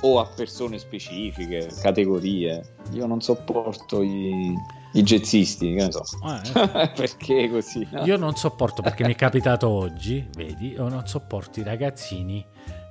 o 0.00 0.20
a 0.20 0.26
persone 0.26 0.78
specifiche, 0.78 1.68
categorie. 1.80 2.76
Io 2.92 3.06
non 3.06 3.20
sopporto 3.20 4.02
i, 4.02 4.54
i 4.92 5.02
jazzisti, 5.02 5.74
che 5.74 5.84
ne 5.84 5.92
so. 5.92 6.02
Eh. 6.24 6.90
perché 6.94 7.50
così? 7.50 7.86
No? 7.90 8.04
Io 8.04 8.16
non 8.16 8.36
sopporto 8.36 8.82
perché 8.82 9.04
mi 9.04 9.12
è 9.12 9.16
capitato 9.16 9.68
oggi, 9.68 10.26
vedi, 10.36 10.72
io 10.72 10.88
non 10.88 11.06
sopporto 11.06 11.60
i 11.60 11.64
ragazzini 11.64 12.44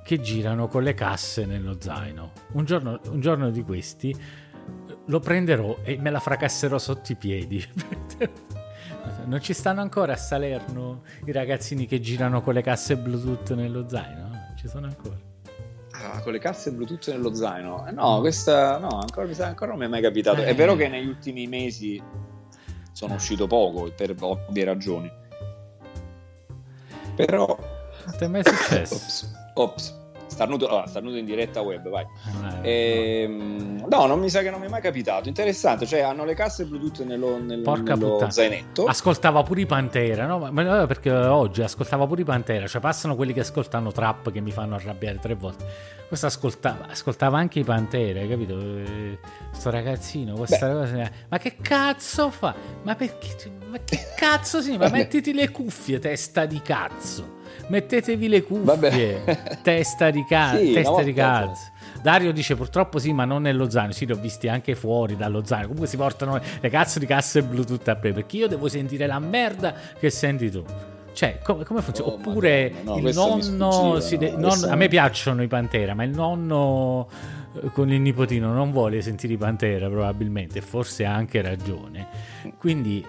che 0.08 0.20
girano 0.20 0.68
con 0.68 0.84
le 0.84 0.94
casse 0.94 1.44
nello 1.44 1.76
zaino. 1.78 2.32
Un 2.52 2.64
giorno, 2.64 2.98
un 3.10 3.20
giorno 3.20 3.50
di 3.50 3.62
questi 3.62 4.16
lo 5.04 5.20
prenderò 5.20 5.80
e 5.82 5.98
me 5.98 6.08
la 6.08 6.18
fracasserò 6.18 6.78
sotto 6.78 7.12
i 7.12 7.14
piedi. 7.14 7.62
non 9.26 9.42
ci 9.42 9.52
stanno 9.52 9.82
ancora 9.82 10.14
a 10.14 10.16
Salerno 10.16 11.02
i 11.26 11.32
ragazzini 11.32 11.84
che 11.84 12.00
girano 12.00 12.40
con 12.40 12.54
le 12.54 12.62
casse 12.62 12.96
Bluetooth 12.96 13.52
nello 13.52 13.86
zaino? 13.86 14.54
Ci 14.56 14.66
sono 14.66 14.86
ancora. 14.86 15.18
Ah, 15.90 16.22
con 16.22 16.32
le 16.32 16.38
casse 16.38 16.72
Bluetooth 16.72 17.08
nello 17.08 17.34
zaino? 17.34 17.86
Eh, 17.86 17.90
no, 17.90 18.20
questa 18.20 18.78
no, 18.78 18.88
ancora, 18.88 19.28
ancora 19.46 19.72
non 19.72 19.80
mi 19.80 19.84
è 19.84 19.88
mai 19.88 20.00
capitato. 20.00 20.40
Eh. 20.40 20.46
È 20.46 20.54
vero 20.54 20.74
che 20.74 20.88
negli 20.88 21.08
ultimi 21.08 21.46
mesi 21.46 22.02
sono 22.92 23.12
uscito 23.12 23.46
poco 23.46 23.92
per 23.94 24.14
ovvie 24.18 24.64
ragioni. 24.64 25.12
Però... 27.14 27.58
Ti 28.16 28.24
è 28.24 28.26
mai 28.26 28.42
successo? 28.42 28.94
Ops, 28.94 29.34
ops 29.52 29.97
starnuto, 30.28 30.68
allora, 30.68 30.86
starnuto 30.86 31.16
in 31.16 31.24
diretta 31.24 31.60
web, 31.60 31.88
vai. 31.88 32.06
Eh, 32.62 33.22
ehm, 33.22 33.86
no, 33.88 34.06
non 34.06 34.20
mi 34.20 34.28
sa 34.30 34.42
che 34.42 34.50
non 34.50 34.60
mi 34.60 34.66
è 34.66 34.68
mai 34.68 34.80
capitato. 34.80 35.28
Interessante, 35.28 35.86
cioè 35.86 36.00
hanno 36.00 36.24
le 36.24 36.34
casse 36.34 36.64
Bluetooth 36.64 37.06
nello, 37.06 37.38
nel, 37.38 37.60
Porca 37.60 37.94
nello 37.94 38.26
zainetto. 38.30 38.84
Ascoltava 38.84 39.42
pure 39.42 39.62
i 39.62 39.66
Pantera, 39.66 40.26
no? 40.26 40.50
Ma, 40.50 40.86
perché 40.86 41.10
oggi 41.10 41.62
ascoltava 41.62 42.06
pure 42.06 42.22
i 42.22 42.24
Pantera, 42.24 42.66
cioè 42.66 42.80
passano 42.80 43.16
quelli 43.16 43.32
che 43.32 43.40
ascoltano 43.40 43.90
trap 43.90 44.30
che 44.30 44.40
mi 44.40 44.50
fanno 44.50 44.74
arrabbiare 44.74 45.18
tre 45.18 45.34
volte. 45.34 45.96
Questo 46.06 46.26
ascoltava, 46.26 46.86
ascoltava 46.88 47.38
anche 47.38 47.58
i 47.58 47.64
Pantera, 47.64 48.20
hai 48.20 48.28
capito? 48.28 48.58
Eh, 48.58 49.18
sto 49.50 49.70
ragazzino, 49.70 50.34
questa 50.34 50.66
Beh. 50.66 50.72
cosa. 50.72 51.10
Ma 51.28 51.38
che 51.38 51.56
cazzo 51.60 52.30
fa? 52.30 52.54
Ma 52.82 52.94
perché? 52.94 53.50
Ma 53.70 53.78
che 53.84 53.98
cazzo 54.16 54.60
sì? 54.60 54.76
Ma 54.76 54.88
mettiti 54.88 55.32
le 55.32 55.50
cuffie, 55.50 55.98
testa 55.98 56.46
di 56.46 56.60
cazzo 56.62 57.36
mettetevi 57.68 58.28
le 58.28 58.42
cuffie, 58.42 58.64
Vabbè. 58.64 59.58
testa 59.62 60.10
di, 60.10 60.24
ca- 60.24 60.56
sì, 60.56 60.72
testa 60.72 61.02
di 61.02 61.12
cazzo. 61.12 61.70
Dario 62.02 62.32
dice 62.32 62.54
purtroppo 62.54 62.98
sì, 62.98 63.12
ma 63.12 63.24
non 63.24 63.42
nello 63.42 63.68
zaino. 63.70 63.92
Sì, 63.92 64.06
li 64.06 64.12
ho 64.12 64.16
visti 64.16 64.48
anche 64.48 64.74
fuori 64.74 65.16
dallo 65.16 65.44
zaino. 65.44 65.64
Comunque 65.64 65.88
si 65.88 65.96
portano 65.96 66.40
le 66.60 66.68
cazzo 66.68 66.98
di 66.98 67.06
casse 67.06 67.42
Bluetooth 67.42 67.88
a 67.88 67.98
me 68.02 68.12
perché 68.12 68.36
io 68.36 68.48
devo 68.48 68.68
sentire 68.68 69.06
la 69.06 69.18
merda 69.18 69.74
che 69.98 70.10
senti 70.10 70.50
tu. 70.50 70.64
Cioè, 71.12 71.40
come, 71.42 71.64
come 71.64 71.82
funziona? 71.82 72.12
Oh, 72.12 72.14
Oppure 72.14 72.72
no, 72.84 72.98
il 72.98 73.12
nonno. 73.12 73.98
Si 73.98 74.16
de- 74.16 74.36
non, 74.36 74.62
a 74.64 74.76
me 74.76 74.86
piacciono 74.86 75.42
i 75.42 75.48
Pantera, 75.48 75.94
ma 75.94 76.04
il 76.04 76.10
nonno 76.10 77.08
eh, 77.60 77.70
con 77.72 77.90
il 77.90 78.00
nipotino 78.00 78.52
non 78.52 78.70
vuole 78.70 79.02
sentire 79.02 79.32
i 79.32 79.36
Pantera, 79.36 79.88
probabilmente, 79.88 80.60
forse 80.60 81.04
ha 81.04 81.12
anche 81.14 81.42
ragione. 81.42 82.06
Quindi. 82.56 83.04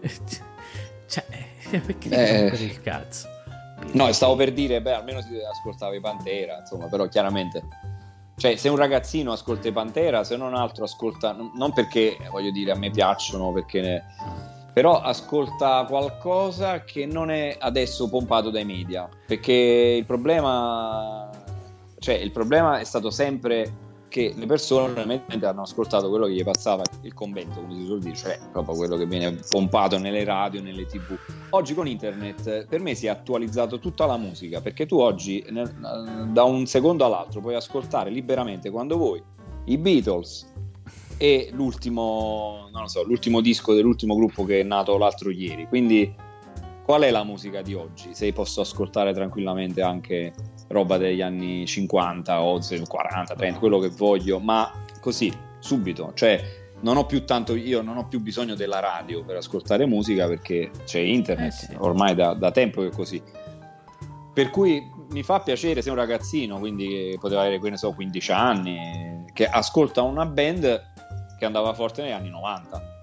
Eh, 0.00 0.10
cioè, 1.06 1.24
perché 1.86 2.08
eh, 2.08 2.64
il 2.64 2.80
cazzo? 2.80 3.28
No, 3.92 4.12
stavo 4.12 4.36
per 4.36 4.52
dire, 4.52 4.80
beh, 4.80 4.94
almeno 4.94 5.20
si 5.20 5.36
ascoltava 5.38 5.94
i 5.94 6.00
Pantera, 6.00 6.58
insomma, 6.58 6.86
però 6.86 7.06
chiaramente... 7.08 7.62
Cioè, 8.36 8.56
se 8.56 8.68
un 8.68 8.76
ragazzino 8.76 9.32
ascolta 9.32 9.68
i 9.68 9.72
Pantera, 9.72 10.22
se 10.22 10.36
non 10.36 10.54
altro 10.54 10.84
ascolta... 10.84 11.32
Non 11.32 11.72
perché, 11.72 12.18
voglio 12.30 12.50
dire, 12.50 12.72
a 12.72 12.76
me 12.76 12.90
piacciono, 12.90 13.52
perché... 13.52 13.80
Ne... 13.80 14.04
Però 14.72 15.00
ascolta 15.00 15.86
qualcosa 15.88 16.84
che 16.84 17.06
non 17.06 17.30
è 17.30 17.56
adesso 17.58 18.10
pompato 18.10 18.50
dai 18.50 18.64
media. 18.64 19.08
Perché 19.26 19.52
il 19.52 20.04
problema... 20.04 21.30
Cioè, 21.98 22.14
il 22.14 22.30
problema 22.30 22.78
è 22.78 22.84
stato 22.84 23.10
sempre 23.10 23.72
che 24.16 24.32
le 24.34 24.46
persone 24.46 24.88
ovviamente 24.88 25.44
hanno 25.44 25.60
ascoltato 25.60 26.08
quello 26.08 26.24
che 26.24 26.32
gli 26.32 26.42
passava 26.42 26.82
il 27.02 27.12
convento, 27.12 27.60
come 27.60 27.74
si 27.74 27.84
suol 27.84 28.00
dire, 28.00 28.16
cioè 28.16 28.38
proprio 28.50 28.74
quello 28.74 28.96
che 28.96 29.04
viene 29.04 29.38
pompato 29.46 29.98
nelle 29.98 30.24
radio, 30.24 30.62
nelle 30.62 30.86
tv. 30.86 31.18
Oggi 31.50 31.74
con 31.74 31.86
internet 31.86 32.64
per 32.64 32.80
me 32.80 32.94
si 32.94 33.04
è 33.04 33.10
attualizzato 33.10 33.78
tutta 33.78 34.06
la 34.06 34.16
musica, 34.16 34.62
perché 34.62 34.86
tu 34.86 34.96
oggi 34.96 35.44
nel, 35.50 35.70
da 36.30 36.44
un 36.44 36.64
secondo 36.64 37.04
all'altro 37.04 37.42
puoi 37.42 37.56
ascoltare 37.56 38.08
liberamente 38.08 38.70
quando 38.70 38.96
vuoi 38.96 39.22
i 39.66 39.76
Beatles 39.76 40.50
e 41.18 41.50
l'ultimo, 41.52 42.70
so, 42.86 43.04
l'ultimo 43.04 43.42
disco 43.42 43.74
dell'ultimo 43.74 44.16
gruppo 44.16 44.46
che 44.46 44.60
è 44.60 44.62
nato 44.62 44.96
l'altro 44.96 45.28
ieri. 45.28 45.66
Quindi 45.66 46.10
qual 46.86 47.02
è 47.02 47.10
la 47.10 47.24
musica 47.24 47.62
di 47.62 47.74
oggi? 47.74 48.14
Se 48.14 48.32
posso 48.32 48.60
ascoltare 48.60 49.12
tranquillamente 49.12 49.82
anche 49.82 50.32
roba 50.68 50.96
degli 50.98 51.20
anni 51.20 51.66
50 51.66 52.40
o 52.40 52.60
40, 52.60 53.34
30, 53.34 53.58
quello 53.58 53.80
che 53.80 53.88
voglio, 53.88 54.38
ma 54.38 54.70
così, 55.00 55.32
subito, 55.58 56.12
cioè 56.14 56.40
non 56.82 56.96
ho 56.96 57.04
più 57.04 57.24
tanto, 57.24 57.56
io 57.56 57.82
non 57.82 57.96
ho 57.96 58.06
più 58.06 58.20
bisogno 58.20 58.54
della 58.54 58.78
radio 58.78 59.24
per 59.24 59.34
ascoltare 59.34 59.84
musica 59.84 60.28
perché 60.28 60.70
c'è 60.84 61.00
internet, 61.00 61.46
eh 61.48 61.50
sì. 61.50 61.74
ormai 61.76 62.14
da, 62.14 62.34
da, 62.34 62.52
tempo 62.52 62.82
che 62.82 62.86
è 62.86 62.92
così. 62.92 63.20
Per 64.32 64.50
cui 64.50 64.80
mi 65.10 65.24
fa 65.24 65.40
piacere 65.40 65.82
se 65.82 65.90
un 65.90 65.96
ragazzino, 65.96 66.60
quindi 66.60 67.16
poteva 67.18 67.40
avere, 67.40 67.58
che 67.58 67.68
ne 67.68 67.78
so, 67.78 67.92
15 67.94 68.30
anni, 68.30 69.24
che 69.32 69.44
ascolta 69.44 70.02
una 70.02 70.24
band 70.24 70.92
che 71.36 71.44
andava 71.44 71.74
forte 71.74 72.02
negli 72.02 72.12
anni 72.12 72.28
90. 72.28 72.95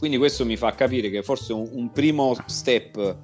Quindi 0.00 0.16
questo 0.16 0.46
mi 0.46 0.56
fa 0.56 0.72
capire 0.72 1.10
che 1.10 1.22
forse 1.22 1.52
un, 1.52 1.68
un 1.72 1.92
primo 1.92 2.34
step 2.46 3.18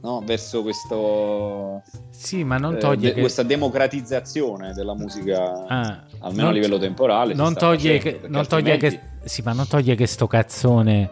no? 0.00 0.20
verso 0.26 0.62
questo 0.62 1.82
sì, 2.10 2.42
ma 2.42 2.58
non 2.58 2.74
eh, 2.74 2.78
toglie 2.78 3.10
eh, 3.10 3.14
che... 3.14 3.20
questa 3.20 3.44
democratizzazione 3.44 4.72
della 4.72 4.96
musica 4.96 5.64
ah, 5.68 6.04
almeno 6.18 6.48
a 6.48 6.50
livello 6.50 6.78
temporale 6.78 7.34
non 7.34 7.54
toglie, 7.54 7.98
facendo, 7.98 8.20
che, 8.22 8.28
non 8.28 8.46
toglie 8.48 8.72
altrimenti... 8.72 9.08
che 9.20 9.28
sì, 9.28 9.42
ma 9.42 9.52
non 9.52 9.68
toglie 9.68 9.94
che 9.94 10.06
sto 10.06 10.26
cazzone 10.26 11.10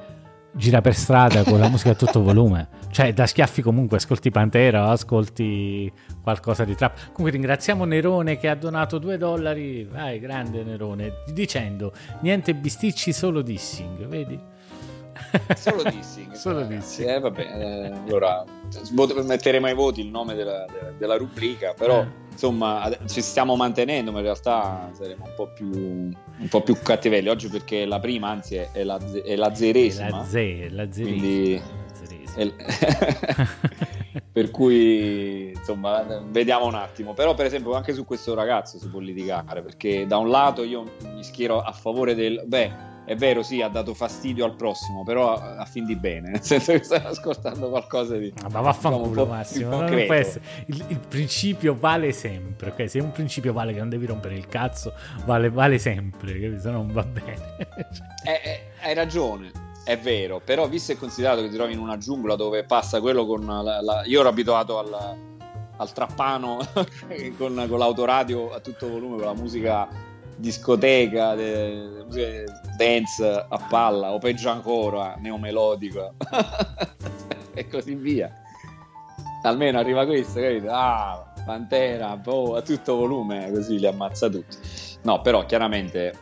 gira 0.52 0.80
per 0.80 0.94
strada 0.94 1.44
con 1.44 1.58
la 1.58 1.68
musica 1.68 1.90
a 1.90 1.94
tutto 1.94 2.22
volume 2.22 2.68
cioè 2.90 3.12
da 3.12 3.26
schiaffi 3.26 3.62
comunque 3.62 3.98
ascolti 3.98 4.30
Pantera 4.30 4.88
ascolti 4.88 5.90
qualcosa 6.22 6.64
di 6.64 6.74
trap 6.74 7.12
comunque 7.12 7.30
ringraziamo 7.30 7.84
Nerone 7.84 8.36
che 8.36 8.48
ha 8.48 8.54
donato 8.54 8.98
due 8.98 9.16
dollari 9.16 9.84
vai 9.84 10.18
grande 10.18 10.64
Nerone 10.64 11.12
dicendo 11.32 11.92
niente 12.22 12.54
bisticci 12.54 13.12
solo 13.12 13.42
dissing 13.42 14.06
vedi 14.06 14.58
Solo 15.54 15.82
dissing. 15.82 16.32
Solo 16.34 16.62
dissing. 16.62 17.08
Eh, 17.08 17.20
vabbè, 17.20 17.40
eh, 17.40 17.92
allora 18.08 18.44
metteremo 19.24 19.66
ai 19.66 19.74
voti 19.74 20.00
il 20.00 20.08
nome 20.08 20.34
della, 20.34 20.64
della, 20.72 20.92
della 20.96 21.16
rubrica, 21.16 21.74
però 21.76 22.00
eh. 22.02 22.29
Insomma 22.40 22.90
ci 23.06 23.20
stiamo 23.20 23.54
mantenendo, 23.54 24.10
ma 24.10 24.18
in 24.18 24.24
realtà 24.24 24.88
saremo 24.92 25.26
un 25.26 25.32
po' 25.36 25.48
più, 25.52 25.70
un 25.70 26.48
po 26.48 26.62
più 26.62 26.74
cattivelli 26.82 27.28
oggi 27.28 27.48
perché 27.48 27.84
la 27.84 28.00
prima, 28.00 28.30
anzi, 28.30 28.54
è 28.56 28.82
la, 28.82 28.98
è 29.22 29.36
la 29.36 29.54
zeresima. 29.54 30.08
La, 30.08 30.24
ze, 30.24 30.68
la 30.70 30.90
zeresima. 30.90 31.20
Quindi, 31.20 31.62
per 34.32 34.50
cui 34.50 35.50
insomma 35.50 36.22
vediamo 36.28 36.66
un 36.66 36.74
attimo 36.74 37.12
però 37.12 37.34
per 37.34 37.46
esempio 37.46 37.74
anche 37.74 37.92
su 37.92 38.04
questo 38.04 38.34
ragazzo 38.34 38.78
si 38.78 38.88
può 38.88 39.00
litigare 39.00 39.62
perché 39.62 40.06
da 40.06 40.16
un 40.16 40.30
lato 40.30 40.62
io 40.62 40.92
mi 41.12 41.24
schiero 41.24 41.60
a 41.60 41.72
favore 41.72 42.14
del 42.14 42.40
beh 42.46 42.89
è 43.10 43.16
vero, 43.16 43.42
sì, 43.42 43.60
ha 43.60 43.66
dato 43.66 43.92
fastidio 43.92 44.44
al 44.44 44.54
prossimo, 44.54 45.02
però 45.02 45.34
a, 45.34 45.56
a 45.56 45.64
fin 45.64 45.84
di 45.84 45.96
bene, 45.96 46.30
nel 46.30 46.44
senso 46.44 46.70
che 46.70 46.84
stai 46.84 47.02
ascoltando 47.04 47.68
qualcosa 47.68 48.16
di... 48.16 48.32
Ah, 48.44 48.48
ma 48.50 48.60
vaffanculo 48.60 49.08
diciamo, 49.08 49.26
Massimo, 49.26 49.88
il, 50.66 50.84
il, 50.86 51.00
principio 51.08 51.76
vale 51.76 52.12
sempre, 52.12 52.70
ok? 52.70 52.88
Se 52.88 53.00
un 53.00 53.10
principio 53.10 53.52
vale 53.52 53.72
che 53.72 53.80
non 53.80 53.88
devi 53.88 54.06
rompere 54.06 54.36
il 54.36 54.46
cazzo, 54.46 54.92
vale, 55.24 55.50
vale 55.50 55.80
sempre, 55.80 56.60
se 56.60 56.70
no 56.70 56.76
non 56.76 56.92
va 56.92 57.02
bene. 57.02 57.56
eh, 58.24 58.40
eh, 58.44 58.60
hai 58.82 58.94
ragione, 58.94 59.50
è 59.82 59.98
vero, 59.98 60.40
però 60.44 60.68
visto 60.68 60.92
e 60.92 60.96
considerato 60.96 61.42
che 61.42 61.48
ti 61.48 61.56
trovi 61.56 61.72
in 61.72 61.80
una 61.80 61.98
giungla 61.98 62.36
dove 62.36 62.62
passa 62.62 63.00
quello 63.00 63.26
con 63.26 63.44
la... 63.44 63.80
la... 63.82 64.02
Io 64.04 64.20
ero 64.20 64.28
abituato 64.28 64.78
al, 64.78 65.16
al 65.78 65.92
trappano 65.92 66.60
con, 67.36 67.66
con 67.68 67.78
l'autoradio 67.78 68.52
a 68.52 68.60
tutto 68.60 68.88
volume, 68.88 69.16
con 69.16 69.26
la 69.26 69.34
musica 69.34 70.09
discoteca, 70.40 71.34
de, 71.34 72.04
de, 72.08 72.44
dance 72.76 73.46
a 73.48 73.66
palla 73.68 74.12
o 74.12 74.18
peggio 74.18 74.48
ancora 74.48 75.14
neomelodico 75.18 76.14
e 77.54 77.68
così 77.68 77.94
via. 77.94 78.32
Almeno 79.42 79.78
arriva 79.78 80.04
questo, 80.04 80.40
capito? 80.40 80.68
Ah, 80.70 81.30
Pantera, 81.44 82.16
boh, 82.16 82.56
a 82.56 82.62
tutto 82.62 82.96
volume, 82.96 83.50
così 83.52 83.78
li 83.78 83.86
ammazza 83.86 84.28
tutti. 84.28 84.56
No, 85.02 85.20
però 85.22 85.46
chiaramente 85.46 86.14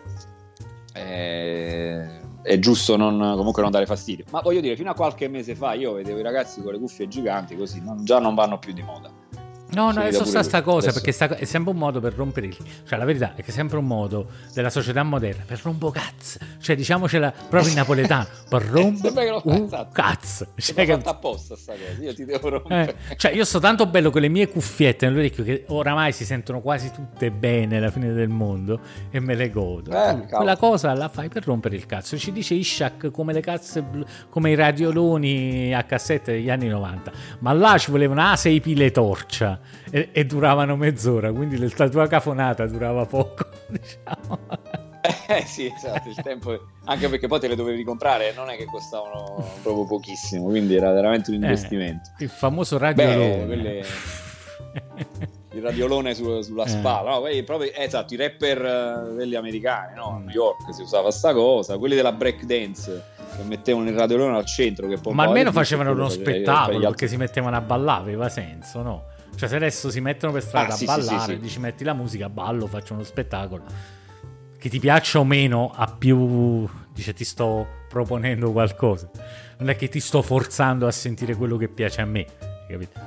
eh, 0.94 2.20
è 2.42 2.58
giusto 2.58 2.96
non, 2.96 3.18
comunque 3.36 3.62
non 3.62 3.70
dare 3.70 3.86
fastidio. 3.86 4.24
Ma 4.30 4.40
voglio 4.40 4.60
dire, 4.60 4.76
fino 4.76 4.90
a 4.90 4.94
qualche 4.94 5.28
mese 5.28 5.54
fa 5.54 5.74
io 5.74 5.94
vedevo 5.94 6.18
i 6.18 6.22
ragazzi 6.22 6.62
con 6.62 6.72
le 6.72 6.78
cuffie 6.78 7.08
giganti 7.08 7.56
così, 7.56 7.82
non, 7.82 8.04
già 8.04 8.18
non 8.18 8.34
vanno 8.34 8.58
più 8.58 8.72
di 8.72 8.82
moda. 8.82 9.10
No, 9.70 9.92
no, 9.92 10.00
è 10.00 10.04
Finita 10.06 10.24
so 10.24 10.30
pure 10.30 10.42
sta 10.42 10.56
lui. 10.58 10.66
cosa, 10.66 10.78
Adesso- 10.88 10.92
perché 10.94 11.12
sta- 11.12 11.36
è 11.36 11.44
sempre 11.44 11.72
un 11.72 11.78
modo 11.78 12.00
per 12.00 12.14
rompere 12.14 12.46
il... 12.46 12.56
Cioè, 12.86 12.98
la 12.98 13.04
verità 13.04 13.34
è 13.34 13.42
che 13.42 13.50
è 13.50 13.52
sempre 13.52 13.76
un 13.78 13.84
modo 13.86 14.28
della 14.54 14.70
società 14.70 15.02
moderna 15.02 15.42
per 15.46 15.60
rompo 15.62 15.90
cazzo. 15.90 16.38
Cioè, 16.58 16.74
diciamocela 16.74 17.32
proprio 17.48 17.70
in 17.70 17.76
napoletano, 17.78 18.26
per 18.48 18.62
rompo 18.62 19.10
fa, 19.10 19.40
un 19.44 19.62
esatto. 19.64 19.90
cazzo. 19.92 20.46
Cioè, 20.56 20.74
che- 20.74 20.86
fatta 20.94 21.10
apposta 21.10 21.54
sta 21.56 21.72
cosa. 21.72 22.02
Io 22.02 22.14
ti 22.14 22.24
devo 22.24 22.48
rompere. 22.48 22.96
eh, 23.10 23.16
cioè, 23.16 23.32
io 23.32 23.44
sto 23.44 23.58
tanto 23.58 23.86
bello 23.86 24.10
con 24.10 24.20
le 24.22 24.28
mie 24.28 24.48
cuffiette 24.48 25.06
nell'orecchio 25.06 25.44
che 25.44 25.64
oramai 25.68 26.12
si 26.12 26.24
sentono 26.24 26.60
quasi 26.60 26.90
tutte 26.90 27.30
bene 27.30 27.76
alla 27.76 27.90
fine 27.90 28.12
del 28.12 28.28
mondo 28.28 28.80
e 29.10 29.20
me 29.20 29.34
le 29.34 29.50
godo. 29.50 29.90
Eh. 29.90 30.26
Quella 30.30 30.56
cosa 30.56 30.94
la 30.94 31.08
fai 31.08 31.28
per 31.28 31.44
rompere 31.44 31.76
il 31.76 31.84
cazzo. 31.86 32.16
Ci 32.16 32.32
dice 32.32 32.54
Ishak 32.54 33.10
come 33.10 33.32
le 33.34 33.40
cazze 33.40 33.82
blu- 33.82 34.06
come 34.30 34.50
i 34.50 34.54
radioloni 34.54 35.74
a 35.74 35.82
cassette 35.84 36.32
degli 36.32 36.50
anni 36.50 36.68
90. 36.68 37.12
Ma 37.40 37.52
là 37.52 37.76
ci 37.78 37.90
volevano 37.90 38.22
ah, 38.22 38.36
sei 38.36 38.60
pile 38.60 38.90
torcia 38.90 39.57
e, 39.90 40.08
e 40.12 40.24
duravano 40.26 40.76
mezz'ora, 40.76 41.32
quindi 41.32 41.58
la 41.76 41.88
tua 41.88 42.06
cafonata 42.06 42.66
durava 42.66 43.04
poco, 43.06 43.44
diciamo. 43.68 44.38
Eh 45.28 45.44
sì, 45.46 45.72
esatto, 45.74 46.08
il 46.08 46.16
tempo... 46.22 46.58
Anche 46.84 47.08
perché 47.08 47.26
poi 47.28 47.38
te 47.40 47.48
le 47.48 47.54
dovevi 47.54 47.84
comprare, 47.84 48.32
non 48.34 48.48
è 48.50 48.56
che 48.56 48.64
costavano 48.64 49.44
proprio 49.62 49.84
pochissimo, 49.86 50.44
quindi 50.46 50.74
era 50.74 50.92
veramente 50.92 51.30
un 51.30 51.36
Eh, 51.36 51.46
investimento. 51.46 52.10
il 52.18 52.28
famoso 52.28 52.76
Beh, 52.78 52.84
radiolone. 52.94 53.46
quelle- 53.46 53.84
il 55.52 55.62
radiolone 55.62 56.14
su- 56.14 56.40
sulla 56.42 56.64
Eh. 56.64 56.68
spalla, 56.68 57.10
no, 57.18 57.22
proprio, 57.44 57.72
eh, 57.72 57.84
esatto, 57.84 58.14
i 58.14 58.16
rapper 58.16 58.64
eh, 58.64 59.14
quelli 59.14 59.34
americani, 59.34 59.94
no? 59.96 60.14
A 60.14 60.18
Mm. 60.18 60.24
New 60.26 60.34
York 60.34 60.74
si 60.74 60.82
usava 60.82 61.10
sta 61.10 61.32
cosa, 61.32 61.78
quelli 61.78 61.94
della 61.94 62.12
break 62.12 62.44
dance 62.44 63.04
che 63.36 63.42
mettevano 63.44 63.88
il 63.88 63.96
radiolone 63.96 64.36
al 64.36 64.46
centro 64.46 64.86
che 64.88 64.98
Ma 65.10 65.24
almeno 65.24 65.52
facevano 65.52 65.92
uno 65.92 66.08
spettacolo 66.08 66.78
perché 66.80 67.06
si 67.08 67.16
mettevano 67.16 67.56
a 67.56 67.60
ballare, 67.60 68.00
aveva 68.02 68.28
senso, 68.28 68.82
no? 68.82 69.04
Cioè, 69.38 69.48
se 69.48 69.54
adesso 69.54 69.88
si 69.88 70.00
mettono 70.00 70.32
per 70.32 70.42
strada 70.42 70.74
Ah, 70.74 70.76
sì, 70.76 70.84
a 70.84 70.94
sì, 70.94 71.00
sì, 71.00 71.06
ballare, 71.08 71.34
sì. 71.34 71.38
dici 71.40 71.60
metti 71.60 71.84
la 71.84 71.92
musica, 71.94 72.28
ballo, 72.28 72.66
faccio 72.66 72.94
uno 72.94 73.04
spettacolo. 73.04 73.62
Che 74.58 74.68
ti 74.68 74.80
piaccia 74.80 75.20
o 75.20 75.24
meno, 75.24 75.70
a 75.72 75.86
più 75.86 76.68
dice 76.92 77.12
ti 77.14 77.24
sto 77.24 77.64
proponendo 77.88 78.50
qualcosa. 78.50 79.08
Non 79.58 79.70
è 79.70 79.76
che 79.76 79.88
ti 79.88 80.00
sto 80.00 80.22
forzando 80.22 80.88
a 80.88 80.90
sentire 80.90 81.36
quello 81.36 81.56
che 81.56 81.68
piace 81.68 82.00
a 82.00 82.04
me, 82.04 82.26
capito? 82.68 82.98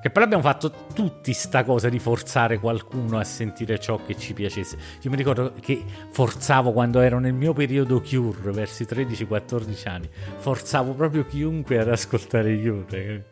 Che 0.00 0.08
poi 0.10 0.22
abbiamo 0.22 0.42
fatto 0.42 0.72
tutti 0.94 1.34
sta 1.34 1.64
cosa 1.64 1.90
di 1.90 1.98
forzare 1.98 2.58
qualcuno 2.58 3.18
a 3.18 3.24
sentire 3.24 3.78
ciò 3.78 4.00
che 4.06 4.16
ci 4.16 4.32
piacesse. 4.32 4.78
Io 5.02 5.10
mi 5.10 5.16
ricordo 5.16 5.52
che 5.60 5.84
forzavo 6.12 6.72
quando 6.72 7.00
ero 7.00 7.18
nel 7.18 7.34
mio 7.34 7.52
periodo 7.52 8.00
Cure, 8.00 8.52
verso 8.52 8.84
i 8.84 8.86
13-14 8.88 9.88
anni, 9.88 10.08
forzavo 10.38 10.92
proprio 10.94 11.26
chiunque 11.26 11.78
ad 11.78 11.90
ascoltare 11.90 12.58
Cure. 12.58 13.26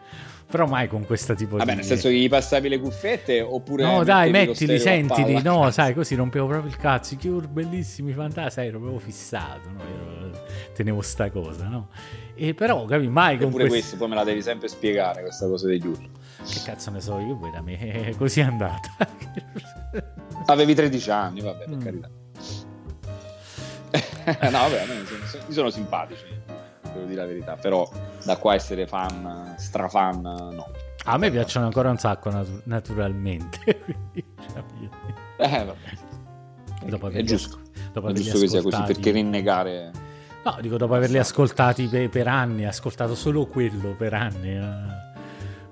Però 0.49 0.65
mai 0.67 0.87
con 0.87 1.05
questo 1.05 1.35
tipo 1.35 1.57
Vabbè, 1.57 1.71
di... 1.71 1.77
nel 1.79 1.85
senso 1.85 2.09
che 2.09 2.15
gli 2.15 2.29
passavi 2.29 2.69
le 2.69 2.79
cuffiette 2.79 3.41
oppure 3.41 3.83
No, 3.83 4.05
dai, 4.05 4.31
mettili, 4.31 4.55
stereo 4.55 4.77
a 4.77 5.15
sentili. 5.17 5.43
No, 5.43 5.71
sai, 5.73 5.93
così 5.93 6.15
rompevo 6.15 6.47
proprio 6.47 6.71
il 6.71 6.77
cazzo. 6.77 7.15
I 7.15 7.19
Cure 7.19 7.49
bellissimi, 7.49 8.13
fantastici. 8.13 8.67
Ero 8.69 8.79
proprio 8.79 9.01
fissato. 9.01 9.69
No? 9.69 9.81
Io 9.83 10.31
tenevo 10.73 11.01
sta 11.03 11.31
cosa, 11.31 11.67
no? 11.67 11.89
E 12.37 12.55
però, 12.55 12.85
capi, 12.85 13.09
mai 13.09 13.39
con 13.39 13.49
Eppure 13.49 13.65
questi... 13.67 13.81
questo, 13.81 13.97
poi 13.97 14.09
me 14.09 14.15
la 14.15 14.25
devi 14.25 14.41
sempre 14.43 14.69
spiegare 14.69 15.23
questa 15.23 15.47
cosa 15.49 15.67
degli 15.67 15.87
urli. 15.87 16.11
Che 16.49 16.61
cazzo 16.65 16.91
ne 16.91 17.01
so 17.01 17.19
io, 17.19 17.37
poi 17.37 17.51
da 17.51 17.61
me 17.63 18.07
eh, 18.09 18.15
così 18.17 18.41
è 18.41 18.45
andata. 18.45 18.89
Avevi 20.47 20.75
13 20.75 21.11
anni, 21.11 21.41
vabbè, 21.41 21.65
per 21.65 21.77
Mm. 21.77 21.81
carità. 21.83 22.09
no, 24.51 24.51
vabbè, 24.51 24.85
mi 24.87 25.07
sono, 25.07 25.45
mi 25.49 25.53
sono 25.55 25.71
simpatici, 25.71 26.25
devo 26.97 27.07
dire 27.09 27.21
la 27.21 27.27
verità, 27.27 27.57
però 27.57 27.89
da 28.25 28.37
qua 28.37 28.55
essere 28.55 28.87
fan, 28.87 29.55
strafan, 29.57 30.21
no. 30.21 30.67
A 31.05 31.19
me 31.19 31.31
piacciono 31.31 31.67
ancora 31.67 31.91
un 31.91 31.99
sacco 31.99 32.31
natu- 32.31 32.63
naturalmente. 32.65 33.59
cioè, 33.65 34.63
io- 34.81 34.91
Eh, 35.39 35.65
vabbè. 35.65 36.89
Dopo 36.91 37.09
è 37.09 37.23
giusto, 37.23 37.61
dopo 37.93 38.09
è 38.09 38.13
giusto 38.13 38.39
che 38.39 38.49
sia 38.49 38.63
così, 38.63 38.83
perché 38.83 39.11
rinnegare... 39.13 39.91
No, 40.45 40.57
dico 40.61 40.77
dopo 40.77 40.95
averli 40.95 41.19
ascoltati 41.19 41.87
per, 41.87 42.09
per 42.09 42.29
anni, 42.29 42.65
ho 42.65 42.69
ascoltato 42.69 43.15
solo 43.17 43.47
quello 43.47 43.95
per 43.97 44.15
anni. 44.15 44.57
eh. 44.57 45.05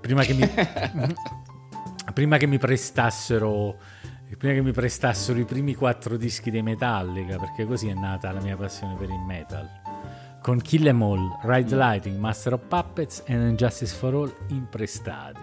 Prima 0.00 0.22
che 0.22 0.34
mi, 0.34 0.48
prima 2.12 2.36
che 2.36 2.46
mi 2.46 2.58
prestassero. 2.58 3.76
Prima 4.36 4.54
che 4.54 4.62
mi 4.62 4.72
prestassero 4.72 5.38
i 5.38 5.44
primi 5.44 5.76
quattro 5.76 6.16
dischi 6.16 6.50
dei 6.50 6.62
Metallica, 6.62 7.38
perché 7.38 7.64
così 7.66 7.86
è 7.88 7.94
nata 7.94 8.32
la 8.32 8.40
mia 8.40 8.56
passione 8.56 8.96
per 8.96 9.08
il 9.08 9.20
metal. 9.20 9.68
Con 10.44 10.60
Kill 10.60 10.86
Em 10.86 11.00
All, 11.00 11.38
Ride 11.40 11.70
the 11.70 11.74
Lighting, 11.74 12.18
Master 12.18 12.52
of 12.52 12.60
Puppets 12.68 13.22
e 13.24 13.32
Injustice 13.32 13.94
for 13.94 14.12
All 14.12 14.34
imprestati. 14.48 15.40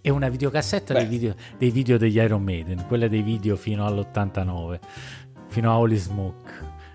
E 0.00 0.10
una 0.10 0.28
videocassetta 0.28 0.92
dei 0.92 1.06
video, 1.06 1.36
dei 1.56 1.70
video 1.70 1.96
degli 1.96 2.16
Iron 2.16 2.42
Maiden, 2.42 2.84
quella 2.88 3.06
dei 3.06 3.22
video 3.22 3.54
fino 3.54 3.86
all'89, 3.86 4.80
fino 5.46 5.70
a 5.70 5.78
Holy 5.78 5.94
Smoke, 5.94 6.50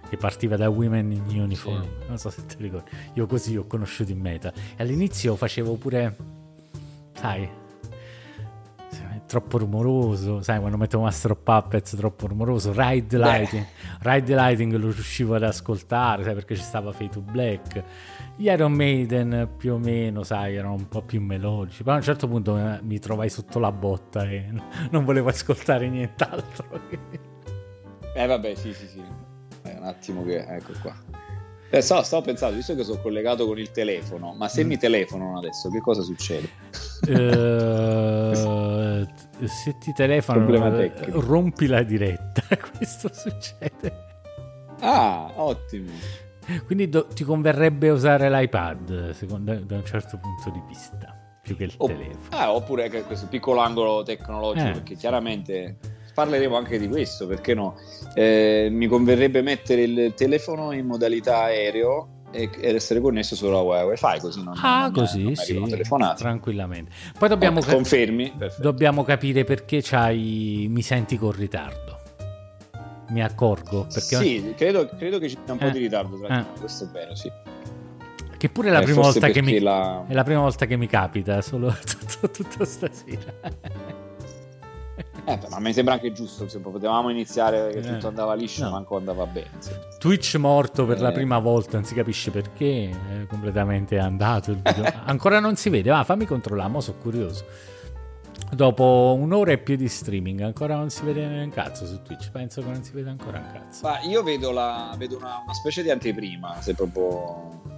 che 0.10 0.18
partiva 0.18 0.58
da 0.58 0.68
Women 0.68 1.10
in 1.10 1.42
Uniform. 1.42 1.84
Sì. 1.84 1.90
Non 2.10 2.18
so 2.18 2.32
se 2.32 2.46
ti 2.46 2.56
ricordi. 2.58 2.90
Io 3.14 3.26
così 3.26 3.56
ho 3.56 3.66
conosciuto 3.66 4.12
in 4.12 4.20
metal. 4.20 4.52
E 4.76 4.84
all'inizio 4.84 5.38
facevo 5.38 5.76
pure, 5.76 6.18
sai, 7.14 7.50
troppo 9.28 9.58
rumoroso, 9.58 10.42
sai, 10.42 10.60
quando 10.60 10.78
mettevo 10.78 11.04
Master 11.04 11.32
of 11.32 11.40
Puppets 11.44 11.96
troppo 11.96 12.28
rumoroso, 12.28 12.72
Ride 12.76 13.18
Lighting, 13.18 13.66
Ride 14.02 14.26
the 14.26 14.36
Lighting 14.36 14.72
lo 14.74 14.90
riuscivo 14.90 15.36
ad 15.36 15.44
ascoltare, 15.44 16.24
sai, 16.24 16.34
perché 16.34 16.56
ci 16.56 16.64
stava 16.64 16.92
Fade 16.92 17.10
to 17.10 17.20
Black. 17.22 17.84
Gli 18.36 18.46
Iron 18.48 18.72
Maiden 18.74 19.50
più 19.58 19.74
o 19.74 19.78
meno, 19.78 20.24
sai, 20.24 20.56
erano 20.56 20.74
un 20.74 20.88
po' 20.88 21.02
più 21.02 21.22
melodici, 21.22 21.84
però 21.84 21.96
a 21.96 21.98
un 22.00 22.04
certo 22.04 22.28
punto 22.28 22.58
eh, 22.58 22.80
mi 22.84 23.00
trovai 23.00 23.30
sotto 23.30 23.60
la 23.60 23.72
botta 23.72 24.24
e 24.30 24.50
non 24.92 25.04
volevo 25.06 25.30
ascoltare 25.30 25.90
nient'altro. 25.90 26.66
Eh 28.16 28.26
vabbè, 28.26 28.56
sì, 28.56 28.74
sì, 28.74 28.88
sì. 28.88 29.04
È 29.62 29.76
un 29.78 29.84
attimo 29.84 30.24
che... 30.24 30.38
Ecco 30.48 30.72
qua. 30.82 30.96
Eh, 31.70 31.82
so, 31.82 32.02
stavo 32.02 32.22
pensando, 32.24 32.56
visto 32.56 32.74
che 32.76 32.84
sono 32.86 33.02
collegato 33.02 33.46
con 33.46 33.60
il 33.60 33.72
telefono, 33.72 34.34
ma 34.34 34.48
se 34.48 34.64
Mm. 34.64 34.68
mi 34.68 34.78
telefonano 34.78 35.38
adesso, 35.40 35.70
che 35.70 35.82
cosa 35.82 36.02
succede? 36.02 36.48
Eh, 39.02 39.48
se 39.48 39.78
ti 39.80 39.94
telefonano, 39.94 40.46
Problema 40.46 40.82
eh, 40.82 40.92
rompi 41.12 41.68
la 41.68 41.84
diretta, 41.84 42.42
questo 42.78 43.10
succede. 43.14 44.06
Ah, 44.80 45.32
ottimo. 45.36 45.92
Quindi 46.66 46.88
do- 46.90 47.08
ti 47.08 47.24
converrebbe 47.24 47.90
usare 47.90 48.30
l'iPad, 48.30 49.12
secondo 49.12 49.54
da 49.56 49.76
un 49.76 49.86
certo 49.86 50.18
punto 50.18 50.50
di 50.50 50.62
vista, 50.68 51.14
più 51.42 51.58
che 51.58 51.66
il 51.66 51.74
Oh, 51.78 51.88
telefono. 51.88 52.18
ah, 52.30 52.54
oppure 52.54 52.90
questo 52.90 53.28
piccolo 53.28 53.60
angolo 53.60 54.04
tecnologico, 54.04 54.68
Eh. 54.70 54.72
perché 54.72 54.96
chiaramente 54.96 55.78
parleremo 56.14 56.56
anche 56.56 56.80
di 56.80 56.88
questo, 56.88 57.28
perché 57.28 57.54
no? 57.54 57.76
Eh, 58.16 58.70
mi 58.72 58.88
converrebbe 58.88 59.42
mettere 59.42 59.82
il 59.84 60.14
telefono 60.16 60.72
in 60.72 60.86
modalità 60.86 61.44
aereo 61.44 62.17
ed 62.32 62.76
essere 62.76 63.00
connesso 63.00 63.36
solo 63.36 63.74
a 63.74 63.84
wifi, 63.84 64.20
così 64.20 64.44
non, 64.44 64.54
Ah, 64.62 64.82
non 64.82 64.92
così, 64.92 65.24
non 65.24 65.36
sì, 65.36 65.64
telefonate. 65.68 66.22
tranquillamente. 66.22 66.92
Poi 67.18 67.30
dobbiamo, 67.30 67.60
Oh, 67.60 67.62
cap- 67.62 67.74
confermi? 67.74 68.34
Perfetto. 68.38 68.62
dobbiamo 68.62 69.04
capire 69.04 69.44
perché 69.44 69.80
c'hai, 69.82 70.68
mi 70.70 70.82
senti 70.82 71.18
con 71.18 71.32
ritardo. 71.32 71.96
Mi 73.10 73.24
accorgo, 73.24 73.84
perché 73.84 74.16
Sì, 74.18 74.54
credo, 74.58 74.88
credo 74.98 75.18
che 75.18 75.30
ci 75.30 75.38
sia 75.42 75.54
un 75.54 75.60
po' 75.60 75.68
Eh. 75.68 75.72
di 75.72 75.80
ritardo 75.80 76.18
tra 76.20 76.28
Eh. 76.28 76.34
noi, 76.42 76.46
questo 76.60 76.84
è 76.84 76.88
vero, 76.90 77.16
sì. 77.16 77.32
che 78.38 78.50
pure 78.50 78.68
è 78.68 78.72
la, 78.72 78.82
Eh, 78.82 78.84
prima 78.84 79.02
volta 79.02 79.28
che 79.30 79.42
mi, 79.42 79.60
la- 79.60 80.04
è 80.08 80.14
la 80.14 80.24
prima 80.24 80.42
volta 80.42 80.66
che 80.68 80.76
mi 80.76 80.86
capita, 80.88 81.42
solo 81.42 81.74
tutto 82.32 82.66
stasera. 82.66 83.34
Eh, 85.30 85.40
ma 85.50 85.60
mi 85.60 85.74
sembra 85.74 85.96
anche 85.96 86.14
giusto, 86.14 86.48
se 86.48 86.60
potevamo 86.60 87.10
iniziare 87.10 87.70
che 87.72 87.80
Eh. 87.80 87.82
tutto 87.82 88.08
andava 88.08 88.34
liscio, 88.34 88.64
No. 88.64 88.70
manco 88.72 88.96
andava 88.96 89.26
bene. 89.26 89.50
sì. 89.60 89.72
Twitch 90.00 90.36
morto 90.38 90.86
per 90.86 91.02
la 91.02 91.10
Eh. 91.10 91.12
prima 91.12 91.38
volta, 91.40 91.76
non 91.78 91.86
si 91.86 91.94
capisce 91.94 92.32
perché, 92.32 92.90
è 92.90 93.26
completamente 93.28 94.00
andato 94.00 94.52
il 94.52 94.62
video. 94.64 94.86
Ancora 95.06 95.40
non 95.42 95.58
si 95.58 95.70
vede, 95.70 95.90
va, 95.90 96.04
fammi 96.06 96.26
controllare, 96.26 96.70
mo 96.70 96.80
sono 96.80 96.98
curioso. 97.02 97.44
Dopo 98.50 99.18
un'ora 99.20 99.52
e 99.52 99.58
più 99.58 99.76
di 99.76 99.90
streaming, 99.90 100.40
ancora 100.42 100.76
non 100.76 100.90
si 100.90 101.04
vede 101.04 101.26
un 101.26 101.50
cazzo 101.50 101.86
su 101.86 102.02
Twitch, 102.02 102.32
penso 102.32 102.62
che 102.62 102.68
non 102.70 102.82
si 102.82 102.94
veda 102.94 103.10
ancora 103.10 103.40
un 103.40 103.52
cazzo. 103.52 103.86
Ma 103.86 104.00
io 104.04 104.24
vedo, 104.24 104.52
la, 104.52 104.94
vedo 104.98 105.18
una, 105.18 105.42
una 105.44 105.54
specie 105.54 105.84
di 105.84 105.90
anteprima, 105.90 106.56
se 106.62 106.74
proprio... 106.74 107.76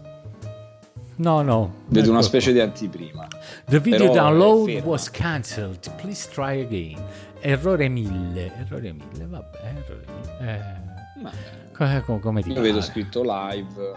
No, 1.15 1.41
no. 1.41 1.73
Vedo 1.88 1.99
ecco 1.99 2.09
una 2.11 2.19
qua. 2.19 2.27
specie 2.27 2.53
di 2.53 2.59
anteprima. 2.61 3.27
The 3.65 3.80
video 3.80 4.11
Però 4.11 4.13
download 4.30 4.69
was 4.85 5.09
cancelled, 5.09 5.91
please 5.97 6.30
try 6.31 6.61
again. 6.61 6.97
Errore 7.41 7.87
1000, 7.87 8.51
errore 8.57 8.91
1000, 8.91 9.25
vabbè, 9.25 9.57
errore 9.63 10.05
1000. 10.39 10.51
Eh, 10.51 11.21
Ma, 11.21 11.31
co- 11.73 12.01
co- 12.05 12.19
come 12.19 12.41
ti 12.41 12.51
io 12.51 12.61
vedo 12.61 12.81
scritto 12.81 13.21
live, 13.23 13.91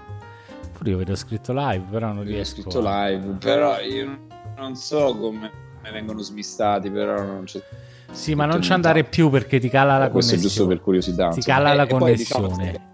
Pure 0.73 0.91
io 0.91 0.97
vedo 0.97 1.15
scritto 1.17 1.53
live, 1.53 1.85
però 1.91 2.09
non 2.09 2.19
vedo 2.19 2.31
riesco 2.31 2.61
scritto 2.61 2.87
a- 2.87 3.09
live, 3.09 3.27
però 3.39 3.81
io 3.81 4.19
non 4.57 4.75
so 4.77 5.17
come 5.17 5.51
vengono 5.91 6.21
smistati, 6.21 6.91
però 6.91 7.23
non 7.23 7.45
c'è... 7.45 7.61
Sì, 8.13 8.35
ma 8.35 8.45
non 8.45 8.63
ci 8.63 8.71
mutato. 8.71 8.75
andare 8.75 9.05
più 9.05 9.29
perché 9.31 9.59
ti 9.59 9.69
cala 9.69 9.99
la 9.99 10.07
Eh, 10.07 10.11
Questo 10.11 10.35
è 10.35 10.37
connessione. 10.37 10.41
giusto 10.41 10.67
per 10.69 10.81
curiosità. 10.81 11.29
Ti 11.31 11.43
cala 11.43 11.73
E- 11.73 11.77
la 11.77 11.83
diciamo, 11.85 11.99
connessione. 12.01 12.91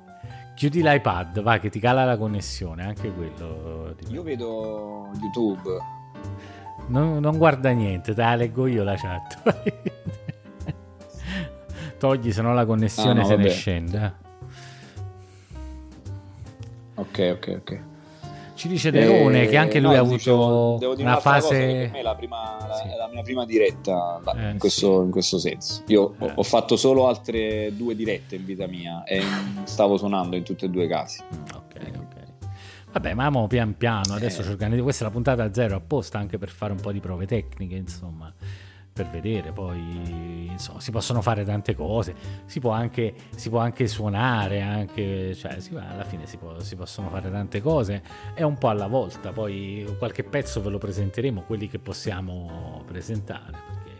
Chiudi 0.54 0.82
l'iPad, 0.82 1.42
va, 1.42 1.58
che 1.58 1.68
ti 1.70 1.78
cala 1.80 2.04
la 2.04 2.16
connessione, 2.16 2.84
anche 2.84 3.12
quello. 3.12 3.94
io 4.08 4.22
vedo 4.22 5.10
YouTube, 5.20 5.70
non, 6.88 7.18
non 7.18 7.36
guarda 7.36 7.70
niente, 7.70 8.14
te 8.14 8.22
la 8.22 8.34
leggo 8.34 8.66
io 8.66 8.82
la 8.82 8.96
chat. 8.96 9.42
Togli, 11.98 12.32
se 12.32 12.42
no 12.42 12.54
la 12.54 12.64
connessione 12.64 13.20
Ah, 13.20 13.22
no, 13.22 13.28
se 13.28 13.36
ne 13.36 13.42
vabbè. 13.42 13.54
scende. 13.54 13.98
eh. 14.04 14.26
Ok, 16.94 17.32
ok, 17.36 17.56
ok. 17.60 17.80
Ci 18.54 18.66
dice 18.66 18.90
Derone 18.90 19.42
Eh, 19.44 19.46
che 19.46 19.56
anche 19.56 19.78
lui 19.78 19.92
no, 19.92 19.96
ha 19.96 20.00
avuto 20.00 20.16
dicevo, 20.16 20.78
una 21.00 21.14
cosa, 21.14 21.38
che 21.38 21.40
fase... 21.40 21.90
è 21.92 22.02
la, 22.02 22.14
prima, 22.16 22.56
la- 22.66 22.74
Sì. 22.74 22.88
la 22.96 23.08
mia 23.12 23.22
prima 23.22 23.44
diretta 23.44 24.20
Eh, 24.36 24.50
in, 24.50 24.58
questo, 24.58 25.02
in 25.02 25.10
questo 25.12 25.38
senso. 25.38 25.82
Io 25.86 26.14
ho, 26.18 26.26
Eh. 26.26 26.32
ho 26.34 26.42
fatto 26.42 26.74
solo 26.76 27.06
altre 27.06 27.70
due 27.76 27.94
dirette 27.94 28.34
in 28.34 28.44
vita 28.44 28.66
mia 28.66 29.04
e 29.04 29.22
stavo 29.62 29.96
suonando 29.96 30.34
in 30.34 30.42
tutti 30.42 30.64
e 30.64 30.70
due 30.70 30.86
i 30.86 30.88
casi. 30.88 31.22
Mm, 31.22 31.42
Ok, 31.54 31.74
ok. 31.98 32.16
Vabbè, 32.90 33.14
ma 33.14 33.30
mo 33.30 33.46
pian 33.46 33.76
piano, 33.76 34.14
adesso 34.14 34.40
Eh. 34.40 34.44
ci 34.44 34.50
organizziamo. 34.50 34.82
Questa 34.82 35.04
è 35.04 35.06
la 35.06 35.12
puntata 35.12 35.52
zero 35.52 35.76
apposta 35.76 36.18
anche 36.18 36.36
per 36.36 36.48
fare 36.48 36.72
un 36.72 36.80
po' 36.80 36.90
di 36.90 36.98
prove 36.98 37.26
tecniche, 37.26 37.76
insomma, 37.76 38.32
per 38.98 39.08
vedere. 39.10 39.52
Poi, 39.52 40.48
insomma, 40.50 40.80
si 40.80 40.90
possono 40.90 41.22
fare 41.22 41.44
tante 41.44 41.74
cose. 41.76 42.14
Si 42.46 42.58
può 42.58 42.72
anche, 42.72 43.14
si 43.36 43.48
può 43.48 43.60
anche 43.60 43.86
suonare, 43.86 44.60
anche, 44.60 45.34
cioè, 45.36 45.60
si- 45.60 45.76
alla 45.76 46.04
fine 46.04 46.26
si, 46.26 46.36
può- 46.36 46.58
si 46.58 46.74
possono 46.74 47.08
fare 47.08 47.30
tante 47.30 47.60
cose. 47.60 48.02
È 48.34 48.42
un 48.42 48.58
po' 48.58 48.68
alla 48.68 48.88
volta. 48.88 49.30
Poi 49.32 49.86
qualche 49.98 50.24
pezzo 50.24 50.60
ve 50.60 50.70
lo 50.70 50.78
presenteremo, 50.78 51.42
quelli 51.42 51.68
che 51.68 51.78
possiamo 51.78 52.82
presentare, 52.86 53.52
perché 53.52 53.96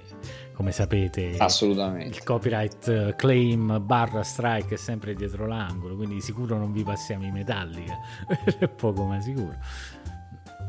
come 0.52 0.72
sapete... 0.72 1.36
Assolutamente. 1.38 2.18
Il 2.18 2.24
copyright 2.24 2.88
eh, 2.88 3.14
claim 3.16 3.78
barra 3.80 4.24
strike 4.24 4.74
è 4.74 4.76
sempre 4.76 5.14
dietro 5.14 5.46
l'angolo, 5.46 5.94
quindi 5.94 6.16
di 6.16 6.20
sicuro 6.20 6.58
non 6.58 6.72
vi 6.72 6.82
passiamo 6.82 7.24
i 7.24 7.30
Metallica, 7.30 7.96
è 8.58 8.66
poco 8.68 9.04
ma 9.04 9.20
sicuro. 9.20 9.56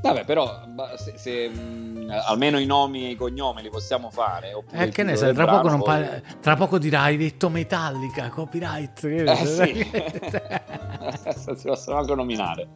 Vabbè, 0.02 0.24
però 0.24 0.62
se, 0.96 1.14
se, 1.18 1.50
mh, 1.50 2.08
almeno 2.28 2.58
i 2.58 2.66
nomi 2.66 3.06
e 3.06 3.10
i 3.12 3.16
cognomi 3.16 3.62
li 3.62 3.70
possiamo 3.70 4.10
fare. 4.10 4.52
Eh, 4.72 4.90
che 4.90 5.04
ne 5.04 5.16
sai, 5.18 5.34
tra 5.34 5.46
poco, 5.46 5.68
non 5.70 5.82
poi- 5.82 6.02
pa- 6.04 6.22
tra 6.40 6.56
poco 6.56 6.78
dirai, 6.78 7.12
hai 7.14 7.18
detto 7.18 7.50
Metallica, 7.50 8.30
copyright. 8.30 9.04
Eh 9.04 9.36
sì, 9.46 9.86
si 11.56 11.68
possono 11.68 11.98
anche 11.98 12.16
nominare. 12.16 12.68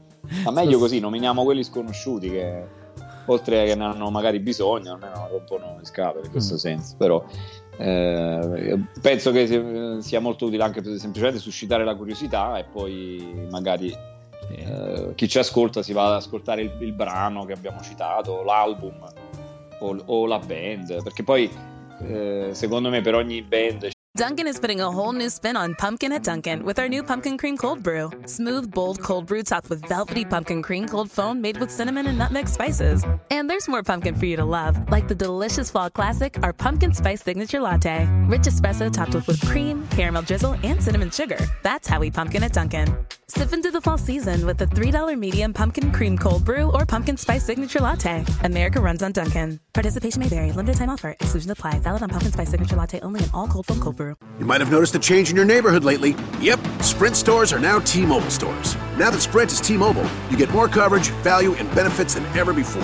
Ma 0.43 0.51
meglio 0.51 0.79
così, 0.79 0.99
nominiamo 0.99 1.43
quelli 1.43 1.63
sconosciuti 1.63 2.29
che 2.29 2.81
oltre 3.27 3.65
che 3.65 3.75
ne 3.75 3.85
hanno 3.85 4.09
magari 4.09 4.39
bisogno, 4.39 4.93
almeno 4.93 5.27
rompono 5.31 5.77
le 5.79 5.85
scatole 5.85 6.25
in 6.25 6.31
questo 6.31 6.55
Mm. 6.55 6.57
senso. 6.57 6.95
Però 6.97 7.23
eh, 7.77 8.79
penso 9.01 9.31
che 9.31 9.47
si- 9.47 9.97
sia 10.07 10.19
molto 10.19 10.45
utile 10.45 10.63
anche 10.63 10.81
per 10.81 10.97
semplicemente 10.97 11.39
suscitare 11.39 11.83
la 11.85 11.95
curiosità 11.95 12.57
e 12.57 12.65
poi 12.65 13.47
magari. 13.49 14.11
Eh, 14.57 15.15
chi 15.15 15.27
ci 15.27 15.39
ascolta 15.39 15.81
si 15.81 15.93
va 15.93 16.07
ad 16.07 16.13
ascoltare 16.13 16.61
il, 16.61 16.71
il 16.79 16.93
brano 16.93 17.45
che 17.45 17.53
abbiamo 17.53 17.81
citato, 17.81 18.43
l'album 18.43 19.11
o, 19.79 20.01
o 20.05 20.25
la 20.25 20.39
band, 20.39 21.03
perché 21.03 21.23
poi 21.23 21.49
eh, 22.01 22.49
secondo 22.51 22.89
me 22.89 23.01
per 23.01 23.15
ogni 23.15 23.41
band 23.41 23.91
Dunkin' 24.15 24.45
is 24.45 24.59
putting 24.59 24.79
a 24.79 24.91
whole 24.91 25.11
new 25.11 25.27
spin 25.27 25.57
on 25.57 25.73
pumpkin 25.73 26.11
at 26.11 26.21
Dunkin' 26.21 26.63
with 26.63 26.77
our 26.77 26.87
new 26.87 27.01
pumpkin 27.01 27.35
cream 27.35 27.57
cold 27.57 27.81
brew. 27.81 28.11
Smooth, 28.27 28.71
bold 28.71 29.01
cold 29.01 29.25
brew 29.25 29.41
topped 29.41 29.71
with 29.71 29.83
velvety 29.89 30.23
pumpkin 30.23 30.61
cream 30.61 30.87
cold 30.87 31.09
foam 31.09 31.41
made 31.41 31.57
with 31.57 31.71
cinnamon 31.71 32.05
and 32.05 32.19
nutmeg 32.19 32.47
spices. 32.47 33.03
And 33.31 33.49
there's 33.49 33.67
more 33.67 33.81
pumpkin 33.81 34.13
for 34.13 34.27
you 34.27 34.35
to 34.35 34.45
love, 34.45 34.77
like 34.91 35.07
the 35.07 35.15
delicious 35.15 35.71
fall 35.71 35.89
classic, 35.89 36.37
our 36.43 36.53
pumpkin 36.53 36.93
spice 36.93 37.23
signature 37.23 37.59
latte. 37.59 38.07
Rich 38.27 38.43
espresso 38.43 38.93
topped 38.93 39.15
with 39.15 39.25
whipped 39.25 39.47
cream, 39.47 39.87
caramel 39.87 40.21
drizzle, 40.21 40.57
and 40.61 40.79
cinnamon 40.79 41.09
sugar. 41.09 41.39
That's 41.63 41.87
how 41.87 41.99
we 41.99 42.11
pumpkin 42.11 42.43
at 42.43 42.53
Dunkin'. 42.53 42.95
Sip 43.35 43.51
into 43.51 43.71
the 43.71 43.81
fall 43.81 43.97
season 43.97 44.45
with 44.45 44.59
the 44.59 44.67
$3 44.67 45.17
medium 45.17 45.53
pumpkin 45.53 45.91
cream 45.91 46.15
cold 46.19 46.45
brew 46.45 46.71
or 46.71 46.85
pumpkin 46.85 47.17
spice 47.17 47.43
signature 47.43 47.79
latte. 47.79 48.23
America 48.43 48.79
runs 48.79 49.01
on 49.01 49.11
Dunkin'. 49.11 49.59
Participation 49.73 50.19
may 50.19 50.27
vary. 50.27 50.51
Limited 50.51 50.77
time 50.77 50.91
offer. 50.91 51.15
Exclusions 51.19 51.49
apply. 51.49 51.79
Valid 51.79 52.03
on 52.03 52.09
pumpkin 52.09 52.31
spice 52.31 52.51
signature 52.51 52.75
latte 52.75 52.99
only 52.99 53.23
in 53.23 53.29
all 53.33 53.47
cold 53.47 53.65
foam 53.65 53.79
cold 53.79 53.95
brew. 53.95 54.15
You 54.37 54.45
might 54.45 54.61
have 54.61 54.69
noticed 54.69 54.93
a 54.93 54.99
change 54.99 55.31
in 55.31 55.35
your 55.35 55.45
neighborhood 55.45 55.83
lately. 55.83 56.15
Yep, 56.41 56.59
Sprint 56.81 57.15
stores 57.15 57.51
are 57.51 57.59
now 57.59 57.79
T 57.79 58.05
Mobile 58.05 58.29
stores. 58.29 58.75
Now 58.99 59.09
that 59.09 59.19
Sprint 59.19 59.51
is 59.51 59.59
T 59.59 59.77
Mobile, 59.77 60.07
you 60.29 60.37
get 60.37 60.51
more 60.51 60.67
coverage, 60.67 61.09
value, 61.23 61.55
and 61.55 61.67
benefits 61.73 62.13
than 62.13 62.25
ever 62.37 62.53
before. 62.53 62.83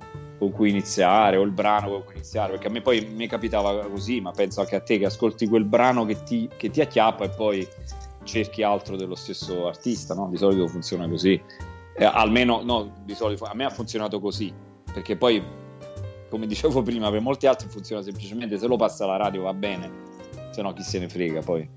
con 0.41 0.49
cui 0.51 0.71
iniziare 0.71 1.37
o 1.37 1.43
il 1.43 1.51
brano 1.51 1.87
con 1.91 2.03
cui 2.03 2.15
iniziare 2.15 2.53
perché 2.53 2.65
a 2.65 2.71
me 2.71 2.81
poi 2.81 3.05
mi 3.05 3.27
capitava 3.27 3.85
così 3.85 4.21
ma 4.21 4.31
penso 4.31 4.61
anche 4.61 4.75
a 4.75 4.79
te 4.81 4.97
che 4.97 5.05
ascolti 5.05 5.47
quel 5.47 5.65
brano 5.65 6.03
che 6.03 6.23
ti, 6.23 6.49
che 6.57 6.71
ti 6.71 6.81
acchiappa 6.81 7.25
e 7.25 7.29
poi 7.29 7.67
cerchi 8.23 8.63
altro 8.63 8.95
dello 8.95 9.13
stesso 9.13 9.67
artista 9.67 10.15
no? 10.15 10.29
di 10.29 10.37
solito 10.37 10.67
funziona 10.67 11.07
così 11.07 11.39
Eh, 11.95 12.05
almeno 12.05 12.61
no 12.63 12.91
di 13.03 13.13
solito 13.13 13.45
a 13.45 13.53
me 13.53 13.65
ha 13.65 13.69
funzionato 13.69 14.19
così 14.19 14.51
perché 14.91 15.15
poi 15.15 15.43
come 16.27 16.47
dicevo 16.47 16.81
prima 16.81 17.11
per 17.11 17.21
molti 17.21 17.45
altri 17.45 17.67
funziona 17.69 18.01
semplicemente 18.01 18.57
se 18.57 18.65
lo 18.65 18.77
passa 18.77 19.03
alla 19.03 19.17
radio 19.17 19.43
va 19.43 19.53
bene 19.53 19.91
se 20.49 20.63
no 20.63 20.73
chi 20.73 20.81
se 20.81 20.97
ne 20.97 21.07
frega 21.07 21.41
poi 21.41 21.69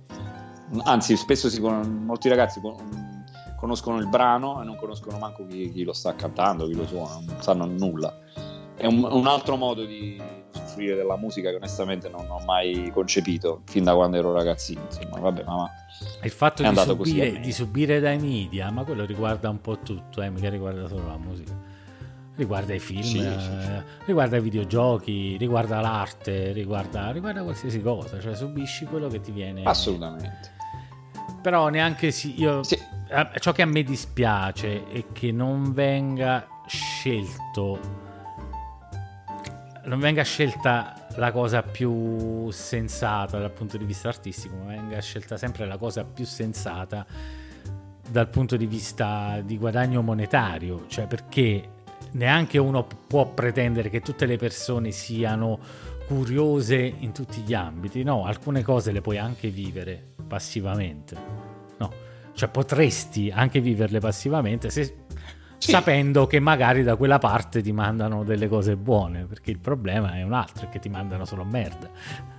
anzi 0.84 1.16
spesso 1.18 1.50
si 1.50 1.60
con- 1.60 2.02
molti 2.06 2.30
ragazzi 2.30 2.62
con- 2.62 3.12
conoscono 3.58 3.98
il 3.98 4.08
brano 4.08 4.62
e 4.62 4.64
non 4.64 4.76
conoscono 4.76 5.18
manco 5.18 5.46
chi, 5.46 5.70
chi 5.70 5.84
lo 5.84 5.94
sta 5.94 6.14
cantando, 6.14 6.66
chi 6.66 6.74
lo 6.74 6.86
suona, 6.86 7.14
non 7.24 7.40
sanno 7.40 7.64
nulla. 7.64 8.14
È 8.76 8.86
un, 8.86 9.04
un 9.04 9.26
altro 9.26 9.56
modo 9.56 9.84
di 9.84 10.20
usufruire 10.52 10.96
della 10.96 11.16
musica 11.16 11.50
che 11.50 11.56
onestamente 11.56 12.08
non 12.08 12.26
ho 12.28 12.40
mai 12.44 12.90
concepito 12.92 13.62
fin 13.66 13.84
da 13.84 13.94
quando 13.94 14.16
ero 14.16 14.32
ragazzino. 14.32 14.80
Insomma, 14.86 15.20
vabbè, 15.20 15.44
ma, 15.44 15.56
ma 15.56 15.70
Il 16.22 16.30
fatto 16.30 16.62
di 16.62 16.74
subire, 16.76 17.40
di 17.40 17.52
subire 17.52 18.00
dai 18.00 18.18
media, 18.18 18.70
ma 18.70 18.82
quello 18.84 19.04
riguarda 19.04 19.48
un 19.48 19.60
po' 19.60 19.78
tutto, 19.78 20.20
eh, 20.22 20.30
mica 20.30 20.48
riguarda 20.50 20.88
solo 20.88 21.06
la 21.06 21.18
musica. 21.18 21.52
Riguarda 22.36 22.74
i 22.74 22.80
film, 22.80 23.02
Sì, 23.02 23.18
sì, 23.20 23.24
eh, 23.26 23.38
sì. 23.38 23.82
riguarda 24.06 24.38
i 24.38 24.40
videogiochi, 24.40 25.36
riguarda 25.36 25.80
l'arte, 25.80 26.50
riguarda, 26.50 27.12
riguarda 27.12 27.44
qualsiasi 27.44 27.80
cosa, 27.80 28.18
cioè 28.20 28.34
subisci 28.34 28.86
quello 28.86 29.06
che 29.06 29.20
ti 29.20 29.30
viene. 29.30 29.62
Assolutamente. 29.62 30.50
Però 31.40 31.68
neanche 31.68 32.10
sì, 32.10 32.40
io 32.40 32.64
Sì. 32.64 32.76
ciò 33.38 33.52
che 33.52 33.62
a 33.62 33.66
me 33.66 33.84
dispiace 33.84 34.84
è 34.88 35.04
che 35.12 35.30
non 35.30 35.72
venga 35.72 36.48
scelto 36.66 37.78
non 39.84 40.00
venga 40.00 40.22
scelta 40.22 41.06
la 41.16 41.30
cosa 41.32 41.62
più 41.62 42.50
sensata 42.50 43.38
dal 43.38 43.52
punto 43.52 43.76
di 43.76 43.84
vista 43.84 44.08
artistico, 44.08 44.56
ma 44.56 44.66
venga 44.66 45.00
scelta 45.00 45.36
sempre 45.36 45.66
la 45.66 45.76
cosa 45.76 46.04
più 46.04 46.24
sensata 46.24 47.06
dal 48.08 48.28
punto 48.28 48.56
di 48.56 48.66
vista 48.66 49.40
di 49.42 49.58
guadagno 49.58 50.02
monetario, 50.02 50.84
cioè 50.88 51.06
perché 51.06 51.70
neanche 52.12 52.58
uno 52.58 52.86
può 53.06 53.26
pretendere 53.26 53.90
che 53.90 54.00
tutte 54.00 54.26
le 54.26 54.36
persone 54.36 54.90
siano 54.90 55.58
curiose 56.06 56.76
in 56.76 57.12
tutti 57.12 57.40
gli 57.40 57.54
ambiti, 57.54 58.02
no, 58.02 58.24
alcune 58.24 58.62
cose 58.62 58.92
le 58.92 59.00
puoi 59.00 59.18
anche 59.18 59.48
vivere 59.48 60.12
passivamente, 60.26 61.16
no, 61.78 61.92
cioè 62.34 62.48
potresti 62.48 63.30
anche 63.30 63.60
viverle 63.60 64.00
passivamente 64.00 64.70
se 64.70 65.03
Sì. 65.58 65.70
sapendo 65.70 66.26
che 66.26 66.40
magari 66.40 66.82
da 66.82 66.96
quella 66.96 67.18
parte 67.18 67.62
ti 67.62 67.72
mandano 67.72 68.22
delle 68.24 68.48
cose 68.48 68.76
buone, 68.76 69.24
perché 69.24 69.50
il 69.50 69.58
problema 69.58 70.14
è 70.14 70.22
un 70.22 70.32
altro, 70.32 70.66
è 70.66 70.68
che 70.68 70.78
ti 70.78 70.88
mandano 70.88 71.24
solo 71.24 71.44
merda. 71.44 71.88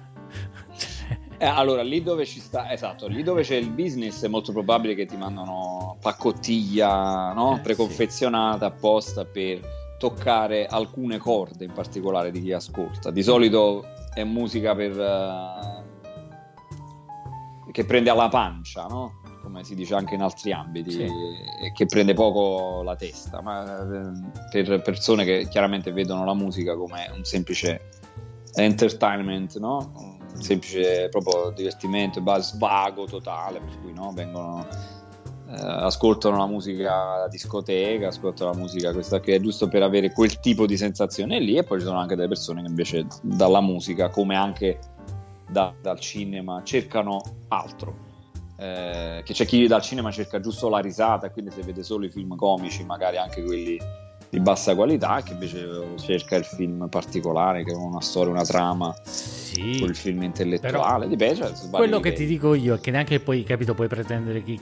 Cioè, 0.77 1.17
Eh, 1.37 1.45
allora, 1.45 1.81
lì 1.83 2.01
dove 2.03 2.25
ci 2.25 2.39
sta, 2.39 2.71
esatto, 2.71 3.07
lì 3.07 3.23
dove 3.23 3.41
c'è 3.43 3.55
il 3.55 3.69
business 3.69 4.23
è 4.23 4.27
molto 4.27 4.51
probabile 4.51 4.95
che 4.95 5.05
ti 5.05 5.17
mandano 5.17 5.97
paccottiglia 6.01 7.33
no? 7.33 7.57
Eh, 7.57 7.59
preconfezionata 7.61 8.65
apposta 8.67 9.25
per 9.25 9.59
toccare 9.97 10.65
alcune 10.65 11.17
corde 11.17 11.65
in 11.65 11.71
particolare 11.73 12.31
di 12.31 12.41
chi 12.41 12.51
ascolta. 12.53 13.11
Di 13.11 13.23
solito 13.23 13.85
è 14.13 14.23
musica 14.23 14.75
per, 14.75 14.99
eh, 14.99 15.83
che 17.71 17.85
prende 17.85 18.09
alla 18.09 18.29
pancia, 18.29 18.85
no? 18.85 19.21
Come 19.45 19.63
si 19.63 19.75
dice 19.75 19.93
anche 19.93 20.15
in 20.15 20.21
altri 20.21 20.51
ambiti, 20.51 20.91
Sì. 20.91 21.07
che 21.73 21.85
prende 21.85 22.13
poco 22.13 22.81
la 22.83 22.95
testa, 22.95 23.41
ma 23.41 23.63
eh, 23.79 24.63
per 24.63 24.81
persone 24.81 25.23
che 25.23 25.47
chiaramente 25.47 25.91
vedono 25.91 26.25
la 26.25 26.33
musica 26.33 26.75
come 26.75 27.09
un 27.15 27.23
semplice 27.23 27.89
entertainment, 28.55 29.57
no? 29.59 29.91
un 30.33 30.41
semplice 30.41 31.09
proprio 31.09 31.51
divertimento, 31.51 32.21
svago 32.39 33.05
totale, 33.05 33.59
per 33.59 33.79
cui 33.81 33.93
no? 33.93 34.11
vengono, 34.13 34.65
eh, 35.47 35.53
ascoltano 35.55 36.37
la 36.37 36.47
musica 36.47 37.19
da 37.19 37.27
discoteca, 37.29 38.07
ascoltano 38.07 38.51
la 38.51 38.57
musica 38.57 38.91
questa 38.93 39.19
che 39.19 39.35
è 39.35 39.39
giusto 39.39 39.67
per 39.67 39.83
avere 39.83 40.11
quel 40.11 40.39
tipo 40.39 40.65
di 40.65 40.75
sensazione 40.75 41.39
lì 41.39 41.55
e 41.55 41.63
poi 41.63 41.79
ci 41.79 41.85
sono 41.85 41.99
anche 41.99 42.15
delle 42.15 42.27
persone 42.27 42.61
che 42.63 42.67
invece 42.67 43.05
dalla 43.21 43.61
musica, 43.61 44.09
come 44.09 44.35
anche 44.35 44.79
da- 45.47 45.73
dal 45.79 45.99
cinema, 45.99 46.61
cercano 46.63 47.21
altro. 47.49 48.13
Eh, 48.57 49.21
che 49.23 49.33
c'è 49.33 49.45
chi 49.45 49.67
dal 49.67 49.81
cinema 49.81 50.11
cerca 50.11 50.39
giusto 50.39 50.69
la 50.69 50.79
risata, 50.79 51.29
quindi 51.29 51.51
se 51.51 51.61
vede 51.61 51.83
solo 51.83 52.05
i 52.05 52.09
film 52.09 52.35
comici, 52.35 52.83
magari 52.83 53.17
anche 53.17 53.43
quelli 53.43 53.77
di 54.29 54.39
bassa 54.39 54.75
qualità, 54.75 55.21
che 55.21 55.33
invece 55.33 55.95
cerca 55.97 56.35
il 56.35 56.45
film 56.45 56.87
particolare, 56.89 57.63
che 57.63 57.71
ha 57.71 57.77
una 57.77 58.01
storia, 58.01 58.31
una 58.31 58.43
trama, 58.43 58.95
sì, 59.03 59.77
quel 59.79 59.95
film 59.95 60.23
intellettuale, 60.23 61.07
dipende. 61.07 61.35
Cioè, 61.35 61.69
quello 61.69 61.99
che 61.99 62.13
ti 62.13 62.25
dico 62.25 62.53
io 62.53 62.75
è 62.75 62.79
che 62.79 62.91
neanche 62.91 63.19
poi, 63.19 63.43
capito, 63.43 63.73
puoi 63.73 63.87
pretendere 63.87 64.43
che 64.43 64.59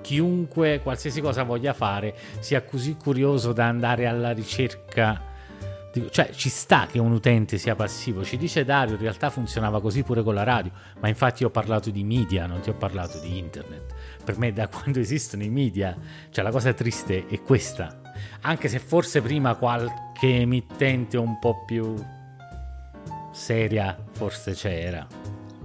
chiunque, 0.00 0.80
qualsiasi 0.82 1.20
cosa 1.20 1.42
voglia 1.44 1.72
fare, 1.72 2.14
sia 2.40 2.62
così 2.62 2.96
curioso 2.96 3.52
da 3.52 3.66
andare 3.66 4.06
alla 4.06 4.32
ricerca 4.32 5.29
cioè, 6.10 6.30
ci 6.32 6.48
sta 6.48 6.86
che 6.86 7.00
un 7.00 7.12
utente 7.12 7.58
sia 7.58 7.74
passivo. 7.74 8.24
Ci 8.24 8.36
dice 8.36 8.64
Dario, 8.64 8.94
in 8.94 9.00
realtà 9.00 9.30
funzionava 9.30 9.80
così 9.80 10.02
pure 10.02 10.22
con 10.22 10.34
la 10.34 10.44
radio, 10.44 10.70
ma 11.00 11.08
infatti 11.08 11.42
ho 11.42 11.50
parlato 11.50 11.90
di 11.90 12.04
media, 12.04 12.46
non 12.46 12.60
ti 12.60 12.70
ho 12.70 12.74
parlato 12.74 13.18
di 13.18 13.38
internet. 13.38 13.94
Per 14.24 14.38
me, 14.38 14.52
da 14.52 14.68
quando 14.68 15.00
esistono 15.00 15.42
i 15.42 15.48
media, 15.48 15.96
cioè 16.30 16.44
la 16.44 16.50
cosa 16.50 16.72
triste 16.72 17.26
è 17.26 17.42
questa. 17.42 18.00
Anche 18.42 18.68
se 18.68 18.78
forse 18.78 19.20
prima 19.20 19.54
qualche 19.56 20.40
emittente 20.40 21.16
un 21.16 21.38
po' 21.38 21.64
più 21.64 21.94
seria 23.32 23.96
forse 24.12 24.52
c'era. 24.52 25.06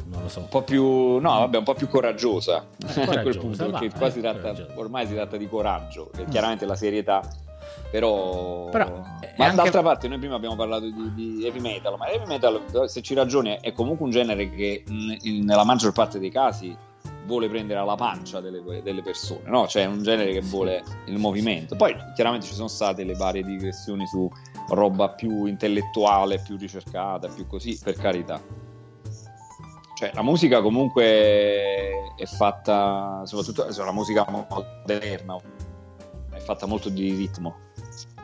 Non 0.06 0.22
lo 0.22 0.30
so. 0.30 0.40
Un 0.40 0.50
po' 0.50 0.64
più, 0.64 1.18
no, 1.18 1.40
vabbè, 1.40 1.58
un 1.58 1.64
po' 1.64 1.74
più 1.74 1.88
coraggiosa. 1.88 2.66
Eh, 2.78 2.94
coraggiosa 2.94 3.12
a 3.20 3.22
quel 3.22 3.38
punto, 3.38 3.70
va, 3.70 3.80
perché 3.80 3.98
qua 3.98 4.10
si 4.10 4.22
tratta, 4.22 4.56
ormai 4.76 5.06
si 5.06 5.14
tratta 5.14 5.38
di 5.38 5.48
coraggio, 5.48 6.10
che 6.16 6.26
chiaramente 6.26 6.66
la 6.66 6.76
serietà 6.76 7.22
però, 7.96 8.70
Però 8.72 9.04
ma 9.38 9.46
anche... 9.46 9.56
d'altra 9.56 9.82
parte 9.82 10.10
noi 10.10 10.20
prima 10.20 10.36
abbiamo 10.36 10.58
parlato 10.58 10.84
di, 10.90 11.14
di, 11.14 11.46
heavy 11.46 11.62
metal 11.62 11.96
ma 11.98 12.08
heavy 12.08 12.26
metal 12.26 12.62
se 12.90 13.02
ci 13.02 13.14
ragioni 13.14 13.58
è 13.62 13.72
comunque 13.72 14.04
un 14.04 14.12
genere 14.12 14.50
che 14.50 14.84
in, 14.86 15.46
nella 15.46 15.64
maggior 15.64 15.94
parte 15.94 16.20
dei 16.20 16.30
casi 16.30 16.76
vuole 17.26 17.48
prendere 17.48 17.80
alla 17.80 17.96
pancia 17.96 18.42
delle, 18.42 18.82
delle 18.84 19.02
persone 19.02 19.44
no? 19.46 19.66
cioè 19.68 19.84
è 19.84 19.86
un 19.86 20.04
genere 20.04 20.34
che 20.34 20.42
vuole 20.42 20.84
il 21.06 21.18
movimento. 21.18 21.78
Poi 21.78 21.96
chiaramente 22.16 22.48
ci 22.48 22.54
sono 22.54 22.68
state 22.68 23.06
le 23.06 23.14
varie 23.14 23.44
digressioni 23.44 24.06
su 24.08 24.30
roba 24.72 25.10
più 25.10 25.46
intellettuale 25.46 26.40
più 26.40 26.58
ricercata 26.58 27.30
più 27.30 27.48
così 27.48 27.80
per 27.82 27.96
carità. 27.96 28.42
Cioè 29.98 30.12
la 30.14 30.22
musica 30.22 30.62
comunque 30.62 31.04
è 32.18 32.26
fatta 32.26 33.22
soprattutto 33.24 33.66
la 33.74 33.94
musica 33.94 34.26
moderna 34.30 35.38
fatta 36.46 36.66
molto 36.66 36.90
di 36.90 37.14
ritmo 37.14 37.64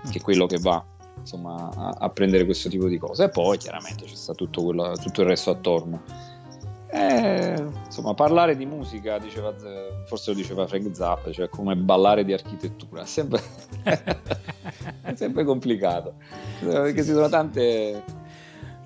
che 0.10 0.18
è 0.18 0.22
quello 0.22 0.46
che 0.46 0.58
va 0.58 0.84
insomma, 1.20 1.70
a, 1.76 1.96
a, 2.00 2.10
prendere 2.10 2.46
questo 2.46 2.70
tipo 2.70 2.88
di 2.88 2.98
cose. 2.98 3.26
E 3.26 3.30
poi 3.30 3.58
chiaramente 3.58 4.06
ci 4.06 4.16
sta 4.16 4.34
tutto, 4.34 4.64
quello, 4.64 4.96
tutto 4.98 5.22
il 5.22 5.28
resto 5.28 5.52
attorno. 5.52 6.02
Eh, 6.94 7.56
insomma, 7.86 8.14
parlare 8.14 8.58
di 8.58 8.66
musica, 8.66 9.18
diceva, 9.18 9.54
forse 10.06 10.32
lo 10.32 10.36
diceva 10.36 10.68
Frank 10.68 10.94
Zappa, 10.94 11.32
cioè 11.32 11.48
come 11.48 11.76
ballare 11.76 12.26
di 12.26 12.34
architettura, 12.34 13.04
è 13.04 13.06
sempre, 13.06 13.42
è 15.02 15.14
sempre 15.16 15.46
complicato, 15.46 16.16
perché 16.60 17.02
ci 17.02 17.12
sono 17.12 17.30
tante, 17.30 18.04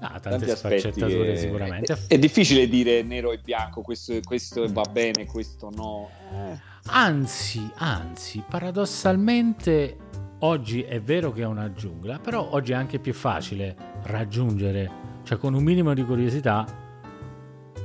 ah, 0.01 0.19
tante 0.19 0.55
sfaccettature 0.55 1.31
che... 1.31 1.37
sicuramente. 1.37 1.93
È, 1.93 2.13
è, 2.13 2.19
difficile 2.19 2.67
dire 2.67 3.01
nero 3.01 3.31
e 3.31 3.39
bianco, 3.39 3.81
questo, 3.81 4.13
questo 4.23 4.71
va 4.71 4.83
bene, 4.83 5.25
questo 5.25 5.71
no. 5.73 6.07
Eh. 6.31 6.73
Anzi, 6.87 7.69
anzi, 7.77 8.43
paradossalmente 8.47 9.97
oggi 10.39 10.83
è 10.83 11.01
vero 11.01 11.31
che 11.31 11.41
è 11.41 11.45
una 11.45 11.71
giungla, 11.73 12.19
però 12.19 12.47
oggi 12.51 12.73
è 12.73 12.75
anche 12.75 12.99
più 12.99 13.13
facile 13.13 13.75
raggiungere, 14.03 14.91
cioè 15.23 15.37
con 15.37 15.55
un 15.55 15.63
minimo 15.63 15.93
di 15.93 16.03
curiosità, 16.03 16.65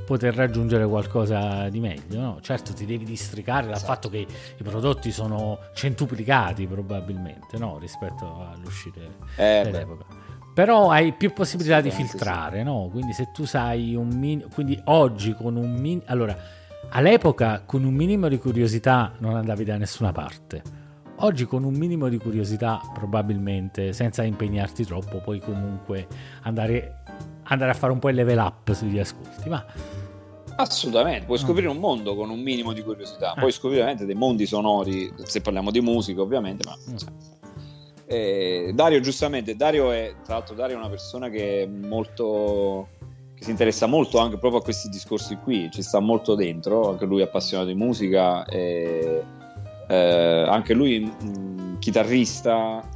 poter 0.05 0.35
raggiungere 0.35 0.85
qualcosa 0.85 1.67
di 1.69 1.79
meglio. 1.79 2.21
No? 2.21 2.37
Certo 2.41 2.73
ti 2.73 2.85
devi 2.85 3.03
districare 3.03 3.65
dal 3.65 3.75
esatto. 3.75 3.91
fatto 3.91 4.09
che 4.09 4.19
i 4.19 4.63
prodotti 4.63 5.11
sono 5.11 5.57
centuplicati 5.73 6.67
probabilmente 6.67 7.57
no? 7.57 7.79
rispetto 7.79 8.47
all'uscita 8.51 8.99
eh, 9.35 9.61
dell'epoca. 9.63 10.05
Beh. 10.07 10.29
Però 10.53 10.91
hai 10.91 11.13
più 11.13 11.31
possibilità 11.33 11.77
sì, 11.77 11.83
di 11.83 11.91
filtrare, 11.91 12.57
sì. 12.59 12.63
no? 12.63 12.89
Quindi 12.91 13.13
se 13.13 13.31
tu 13.31 13.45
sai 13.45 13.95
un 13.95 14.09
minimo... 14.09 14.49
Quindi 14.53 14.79
oggi 14.85 15.33
con 15.33 15.55
un 15.55 15.71
minimo... 15.71 16.03
Allora, 16.07 16.37
all'epoca 16.91 17.63
con 17.65 17.83
un 17.83 17.93
minimo 17.93 18.27
di 18.27 18.37
curiosità 18.37 19.13
non 19.19 19.35
andavi 19.35 19.63
da 19.63 19.77
nessuna 19.77 20.11
parte. 20.11 20.79
Oggi 21.17 21.45
con 21.45 21.63
un 21.63 21.73
minimo 21.73 22.09
di 22.09 22.17
curiosità, 22.17 22.81
probabilmente, 22.93 23.93
senza 23.93 24.23
impegnarti 24.23 24.85
troppo, 24.85 25.19
puoi 25.19 25.39
comunque 25.39 26.07
andare, 26.43 27.03
andare 27.43 27.71
a 27.71 27.73
fare 27.75 27.93
un 27.93 27.99
po' 27.99 28.09
il 28.09 28.15
level 28.15 28.39
up 28.39 28.71
sugli 28.73 28.97
ascolti. 28.97 29.47
Ma 29.47 29.63
Assolutamente, 30.55 31.25
puoi 31.25 31.37
scoprire 31.37 31.67
un 31.67 31.77
mondo 31.77 32.15
con 32.15 32.29
un 32.29 32.39
minimo 32.39 32.73
di 32.73 32.83
curiosità, 32.83 33.33
puoi 33.37 33.51
scoprire 33.51 33.81
ovviamente 33.81 34.05
dei 34.05 34.15
mondi 34.15 34.45
sonori, 34.45 35.11
se 35.23 35.41
parliamo 35.41 35.71
di 35.71 35.81
musica 35.81 36.21
ovviamente, 36.21 36.67
ma... 36.67 36.77
Eh, 38.05 38.71
Dario 38.73 38.99
giustamente, 38.99 39.55
Dario 39.55 39.91
è, 39.91 40.13
tra 40.23 40.35
l'altro 40.35 40.53
Dario 40.53 40.75
è 40.75 40.79
una 40.79 40.89
persona 40.89 41.29
che 41.29 41.63
è 41.63 41.65
molto... 41.65 42.89
che 43.41 43.47
si 43.47 43.51
interessa 43.51 43.87
molto 43.87 44.19
anche 44.19 44.37
proprio 44.37 44.61
a 44.61 44.63
questi 44.63 44.87
discorsi 44.87 45.35
qui, 45.37 45.67
ci 45.71 45.81
sta 45.81 45.99
molto 45.99 46.35
dentro, 46.35 46.91
anche 46.91 47.05
lui 47.05 47.21
è 47.21 47.23
appassionato 47.23 47.69
di 47.69 47.73
musica 47.73 48.45
e 48.45 49.23
eh, 49.87 50.45
anche 50.47 50.75
lui 50.75 50.99
mh, 50.99 51.79
chitarrista 51.79 52.87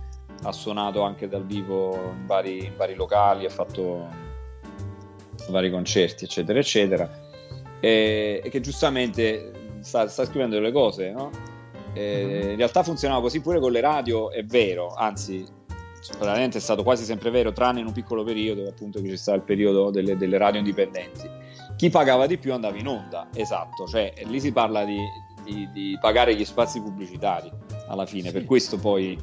ha 0.43 0.51
suonato 0.51 1.01
anche 1.01 1.27
dal 1.27 1.43
vivo 1.43 1.95
in 2.15 2.27
vari, 2.27 2.65
in 2.65 2.73
vari, 2.77 2.93
locali 2.93 3.45
ha 3.45 3.49
fatto 3.49 4.07
vari 5.49 5.71
concerti 5.71 6.25
eccetera 6.25 6.59
eccetera 6.59 7.09
e, 7.79 8.41
e 8.43 8.49
che 8.49 8.61
giustamente 8.61 9.51
sta, 9.79 10.07
sta, 10.07 10.25
scrivendo 10.25 10.55
delle 10.55 10.71
cose 10.71 11.11
no? 11.11 11.31
mm-hmm. 11.97 12.51
in 12.51 12.55
realtà 12.55 12.83
funzionava 12.83 13.21
così 13.21 13.41
pure 13.41 13.59
con 13.59 13.71
le 13.71 13.81
radio 13.81 14.29
è 14.29 14.43
vero 14.43 14.93
anzi 14.93 15.43
veramente 16.19 16.57
è 16.57 16.61
stato 16.61 16.83
quasi 16.83 17.03
sempre 17.03 17.29
vero 17.29 17.51
tranne 17.51 17.79
in 17.79 17.87
un 17.87 17.93
piccolo 17.93 18.23
periodo 18.23 18.67
appunto 18.67 19.01
che 19.01 19.09
c'è 19.09 19.15
stato 19.15 19.37
il 19.37 19.43
periodo 19.43 19.89
delle, 19.89 20.17
delle 20.17 20.37
radio 20.37 20.59
indipendenti. 20.59 21.29
Chi 21.75 21.89
pagava 21.89 22.25
di 22.25 22.37
più 22.37 22.53
andava 22.53 22.77
in 22.77 22.87
onda 22.87 23.27
esatto. 23.33 23.85
Cioè 23.87 24.13
lì 24.25 24.39
si 24.39 24.51
parla 24.51 24.85
di, 24.85 24.97
di, 25.43 25.69
di 25.71 25.97
pagare 25.99 26.35
gli 26.35 26.45
spazi 26.45 26.81
pubblicitari 26.81 27.51
alla 27.87 28.05
fine, 28.05 28.27
sì. 28.27 28.33
per 28.33 28.45
questo 28.45 28.77
poi 28.77 29.17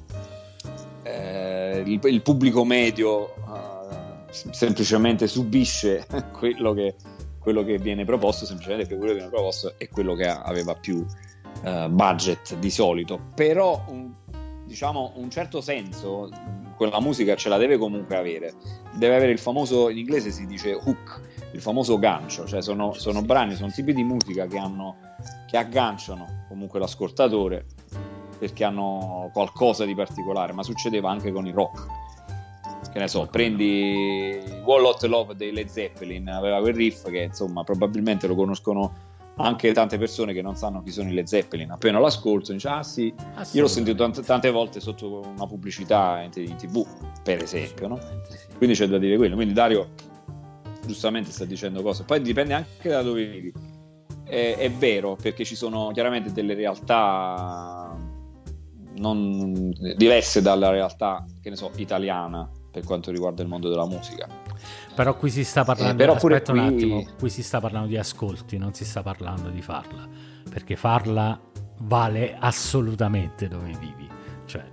eh, 1.02 1.82
il, 1.84 2.00
il, 2.02 2.22
pubblico 2.22 2.64
medio 2.64 3.34
uh, 3.46 4.26
semplicemente 4.30 5.26
subisce 5.26 6.06
quello 6.32 6.72
che, 6.72 6.94
quello 7.38 7.64
che, 7.64 7.78
viene 7.78 8.04
proposto, 8.04 8.46
semplicemente 8.46 8.86
perché 8.86 8.98
quello 8.98 9.12
che 9.14 9.18
viene 9.18 9.34
proposto 9.34 9.74
è 9.78 9.88
quello 9.88 10.14
che 10.14 10.28
aveva 10.28 10.74
più 10.74 11.04
uh, 11.64 11.88
budget 11.88 12.56
di 12.56 12.70
solito, 12.70 13.18
però 13.34 13.84
un, 13.88 14.12
diciamo 14.64 15.12
un 15.16 15.28
certo 15.30 15.60
senso 15.60 16.28
quella 16.77 17.01
musica 17.01 17.35
ce 17.36 17.49
la 17.49 17.57
deve 17.57 17.77
comunque 17.78 18.16
avere, 18.16 18.55
deve 18.94 19.16
avere 19.16 19.32
il 19.32 19.39
famoso, 19.39 19.89
in 19.89 19.99
inglese 19.99 20.31
si 20.31 20.47
dice 20.47 20.73
hook, 20.73 21.20
il 21.53 21.61
famoso 21.61 21.99
gancio, 21.99 22.47
cioè 22.47 22.62
sono, 22.62 22.93
sono 22.93 23.23
brani, 23.23 23.55
sono 23.55 23.70
tipi 23.70 23.93
di 23.93 24.03
musica 24.03 24.47
che 24.47 24.59
hanno 24.59 24.97
che 25.53 25.59
agganciano 25.59 26.47
comunque 26.49 26.78
l'ascoltatore 26.78 27.66
perché 28.39 28.65
hanno 28.65 29.31
qualcosa 29.35 29.85
di 29.85 29.94
particolare, 29.94 30.53
ma 30.55 30.62
succedeva 30.62 31.11
anche 31.11 31.31
con 31.31 31.47
il 31.47 31.53
rock. 31.53 31.86
Che 32.90 32.99
ne 32.99 33.07
so, 33.07 33.28
prendi 33.31 34.40
Wall 34.65 34.85
of 34.85 35.03
Love 35.03 35.36
dei 35.36 35.53
Led 35.53 35.69
Zeppelin, 35.69 36.28
aveva 36.28 36.59
quel 36.59 36.74
riff 36.74 37.09
che 37.09 37.23
insomma 37.23 37.62
probabilmente 37.65 38.27
lo 38.27 38.35
conoscono 38.35 39.11
anche 39.36 39.72
tante 39.72 39.98
persone 39.98 40.32
che 40.32 40.42
non 40.42 40.56
sanno 40.56 40.82
chi 40.82 40.90
sono 40.90 41.09
i 41.09 41.12
Led 41.12 41.26
Zeppelin. 41.26 41.70
Appena 41.70 41.98
l'ascolto 41.98 42.52
dice 42.52 42.68
ah 42.68 42.82
sì, 42.82 43.12
io 43.52 43.60
l'ho 43.60 43.68
sentito 43.68 43.96
tante, 43.96 44.22
tante 44.22 44.50
volte 44.50 44.80
sotto 44.80 45.20
una 45.20 45.46
pubblicità 45.46 46.20
in, 46.20 46.30
in 46.34 46.56
tv, 46.56 46.86
per 47.22 47.42
esempio, 47.42 47.88
no? 47.88 47.98
Quindi 48.56 48.74
c'è 48.76 48.86
da 48.86 48.98
dire 48.98 49.16
quello. 49.16 49.34
Quindi 49.34 49.54
Dario 49.54 49.90
giustamente 50.86 51.30
sta 51.30 51.44
dicendo 51.44 51.82
cose. 51.82 52.04
Poi 52.04 52.20
dipende 52.20 52.54
anche 52.54 52.88
da 52.88 53.02
dove 53.02 53.24
vivi 53.24 53.52
è, 54.24 54.56
è 54.56 54.70
vero 54.70 55.16
perché 55.20 55.44
ci 55.44 55.54
sono 55.54 55.90
chiaramente 55.92 56.32
delle 56.32 56.54
realtà 56.54 57.94
non 58.94 59.70
diverse 59.96 60.42
dalla 60.42 60.70
realtà, 60.70 61.24
che 61.40 61.50
ne 61.50 61.56
so, 61.56 61.70
italiana 61.76 62.48
per 62.70 62.84
quanto 62.84 63.10
riguarda 63.10 63.42
il 63.42 63.48
mondo 63.48 63.68
della 63.68 63.86
musica. 63.86 64.26
Però 64.94 65.16
qui 65.16 65.31
si 65.31 65.44
sta 65.44 65.64
parlando, 65.64 66.02
eh, 66.02 66.06
aspetta 66.06 66.52
qui... 66.52 66.60
un 66.60 66.66
attimo, 66.66 67.06
qui 67.19 67.31
si 67.31 67.43
sta 67.43 67.60
parlando 67.60 67.89
di 67.89 67.97
ascolti, 67.97 68.59
non 68.59 68.74
si 68.74 68.85
sta 68.85 69.02
parlando 69.02 69.48
di 69.48 69.62
farla, 69.62 70.06
perché 70.51 70.77
farla 70.77 71.39
vale 71.78 72.36
assolutamente 72.39 73.48
dove 73.48 73.70
vivi. 73.78 74.09
Cioè, 74.44 74.64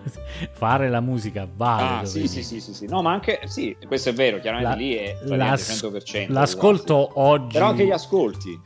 fare 0.52 0.88
la 0.88 1.00
musica 1.00 1.48
vale 1.52 2.00
ah, 2.00 2.04
sì, 2.04 2.26
sì, 2.26 2.42
sì, 2.42 2.60
sì, 2.60 2.74
sì, 2.74 2.86
no, 2.86 3.02
ma 3.02 3.12
anche 3.12 3.40
sì, 3.44 3.76
questo 3.86 4.08
è 4.10 4.12
vero, 4.12 4.40
chiaramente 4.40 4.70
la, 4.70 4.76
lì 4.76 4.94
è 4.94 5.16
l'as- 5.24 5.82
100%. 5.82 6.32
L'ascolto 6.32 7.10
quasi. 7.12 7.30
oggi 7.30 7.52
Però 7.52 7.68
anche 7.68 7.86
gli 7.86 7.90
ascolti 7.90 8.60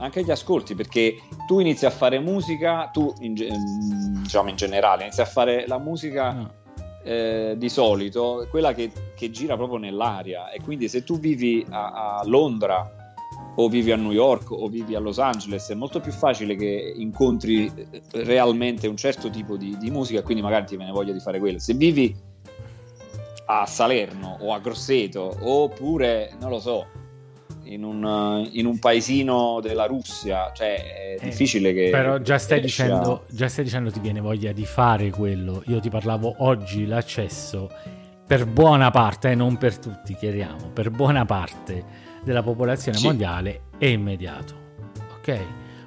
anche 0.00 0.24
gli 0.24 0.30
ascolti, 0.30 0.74
perché 0.74 1.16
tu 1.46 1.60
inizi 1.60 1.84
a 1.86 1.90
fare 1.90 2.18
musica, 2.18 2.88
tu 2.90 3.12
in, 3.20 3.34
diciamo 3.34 4.48
in 4.48 4.56
generale, 4.56 5.02
inizi 5.02 5.20
a 5.20 5.26
fare 5.26 5.66
la 5.66 5.78
musica 5.78 6.32
no. 6.32 6.54
Eh, 7.02 7.54
di 7.56 7.68
solito, 7.68 8.46
quella 8.50 8.72
che, 8.72 8.90
che, 9.14 9.30
gira 9.30 9.56
proprio 9.56 9.78
nell'aria, 9.78 10.50
e 10.50 10.60
quindi 10.60 10.88
se 10.88 11.02
tu 11.02 11.18
vivi 11.18 11.64
a, 11.68 12.18
a 12.18 12.22
Londra 12.24 12.98
o 13.56 13.68
vivi 13.68 13.90
a 13.92 13.96
New 13.96 14.12
York 14.12 14.50
o 14.50 14.68
vivi 14.68 14.94
a 14.94 15.00
Los 15.00 15.18
Angeles, 15.18 15.70
è 15.70 15.74
molto 15.74 16.00
più 16.00 16.12
facile 16.12 16.56
che 16.56 16.92
incontri 16.96 17.66
eh, 17.66 18.02
realmente 18.24 18.86
un 18.86 18.96
certo 18.96 19.30
tipo 19.30 19.56
di, 19.56 19.76
di 19.78 19.90
musica, 19.90 20.22
quindi 20.22 20.42
magari 20.42 20.66
ti 20.66 20.76
viene 20.76 20.92
voglia 20.92 21.12
di 21.12 21.20
fare 21.20 21.38
quello. 21.38 21.58
Se 21.58 21.74
vivi 21.74 22.14
a 23.46 23.66
Salerno 23.66 24.38
o 24.40 24.52
a 24.52 24.60
Grosseto 24.60 25.36
oppure, 25.40 26.36
non 26.40 26.50
lo 26.50 26.60
so, 26.60 26.86
in 27.64 27.84
un, 27.84 28.48
in 28.52 28.66
un 28.66 28.78
paesino 28.78 29.60
della 29.60 29.86
Russia, 29.86 30.50
cioè 30.52 31.16
è 31.16 31.16
eh, 31.20 31.28
difficile 31.28 31.72
che... 31.72 31.90
Però 31.90 32.18
già 32.18 32.38
stai, 32.38 32.60
dicendo, 32.60 33.24
già 33.28 33.48
stai 33.48 33.64
dicendo 33.64 33.90
ti 33.90 34.00
viene 34.00 34.20
voglia 34.20 34.52
di 34.52 34.64
fare 34.64 35.10
quello. 35.10 35.62
Io 35.66 35.80
ti 35.80 35.88
parlavo 35.88 36.36
oggi 36.38 36.86
l'accesso 36.86 37.70
per 38.26 38.46
buona 38.46 38.90
parte, 38.90 39.28
e 39.28 39.32
eh, 39.32 39.34
non 39.34 39.56
per 39.56 39.78
tutti, 39.78 40.14
chiariamo, 40.14 40.70
per 40.72 40.90
buona 40.90 41.24
parte 41.24 41.84
della 42.22 42.42
popolazione 42.42 42.98
sì. 42.98 43.06
mondiale 43.06 43.62
è 43.78 43.86
immediato. 43.86 44.54
Ok? 45.18 45.40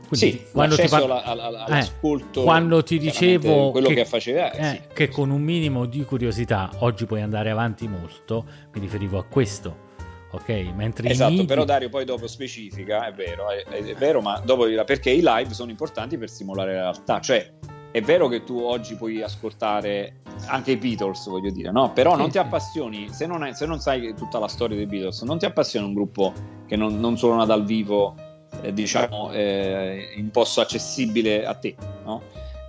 Quindi 0.08 0.38
sì, 0.38 0.45
quando 0.52 0.76
ti 0.76 0.88
par- 0.88 1.24
all'ascolto 1.24 2.41
eh, 2.41 2.44
quando 2.44 2.84
ti 2.84 3.00
dicevo 3.00 3.72
quello 3.72 3.88
che, 3.88 3.95
che 3.95 4.06
faceva 4.06 4.52
eh, 4.52 4.64
sì. 4.64 4.82
che 4.94 5.08
con 5.08 5.32
un 5.32 5.41
minimo 5.41 5.86
di 5.86 6.04
curiosità 6.04 6.70
oggi 6.80 7.06
puoi 7.06 7.22
andare 7.22 7.50
avanti 7.50 7.88
molto 7.88 8.45
mi 8.74 8.80
riferivo 8.80 9.18
a 9.18 9.24
questo 9.24 9.91
ok 10.34 10.49
mentre 10.76 11.10
esatto 11.10 11.31
media... 11.31 11.45
però 11.45 11.64
Dario 11.64 11.89
poi 11.89 12.05
dopo 12.05 12.27
specifica 12.27 13.05
è 13.07 13.14
vero 13.14 13.49
è, 13.49 13.64
è 13.64 13.95
vero 13.95 14.22
ma 14.22 14.39
dopo 14.39 14.65
dirà 14.65 14.84
perché 14.84 15.10
i 15.10 15.22
live 15.23 15.53
sono 15.53 15.72
importanti 15.72 16.18
per 16.18 16.30
stimolare 16.30 16.73
la 16.73 16.81
realtà 16.81 17.19
cioè 17.19 17.51
è 17.93 18.01
vero 18.01 18.27
che 18.27 18.43
tu 18.43 18.57
oggi 18.60 18.95
puoi 18.95 19.22
ascoltare 19.22 20.22
anche 20.47 20.72
i 20.72 20.77
Beatles, 20.77 21.27
voglio 21.30 21.51
dire, 21.51 21.69
no? 21.69 21.93
Però 21.93 22.14
sì, 22.14 22.18
non 22.18 22.31
ti 22.31 22.39
appassioni, 22.39 23.07
se 23.11 23.27
non, 23.27 23.43
hai, 23.43 23.53
se 23.53 23.68
non, 23.68 23.80
sai 23.80 24.15
tutta 24.15 24.39
la 24.39 24.47
storia 24.47 24.76
dei 24.76 24.88
Beatles, 24.88 25.22
non 25.22 25.38
ti 25.38 25.45
appassiona 25.45 25.85
un 25.85 25.93
gruppo 25.93 26.34
che 26.65 26.76
non, 26.76 26.99
non 26.99 27.19
suona 27.19 27.45
dal 27.45 27.64
vivo, 27.64 28.15
eh, 28.61 28.73
diciamo, 28.73 29.31
eh, 29.31 30.11
in 30.15 30.31
posto 30.31 30.61
accessibile 30.61 31.45
a 31.45 31.53
te, 31.53 31.76
no? 32.03 32.23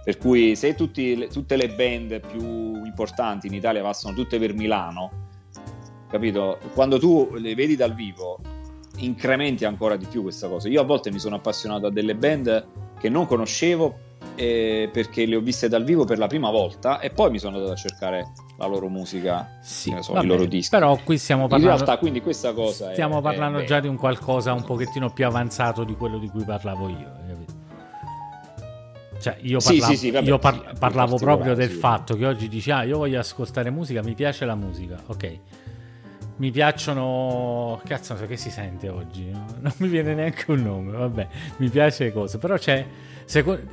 Per 0.05 0.19
cui 0.19 0.55
se 0.57 0.75
tutti, 0.75 1.27
tutte 1.33 1.57
le 1.57 1.71
band 1.71 2.21
più 2.21 2.85
importanti 2.85 3.47
in 3.47 3.55
Italia 3.55 3.81
passano 3.81 4.15
tutte 4.15 4.39
per 4.39 4.53
Milano, 4.53 5.24
capito? 6.15 6.59
Quando 6.75 6.99
tu 7.01 7.31
le 7.35 7.55
vedi 7.57 7.75
dal 7.75 7.93
vivo, 7.93 8.39
incrementi 8.99 9.65
ancora 9.65 9.97
di 9.97 10.07
più 10.07 10.23
questa 10.23 10.49
cosa. 10.49 10.69
Io 10.69 10.81
a 10.81 10.85
volte 10.85 11.11
mi 11.11 11.19
sono 11.19 11.37
appassionato 11.37 11.87
a 11.87 11.91
delle 11.91 12.15
band 12.15 12.67
che 12.99 13.09
non 13.09 13.27
conoscevo 13.27 13.99
eh, 14.37 14.89
perché 14.93 15.27
le 15.27 15.37
ho 15.37 15.41
viste 15.41 15.69
dal 15.69 15.83
vivo 15.83 16.05
per 16.05 16.19
la 16.19 16.29
prima 16.29 16.51
volta 16.51 17.01
e 17.01 17.11
poi 17.11 17.31
mi 17.31 17.39
sono 17.39 17.57
andato 17.57 17.73
a 17.73 17.77
cercare 17.77 18.33
la 18.57 18.67
loro 18.67 18.89
musica, 18.89 19.59
sì, 19.61 19.95
so, 20.01 20.17
i 20.17 20.25
loro 20.25 20.45
dischi. 20.45 20.71
Però 20.71 20.97
qui 21.03 21.19
stiamo 21.19 21.49
parlando. 21.49 21.73
In 21.73 21.77
realtà, 21.77 21.99
quindi 21.99 22.21
questa 22.21 22.53
cosa. 22.53 22.93
Stiamo 22.93 23.19
è, 23.19 23.23
parlando 23.23 23.59
è 23.59 23.65
già 23.65 23.81
di 23.81 23.89
un 23.89 23.97
qualcosa 23.97 24.53
un 24.53 24.63
pochettino 24.63 25.11
più 25.11 25.27
avanzato 25.27 25.83
di 25.83 25.97
quello 25.97 26.19
di 26.19 26.29
cui 26.29 26.45
parlavo 26.45 26.89
io. 26.89 27.23
Cioè, 29.19 29.39
io, 29.41 29.59
parlavo, 29.59 29.93
sì, 29.93 29.97
sì, 29.97 30.11
vabbè, 30.11 30.27
io 30.27 30.39
par- 30.39 30.79
parlavo 30.79 31.17
proprio 31.17 31.55
del 31.55 31.71
fatto 31.71 32.15
che 32.15 32.27
oggi 32.27 32.47
dici: 32.47 32.71
Ah, 32.71 32.85
io 32.85 32.99
voglio 32.99 33.19
ascoltare 33.19 33.71
musica, 33.71 34.03
mi 34.03 34.15
piace 34.15 34.45
la 34.45 34.55
musica, 34.55 35.01
ok. 35.07 35.39
Mi 36.37 36.51
piacciono. 36.51 37.81
Cazzo, 37.85 38.17
so 38.17 38.27
che 38.27 38.37
si 38.37 38.51
sente 38.51 38.89
oggi. 38.89 39.31
Non 39.31 39.73
mi 39.77 39.89
viene 39.89 40.15
neanche 40.15 40.51
un 40.51 40.63
nome, 40.63 40.97
vabbè, 40.97 41.29
mi 41.59 41.69
piace 41.69 42.13
cose. 42.13 42.39
Però 42.39 42.57
c'è 42.57 42.85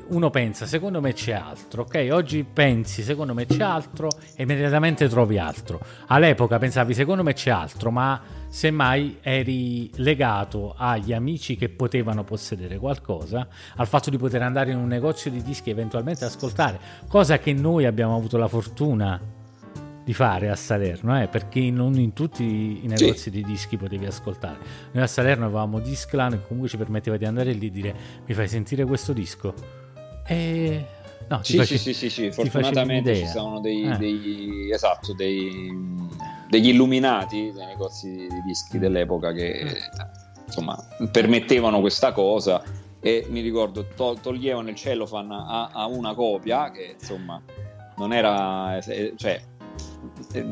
uno 0.10 0.30
pensa, 0.30 0.66
secondo 0.66 1.02
me 1.02 1.14
c'è 1.14 1.34
altro, 1.34 1.82
ok? 1.82 2.08
Oggi 2.12 2.46
pensi, 2.46 3.04
secondo 3.04 3.34
me 3.34 3.46
c'è 3.46 3.64
altro, 3.64 4.10
e 4.36 4.44
immediatamente 4.44 5.10
trovi 5.10 5.38
altro. 5.38 5.80
All'epoca 6.08 6.58
pensavi, 6.58 6.94
secondo 6.94 7.24
me 7.24 7.34
c'è 7.34 7.50
altro, 7.50 7.92
ma 7.92 8.22
semmai 8.48 9.18
eri 9.22 9.92
legato 9.96 10.74
agli 10.78 11.14
amici 11.14 11.58
che 11.58 11.68
potevano 11.70 12.24
possedere 12.24 12.78
qualcosa, 12.78 13.48
al 13.76 13.88
fatto 13.88 14.10
di 14.10 14.18
poter 14.18 14.42
andare 14.42 14.72
in 14.72 14.78
un 14.78 14.88
negozio 14.88 15.32
di 15.32 15.42
dischi 15.42 15.70
e 15.70 15.74
eventualmente 15.74 16.26
ascoltare, 16.26 16.80
cosa 17.08 17.40
che 17.40 17.52
noi 17.54 17.86
abbiamo 17.86 18.16
avuto 18.16 18.38
la 18.38 18.48
fortuna 18.48 19.20
di 20.12 20.14
fare 20.14 20.50
a 20.50 20.56
Salerno, 20.56 21.22
eh, 21.22 21.28
perché 21.28 21.72
non 21.72 21.98
in 21.98 22.12
tutti 22.12 22.44
i 22.84 22.88
negozi 22.88 23.16
sì. 23.16 23.30
di 23.30 23.44
dischi 23.44 23.78
potevi 23.78 24.06
ascoltare. 24.06 24.58
Noi 24.92 25.04
a 25.04 25.08
Salerno 25.08 25.46
avevamo 25.46 25.80
Disclan 25.80 26.32
che 26.32 26.42
comunque 26.46 26.70
ci 26.70 26.76
permetteva 26.76 27.16
di 27.16 27.24
andare 27.24 27.54
lì 27.54 27.68
e 27.68 27.72
dire 27.72 27.96
mi 28.26 28.34
fai 28.34 28.50
sentire 28.50 28.84
questo 28.84 29.14
disco? 29.14 29.54
E... 30.26 30.86
No, 31.30 31.40
sì, 31.44 31.56
face... 31.56 31.78
sì, 31.78 31.94
sì, 31.94 32.10
sì, 32.10 32.30
fortunatamente 32.30 33.16
ci 33.16 33.26
sono 33.26 33.62
dei, 33.62 33.84
eh. 33.84 33.96
dei, 33.96 34.70
esatto, 34.74 35.14
dei, 35.14 35.74
degli 36.50 36.70
illuminati 36.70 37.54
nei 37.54 37.68
negozi 37.68 38.10
di 38.10 38.42
dischi 38.46 38.80
dell'epoca 38.80 39.32
che 39.32 39.50
eh. 39.50 39.78
insomma 40.46 40.78
permettevano 41.10 41.80
questa 41.80 42.12
cosa 42.12 42.62
e 43.00 43.26
mi 43.30 43.40
ricordo 43.40 43.88
to- 43.96 44.18
toglievano 44.22 44.68
il 44.68 44.76
cellophane 44.76 45.34
a, 45.34 45.70
a 45.72 45.86
una 45.86 46.14
copia 46.14 46.70
che 46.70 46.96
insomma 47.00 47.42
non 47.96 48.12
era 48.12 48.78
eh, 48.80 49.14
cioè 49.16 49.42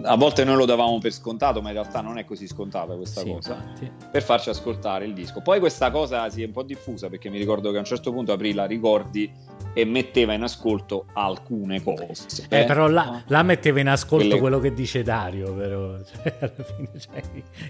a 0.04 0.16
volte 0.16 0.44
noi 0.44 0.56
lo 0.56 0.66
davamo 0.66 0.98
per 1.00 1.12
scontato, 1.12 1.62
ma 1.62 1.70
in 1.70 1.76
realtà 1.76 2.02
non 2.02 2.18
è 2.18 2.26
così 2.26 2.48
scontata 2.48 2.96
questa 2.96 3.22
sì, 3.22 3.32
cosa, 3.32 3.54
infatti. 3.54 3.92
per 4.12 4.24
farci 4.24 4.50
ascoltare 4.50 5.06
il 5.06 5.14
disco. 5.14 5.42
Poi 5.42 5.60
questa 5.60 5.90
cosa 5.92 6.30
si 6.30 6.44
è 6.44 6.46
un 6.46 6.52
po' 6.52 6.64
diffusa 6.64 7.10
perché 7.10 7.30
mi 7.30 7.38
ricordo 7.38 7.72
che 7.72 7.78
a 7.78 7.80
un 7.80 7.86
certo 7.86 8.12
punto 8.12 8.32
aprì 8.32 8.54
la 8.54 8.66
ricordi 8.66 9.32
e 9.74 9.86
metteva 9.86 10.34
in 10.34 10.44
ascolto 10.44 11.06
alcune 11.14 11.82
cose. 11.84 12.46
Eh, 12.50 12.62
eh? 12.62 12.66
però 12.66 12.88
là, 12.88 13.24
là, 13.28 13.44
metteva 13.44 13.80
in 13.80 13.88
ascolto 13.88 14.26
Quelle... 14.26 14.40
quello 14.40 14.60
che 14.60 14.74
dice 14.74 15.04
Dario, 15.04 15.54
però 15.54 15.96
cioè, 16.04 16.36
alla 16.40 16.64
fine 16.64 16.90
cioè, 17.00 17.22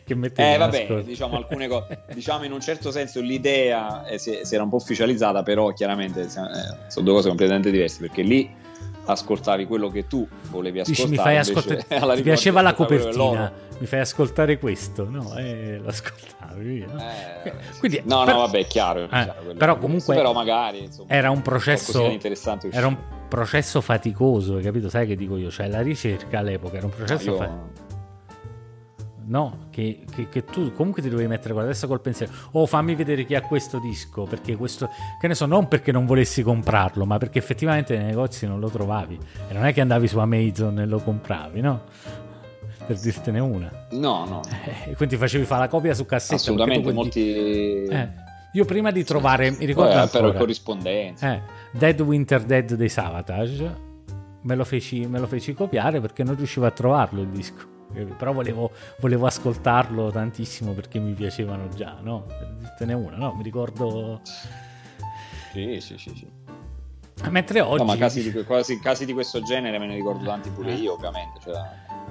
che 0.04 0.16
metteva 0.16 0.54
eh, 0.54 0.58
vabbè, 0.58 0.82
ascolto. 0.84 1.02
diciamo 1.04 1.38
alcune 1.38 1.68
cose, 1.68 2.04
diciamo 2.14 2.44
in 2.46 2.52
un 2.52 2.62
certo 2.62 2.92
senso 2.92 3.22
l'idea 3.22 4.06
eh, 4.06 4.18
si, 4.18 4.40
si, 4.44 4.54
era 4.54 4.64
un 4.64 4.70
po' 4.70 4.78
ufficializzata, 4.78 5.44
però 5.44 5.72
chiaramente 5.74 6.22
eh, 6.22 6.28
sono 6.28 7.06
due 7.06 7.14
cose 7.14 7.28
completamente 7.28 7.72
diverse 7.72 8.00
perché 8.00 8.22
lì 8.22 8.68
ascoltavi 9.12 9.66
quello 9.66 9.90
che 9.90 10.08
tu 10.08 10.28
volevi 10.50 10.80
ascoltare. 10.80 11.10
Dici, 11.10 11.18
mi 11.18 11.24
fai 11.24 11.38
ascoltare. 11.38 11.86
Ti 12.16 12.22
piaceva 12.22 12.62
la 12.62 12.74
copertina, 12.74 13.52
mi 13.78 13.86
fai 13.86 14.00
ascoltare 14.00 14.60
questo? 14.60 15.10
No, 15.10 15.36
eh, 15.38 15.80
lo 15.82 15.90
ascoltavi. 15.90 16.86
No? 16.92 17.00
Eh, 17.44 17.54
Quindi, 17.80 18.02
no, 18.06 18.24
per... 18.24 18.34
no, 18.34 18.40
vabbè, 18.42 18.60
è 18.60 18.68
chiaro. 18.68 19.02
È 19.02 19.04
eh, 19.04 19.08
chiaro 19.08 19.54
però 19.58 19.78
comunque 19.78 20.16
però 20.16 20.34
magari, 20.34 20.84
insomma, 20.84 21.10
era 21.10 21.30
un 21.30 21.42
processo 21.42 22.06
interessante. 22.06 22.70
Era 22.72 22.88
un 22.88 22.98
processo 23.28 23.82
faticoso, 23.82 24.56
hai 24.56 24.64
capito? 24.64 24.90
Sai 24.90 25.08
che 25.08 25.16
dico 25.16 25.38
io? 25.38 25.50
Cioè 25.50 25.68
la 25.68 25.82
ricerca 25.82 26.40
all'epoca 26.40 26.78
era 26.78 26.86
un 26.86 26.94
processo 26.94 27.30
io... 27.30 27.38
faticoso 27.38 27.89
no? 29.30 29.68
Che, 29.70 30.06
che, 30.14 30.28
che, 30.28 30.44
tu 30.44 30.74
comunque 30.74 31.02
ti 31.02 31.10
dovevi 31.10 31.28
mettere 31.28 31.54
con 31.54 31.64
la 31.64 31.70
testa 31.70 31.88
col 31.88 32.02
pensiero, 32.02 32.32
oh 32.52 32.66
fammi 32.66 32.96
vedere 32.96 33.26
chi 33.26 33.36
ha 33.36 33.42
questo 33.42 33.80
disco, 33.80 34.24
perché 34.24 34.56
questo, 34.56 34.90
che 35.20 35.28
ne 35.28 35.36
so, 35.36 35.46
non 35.46 35.68
perché 35.68 35.92
non 35.92 36.06
volessi 36.06 36.44
comprarlo, 36.44 37.06
ma 37.06 37.18
perché 37.18 37.40
effettivamente 37.40 37.96
nei 37.96 38.08
negozi 38.08 38.46
non 38.48 38.60
lo 38.60 38.70
trovavi 38.70 39.18
e 39.48 39.54
non 39.54 39.66
è 39.66 39.74
che 39.74 39.82
andavi 39.82 40.08
su 40.08 40.20
Amazon 40.20 40.80
e 40.80 40.86
lo 40.86 41.00
compravi, 41.00 41.62
no? 41.62 41.84
Per 42.86 42.98
dirtene 42.98 43.40
una. 43.40 43.88
No, 43.92 44.26
no. 44.26 44.42
Eh, 44.88 44.96
quindi 44.96 45.16
facevi 45.16 45.46
fare 45.46 45.62
la 45.62 45.68
copia 45.68 45.94
su 45.94 46.06
cassetta. 46.06 46.36
Assolutamente, 46.36 46.92
molti... 46.92 47.84
Eh, 47.84 48.10
io 48.54 48.66
prima 48.66 48.90
di 48.90 49.04
trovare, 49.04 49.52
mi 49.52 49.66
ricordo 49.66 49.92
Poi, 49.92 50.00
ancora, 50.00 50.30
per 50.30 50.40
corrispondenza. 50.40 51.36
Eh, 51.36 51.42
Dead 51.72 52.02
Winter 52.02 52.42
Dead 52.42 52.74
dei 52.74 52.90
Savatage, 52.90 53.76
me 54.42 54.56
lo, 54.56 54.64
feci, 54.64 55.06
me 55.06 55.20
lo 55.20 55.28
feci 55.28 55.54
copiare 55.54 56.02
perché 56.02 56.24
non 56.24 56.36
riuscivo 56.36 56.66
a 56.66 56.72
trovarlo 56.72 57.22
il 57.22 57.28
disco 57.28 57.78
però 58.18 58.34
volevo, 58.34 58.72
volevo, 59.00 59.26
ascoltarlo 59.26 60.12
tantissimo 60.12 60.74
perché 60.74 61.00
mi 61.00 61.14
piacevano 61.14 61.68
già, 61.70 61.98
no? 62.02 62.26
Per 62.28 62.56
dirtene 62.60 62.94
una, 62.94 63.18
no? 63.18 63.34
Mi 63.34 63.44
ricordo... 63.44 64.22
Sì, 65.52 65.80
sì, 65.82 65.98
sì, 65.98 66.12
sì. 66.16 66.28
Mentre 67.30 67.60
oggi... 67.60 67.80
No, 67.80 67.86
ma 67.86 67.98
casi 67.98 68.32
di, 68.32 68.44
quasi, 68.44 68.80
casi 68.80 69.06
di 69.06 69.14
questo 69.14 69.42
genere 69.42 69.78
me 69.78 69.88
ne 69.88 69.96
ricordo 69.96 70.26
tanti 70.26 70.50
pure 70.50 70.74
io, 70.74 70.94
ovviamente. 70.94 71.40
Cioè, 71.42 71.58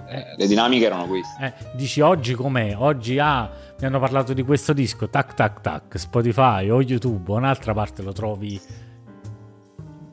eh, 0.09 0.35
le 0.37 0.47
dinamiche 0.47 0.87
erano 0.87 1.07
queste. 1.07 1.45
Eh, 1.45 1.77
dici 1.77 2.01
oggi 2.01 2.35
com'è? 2.35 2.75
Oggi 2.77 3.19
ah, 3.19 3.51
mi 3.79 3.87
hanno 3.87 4.01
parlato 4.01 4.33
di 4.33 4.43
questo 4.43 4.73
disco, 4.73 5.09
tac 5.09 5.35
tac 5.35 5.61
tac, 5.61 5.99
Spotify 5.99 6.69
o 6.69 6.83
YouTube 6.83 7.31
o 7.31 7.37
un'altra 7.37 7.73
parte 7.73 8.03
lo 8.03 8.13
trovi 8.13 8.61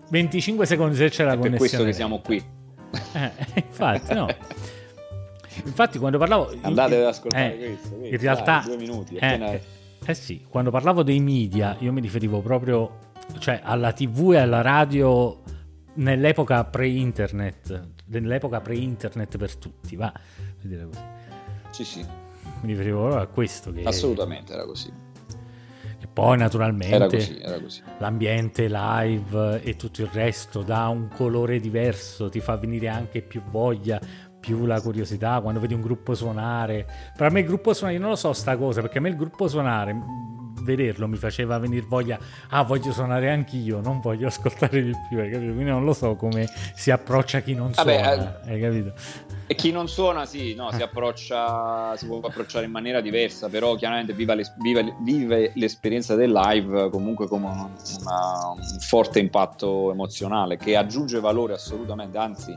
25 0.09 0.65
secondi 0.65 0.95
se 0.95 1.09
c'è 1.09 1.23
la 1.23 1.37
connessione. 1.37 1.57
Per 1.57 1.57
questo 1.57 1.83
che 1.83 1.93
siamo 1.93 2.19
qui. 2.19 2.43
Eh, 3.13 3.31
infatti, 3.55 4.13
no. 4.13 4.27
Infatti, 5.63 5.97
quando 5.99 6.17
parlavo. 6.17 6.53
Andate 6.61 6.97
ad 6.97 7.05
ascoltare 7.05 7.59
eh, 7.59 7.75
questo. 7.75 7.95
in 8.01 8.17
realtà. 8.17 8.63
Dai, 8.65 8.75
due 8.75 8.77
minuti. 8.77 9.15
Appena... 9.15 9.51
Eh, 9.51 9.61
eh, 10.05 10.13
sì, 10.13 10.45
quando 10.47 10.69
parlavo 10.69 11.03
dei 11.03 11.19
media, 11.19 11.75
io 11.79 11.91
mi 11.91 12.01
riferivo 12.01 12.41
proprio 12.41 13.03
cioè, 13.39 13.61
alla 13.63 13.91
TV 13.91 14.33
e 14.33 14.37
alla 14.37 14.61
radio 14.61 15.41
nell'epoca 15.95 16.63
pre-internet. 16.63 17.89
Nell'epoca 18.07 18.61
pre-internet 18.61 19.37
per 19.37 19.55
tutti, 19.55 19.95
va. 19.95 20.13
Vedere 20.61 20.85
così. 20.87 21.01
Sì, 21.71 21.83
sì. 21.83 22.05
Mi 22.61 22.67
riferivo 22.67 22.99
proprio 23.01 23.21
a 23.21 23.27
questo. 23.27 23.71
Che... 23.71 23.83
Assolutamente, 23.83 24.53
era 24.53 24.65
così. 24.65 24.91
E 25.99 26.07
poi 26.07 26.37
naturalmente 26.37 26.93
era 26.93 27.07
così, 27.07 27.39
era 27.39 27.59
così. 27.59 27.81
l'ambiente 27.97 28.67
live 28.69 29.61
e 29.63 29.75
tutto 29.75 30.01
il 30.01 30.09
resto 30.11 30.61
dà 30.61 30.87
un 30.87 31.07
colore 31.07 31.59
diverso, 31.59 32.29
ti 32.29 32.41
fa 32.41 32.57
venire 32.57 32.89
anche 32.89 33.21
più 33.21 33.41
voglia 33.49 33.99
più 34.45 34.65
la 34.65 34.79
curiosità 34.79 35.39
quando 35.41 35.59
vedi 35.59 35.73
un 35.73 35.81
gruppo 35.81 36.13
suonare. 36.13 36.85
Per 37.17 37.31
me 37.31 37.39
il 37.39 37.45
gruppo 37.47 37.73
suonare, 37.73 37.95
io 37.97 38.01
non 38.01 38.11
lo 38.11 38.15
so 38.15 38.31
sta 38.33 38.55
cosa, 38.57 38.81
perché 38.81 38.99
a 38.99 39.01
me 39.01 39.09
il 39.09 39.15
gruppo 39.15 39.47
suonare 39.47 39.95
vederlo 40.61 41.07
mi 41.07 41.17
faceva 41.17 41.59
venire 41.59 41.85
voglia, 41.87 42.17
ah 42.49 42.63
voglio 42.63 42.91
suonare 42.91 43.29
anch'io, 43.29 43.81
non 43.81 43.99
voglio 43.99 44.27
ascoltare 44.27 44.81
di 44.83 44.93
più, 45.09 45.19
hai 45.19 45.29
capito? 45.29 45.53
Quindi 45.53 45.69
non 45.71 45.83
lo 45.83 45.93
so 45.93 46.15
come 46.15 46.47
si 46.75 46.91
approccia 46.91 47.41
chi 47.41 47.53
non 47.53 47.71
Vabbè, 47.71 48.03
suona, 48.03 48.41
eh, 48.45 48.51
hai 48.53 48.59
capito? 48.61 48.93
E 49.47 49.53
chi 49.53 49.71
non 49.71 49.87
suona, 49.87 50.25
sì, 50.25 50.55
no, 50.55 50.71
si 50.71 50.81
approccia, 50.81 51.95
si 51.97 52.07
può 52.07 52.19
approcciare 52.19 52.65
in 52.65 52.71
maniera 52.71 52.99
diversa, 52.99 53.47
però 53.47 53.75
chiaramente 53.75 54.13
viva 54.13 54.33
l'es- 54.33 54.55
viva- 54.59 54.81
vive 55.01 55.51
l'esperienza 55.55 56.15
del 56.15 56.31
live 56.31 56.89
comunque 56.89 57.27
come 57.27 57.45
un, 57.45 57.69
una- 57.99 58.49
un 58.55 58.79
forte 58.79 59.19
impatto 59.19 59.91
emozionale 59.91 60.57
che 60.57 60.75
aggiunge 60.75 61.19
valore 61.19 61.53
assolutamente, 61.53 62.17
anzi, 62.17 62.55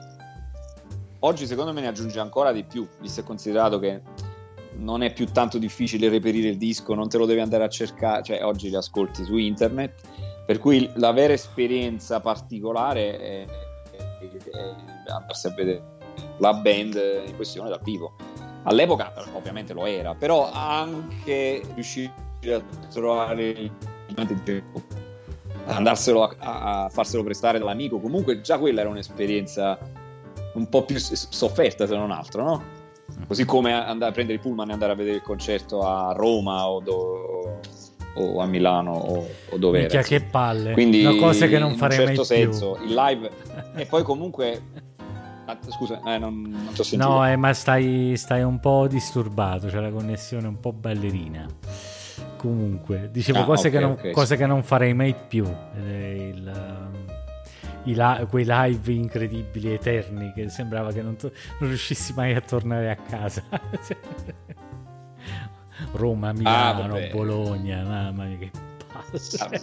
oggi 1.20 1.46
secondo 1.46 1.72
me 1.72 1.80
ne 1.80 1.88
aggiunge 1.88 2.20
ancora 2.20 2.52
di 2.52 2.64
più, 2.64 2.86
visto 3.00 3.20
e 3.20 3.24
considerato 3.24 3.78
che 3.78 4.00
non 4.76 5.02
è 5.02 5.12
più 5.12 5.26
tanto 5.26 5.58
difficile 5.58 6.08
reperire 6.08 6.48
il 6.48 6.56
disco, 6.58 6.94
non 6.94 7.08
te 7.08 7.18
lo 7.18 7.26
devi 7.26 7.40
andare 7.40 7.64
a 7.64 7.68
cercare, 7.68 8.22
cioè 8.22 8.44
oggi 8.44 8.68
li 8.68 8.76
ascolti 8.76 9.24
su 9.24 9.36
internet, 9.36 10.02
per 10.46 10.58
cui 10.58 10.88
la 10.94 11.12
vera 11.12 11.32
esperienza 11.32 12.20
particolare 12.20 13.18
è, 13.18 13.44
è- 13.44 13.46
è 14.28 15.10
andarsi 15.10 15.46
a 15.46 15.54
vedere 15.54 15.82
la 16.38 16.54
band 16.54 16.94
in 17.26 17.34
questione 17.36 17.68
dal 17.68 17.80
vivo. 17.82 18.14
All'epoca 18.64 19.12
ovviamente 19.34 19.72
lo 19.72 19.86
era, 19.86 20.14
però 20.14 20.50
anche 20.52 21.62
riuscire 21.74 22.12
a 22.52 22.62
trovare 22.90 23.44
il 23.50 24.42
tempo, 24.44 24.82
andarselo 25.66 26.22
a, 26.22 26.34
a- 26.38 26.84
a 26.84 26.88
farselo 26.88 27.24
prestare 27.24 27.58
dall'amico, 27.58 27.98
comunque 27.98 28.40
già 28.40 28.58
quella 28.58 28.80
era 28.80 28.90
un'esperienza 28.90 29.78
un 30.54 30.68
po' 30.68 30.84
più 30.84 30.98
sofferta 30.98 31.86
se 31.86 31.94
non 31.96 32.10
altro, 32.10 32.42
no? 32.42 32.62
Così 33.26 33.44
come 33.44 33.72
andare 33.72 34.10
a 34.10 34.12
prendere 34.14 34.36
il 34.38 34.42
pullman 34.44 34.68
e 34.70 34.72
andare 34.72 34.92
a 34.92 34.94
vedere 34.94 35.16
il 35.16 35.22
concerto 35.22 35.82
a 35.82 36.12
Roma 36.12 36.68
o, 36.68 36.80
do- 36.80 37.58
o 38.14 38.40
a 38.40 38.46
Milano 38.46 38.92
o, 38.92 39.26
o 39.50 39.56
dove 39.56 39.78
Minchia, 39.80 40.02
che 40.02 40.20
palle, 40.20 40.72
Quindi 40.72 41.04
una 41.04 41.14
cosa 41.16 41.46
che 41.46 41.58
non 41.58 41.68
in 41.68 41.72
un 41.74 41.78
farei 41.78 41.96
certo 41.96 42.12
mai 42.16 42.24
senso, 42.24 42.72
più. 42.72 42.86
il 42.86 42.94
live 42.94 43.30
e 43.76 43.86
poi 43.86 44.02
comunque 44.02 44.62
Ah, 45.50 45.56
scusa, 45.70 46.02
eh, 46.04 46.18
non, 46.18 46.42
non 46.42 46.72
ti 46.74 46.80
ho 46.82 46.84
sentito. 46.84 47.10
No, 47.10 47.26
eh, 47.26 47.34
ma 47.36 47.54
stai, 47.54 48.12
stai 48.18 48.42
un 48.42 48.60
po' 48.60 48.86
disturbato, 48.86 49.68
c'è 49.68 49.80
la 49.80 49.88
connessione 49.88 50.46
un 50.46 50.60
po' 50.60 50.74
ballerina. 50.74 51.46
Comunque, 52.36 53.08
dicevo 53.10 53.40
Ah, 53.40 53.44
cose, 53.44 53.68
ok, 53.68 53.72
che 53.72 53.80
non, 53.80 53.90
ok, 53.92 54.10
cose 54.10 54.36
che 54.36 54.44
non 54.44 54.62
farei 54.62 54.92
mai 54.92 55.14
più. 55.26 55.46
Eh, 55.74 56.32
il, 56.34 56.87
la- 57.84 58.26
quei 58.28 58.44
live 58.46 58.92
incredibili, 58.92 59.72
eterni, 59.72 60.32
che 60.34 60.48
sembrava 60.48 60.92
che 60.92 61.02
non, 61.02 61.16
to- 61.16 61.32
non 61.60 61.68
riuscissi 61.68 62.12
mai 62.14 62.34
a 62.34 62.40
tornare 62.40 62.90
a 62.90 62.96
casa. 62.96 63.42
Roma, 65.92 66.32
Milano, 66.32 66.96
Ah. 66.96 67.08
Bologna, 67.12 67.82
mamma 67.84 68.24
mia 68.24 68.36
che 68.38 68.50
palle. 68.92 69.60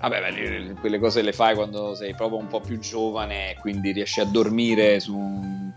Vabbè, 0.00 0.20
beh, 0.20 0.30
le- 0.30 0.74
quelle 0.80 0.98
cose 0.98 1.22
le 1.22 1.32
fai 1.32 1.54
quando 1.54 1.94
sei 1.94 2.12
proprio 2.14 2.38
un 2.40 2.48
po' 2.48 2.60
più 2.60 2.78
giovane 2.80 3.52
e 3.52 3.58
quindi 3.60 3.92
riesci 3.92 4.18
a 4.20 4.24
dormire 4.24 4.98
su 4.98 5.16
un, 5.16 5.72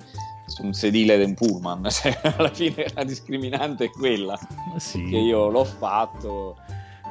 su 0.47 0.63
un 0.65 0.73
sedile 0.73 1.17
di 1.19 1.25
un 1.25 1.35
pullman. 1.35 1.85
Cioè, 1.91 2.19
alla 2.37 2.49
fine 2.49 2.87
la 2.95 3.03
discriminante 3.03 3.85
è 3.85 3.89
quella. 3.91 4.35
Sì. 4.77 5.03
Che 5.09 5.17
io 5.17 5.47
l'ho 5.49 5.63
fatto, 5.63 6.57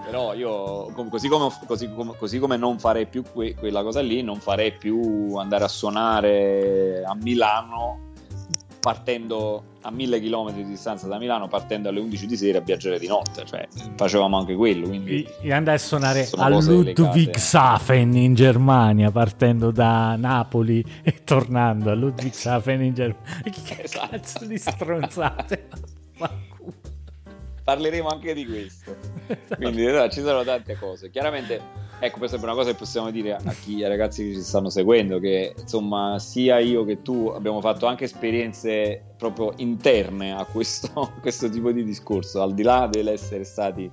però 0.05 0.35
io 0.35 0.93
così 1.09 1.29
come, 1.29 1.49
così 1.67 1.93
come- 1.93 2.15
così 2.17 2.39
come 2.39 2.57
non 2.57 2.79
farei 2.79 3.07
più 3.07 3.23
que- 3.33 3.55
quella 3.55 3.83
cosa 3.83 4.01
lì, 4.01 4.23
non 4.23 4.39
farei 4.39 4.73
più 4.73 5.35
andare 5.37 5.65
a 5.65 5.69
suonare 5.69 7.03
a 7.05 7.15
Milano 7.15 8.13
partendo 8.81 9.65
a 9.81 9.91
mille 9.91 10.21
chilometri 10.21 10.63
di 10.63 10.69
distanza 10.69 11.07
da 11.07 11.17
Milano, 11.19 11.49
partendo 11.49 11.89
alle 11.89 12.01
11 12.01 12.27
di 12.27 12.37
sera 12.37 12.59
a 12.59 12.61
viaggiare 12.61 12.99
di 12.99 13.07
notte, 13.07 13.47
cioè 13.47 13.67
facevamo 13.97 14.37
anche 14.39 14.55
quello, 14.55 14.87
quindi 14.89 15.27
E 15.41 15.53
andai 15.55 15.77
a 15.77 15.79
suonare 15.79 16.29
a 16.37 16.49
Ludwigshafen 16.51 18.15
in 18.15 18.35
Germania, 18.35 19.11
partendo 19.11 19.71
da 19.71 20.17
Napoli 20.17 20.85
e 21.03 21.25
tornando 21.25 21.91
a 21.91 21.95
Ludwigshafen 21.95 22.83
in 22.83 22.93
Germania. 22.93 23.41
Che 23.43 23.83
Esatto. 23.85 24.09
cazzo 24.11 24.45
di 24.45 24.59
stronzate? 24.59 25.69
Parleremo 27.65 28.09
anche 28.09 28.35
di 28.35 28.47
questo. 28.47 28.95
Quindi 29.57 29.85
no, 29.86 30.07
ci 30.11 30.20
sono 30.20 30.45
tante 30.45 30.77
cose. 30.78 31.11
Chiaramente, 31.11 31.59
ecco, 31.99 32.19
per 32.19 32.27
esempio, 32.27 32.47
una 32.49 32.57
cosa 32.57 32.70
che 32.70 32.77
possiamo 32.77 33.11
dire 33.11 33.35
a 33.35 33.53
chi, 33.53 33.82
ai 33.82 33.89
ragazzi 33.89 34.28
che 34.28 34.35
ci 34.35 34.43
stanno 34.43 34.69
seguendo, 34.69 35.19
che 35.19 35.55
insomma, 35.59 36.19
sia 36.19 36.59
io 36.59 36.85
che 36.85 37.01
tu 37.01 37.28
abbiamo 37.35 37.61
fatto 37.62 37.86
anche 37.86 38.05
esperienze 38.05 39.15
proprio 39.16 39.53
interne 39.57 40.32
a 40.35 40.45
questo, 40.45 41.12
questo 41.23 41.49
tipo 41.49 41.73
di 41.73 41.82
discorso, 41.85 42.43
al 42.43 42.53
di 42.53 42.62
là 42.62 42.86
dell'essere 42.91 43.45
stati 43.45 43.91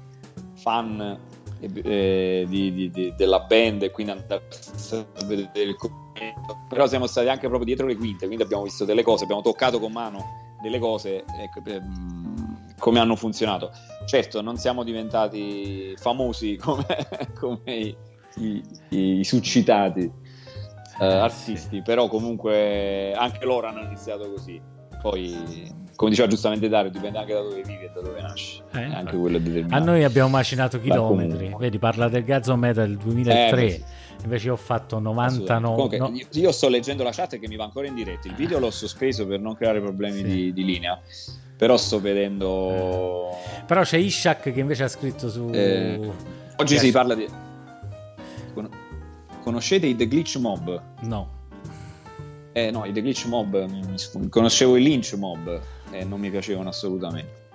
fan 0.56 1.18
eh, 1.62 2.46
di- 2.48 2.74
di- 2.74 2.90
di- 2.90 3.14
della 3.16 3.40
band 3.42 3.84
e 3.84 3.92
quindi 3.92 4.12
andare 4.12 4.44
a 4.92 5.26
vedere 5.26 5.70
il 5.70 5.76
commento. 5.76 6.66
però 6.68 6.88
siamo 6.88 7.06
stati 7.08 7.28
anche 7.30 7.42
proprio 7.48 7.66
dietro 7.66 7.86
le 7.86 7.96
quinte 7.96 8.26
quindi 8.26 8.44
abbiamo 8.44 8.64
visto 8.64 8.84
delle 8.84 9.04
cose 9.04 9.24
abbiamo 9.26 9.42
toccato 9.44 9.80
con 9.80 9.92
mano 9.92 10.58
delle 10.62 10.80
cose 10.80 11.24
ecco, 11.40 11.62
ehm, 11.66 12.51
come 12.82 12.98
hanno 13.00 13.16
funzionato 13.16 13.72
certo 14.06 14.42
non 14.42 14.58
siamo 14.58 14.84
diventati 14.84 15.94
famosi 15.98 16.58
come, 16.60 16.86
come 17.40 17.62
i, 17.76 17.96
i- 18.38 18.64
i 19.20 19.24
suscitati 19.24 20.12
eh, 21.00 21.06
artisti 21.06 21.82
però 21.84 22.08
comunque 22.08 23.14
anche 23.14 23.46
loro 23.46 23.68
hanno 23.68 23.82
iniziato 23.84 24.30
così 24.32 24.60
poi 25.00 25.80
come 25.96 26.10
diceva 26.10 26.28
giustamente 26.28 26.68
Dario 26.68 26.90
dipende 26.90 27.20
anche 27.20 27.34
da 27.34 27.42
dove 27.42 27.62
vivi 27.62 27.84
e 27.84 27.92
da 27.94 28.02
dove 28.02 28.20
nasci 28.22 28.62
Eh, 28.74 28.84
anche 28.84 29.16
quello 29.16 29.40
A 29.70 29.78
noi 29.80 30.04
abbiamo 30.04 30.30
macinato 30.30 30.78
Ma 30.78 30.84
chilometri. 30.84 31.54
Vedi, 31.60 31.78
parla 31.78 32.08
del 32.10 32.24
Gazzo 32.24 32.56
Metal 32.56 32.88
del 32.88 32.98
2003. 32.98 33.66
Eh, 33.66 33.70
sì. 33.70 33.84
Invece 34.24 34.50
ho 34.50 34.56
fatto 34.56 34.96
Assolutamente. 34.98 35.54
99. 35.54 35.76
Comunque, 35.76 35.98
no- 36.00 36.10
io, 36.18 36.42
io 36.42 36.52
sto 36.52 36.70
leggendo 36.70 37.04
la 37.04 37.12
chat 37.12 37.38
che 37.38 37.48
mi 37.48 37.56
va 37.56 37.66
ancora 37.66 37.86
in 37.88 37.94
diretta. 37.94 38.28
Il 38.28 38.34
video 38.36 38.58
l'ho 38.58 38.72
sospeso 38.72 39.28
per 39.28 39.40
non 39.40 39.54
creare 39.56 39.80
problemi 39.80 40.18
Sì. 40.18 40.24
di, 40.24 40.54
di 40.54 40.66
linea. 40.66 41.00
Però 41.62 41.78
sto 41.78 42.00
vedendo. 42.02 43.38
Però 43.68 43.84
c'è 43.84 43.98
Ishak 43.98 44.52
che 44.52 44.60
invece 44.60 44.86
ha 44.86 44.88
scritto 44.88 45.30
su. 45.30 45.48
Eh, 45.54 46.10
Oggi 46.56 46.80
si 46.80 46.90
parla 46.90 47.14
di. 47.14 47.28
Con- 48.52 48.68
Conoscete 49.44 49.86
i 49.86 49.96
The 49.96 50.08
Glitch 50.08 50.38
Mob? 50.38 50.82
No. 51.02 51.30
Eh 52.54 52.72
no, 52.72 52.84
i 52.86 52.92
The 52.92 53.04
Glitch 53.04 53.28
Mob. 53.28 54.30
Conoscevo 54.30 54.76
i 54.76 54.82
Lynch 54.82 55.14
Mob 55.14 55.62
e 55.92 56.04
non 56.04 56.20
mi 56.20 56.32
piacevano 56.32 56.70
assolutamente. 56.70 57.50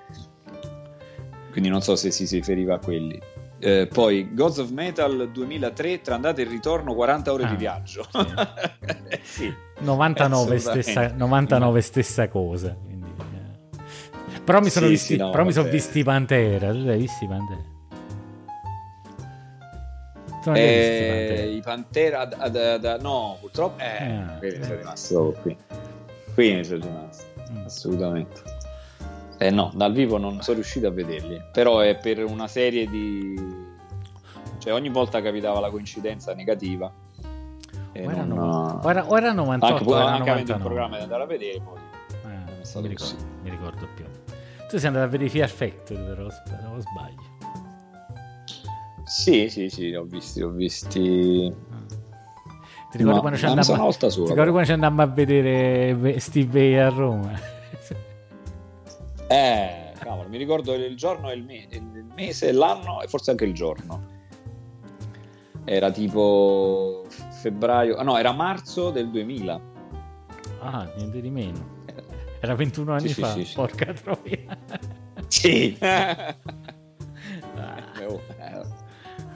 Quindi 1.50 1.68
non 1.68 1.82
so 1.82 1.96
se 1.96 2.12
si 2.12 2.26
riferiva 2.36 2.76
a 2.76 2.78
quelli. 2.78 3.20
Eh, 3.58 3.88
poi 3.92 4.32
Gods 4.32 4.58
of 4.58 4.70
Metal 4.70 5.30
2003, 5.32 6.00
tra 6.02 6.14
andata 6.14 6.40
e 6.40 6.44
ritorno, 6.44 6.94
40 6.94 7.32
ore 7.32 7.42
Ah, 7.42 7.48
di 7.48 7.56
viaggio. 7.56 8.06
Eh, 9.08 9.18
sì. 9.24 9.52
99 9.80 10.54
Assolutamente. 10.54 10.82
stessa, 10.92 11.12
99 11.16 11.80
stessa 11.80 12.28
cosa. 12.28 12.76
Però 14.46 14.60
mi 14.60 14.70
sono 14.70 14.86
Sì, 14.86 14.92
visti, 14.92 15.14
sì, 15.14 15.18
no, 15.18 15.30
però 15.30 15.44
mi 15.44 15.50
sono 15.50 15.64
vabbè. 15.64 15.74
visti 15.76 15.98
i 15.98 16.04
Pantera. 16.04 16.70
Tu 16.70 16.78
li 16.78 16.90
hai 16.90 16.98
visti 16.98 17.24
i 17.24 17.26
Pantera? 17.26 17.64
Eh, 20.54 21.54
I 21.56 21.60
Pantera 21.60 22.24
da- 22.26 22.48
da- 22.48 22.78
da- 22.78 22.96
no, 22.98 23.36
purtroppo 23.40 23.82
eh, 23.82 24.04
Ah, 24.06 24.38
eh. 24.40 24.62
sono 24.62 24.76
rimasto 24.76 25.36
qui. 25.42 25.56
Qui 26.34 26.54
ne 26.54 26.62
sono 26.64 26.84
rimasto, 26.84 27.24
Mm. 27.52 27.64
assolutamente. 27.64 28.42
Eh 29.38 29.50
no, 29.50 29.72
dal 29.74 29.92
vivo 29.92 30.16
non 30.16 30.40
sono 30.42 30.54
riuscito 30.58 30.86
a 30.86 30.90
vederli, 30.92 31.42
però 31.52 31.80
è 31.80 31.96
per 31.96 32.24
una 32.24 32.46
serie 32.46 32.86
di 32.88 33.34
cioè 34.58 34.72
ogni 34.72 34.88
volta 34.88 35.20
capitava 35.20 35.58
la 35.60 35.70
coincidenza 35.70 36.32
negativa. 36.34 36.86
O 36.86 36.92
era, 37.92 38.22
non- 38.22 38.38
no- 38.38 38.80
o 38.82 38.88
era- 38.90 39.04
o 39.06 39.16
era 39.16 39.32
98 39.32 39.74
anche, 39.74 39.90
o 39.92 39.96
era 39.98 40.12
anche 40.12 40.30
avendo 40.30 40.52
il 40.52 40.58
99. 40.58 40.64
programma 40.68 40.96
di 40.96 41.02
andare 41.02 41.22
a 41.22 41.26
vedere 41.26 41.60
poi 41.60 41.78
Eh, 42.10 42.28
non 42.28 42.32
è 42.48 42.50
non 42.54 42.64
stato 42.64 42.82
mi, 42.82 42.88
ricordo, 42.88 43.14
mi 43.42 43.50
ricordo 43.50 43.88
più. 43.94 44.04
Tu 44.68 44.78
sei 44.78 44.86
andato 44.88 45.04
a 45.06 45.08
vedere 45.08 45.28
i 45.28 45.30
Fear 45.32 45.48
Factory, 45.48 46.04
però 46.04 46.28
spero, 46.30 46.70
o 46.74 46.80
sbaglio. 46.80 47.34
Sì, 49.04 49.48
sì, 49.48 49.68
sì, 49.68 49.92
ho 49.94 50.02
visti, 50.04 50.42
ho 50.42 50.50
visti. 50.50 51.54
Ti 52.90 52.98
ricordi 52.98 53.14
No, 53.14 53.20
quando 53.20 53.38
ci 53.38 53.46
andammo, 53.46 53.72
una 53.74 53.82
volta 53.82 54.06
ti 54.08 54.12
sola, 54.12 54.28
ricordi 54.28 54.34
però. 54.40 54.50
quando 54.50 54.66
ci 54.66 54.72
andammo 54.72 55.02
a 55.02 55.06
vedere 55.06 55.94
Ve- 55.94 56.18
Steve 56.20 56.46
Vai 56.58 56.78
a 56.78 56.88
Roma? 56.88 57.38
Eh, 59.28 59.92
cavolo, 59.98 60.28
mi 60.28 60.36
ricordo 60.38 60.74
il 60.74 60.96
giorno 60.96 61.30
il, 61.32 61.42
me- 61.44 61.66
il 61.70 62.04
mese, 62.14 62.52
l'anno 62.52 63.02
e 63.02 63.08
forse 63.08 63.30
anche 63.32 63.44
il 63.44 63.54
giorno. 63.54 64.14
Era 65.64 65.90
tipo 65.90 67.04
febbraio, 67.40 67.96
ah, 67.96 68.02
no, 68.04 68.16
era 68.16 68.32
marzo 68.32 68.90
del 68.90 69.10
2000. 69.10 69.60
ah, 70.60 70.88
niente 70.96 71.20
di 71.20 71.30
meno. 71.30 71.74
Era 72.46 72.54
21 72.54 72.92
anni 72.92 73.08
Sì, 73.08 73.14
sì, 73.14 73.20
fa, 73.20 73.32
sì, 73.32 73.44
sì. 73.44 73.54
porca 73.54 73.92
troia. 73.92 74.58
Sì. 75.26 75.76
Eh, 77.98 78.04
oh, 78.04 78.20
eh, 78.38 78.62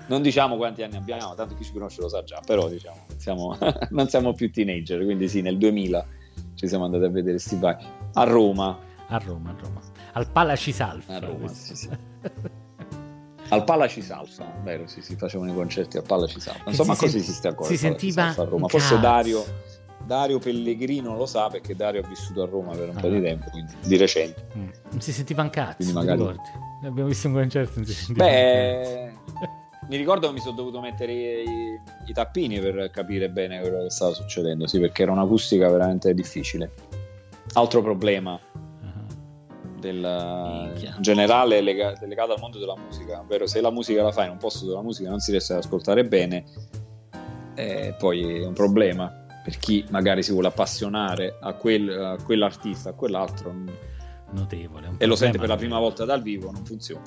non 0.07 0.23
diciamo 0.23 0.57
quanti 0.57 0.83
anni 0.83 0.97
abbiamo, 0.97 1.35
tanto 1.35 1.55
chi 1.57 1.65
ci 1.65 1.73
conosce 1.73 2.01
lo 2.03 2.09
sa 2.09 2.23
già, 2.23 2.41
però 2.45 2.69
diciamo, 2.69 3.07
siamo- 3.17 3.57
non 3.91 4.09
siamo 4.09 4.33
più 4.33 4.51
teenager, 4.53 5.03
quindi 5.05 5.29
sì, 5.29 5.41
nel 5.41 5.57
2000 5.59 6.07
ci 6.55 6.69
siamo 6.69 6.85
andati 6.85 7.05
a 7.05 7.09
vedere 7.09 7.39
sti 7.39 7.57
Vai 7.57 7.77
a 8.13 8.23
Roma. 8.25 8.79
A 9.09 9.19
Roma, 9.19 9.51
a 9.51 9.55
Roma. 9.61 9.81
Al 10.13 10.31
Palacisalf. 10.31 11.09
A 11.09 11.19
Roma, 11.19 11.49
sì, 11.49 11.75
sì. 11.75 11.89
Al 13.49 13.65
Palla 13.65 13.89
ci 13.89 14.03
salsa, 14.03 14.47
vero? 14.63 14.87
Sì, 14.87 15.03
si 15.03 15.17
facevano 15.17 15.51
i 15.51 15.55
concerti 15.55 15.97
al 15.97 16.05
Palla 16.05 16.27
ci 16.27 16.39
salsa. 16.39 16.63
Insomma, 16.67 16.95
si 16.95 17.01
così 17.01 17.19
ancora. 17.19 17.35
si 17.35 17.43
il 17.47 17.53
Palla 17.55 17.67
ci 17.69 17.77
sentiva 17.77 18.29
a 18.29 18.45
Roma. 18.45 18.69
Forse. 18.69 19.01
Dario, 19.01 19.45
Dario 20.11 20.41
Pellegrino 20.41 21.15
lo 21.17 21.25
sa 21.25 21.47
perché 21.47 21.77
Dario 21.77 22.03
ha 22.03 22.09
vissuto 22.09 22.43
a 22.43 22.47
Roma 22.47 22.73
per 22.75 22.89
un 22.89 22.97
po' 22.97 23.07
Ah. 23.07 23.11
di 23.11 23.21
tempo, 23.23 23.49
quindi 23.51 23.73
di 23.85 23.97
recente. 23.97 24.45
Mm. 24.57 24.69
Non 24.91 25.01
si 25.01 25.13
sentiva 25.13 25.43
un 25.43 25.51
cazzo, 25.51 25.77
Quindi 25.77 25.93
magari- 25.95 26.19
ricordi? 26.19 26.49
Abbiamo 26.83 27.09
visto 27.09 27.29
un 27.29 27.35
concerto, 27.35 27.73
non 27.77 27.85
si 27.85 27.93
sentiva 27.93 28.25
Beh, 28.25 29.13
mi 29.89 29.97
ricordo 29.97 30.27
che 30.27 30.33
mi 30.33 30.41
sono 30.41 30.57
dovuto 30.57 30.81
mettere 30.81 31.13
i, 31.13 31.81
i 32.07 32.13
tappini 32.13 32.59
per 32.59 32.91
capire 32.91 33.31
bene 33.31 33.61
quello 33.61 33.83
che 33.85 33.91
stava 33.91 34.13
succedendo, 34.13 34.67
sì, 34.67 34.81
perché 34.81 35.03
era 35.03 35.13
un'acustica 35.13 35.71
veramente 35.71 36.13
difficile. 36.13 36.73
Altro 37.53 37.81
problema 37.81 38.37
del, 39.79 40.73
in 40.77 40.95
generale 40.99 41.61
lega- 41.61 41.95
legato 42.01 42.33
al 42.33 42.41
mondo 42.41 42.59
della 42.59 42.75
musica, 42.77 43.21
ovvero 43.21 43.47
se 43.47 43.61
la 43.61 43.71
musica 43.71 44.03
la 44.03 44.11
fai 44.11 44.25
in 44.27 44.33
un 44.33 44.39
posto 44.39 44.65
dove 44.65 44.77
la 44.79 44.83
musica 44.83 45.09
non 45.09 45.21
si 45.21 45.31
riesce 45.31 45.53
ad 45.53 45.61
ascoltare 45.61 46.05
bene, 46.05 46.45
eh, 47.55 47.95
poi 47.97 48.43
è 48.43 48.45
un 48.47 48.55
problema 48.55 49.15
per 49.43 49.57
chi 49.59 49.85
magari 49.91 50.23
si 50.23 50.33
vuole 50.33 50.49
appassionare 50.49 51.37
a, 51.41 51.53
quel- 51.55 51.91
a 51.91 52.17
quell'artista, 52.23 52.91
a 52.91 52.93
quell'altro 52.93 53.55
notevole. 54.33 54.87
un 54.89 54.95
e 54.99 55.07
lo 55.07 55.17
sente 55.17 55.39
per 55.39 55.49
la 55.49 55.57
prima 55.57 55.75
notevole. 55.79 55.81
volta 55.97 56.05
dal 56.05 56.23
vivo, 56.23 56.51
non 56.53 56.65
funziona. 56.65 57.03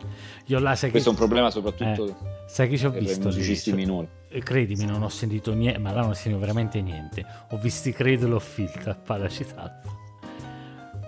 Io 0.48 0.60
là 0.60 0.76
sai 0.76 0.90
Questo 0.92 1.10
è 1.10 1.14
che... 1.14 1.20
un 1.20 1.26
problema 1.26 1.50
soprattutto 1.52 2.06
Eh, 2.08 2.14
sai 2.48 2.68
che 2.70 2.78
ci 2.78 2.86
ho 2.86 2.92
per 2.92 3.02
i 3.02 3.06
visto? 3.06 3.20
lì? 3.20 3.26
musicisti 3.26 3.70
Cioè, 3.70 3.80
minori. 3.80 4.08
eh, 4.30 4.40
Credimi, 4.42 4.86
non 4.86 5.02
ho 5.04 5.10
sentito 5.10 5.54
niente, 5.54 5.80
ma 5.80 5.92
là 5.94 6.02
non 6.02 6.10
ho 6.10 6.14
sentito 6.14 6.40
veramente 6.40 6.82
niente. 6.82 7.26
Ho 7.52 7.58
visto 7.58 7.90
i 7.90 7.94
credo 7.94 8.28
l'ho 8.28 8.40
filtra 8.40 8.92
a 8.92 8.96
Palacitato. 8.96 10.02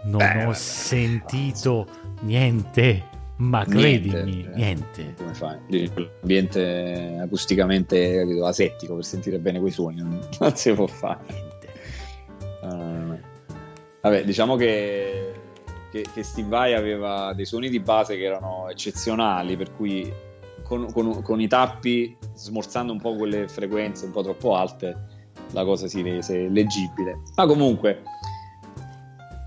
Non 0.04 0.18
Beh, 0.20 0.46
ho 0.46 0.54
sentito 0.54 1.88
niente, 2.22 3.04
ma 3.38 3.64
Niente, 3.64 4.10
credimi, 4.10 4.44
eh. 4.46 4.56
niente. 4.56 5.14
come 5.18 5.34
fai? 5.34 5.58
L'ambiente 5.68 7.18
acusticamente 7.22 8.16
capito, 8.20 8.46
asettico 8.46 8.96
per 8.96 9.04
sentire 9.04 9.40
bene 9.40 9.60
quei 9.60 9.72
suoni 9.72 9.98
non, 9.98 10.20
non 10.40 10.56
si 10.56 10.72
può 10.74 10.88
fare. 10.88 11.20
niente. 11.30 11.54
Eh, 12.64 13.20
vabbè, 14.02 14.24
diciamo 14.24 14.56
che, 14.56 15.34
che, 15.92 16.06
che 16.14 16.24
Steve 16.24 16.48
Vai 16.48 16.74
aveva 16.74 17.34
dei 17.34 17.46
suoni 17.46 17.70
di 17.70 17.80
base 17.80 18.16
che 18.16 18.24
erano 18.24 18.70
eccezionali, 18.70 19.58
per 19.58 19.74
cui 19.76 20.12
con, 20.64 20.92
con- 20.94 21.22
con 21.22 21.42
i 21.42 21.48
tappi, 21.48 22.16
smorzando 22.34 22.92
un 22.94 23.00
po' 23.02 23.16
quelle 23.16 23.48
frequenze 23.48 24.06
un 24.06 24.12
po' 24.12 24.24
troppo 24.24 24.56
alte, 24.56 24.98
la 25.52 25.64
cosa 25.64 25.88
si 25.88 26.02
rese 26.02 26.48
leggibile. 26.50 27.20
Ma 27.36 27.46
comunque, 27.46 28.02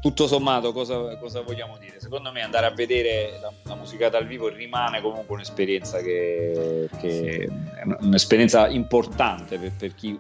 tutto 0.00 0.26
sommato, 0.26 0.72
cosa, 0.72 1.16
cosa 1.16 1.40
vogliamo 1.42 1.76
dire? 1.78 2.00
Secondo 2.00 2.30
me 2.30 2.42
andare 2.42 2.66
a 2.66 2.70
vedere 2.70 3.38
la, 3.40 3.52
la 3.64 3.74
musica 3.74 4.08
dal 4.08 4.26
vivo 4.26 4.48
rimane 4.48 5.00
comunque 5.00 5.34
un'esperienza 5.34 5.98
che, 5.98 6.88
che 6.98 7.48
è 7.74 7.82
un'esperienza 8.00 8.68
importante 8.68 9.58
per, 9.58 9.72
per 9.76 9.94
chi 9.94 10.16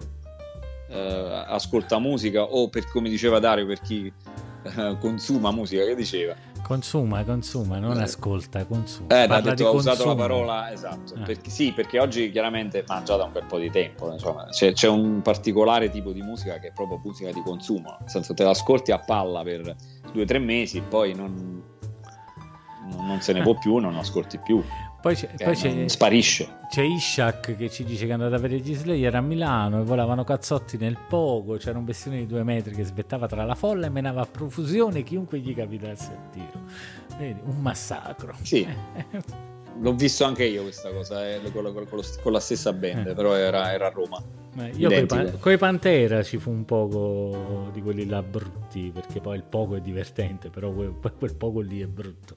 eh, 0.88 1.44
ascolta 1.46 1.98
musica 1.98 2.42
o 2.42 2.68
per 2.68 2.88
come 2.88 3.08
diceva 3.08 3.38
Dario 3.38 3.66
per 3.66 3.80
chi 3.80 4.12
consuma 5.00 5.50
musica 5.50 5.84
che 5.84 5.94
diceva 5.94 6.34
Consuma, 6.62 7.24
consuma, 7.24 7.78
non 7.78 7.98
Eh. 7.98 8.02
ascolta, 8.02 8.64
consuma. 8.66 9.06
eh, 9.16 9.22
ha, 9.22 9.26
Parla 9.26 9.54
detto, 9.54 9.68
ha 9.68 9.70
usato 9.70 10.04
la 10.06 10.14
parola 10.14 10.70
esatto 10.72 11.14
Eh. 11.14 11.20
perché, 11.20 11.48
sì 11.50 11.72
perché 11.72 11.98
oggi 11.98 12.30
chiaramente 12.30 12.84
ma 12.86 13.02
già 13.02 13.16
da 13.16 13.24
un 13.24 13.32
bel 13.32 13.44
po' 13.44 13.58
di 13.58 13.70
tempo 13.70 14.12
insomma, 14.12 14.46
c'è, 14.50 14.72
c'è 14.72 14.88
un 14.88 15.22
particolare 15.22 15.88
tipo 15.90 16.12
di 16.12 16.20
musica 16.20 16.58
che 16.58 16.68
è 16.68 16.72
proprio 16.72 17.00
musica 17.02 17.30
di 17.32 17.40
consumo 17.42 17.96
nel 18.00 18.10
senso 18.10 18.34
te 18.34 18.42
l'ascolti 18.44 18.92
a 18.92 18.98
palla 18.98 19.42
per 19.42 19.74
due 20.12 20.22
o 20.22 20.26
tre 20.26 20.38
mesi 20.38 20.80
poi 20.82 21.14
non, 21.14 21.62
non- 22.90 23.06
non 23.06 23.20
se 23.22 23.32
ne 23.32 23.42
può 23.42 23.56
più 23.56 23.76
non 23.78 23.94
ascolti 23.96 24.38
più 24.38 24.62
Poi 25.00 25.14
c'è, 25.14 25.28
poi 25.36 25.54
c'è, 25.54 25.86
sparisce 25.86 26.56
c'è 26.68 26.82
Ishak 26.82 27.56
che 27.56 27.70
ci 27.70 27.84
dice 27.84 28.04
che 28.04 28.10
è 28.10 28.14
andato 28.14 28.34
a 28.34 28.38
vedere 28.38 28.60
gli 28.60 28.74
Slayer 28.74 29.14
a 29.14 29.20
Milano 29.20 29.80
e 29.80 29.84
volavano 29.84 30.24
cazzotti 30.24 30.76
nel 30.76 30.98
poco. 31.08 31.54
C'era 31.54 31.78
un 31.78 31.84
bestione 31.84 32.18
di 32.18 32.26
due 32.26 32.42
metri 32.42 32.74
che 32.74 32.82
svettava 32.84 33.26
tra 33.28 33.44
la 33.44 33.54
folla 33.54 33.86
e 33.86 33.90
menava 33.90 34.22
a 34.22 34.26
profusione 34.26 35.04
chiunque 35.04 35.38
gli 35.38 35.54
capitasse 35.54 36.10
a 36.12 36.28
tiro. 36.30 36.60
Vedi, 37.16 37.40
un 37.44 37.56
massacro. 37.60 38.34
Sì. 38.42 38.66
L'ho 39.80 39.94
visto 39.94 40.24
anche 40.24 40.44
io 40.44 40.62
questa 40.62 40.90
cosa, 40.90 41.28
eh, 41.30 41.40
con, 41.52 41.62
la, 41.62 41.70
con 41.70 41.84
lo- 41.90 42.04
con 42.20 42.32
la 42.32 42.40
stessa 42.40 42.72
band, 42.72 43.06
Eh. 43.06 43.14
però 43.14 43.34
era, 43.34 43.72
era 43.72 43.86
a 43.86 43.90
Roma. 43.90 44.20
Ma 44.54 44.66
io 44.66 44.88
coi, 44.88 45.06
pan- 45.06 45.38
coi 45.38 45.56
Pantera 45.56 46.24
ci 46.24 46.36
fu 46.38 46.50
un 46.50 46.64
poco 46.64 47.70
di 47.72 47.80
quelli 47.80 48.04
là 48.04 48.20
brutti, 48.22 48.90
perché 48.92 49.20
poi 49.20 49.36
il 49.36 49.44
poco 49.44 49.76
è 49.76 49.80
divertente, 49.80 50.50
però 50.50 50.72
quel, 50.72 50.94
quel 51.16 51.36
poco 51.36 51.60
lì 51.60 51.80
è 51.80 51.86
brutto. 51.86 52.34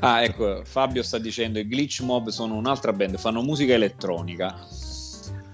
Ah, 0.00 0.22
ecco, 0.22 0.62
Fabio 0.64 1.02
sta 1.02 1.18
dicendo 1.18 1.58
i 1.58 1.66
Glitch 1.66 2.00
Mob 2.02 2.28
sono 2.28 2.54
un'altra 2.54 2.92
band, 2.92 3.16
fanno 3.18 3.42
musica 3.42 3.72
elettronica. 3.74 4.54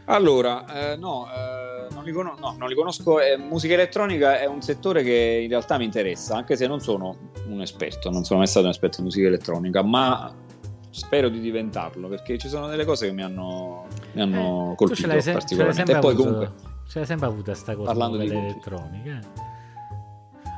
Allora, 0.06 0.92
eh, 0.92 0.96
no, 0.96 1.28
eh, 1.30 1.92
non 1.94 2.02
li, 2.04 2.10
cono- 2.12 2.34
no, 2.38 2.56
non 2.58 2.68
li 2.68 2.74
conosco. 2.74 3.20
eh, 3.20 3.36
musica 3.36 3.74
elettronica 3.74 4.40
è 4.40 4.46
un 4.46 4.60
settore 4.60 5.02
che 5.04 5.40
in 5.42 5.48
realtà 5.48 5.78
mi 5.78 5.84
interessa, 5.84 6.34
anche 6.36 6.56
se 6.56 6.66
non 6.66 6.80
sono 6.80 7.16
un 7.46 7.60
esperto, 7.60 8.10
non 8.10 8.24
sono 8.24 8.38
mai 8.40 8.48
stato 8.48 8.64
un 8.66 8.72
esperto 8.72 8.98
di 8.98 9.04
musica 9.04 9.28
elettronica, 9.28 9.82
ma 9.82 10.34
spero 10.90 11.28
di 11.28 11.38
diventarlo 11.38 12.08
perché 12.08 12.36
ci 12.38 12.48
sono 12.48 12.66
delle 12.66 12.84
cose 12.84 13.06
che 13.06 13.12
mi 13.12 13.22
hanno, 13.22 13.86
mi 14.12 14.20
hanno 14.22 14.72
Eh, 14.72 14.74
colpito 14.74 15.00
ce 15.00 15.06
l'hai, 15.06 15.22
se- 15.22 15.22
ce 15.22 15.30
l'hai 15.30 15.38
particolarmente. 15.38 15.92
E 15.92 15.98
poi 15.98 16.12
avuto, 16.12 16.28
comunque... 16.28 16.52
ce 16.88 16.98
l'hai 16.98 17.06
sempre 17.06 17.26
avuta 17.28 17.54
sta 17.54 17.76
cosa 17.76 17.86
Parlando 17.86 18.16
di 18.16 18.28
l'elettronica. 18.28 19.20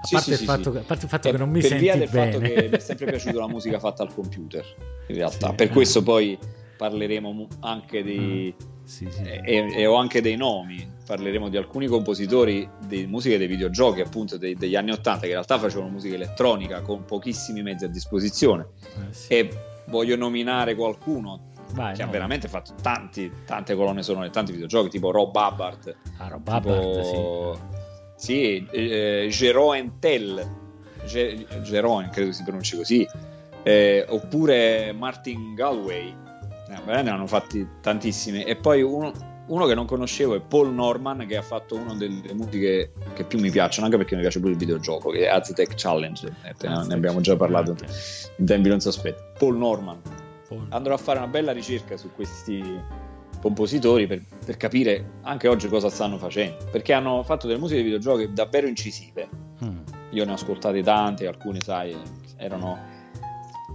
A, 0.02 0.06
Sì, 0.06 0.14
parte 0.14 0.34
sì, 0.34 0.42
il 0.42 0.48
fatto 0.48 0.62
sì. 0.64 0.70
Che, 0.72 0.78
a 0.78 0.82
parte 0.82 1.04
il 1.04 1.10
fatto 1.10 1.28
Eh, 1.28 1.30
che 1.32 1.38
non 1.38 1.48
mi 1.50 1.60
per 1.60 1.68
senti 1.68 1.84
via 1.84 1.96
del 1.96 2.08
bene. 2.10 2.32
fatto 2.32 2.44
che 2.44 2.68
mi 2.68 2.76
è 2.76 2.78
sempre 2.80 3.06
piaciuta 3.06 3.38
la 3.38 3.48
musica 3.48 3.78
fatta 3.78 4.02
al 4.02 4.12
computer 4.12 4.64
in 5.08 5.14
realtà 5.16 5.52
per 5.52 5.66
eh. 5.66 5.70
Mm. 5.70 5.72
questo 5.72 6.02
poi 6.02 6.38
parleremo 6.76 7.46
anche 7.60 8.02
di 8.02 8.52
sì. 8.84 9.08
e, 9.44 9.72
e 9.76 9.86
ho 9.86 9.94
anche 9.94 10.20
dei 10.20 10.36
nomi 10.36 10.90
parleremo 11.06 11.48
di 11.48 11.56
alcuni 11.56 11.86
compositori 11.86 12.68
di 12.86 13.06
musiche 13.06 13.38
dei 13.38 13.46
videogiochi 13.46 14.00
appunto 14.00 14.36
dei- 14.36 14.54
degli 14.54 14.74
anni 14.74 14.90
80 14.90 15.20
che 15.20 15.26
in 15.26 15.32
realtà 15.32 15.58
facevano 15.58 15.90
musica 15.90 16.14
elettronica 16.16 16.80
con 16.82 17.04
pochissimi 17.04 17.62
mezzi 17.62 17.84
a 17.84 17.88
disposizione 17.88 18.66
Eh, 19.28 19.36
e 19.38 19.48
voglio 19.88 20.16
nominare 20.16 20.74
qualcuno 20.74 21.50
Vai, 21.74 21.94
che 21.94 22.02
ha 22.02 22.06
no. 22.06 22.10
veramente 22.12 22.48
fatto 22.48 22.74
tanti, 22.82 23.30
tante 23.46 23.74
colonne 23.74 24.02
sonore 24.02 24.30
tanti 24.30 24.52
videogiochi 24.52 24.90
tipo 24.90 25.10
Rob 25.12 25.34
Hubbard 25.34 25.96
Ah, 26.18 26.28
Rob 26.28 26.42
tipo- 26.44 26.56
Hubbard, 26.72 27.00
sì, 27.02 27.80
eh, 28.28 29.26
Jeroen 29.30 29.98
Tell, 29.98 30.46
Ge- 31.06 31.46
Jeroen 31.62 32.10
credo 32.10 32.32
si 32.32 32.42
pronunci 32.42 32.76
così, 32.76 33.06
eh, 33.62 34.04
oppure 34.08 34.92
Martin 34.92 35.54
Galway, 35.54 36.14
eh, 36.68 37.02
ne 37.02 37.10
hanno 37.10 37.26
fatti 37.26 37.66
tantissimi. 37.80 38.44
E 38.44 38.56
poi 38.56 38.82
uno, 38.82 39.12
uno 39.46 39.66
che 39.66 39.74
non 39.74 39.86
conoscevo 39.86 40.34
è 40.34 40.40
Paul 40.40 40.72
Norman, 40.72 41.26
che 41.26 41.36
ha 41.36 41.42
fatto 41.42 41.76
una 41.76 41.94
delle 41.94 42.32
musiche 42.32 42.92
che 43.14 43.24
più 43.24 43.40
mi 43.40 43.50
piacciono, 43.50 43.86
anche 43.86 43.98
perché 43.98 44.14
mi 44.14 44.20
piace 44.20 44.38
pure 44.38 44.52
il 44.52 44.58
videogioco, 44.58 45.10
che 45.10 45.22
è 45.22 45.26
Aztec 45.26 45.74
Challenge, 45.74 46.26
eh, 46.44 46.54
te- 46.56 46.68
Aztec 46.68 46.88
ne 46.88 46.94
abbiamo 46.94 47.20
già 47.20 47.36
parlato 47.36 47.74
in 48.36 48.46
tempi 48.46 48.68
non 48.68 48.80
sospetti. 48.80 49.22
Paul 49.38 49.56
Norman, 49.56 50.00
Paul. 50.48 50.66
andrò 50.70 50.94
a 50.94 50.98
fare 50.98 51.18
una 51.18 51.28
bella 51.28 51.52
ricerca 51.52 51.96
su 51.96 52.10
questi 52.14 52.60
compositori 53.42 54.06
per, 54.06 54.22
per 54.46 54.56
capire 54.56 55.14
anche 55.22 55.48
oggi 55.48 55.68
cosa 55.68 55.90
stanno 55.90 56.16
facendo 56.16 56.56
perché 56.70 56.92
hanno 56.92 57.24
fatto 57.24 57.48
delle 57.48 57.58
musiche 57.58 57.82
di 57.82 57.90
videogiochi 57.90 58.32
davvero 58.32 58.68
incisive 58.68 59.50
Mm. 59.62 59.78
io 60.10 60.24
ne 60.24 60.32
ho 60.32 60.34
ascoltate 60.34 60.82
tante 60.82 61.28
alcune 61.28 61.60
sai 61.60 61.96
erano 62.36 62.78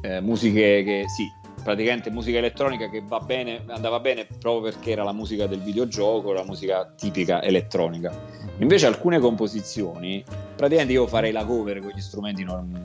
eh, 0.02 0.19
musiche 0.19 0.84
che 0.84 1.06
sì 1.07 1.31
praticamente 1.64 2.10
musica 2.10 2.39
elettronica 2.39 2.89
che 2.89 3.02
va 3.07 3.19
bene 3.19 3.64
andava 3.68 4.02
bene 4.02 4.27
proprio 4.39 4.69
perché 4.69 4.91
era 4.91 5.03
la 5.03 5.14
musica 5.14 5.48
del 5.48 5.61
videogioco 5.61 6.34
la 6.34 6.44
musica 6.44 6.91
tipica 6.94 7.41
elettronica 7.41 8.11
invece 8.57 8.85
alcune 8.85 9.19
composizioni 9.19 10.23
praticamente 10.57 10.94
io 10.94 11.07
farei 11.07 11.31
la 11.31 11.45
cover 11.45 11.80
con 11.80 11.91
gli 11.95 12.02
strumenti 12.02 12.44
norm- 12.44 12.84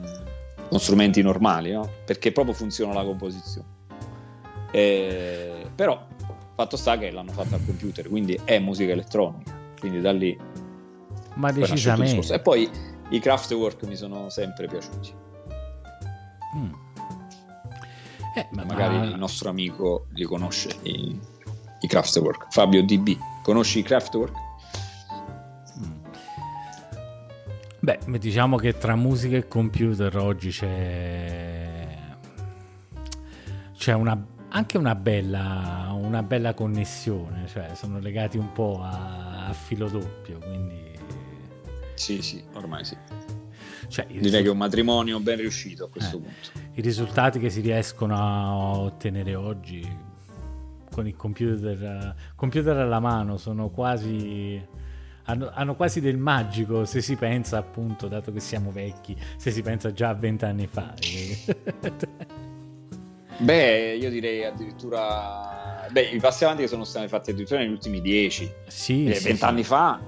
con 0.69 0.79
strumenti 0.79 1.21
normali 1.21 1.71
no? 1.71 1.89
perché 2.05 2.31
proprio 2.31 2.53
funziona 2.53 2.93
la 2.93 3.03
composizione 3.03 3.67
eh, 4.71 5.65
però 5.75 6.07
fatto 6.55 6.77
sta 6.77 6.97
che 6.97 7.11
l'hanno 7.11 7.31
fatta 7.31 7.55
al 7.55 7.65
computer, 7.65 8.07
quindi 8.07 8.39
è 8.43 8.59
musica 8.59 8.91
elettronica. 8.91 9.59
Quindi 9.79 10.01
da 10.01 10.11
lì 10.11 10.37
Ma 11.35 11.51
decisamente. 11.51 12.33
E 12.33 12.39
poi 12.39 12.69
i 13.09 13.19
Kraftwerk 13.19 13.83
mi 13.83 13.95
sono 13.95 14.29
sempre 14.29 14.67
piaciuti. 14.67 15.13
Mm. 16.57 16.73
Eh, 18.35 18.47
ma 18.51 18.63
Magari 18.63 18.97
ma- 18.97 19.05
il 19.05 19.15
nostro 19.17 19.49
amico 19.49 20.07
li 20.13 20.23
conosce 20.23 20.69
i, 20.83 21.19
i 21.81 21.87
Kraftwerk. 21.87 22.47
Fabio 22.49 22.83
DB, 22.83 23.17
conosci 23.43 23.79
i 23.79 23.83
Kraftwerk? 23.83 24.51
Beh, 27.83 27.99
diciamo 28.17 28.55
che 28.55 28.77
tra 28.77 28.95
musica 28.95 29.35
e 29.35 29.45
computer 29.49 30.15
oggi 30.15 30.51
c'è 30.51 31.97
c'è 33.75 33.91
una, 33.91 34.17
anche 34.55 34.77
una 34.77 34.93
bella, 34.95 35.89
una 35.99 36.21
bella 36.21 36.53
connessione, 36.53 37.47
cioè 37.47 37.71
sono 37.73 37.99
legati 37.99 38.37
un 38.37 38.51
po' 38.51 38.79
a, 38.83 39.47
a 39.47 39.53
filo 39.53 39.89
doppio, 39.89 40.37
quindi 40.37 40.91
Sì, 41.95 42.21
sì, 42.21 42.43
ormai 42.53 42.85
sì. 42.85 42.95
cioè, 43.87 44.05
Direi 44.05 44.41
che 44.43 44.47
è 44.47 44.51
un 44.51 44.57
matrimonio 44.57 45.19
ben 45.19 45.37
riuscito 45.37 45.85
a 45.85 45.89
questo 45.89 46.17
Eh. 46.17 46.19
punto. 46.21 46.69
i 46.75 46.81
risultati 46.81 47.39
che 47.39 47.49
si 47.49 47.61
riescono 47.61 48.15
a 48.15 48.77
ottenere 48.77 49.33
oggi 49.33 50.11
con 50.91 51.07
il 51.07 51.15
computer, 51.15 52.15
computer 52.35 52.77
alla 52.77 52.99
mano 52.99 53.37
sono 53.37 53.69
quasi 53.69 54.63
hanno, 55.25 55.49
hanno, 55.53 55.73
quasi 55.75 55.99
del 56.01 56.17
magico 56.17 56.85
se 56.85 57.01
si 57.01 57.15
pensa 57.15 57.57
appunto, 57.57 58.07
dato 58.07 58.31
che 58.31 58.39
siamo 58.39 58.71
vecchi, 58.71 59.17
se 59.37 59.49
si 59.49 59.61
pensa 59.63 59.91
già 59.93 60.09
a 60.09 60.13
vent'anni 60.13 60.67
fa. 60.67 60.93
Beh, 63.37 63.95
io 63.95 64.09
direi 64.09 64.45
addirittura... 64.45 65.87
Beh, 65.89 66.01
i 66.01 66.19
passi 66.19 66.43
avanti 66.43 66.63
che 66.63 66.67
sono 66.67 66.83
stati 66.83 67.07
fatti 67.07 67.31
addirittura 67.31 67.59
negli 67.59 67.71
ultimi 67.71 68.01
dieci. 68.01 68.51
Sì, 68.67 69.05
eh, 69.07 69.15
sì 69.15 69.27
vent'anni 69.27 69.63
sì. 69.63 69.67
fa, 69.67 69.99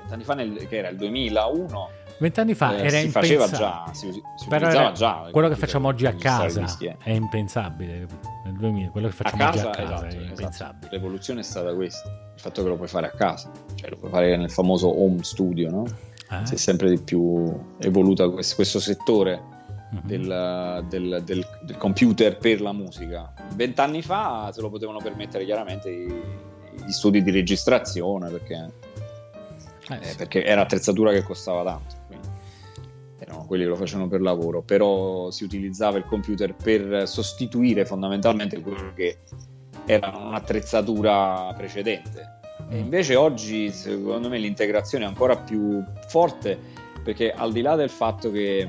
vent'anni 0.00 0.24
fa 0.24 0.34
nel, 0.34 0.66
che 0.68 0.76
era 0.76 0.88
il 0.88 0.96
2001, 0.96 1.90
Vent'anni 2.18 2.54
fa 2.54 2.76
eh, 2.76 2.80
era 2.80 2.98
si 2.98 3.06
impensabile. 3.06 3.38
faceva 3.38 3.56
già, 3.56 3.90
si, 3.92 4.10
si 4.12 4.48
era- 4.50 4.92
già. 4.92 5.28
quello 5.30 5.48
che 5.48 5.54
facciamo 5.54 5.86
oggi 5.86 6.04
a 6.04 6.14
casa 6.14 6.64
eh. 6.80 6.96
è 7.04 7.10
impensabile. 7.10 8.06
Nel 8.44 8.54
2000, 8.56 8.90
quello 8.90 9.08
che 9.08 9.12
A 9.12 9.16
facciamo 9.16 9.50
casa, 9.50 9.68
oggi 9.68 9.68
a 9.68 9.70
casa 9.70 9.92
esatto, 9.92 10.04
è 10.04 10.08
esatto. 10.08 10.24
impensabile. 10.24 10.90
L'evoluzione 10.90 11.40
è 11.40 11.42
stata 11.44 11.74
questa, 11.74 12.08
il 12.34 12.40
fatto 12.40 12.62
che 12.62 12.68
lo 12.68 12.76
puoi 12.76 12.88
fare 12.88 13.06
a 13.06 13.10
casa, 13.10 13.50
cioè 13.74 13.90
lo 13.90 13.96
puoi 13.96 14.10
fare 14.10 14.36
nel 14.36 14.50
famoso 14.50 15.00
home 15.00 15.22
studio, 15.22 15.70
no? 15.70 15.84
Eh? 16.30 16.46
Si 16.46 16.54
è 16.54 16.56
sempre 16.56 16.90
di 16.90 17.00
più 17.00 17.56
evoluta 17.78 18.28
questo, 18.28 18.56
questo 18.56 18.80
settore 18.80 19.40
Mhm. 19.90 20.00
del, 20.04 20.84
del- 20.88 21.22
del- 21.24 21.46
del 21.62 21.76
computer 21.78 22.36
per 22.36 22.60
la 22.60 22.72
musica. 22.72 23.32
Vent'anni 23.54 24.02
fa 24.02 24.50
se 24.52 24.60
lo 24.60 24.68
potevano 24.68 24.98
permettere 24.98 25.44
chiaramente 25.46 25.90
gli 25.90 26.90
studi 26.90 27.22
di 27.22 27.30
registrazione 27.30 28.28
perché, 28.30 28.70
Eh, 29.90 29.94
eh, 29.94 30.04
sì. 30.04 30.16
perché 30.16 30.44
era 30.44 30.60
attrezzatura 30.62 31.10
che 31.12 31.22
costava 31.22 31.62
tanto. 31.64 31.96
erano 33.20 33.44
quelli 33.46 33.64
che 33.64 33.68
lo 33.70 33.76
facevano 33.76 34.08
per 34.08 34.20
lavoro, 34.22 34.62
però 34.62 35.30
si 35.30 35.42
utilizzava 35.44 35.98
il 35.98 36.04
computer 36.04 36.54
per 36.54 37.06
sostituire 37.08 37.84
fondamentalmente 37.84 38.60
quello 38.60 38.92
che 38.94 39.18
era 39.86 40.16
un'attrezzatura 40.16 41.52
precedente. 41.56 42.36
E 42.70 42.78
invece 42.78 43.16
oggi, 43.16 43.70
secondo 43.70 44.28
me, 44.28 44.38
l'integrazione 44.38 45.04
è 45.04 45.08
ancora 45.08 45.36
più 45.36 45.82
forte 46.06 46.58
perché 47.02 47.32
al 47.32 47.52
di 47.52 47.60
là 47.60 47.74
del 47.74 47.90
fatto 47.90 48.30
che 48.30 48.68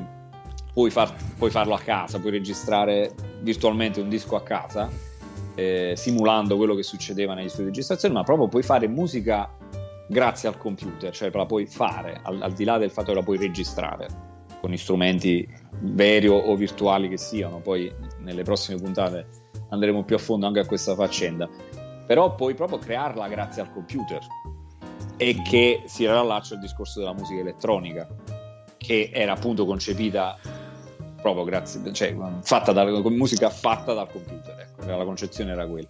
puoi, 0.79 0.91
far- 0.91 1.13
puoi 1.37 1.51
farlo 1.51 1.73
a 1.73 1.79
casa, 1.79 2.19
puoi 2.19 2.31
registrare 2.31 3.13
virtualmente 3.41 3.99
un 3.99 4.07
disco 4.07 4.37
a 4.37 4.43
casa, 4.43 4.89
eh, 5.55 5.93
simulando 5.97 6.55
quello 6.55 6.73
che 6.73 6.83
succedeva 6.83 7.33
negli 7.33 7.49
studi 7.49 7.63
di 7.63 7.69
registrazione, 7.71 8.13
ma 8.13 8.23
proprio 8.23 8.47
puoi 8.47 8.63
fare 8.63 8.87
musica 8.87 9.53
grazie 10.07 10.47
al 10.47 10.57
computer, 10.57 11.13
cioè 11.13 11.31
la 11.33 11.45
puoi 11.45 11.65
fare 11.65 12.21
al, 12.23 12.41
al 12.41 12.53
di 12.53 12.63
là 12.63 12.77
del 12.77 12.91
fatto 12.91 13.09
che 13.09 13.15
la 13.15 13.23
puoi 13.23 13.37
registrare 13.37 14.07
con 14.61 14.75
strumenti 14.77 15.45
veri 15.81 16.29
o, 16.29 16.55
virtuali 16.55 17.09
che 17.09 17.17
siano. 17.17 17.59
Poi 17.59 17.93
nelle 18.19 18.43
prossime 18.43 18.79
puntate 18.79 19.27
andremo 19.71 20.05
più 20.05 20.15
a 20.15 20.19
fondo 20.19 20.47
anche 20.47 20.61
a 20.61 20.65
questa 20.65 20.95
faccenda. 20.95 21.49
Però 22.07 22.35
puoi 22.35 22.53
proprio 22.53 22.77
crearla 22.77 23.27
grazie 23.27 23.61
al 23.61 23.71
computer 23.73 24.19
e 25.17 25.41
che 25.41 25.83
si 25.87 26.05
riallaccia 26.05 26.53
al 26.53 26.61
discorso 26.61 26.99
della 26.99 27.13
musica 27.13 27.41
elettronica, 27.41 28.07
che 28.77 29.11
era 29.13 29.33
appunto 29.33 29.65
concepita 29.65 30.39
proprio 31.21 31.43
grazie, 31.43 31.81
cioè 31.93 32.15
fatta 32.41 32.71
da, 32.71 32.85
musica 32.85 33.49
fatta 33.49 33.93
dal 33.93 34.09
computer, 34.09 34.55
ecco, 34.59 34.85
la 34.85 35.03
concezione 35.03 35.51
era 35.51 35.65
quella. 35.67 35.87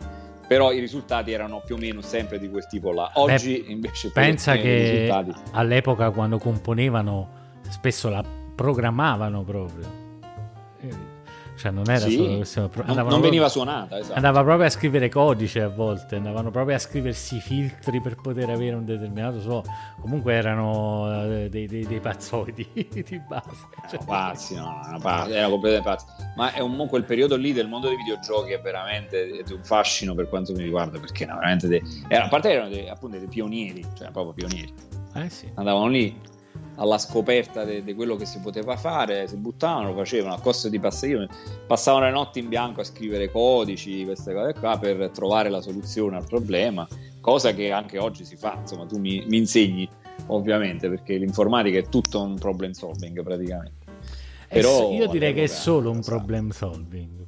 Però 0.47 0.71
i 0.71 0.79
risultati 0.79 1.31
erano 1.31 1.61
più 1.63 1.75
o 1.75 1.77
meno 1.77 2.01
sempre 2.01 2.39
di 2.39 2.49
quel 2.49 2.65
tipo 2.65 2.91
là. 2.91 3.11
Oggi 3.13 3.65
invece 3.71 4.09
poi 4.11 4.23
Pensa 4.23 4.55
che 4.55 4.91
risultati 4.91 5.33
all'epoca 5.51 6.09
quando 6.09 6.39
componevano 6.39 7.29
spesso 7.69 8.09
la 8.09 8.23
programmavano 8.55 9.43
proprio. 9.43 10.07
Cioè 11.59 11.71
non 11.71 11.83
era 11.89 11.99
Sì, 11.99 12.13
solo 12.15 12.35
questione- 12.37 12.69
non, 12.73 12.85
non 12.85 12.95
proprio- 12.95 13.19
veniva 13.19 13.49
suonata, 13.49 13.99
esatto. 13.99 14.13
Andava 14.15 14.43
proprio 14.43 14.65
a 14.67 14.69
scrivere 14.69 15.09
codice 15.09 15.61
a 15.61 15.67
volte, 15.67 16.15
andavano 16.15 16.51
proprio 16.51 16.77
a 16.77 16.79
scriversi 16.79 17.35
i 17.35 17.39
filtri 17.41 17.99
per 17.99 18.15
poter 18.15 18.49
avere 18.49 18.75
un 18.75 18.85
determinato 18.85 19.41
suono. 19.41 19.63
Comunque 19.99 20.33
erano 20.35 21.23
eh, 21.33 21.49
dei, 21.49 21.67
dei, 21.67 21.85
dei 21.85 21.99
pazzoidi 21.99 22.65
di 22.89 23.21
base. 23.27 23.49
Cioè, 23.89 23.99
pazzi, 24.05 24.55
no, 24.55 24.97
pazzi, 25.01 25.31
erano 25.33 25.49
completamente 25.51 25.89
pazzi. 25.89 26.05
Ma 26.37 26.53
è 26.53 26.61
un, 26.61 26.87
quel 26.87 27.03
periodo 27.03 27.35
lì 27.35 27.51
del 27.51 27.67
mondo 27.67 27.87
dei 27.89 27.97
videogiochi 27.97 28.53
è 28.53 28.61
veramente 28.61 29.43
di 29.45 29.51
un 29.53 29.63
fascino 29.63 30.15
per 30.15 30.29
quanto 30.29 30.53
mi 30.53 30.63
riguarda, 30.63 30.97
perché 30.97 31.23
erano 31.23 31.39
veramente 31.39 31.67
dei, 31.67 31.81
era- 32.07 32.23
a 32.23 32.27
parte 32.29 32.51
erano 32.53 32.69
dei, 32.69 32.87
appunto 32.87 33.17
dei 33.17 33.27
pionieri, 33.27 33.85
cioè 33.97 34.11
proprio 34.11 34.31
pionieri. 34.33 34.73
eh 35.15 35.29
sì. 35.29 35.51
Andavano 35.55 35.87
lì 35.87 36.17
alla 36.79 36.97
scoperta 36.97 37.63
di 37.65 37.93
quello 37.93 38.15
che 38.15 38.25
si 38.25 38.39
poteva 38.39 38.77
fare, 38.77 39.27
si 39.27 39.35
buttavano, 39.35 39.89
lo 39.89 39.95
facevano 39.95 40.33
a 40.33 40.39
costo 40.39 40.69
di 40.69 40.79
passaggio, 40.79 41.27
passavano 41.67 42.05
le 42.05 42.11
notti 42.11 42.39
in 42.39 42.47
bianco 42.47 42.81
a 42.81 42.85
scrivere 42.85 43.29
codici, 43.29 44.05
queste 44.05 44.33
cose 44.33 44.53
qua 44.53 44.77
per 44.77 45.09
trovare 45.09 45.49
la 45.49 45.61
soluzione 45.61 46.15
al 46.15 46.25
problema, 46.25 46.87
cosa 47.19 47.53
che 47.53 47.71
anche 47.71 47.97
oggi 47.97 48.23
si 48.23 48.35
fa, 48.35 48.57
insomma 48.61 48.85
tu 48.85 48.97
mi, 48.97 49.23
mi 49.27 49.37
insegni 49.37 49.87
ovviamente 50.27 50.89
perché 50.89 51.17
l'informatica 51.17 51.77
è 51.77 51.89
tutto 51.89 52.21
un 52.21 52.35
problem 52.35 52.71
solving 52.71 53.21
praticamente. 53.23 53.87
È 54.47 54.55
Però 54.55 54.91
io 54.91 55.07
direi 55.07 55.33
che 55.33 55.43
è 55.43 55.47
solo 55.47 55.91
un 55.91 56.01
problem 56.01 56.49
solving. 56.49 57.18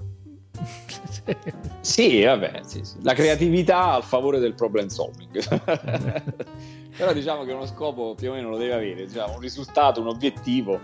Sì, 1.81 2.23
vabbè, 2.23 2.61
sì, 2.63 2.83
sì. 2.83 2.97
la 3.01 3.13
creatività 3.13 3.93
al 3.93 4.03
favore 4.03 4.39
del 4.39 4.53
problem 4.53 4.88
solving. 4.88 5.41
Però 6.95 7.13
diciamo 7.13 7.43
che 7.43 7.53
uno 7.53 7.65
scopo 7.65 8.13
più 8.15 8.29
o 8.29 8.33
meno 8.33 8.49
lo 8.49 8.57
deve 8.57 8.73
avere, 8.73 9.05
diciamo, 9.05 9.33
un 9.33 9.39
risultato, 9.39 9.99
un 9.99 10.07
obiettivo, 10.07 10.79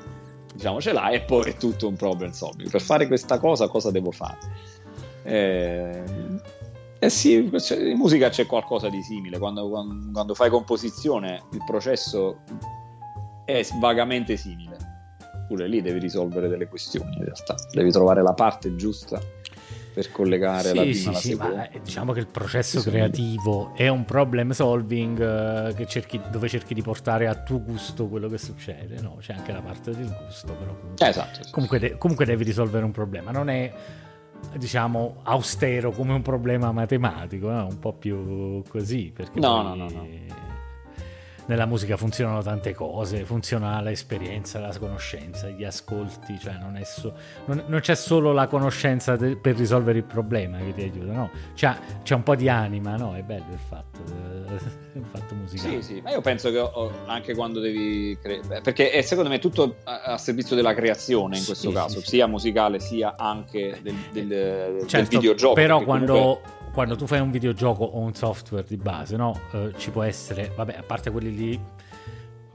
diciamo 0.53 0.81
ce 0.81 0.93
l'ha 0.93 1.09
e 1.09 1.21
poi 1.21 1.51
è 1.51 1.57
tutto 1.57 1.87
un 1.87 1.95
problem 1.95 2.31
solving. 2.31 2.69
Per 2.69 2.81
fare 2.81 3.07
questa 3.07 3.37
cosa 3.39 3.67
cosa 3.67 3.91
devo 3.91 4.11
fare? 4.11 4.37
Eh, 5.23 6.03
eh 6.99 7.09
sì, 7.09 7.33
in 7.35 7.97
musica 7.97 8.29
c'è 8.29 8.47
qualcosa 8.47 8.89
di 8.89 9.01
simile, 9.03 9.37
quando, 9.37 9.69
quando- 9.69 10.11
quando 10.11 10.33
fai 10.33 10.49
composizione 10.49 11.43
il 11.51 11.63
processo 11.65 12.39
è 13.45 13.65
vagamente 13.79 14.35
simile. 14.35 14.77
Pure 15.47 15.67
lì 15.67 15.81
devi 15.81 15.99
risolvere 15.99 16.49
delle 16.49 16.67
questioni 16.67 17.15
in 17.17 17.23
realtà, 17.23 17.55
devi 17.71 17.91
trovare 17.91 18.21
la 18.21 18.33
parte 18.33 18.75
giusta 18.75 19.21
per 19.97 20.11
collegare 20.11 20.75
la 20.75 20.83
Sì, 20.83 20.89
prima 20.91 20.99
sì, 21.01 21.07
alla 21.09 21.17
sì, 21.17 21.27
seconda. 21.29 21.55
ma 21.55 21.69
eh, 21.71 21.81
diciamo 21.81 22.11
che 22.13 22.19
il 22.19 22.27
processo 22.27 22.81
Sì, 22.81 22.89
creativo 22.91 23.73
è 23.73 23.87
un 23.87 24.05
problem 24.05 24.51
solving 24.51 25.19
eh, 25.19 25.73
che 25.73 25.87
cerchi- 25.87 26.21
dove 26.29 26.47
cerchi 26.47 26.75
di 26.75 26.83
portare 26.83 27.25
a 27.25 27.33
tuo 27.33 27.63
gusto 27.63 28.07
quello 28.07 28.29
che 28.29 28.37
succede, 28.37 29.01
no? 29.01 29.15
C'è 29.19 29.33
anche 29.33 29.51
la 29.51 29.61
parte 29.61 29.95
del 29.95 30.15
gusto, 30.23 30.53
però 30.53 30.75
comunque, 30.79 31.03
Eh, 31.03 31.09
esatto, 31.09 31.43
sì. 31.43 31.51
comunque, 31.51 31.79
de- 31.79 31.97
comunque 31.97 32.25
devi 32.25 32.43
risolvere 32.43 32.85
un 32.85 32.91
problema, 32.91 33.31
non 33.31 33.49
è 33.49 33.73
diciamo 34.55 35.21
austero 35.23 35.89
come 35.89 36.13
un 36.13 36.21
problema 36.21 36.71
matematico, 36.71 37.49
è 37.49 37.59
un 37.63 37.79
po' 37.79 37.93
più 37.93 38.61
così, 38.69 39.11
perché 39.11 39.39
No, 39.39 39.63
poi 39.63 39.63
no, 39.63 39.75
no, 39.75 39.89
no. 39.89 40.07
Nella 41.47 41.65
musica 41.65 41.97
funzionano 41.97 42.41
tante 42.41 42.73
cose, 42.73 43.23
funziona 43.25 43.81
l'esperienza, 43.81 44.59
la 44.59 44.73
conoscenza, 44.77 45.47
gli 45.49 45.63
ascolti, 45.63 46.37
cioè 46.39 46.57
non, 46.59 46.77
è 46.77 46.83
so- 46.83 47.13
non, 47.45 47.63
non 47.67 47.79
c'è 47.79 47.95
solo 47.95 48.31
la 48.33 48.47
conoscenza 48.47 49.15
de- 49.15 49.35
per 49.37 49.55
risolvere 49.55 49.97
il 49.97 50.03
problema 50.03 50.57
che 50.59 50.73
ti 50.73 50.81
aiuta, 50.83 51.11
no? 51.11 51.29
C'è, 51.55 51.75
c'è 52.03 52.15
un 52.15 52.23
po' 52.23 52.35
di 52.35 52.49
anima, 52.49 52.95
no? 52.95 53.15
È 53.15 53.21
bello 53.21 53.45
il 53.51 53.59
fatto, 53.59 53.99
eh, 54.07 54.55
il 54.99 55.05
fatto 55.05 55.35
musicale. 55.35 55.81
Sì, 55.81 55.95
sì, 55.95 56.01
ma 56.01 56.11
io 56.11 56.21
penso 56.21 56.51
che 56.51 56.59
oh, 56.59 56.91
anche 57.05 57.33
quando 57.35 57.59
devi 57.59 58.17
cre- 58.21 58.41
perché 58.61 58.91
è 58.91 59.01
secondo 59.01 59.29
me 59.29 59.39
tutto 59.39 59.77
a, 59.85 60.01
a 60.03 60.17
servizio 60.17 60.55
della 60.55 60.73
creazione 60.73 61.37
in 61.37 61.45
questo 61.45 61.69
sì, 61.69 61.73
caso, 61.75 61.99
sì. 62.01 62.07
sia 62.07 62.27
musicale 62.27 62.79
sia 62.79 63.15
anche 63.17 63.79
del, 63.81 63.95
del- 64.11 64.27
del 64.27 64.87
Certo, 64.87 65.17
videogioco. 65.17 65.53
però 65.53 65.81
quando, 65.83 66.13
comunque- 66.13 66.55
quando 66.73 66.95
tu 66.95 67.05
fai 67.07 67.19
un 67.19 67.31
videogioco 67.31 67.83
o 67.83 67.99
un 67.99 68.13
software 68.13 68.65
di 68.67 68.77
base, 68.77 69.15
no? 69.15 69.39
Eh, 69.51 69.73
ci 69.77 69.89
può 69.91 70.03
essere, 70.03 70.51
vabbè, 70.55 70.75
a 70.77 70.83
parte 70.83 71.09
quelli 71.11 71.35
lì, 71.35 71.59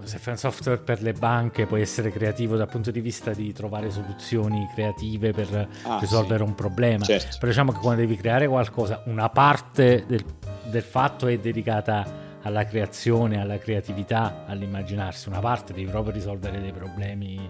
se 0.05 0.19
fai 0.19 0.33
un 0.33 0.39
software 0.39 0.79
per 0.81 1.01
le 1.01 1.13
banche 1.13 1.65
puoi 1.67 1.81
essere 1.81 2.11
creativo 2.11 2.57
dal 2.57 2.69
punto 2.69 2.91
di 2.91 3.01
vista 3.01 3.33
di 3.33 3.53
trovare 3.53 3.89
soluzioni 3.91 4.69
creative 4.75 5.31
per 5.33 5.69
Ah, 5.85 5.99
risolvere 6.01 6.43
sì. 6.43 6.49
un 6.49 6.55
problema. 6.57 7.05
Certo. 7.05 7.37
Però 7.39 7.47
diciamo 7.47 7.71
che 7.73 7.79
quando 7.79 8.01
devi 8.01 8.17
creare 8.17 8.49
qualcosa, 8.49 9.03
una 9.07 9.29
parte 9.29 10.05
del, 10.07 10.25
del 10.71 10.83
fatto 10.83 11.29
è 11.29 11.39
dedicata 11.39 12.21
alla 12.43 12.65
creazione, 12.65 13.41
alla 13.41 13.59
creatività, 13.59 14.45
all'immaginarsi, 14.47 15.29
una 15.29 15.39
parte 15.39 15.73
devi 15.73 15.89
proprio 15.89 16.13
risolvere 16.13 16.61
dei 16.61 16.73
problemi, 16.73 17.49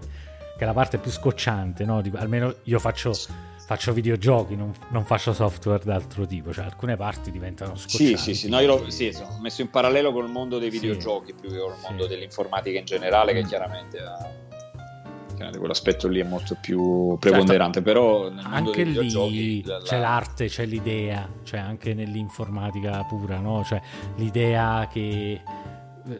che 0.59 0.63
è 0.63 0.65
la 0.67 0.75
parte 0.75 0.99
più 0.99 1.11
scocciante, 1.11 1.87
no? 1.87 2.03
Di- 2.03 2.13
almeno 2.17 2.55
io 2.65 2.79
faccio, 2.79 3.13
faccio 3.73 3.93
videogiochi, 3.94 4.55
non, 4.55 4.70
non 4.90 5.05
faccio 5.05 5.32
software 5.32 5.82
d'altro 5.82 6.27
tipo, 6.27 6.53
cioè 6.53 6.65
alcune 6.66 6.94
parti 6.97 7.31
diventano 7.31 7.74
scoccianti. 7.74 8.16
Sì, 8.16 8.16
sì, 8.16 8.35
sì, 8.35 8.49
no, 8.51 8.61
io 8.61 8.66
l'ho 8.66 8.90
sì, 8.90 9.12
sì, 9.12 9.23
ho 9.23 9.39
messo 9.40 9.62
in 9.62 9.70
parallelo 9.70 10.12
col 10.12 10.28
mondo 10.28 10.59
dei 10.59 10.70
Sì. 10.70 10.78
videogiochi 10.78 11.32
più 11.32 11.49
che 11.51 11.59
col 11.59 11.74
Sì. 11.77 11.86
mondo 11.89 12.07
dell'informatica 12.07 12.78
in 12.78 12.85
generale, 12.85 13.32
che 13.32 13.43
Mm. 13.43 13.47
chiaramente 13.47 13.99
ha 13.99 14.28
chiaramente 15.28 15.59
quell'aspetto 15.59 16.07
lì 16.09 16.20
è 16.20 16.24
molto 16.24 16.57
più 16.61 17.16
preponderante, 17.19 17.81
però 17.81 18.24
nel 18.28 18.44
mondo 18.47 18.70
anche 18.70 18.85
dei 18.85 18.93
lì 19.31 19.65
la- 19.65 19.78
la- 19.78 19.82
c'è 19.85 19.99
l'arte, 19.99 20.47
c'è 20.49 20.66
l'idea, 20.66 21.27
cioè 21.43 21.59
anche 21.61 21.94
nell'informatica 21.94 23.03
pura, 23.05 23.39
no? 23.39 23.65
Cioè 23.65 23.81
l'idea 24.16 24.86
che 24.93 25.40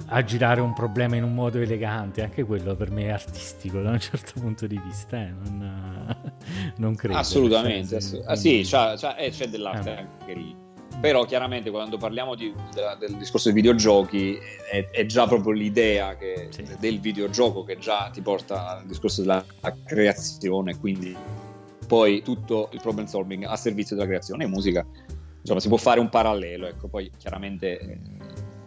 a 0.07 0.25
girare 0.25 0.61
un 0.61 0.73
problema 0.73 1.17
in 1.17 1.25
un 1.25 1.35
modo 1.35 1.59
elegante, 1.59 2.23
anche 2.23 2.45
quello 2.45 2.75
per 2.77 2.91
me 2.91 3.05
è 3.07 3.11
artistico 3.11 3.81
da 3.81 3.91
un 3.91 3.99
certo 3.99 4.41
punto 4.41 4.67
di 4.67 4.81
vista, 4.85 5.19
eh? 5.19 5.33
non, 5.45 6.17
non, 6.77 6.95
credo. 6.95 7.17
Assolutamente, 7.17 7.97
assolut- 7.97 8.29
ah, 8.29 8.37
sì, 8.37 8.63
c'è, 8.65 8.95
c'è, 8.97 9.17
eh, 9.19 9.31
c'è 9.31 9.49
dell'arte 9.49 9.91
eh. 9.91 9.99
anche 9.99 10.35
lì. 10.35 10.57
Però 11.01 11.25
chiaramente 11.25 11.71
quando 11.71 11.97
parliamo 11.97 12.35
di, 12.35 12.55
della, 12.73 12.95
del 12.95 13.17
discorso 13.17 13.51
dei 13.51 13.61
videogiochi 13.61 14.39
è, 14.71 14.89
è, 14.91 15.05
già 15.07 15.27
proprio 15.27 15.53
l'idea 15.53 16.17
che, 16.17 16.49
sì. 16.51 16.65
del 16.79 17.01
videogioco 17.01 17.65
che 17.65 17.79
già 17.79 18.09
ti 18.13 18.21
porta 18.21 18.77
al 18.77 18.87
discorso 18.87 19.23
della 19.23 19.45
creazione, 19.85 20.79
quindi 20.79 21.17
poi 21.89 22.23
tutto 22.23 22.69
il 22.73 22.81
problem 22.81 23.07
solving 23.07 23.45
a 23.45 23.57
servizio 23.57 23.97
della 23.97 24.07
creazione 24.07 24.45
e 24.45 24.47
musica. 24.47 24.87
Insomma, 25.41 25.59
si 25.59 25.67
può 25.67 25.77
fare 25.77 25.99
un 25.99 26.09
parallelo, 26.09 26.69
ecco, 26.69 26.87
poi 26.87 27.11
chiaramente 27.19 27.81
eh, 27.81 27.99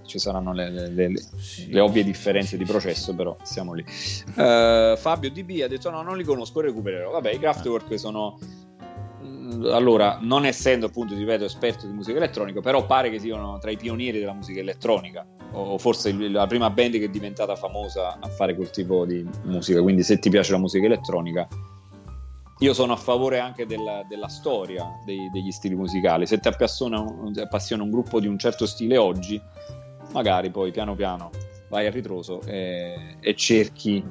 ci 0.06 0.20
saranno 0.20 0.54
le, 0.54 0.70
le, 0.70 0.90
le, 0.90 1.14
le, 1.68 1.80
ovvie 1.80 2.04
differenze 2.04 2.58
di 2.58 2.66
processo, 2.66 3.14
però 3.14 3.36
siamo 3.44 3.74
lì. 3.74 3.84
Uh, 4.36 4.96
Fabio 4.96 5.30
DB 5.32 5.62
ha 5.64 5.68
detto: 5.68 5.90
No, 5.90 6.02
non 6.02 6.18
li 6.18 6.24
conosco, 6.24 6.62
recupererò. 6.62 7.12
Vabbè, 7.12 7.34
i 7.34 7.40
Kraftwerk 7.40 8.00
sono. 8.00 8.40
Mm, 9.24 9.66
allora, 9.66 10.20
non 10.22 10.46
essendo 10.46 10.88
appunto, 10.88 11.16
ripeto, 11.16 11.46
esperto 11.46 11.88
di 11.88 11.94
musica 11.94 12.18
elettronica, 12.18 12.62
però 12.62 12.86
pare 12.86 13.10
che 13.10 13.20
siano 13.20 13.58
tra 13.60 13.72
i 13.72 13.78
pionieri 13.78 14.20
della 14.20 14.34
musica 14.34 14.60
elettronica, 14.60 15.26
o 15.52 15.78
forse 15.78 16.12
la 16.14 16.48
prima 16.48 16.70
band 16.70 16.94
che 16.94 17.06
è 17.06 17.10
diventata 17.10 17.56
famosa 17.56 18.20
a 18.20 18.28
fare 18.30 18.56
quel 18.56 18.70
tipo 18.70 19.06
di 19.06 19.28
musica. 19.44 19.82
Quindi, 19.82 20.04
se 20.04 20.20
ti 20.20 20.30
piace 20.30 20.52
la 20.52 20.60
musica 20.60 20.86
elettronica, 20.86 21.48
io 22.60 22.74
sono 22.74 22.94
a 22.94 22.96
favore 22.96 23.40
anche 23.40 23.66
della, 23.66 24.04
della 24.08 24.30
storia 24.30 24.86
dei, 25.06 25.30
degli 25.32 25.52
stili 25.52 25.76
musicali. 25.76 26.26
Se 26.26 26.40
ti 26.40 26.48
appassiona 26.48 27.04
appassiona 27.42 27.84
un 27.84 27.92
gruppo 27.92 28.20
di 28.20 28.28
un 28.28 28.38
certo 28.40 28.66
stile 28.66 28.98
oggi, 28.98 29.42
magari 30.16 30.50
poi 30.50 30.72
piano 30.72 30.96
piano 30.96 31.30
vai 31.68 31.88
a 31.88 31.90
ritroso 31.90 32.42
e, 32.46 33.18
e 33.20 33.36
cerchi 33.36 34.02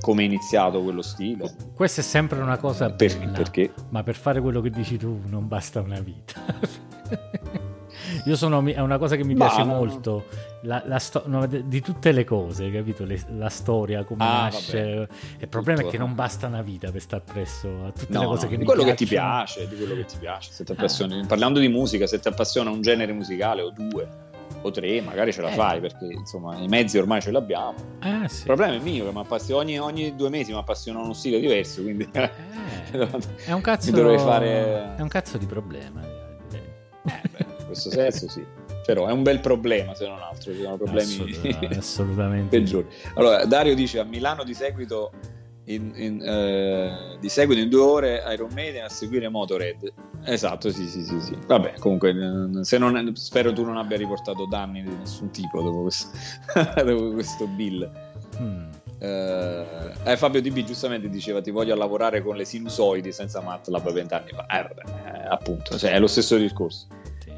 come 0.00 0.22
è 0.22 0.24
iniziato 0.24 0.82
quello 0.82 1.02
stile. 1.02 1.54
Questa 1.74 2.00
è 2.00 2.04
sempre 2.04 2.40
una 2.40 2.56
cosa 2.56 2.90
per, 2.90 3.18
bella, 3.18 3.32
perché? 3.32 3.72
ma 3.90 4.02
per 4.02 4.14
fare 4.14 4.40
quello 4.40 4.62
che 4.62 4.70
dici 4.70 4.96
tu 4.96 5.20
non 5.26 5.48
basta 5.48 5.80
una 5.80 6.00
vita. 6.00 6.40
Io 8.24 8.36
sono, 8.36 8.64
è 8.64 8.80
una 8.80 8.98
cosa 8.98 9.16
che 9.16 9.24
mi 9.24 9.34
piace 9.34 9.64
ma, 9.64 9.74
molto, 9.74 10.26
la, 10.62 10.82
la 10.86 10.98
sto, 10.98 11.24
no, 11.26 11.46
di 11.46 11.80
tutte 11.80 12.12
le 12.12 12.24
cose, 12.24 12.70
capito? 12.70 13.04
Le, 13.04 13.20
la 13.36 13.48
storia, 13.48 14.04
come 14.04 14.22
ah, 14.24 14.42
nasce. 14.42 14.94
Vabbè. 14.94 15.08
Il 15.40 15.48
problema 15.48 15.80
Tutto, 15.80 15.90
è 15.90 15.92
che 15.92 15.98
non 15.98 16.14
basta 16.14 16.46
una 16.46 16.62
vita 16.62 16.90
per 16.90 17.00
stare 17.00 17.24
presso 17.24 17.68
a 17.84 17.90
tutte 17.90 18.12
no, 18.12 18.20
le 18.20 18.26
cose 18.26 18.44
no, 18.44 18.50
che 18.50 18.56
mi 18.58 18.64
quello 18.64 18.84
piacciono. 18.84 18.96
che 18.96 19.04
ti 19.04 19.06
piace, 19.06 19.68
di 19.68 19.76
quello 19.76 19.94
che 19.94 20.04
ti 20.04 20.16
piace. 20.18 20.52
Se 20.52 20.64
ti 20.64 20.72
appassioni, 20.72 21.20
ah. 21.20 21.26
Parlando 21.26 21.58
di 21.58 21.68
musica, 21.68 22.06
se 22.06 22.20
ti 22.20 22.28
appassiona 22.28 22.70
un 22.70 22.80
genere 22.80 23.12
musicale 23.12 23.62
o 23.62 23.70
due 23.70 24.25
o 24.66 24.70
tre, 24.70 25.00
magari 25.00 25.32
ce 25.32 25.42
la 25.42 25.50
eh. 25.50 25.54
fai 25.54 25.80
perché 25.80 26.04
insomma 26.04 26.56
i 26.58 26.68
mezzi 26.68 26.98
ormai 26.98 27.20
ce 27.20 27.30
li 27.30 27.36
abbiamo. 27.36 27.74
Eh, 28.02 28.28
sì. 28.28 28.40
Il 28.40 28.44
problema 28.44 28.74
è 28.74 28.78
mio, 28.78 29.12
che 29.12 29.52
ogni, 29.52 29.78
ogni, 29.78 30.14
due 30.14 30.28
mesi 30.28 30.52
mi 30.52 30.58
appassiona 30.58 31.00
uno 31.00 31.12
stile 31.12 31.40
diverso, 31.40 31.82
quindi 31.82 32.08
eh, 32.12 32.30
è, 33.46 33.52
un 33.52 33.60
cazzo, 33.60 33.92
fare... 34.18 34.94
è 34.96 35.00
un 35.00 35.08
cazzo 35.08 35.38
di 35.38 35.46
problema. 35.46 36.02
Eh, 36.02 37.20
beh, 37.30 37.46
in 37.58 37.66
questo 37.66 37.90
senso 37.90 38.28
sì. 38.28 38.44
Però 38.84 39.08
è 39.08 39.12
un 39.12 39.24
bel 39.24 39.40
problema 39.40 39.94
se 39.94 40.06
non 40.06 40.18
altro, 40.20 40.52
ci 40.52 40.60
sono 40.62 40.76
problemi 40.76 41.00
Assolut- 41.00 41.76
assolutamente 41.76 42.56
peggiori. 42.56 42.86
Allora, 43.14 43.44
Dario 43.44 43.74
dice 43.74 43.98
a 43.98 44.04
Milano 44.04 44.44
di 44.44 44.54
seguito 44.54 45.10
in, 45.66 45.92
in, 45.94 46.22
eh, 46.22 47.16
di 47.18 47.28
seguito 47.28 47.60
in 47.60 47.68
due 47.68 47.80
ore 47.80 48.22
Iron 48.32 48.50
Maiden 48.54 48.84
a 48.84 48.88
seguire 48.88 49.28
Motorhead. 49.28 49.92
Esatto, 50.24 50.70
sì, 50.70 50.86
sì, 50.86 51.04
sì, 51.04 51.20
sì. 51.20 51.36
Vabbè, 51.46 51.74
comunque, 51.78 52.14
se 52.62 52.78
non, 52.78 53.14
spero 53.16 53.52
tu 53.52 53.64
non 53.64 53.76
abbia 53.76 53.96
riportato 53.96 54.46
danni 54.46 54.82
di 54.82 54.94
nessun 54.94 55.30
tipo 55.30 55.62
dopo 55.62 55.82
questo, 55.82 56.16
dopo 56.84 57.12
questo 57.12 57.46
bill. 57.46 57.90
Mm. 58.40 58.70
Eh, 58.98 59.66
eh, 60.04 60.16
Fabio 60.16 60.40
DB 60.40 60.64
giustamente 60.64 61.10
diceva 61.10 61.42
ti 61.42 61.50
voglio 61.50 61.74
lavorare 61.74 62.22
con 62.22 62.34
le 62.34 62.46
sinusoidi 62.46 63.12
senza 63.12 63.40
MATLAB 63.40 63.92
vent'anni 63.92 64.30
fa. 64.30 64.46
Eh, 64.46 64.62
vabbè, 64.62 64.82
eh, 65.06 65.26
appunto, 65.28 65.76
cioè, 65.78 65.92
è 65.92 65.98
lo 65.98 66.06
stesso 66.06 66.36
discorso 66.36 66.86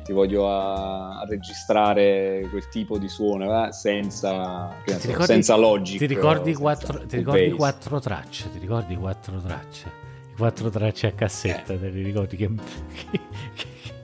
ti 0.09 0.15
voglio 0.15 0.49
a, 0.49 1.21
a, 1.21 1.27
registrare 1.27 2.47
quel 2.49 2.67
tipo 2.69 2.97
di 2.97 3.11
suono 3.11 3.67
eh, 3.67 3.73
senza, 3.75 4.75
so, 4.87 5.07
ricordi, 5.07 5.27
senza 5.27 5.55
logica. 5.55 5.99
Ti 5.99 6.07
ricordi, 6.07 6.55
quattro, 6.55 7.07
ti 7.07 7.19
ricordi 7.19 7.51
quattro 7.51 8.01
tracce? 8.01 8.51
Ti 8.51 8.59
ricordi 8.59 8.97
quattro 8.97 9.39
tracce? 9.39 9.93
Quattro 10.35 10.71
tracce 10.71 11.09
a 11.09 11.13
cassetta, 11.13 11.75
eh. 11.75 11.79
te 11.79 11.89
li 11.91 12.03
ricordi 12.03 12.37
che... 12.37 12.51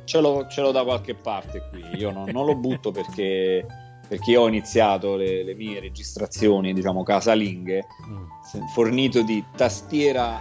ce, 0.04 0.20
l'ho, 0.20 0.46
ce 0.46 0.60
l'ho, 0.60 0.72
da 0.72 0.84
qualche 0.84 1.14
parte 1.14 1.62
qui, 1.70 1.82
io 1.96 2.10
non, 2.10 2.28
non 2.30 2.44
lo 2.44 2.54
butto 2.54 2.90
perché 2.90 3.66
perché 4.06 4.32
io 4.32 4.42
ho 4.42 4.48
iniziato 4.48 5.16
le, 5.16 5.42
le, 5.42 5.54
mie 5.54 5.80
registrazioni, 5.80 6.74
diciamo, 6.74 7.02
casalinghe, 7.02 7.86
mm. 8.06 8.66
fornito 8.74 9.22
di 9.22 9.42
tastiera, 9.56 10.38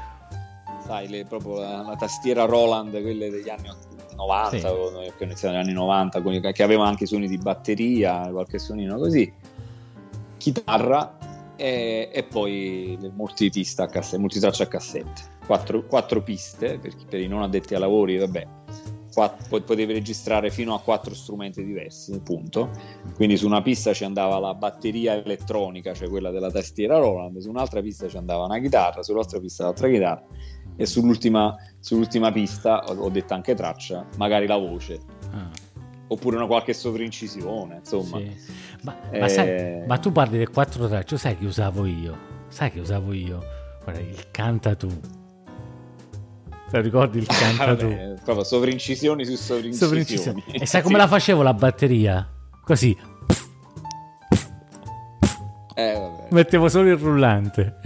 sai, 0.86 1.08
le, 1.08 1.24
proprio 1.24 1.62
la, 1.62 1.84
la, 1.84 1.96
tastiera 1.96 2.44
Roland, 2.44 2.92
quelle 3.02 3.30
degli 3.30 3.48
anni 3.48 3.70
90, 4.16 4.58
sì. 4.58 4.60
che 4.60 4.68
ho 4.68 5.24
iniziato 5.24 5.56
negli 5.56 5.64
anni 5.66 5.74
90, 5.74 6.52
che 6.52 6.64
aveva 6.64 6.88
anche 6.88 7.06
suoni 7.06 7.28
di 7.28 7.38
batteria, 7.38 8.30
qualche 8.32 8.60
suonino 8.60 8.98
così, 8.98 9.32
chitarra 10.38 11.18
e, 11.56 12.10
e 12.12 12.24
poi 12.24 12.98
il 13.00 13.12
multipista 13.16 13.84
a 13.84 13.88
cassette, 13.88 14.18
multitraccia 14.18 14.64
a 14.64 14.68
cassette, 14.68 15.22
quattro, 15.46 15.86
quattro 15.86 16.22
piste 16.22 16.78
per, 16.80 16.94
per, 17.08 17.20
i 17.20 17.28
non 17.28 17.42
addetti 17.42 17.74
ai 17.74 17.80
lavori, 17.80 18.18
vabbè. 18.18 18.48
Quattro, 19.14 19.62
potevi 19.62 19.94
registrare 19.94 20.50
fino 20.50 20.74
a 20.74 20.82
quattro 20.82 21.14
strumenti 21.14 21.64
diversi, 21.64 22.20
punto. 22.22 22.72
Quindi 23.16 23.38
su 23.38 23.46
una 23.46 23.62
pista 23.62 23.94
ci 23.94 24.04
andava 24.04 24.40
la 24.40 24.56
batteria 24.56 25.14
elettronica, 25.14 25.94
cioè 25.94 26.10
quella 26.10 26.32
della 26.32 26.50
tastiera 26.50 26.98
Roland, 26.98 27.38
su 27.38 27.50
un'altra 27.50 27.82
pista 27.82 28.08
ci 28.08 28.18
andava 28.18 28.46
una 28.46 28.60
chitarra, 28.60 29.04
sull'altra 29.04 29.40
pista 29.40 29.66
l'altra 29.66 29.88
chitarra 29.88 30.26
e 30.76 30.86
sull'ultima, 30.86 31.56
sull'ultima 31.80 32.32
pista 32.32 32.84
ho, 32.86 32.96
ho 32.96 33.10
detto 33.10 33.34
anche 33.34 33.54
traccia, 33.54 34.08
magari 34.18 34.48
la 34.48 34.58
voce. 34.58 35.00
Ah. 35.32 35.50
Oppure 36.08 36.38
una 36.38 36.46
qualche 36.46 36.74
sovrincisione, 36.74 37.78
insomma. 37.78 38.18
Sì. 38.18 38.32
Ma, 38.82 39.10
eh... 39.12 39.20
ma, 39.20 39.28
sai, 39.28 39.86
ma, 39.88 39.98
tu 39.98 40.12
parli 40.12 40.38
del 40.38 40.50
quattro 40.50 40.88
tracce, 40.88 41.18
sai 41.18 41.38
che 41.38 41.46
usavo 41.46 41.86
io? 41.86 42.18
Sai 42.48 42.72
che 42.72 42.80
usavo 42.80 43.14
io? 43.14 43.42
Guarda, 43.84 44.02
il 44.02 44.32
canta 44.32 44.76
tu. 44.76 44.90
Te 46.74 46.82
ricordi 46.82 47.20
il 47.20 47.28
canta 47.28 47.76
tu? 47.76 47.88
proprio 48.24 48.44
sovrincisioni 48.44 49.26
su 49.26 49.36
sovrincisioni. 49.36 50.04
sovrincisioni. 50.04 50.44
E 50.54 50.66
sai 50.66 50.82
come 50.82 50.98
la 50.98 51.08
facevo 51.08 51.44
la 51.44 51.54
batteria? 51.54 52.28
Così. 52.64 52.98
Eh. 55.76 56.10
Mettevo 56.30 56.70
solo 56.70 56.90
il 56.90 56.98
rullante. 56.98 57.78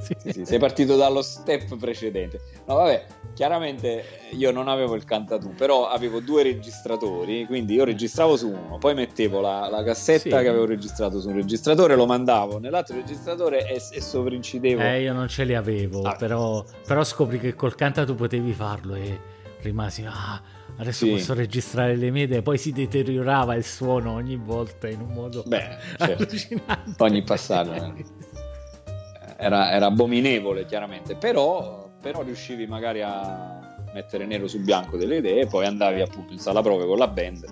sì, 0.00 0.16
sì, 0.30 0.44
sei 0.44 0.58
partito 0.58 0.96
dallo 0.96 1.22
step 1.22 1.76
precedente. 1.76 2.40
No, 2.66 2.76
vabbè, 2.76 3.06
chiaramente 3.34 4.04
io 4.32 4.50
non 4.52 4.68
avevo 4.68 4.94
il 4.94 5.04
cantatù, 5.04 5.54
però 5.54 5.88
avevo 5.88 6.20
due 6.20 6.42
registratori, 6.42 7.44
quindi 7.46 7.74
io 7.74 7.84
registravo 7.84 8.36
su 8.36 8.48
uno, 8.48 8.78
poi 8.78 8.94
mettevo 8.94 9.40
la, 9.40 9.68
la 9.68 9.82
cassetta 9.82 10.18
sì. 10.38 10.42
che 10.42 10.48
avevo 10.48 10.66
registrato 10.66 11.20
su 11.20 11.28
un 11.28 11.34
registratore, 11.34 11.96
lo 11.96 12.06
mandavo 12.06 12.58
nell'altro 12.58 12.96
registratore 12.96 13.66
e, 13.68 13.82
e 13.90 14.00
sovraincidevo. 14.00 14.80
Eh, 14.80 15.02
io 15.02 15.12
non 15.12 15.28
ce 15.28 15.44
li 15.44 15.54
avevo, 15.54 16.02
ah. 16.02 16.14
però, 16.14 16.64
però 16.86 17.02
scopri 17.02 17.38
che 17.38 17.54
col 17.54 17.74
cantatù 17.74 18.14
potevi 18.14 18.52
farlo 18.52 18.94
e 18.94 19.20
rimasi... 19.60 20.04
Ah, 20.04 20.60
adesso 20.82 21.06
sì. 21.06 21.12
posso 21.12 21.34
registrare 21.34 21.96
le 21.96 22.10
mie 22.10 22.24
idee, 22.24 22.42
poi 22.42 22.58
si 22.58 22.72
deteriorava 22.72 23.54
il 23.54 23.64
suono 23.64 24.12
ogni 24.12 24.36
volta 24.36 24.88
in 24.88 25.00
un 25.00 25.12
modo 25.12 25.42
Beh, 25.46 25.76
certo. 25.98 26.36
Ogni 26.98 27.22
passaggio 27.22 27.94
era, 29.36 29.72
era, 29.72 29.86
abominevole 29.86 30.66
chiaramente, 30.66 31.16
però, 31.16 31.90
però 32.00 32.22
riuscivi 32.22 32.66
magari 32.66 33.02
a 33.02 33.76
mettere 33.92 34.24
nero 34.24 34.46
su 34.46 34.60
bianco 34.60 34.96
delle 34.96 35.16
idee, 35.16 35.46
poi 35.46 35.66
andavi 35.66 36.00
appunto 36.00 36.32
in 36.32 36.38
sala 36.38 36.62
prove 36.62 36.86
con 36.86 36.98
la 36.98 37.08
band 37.08 37.44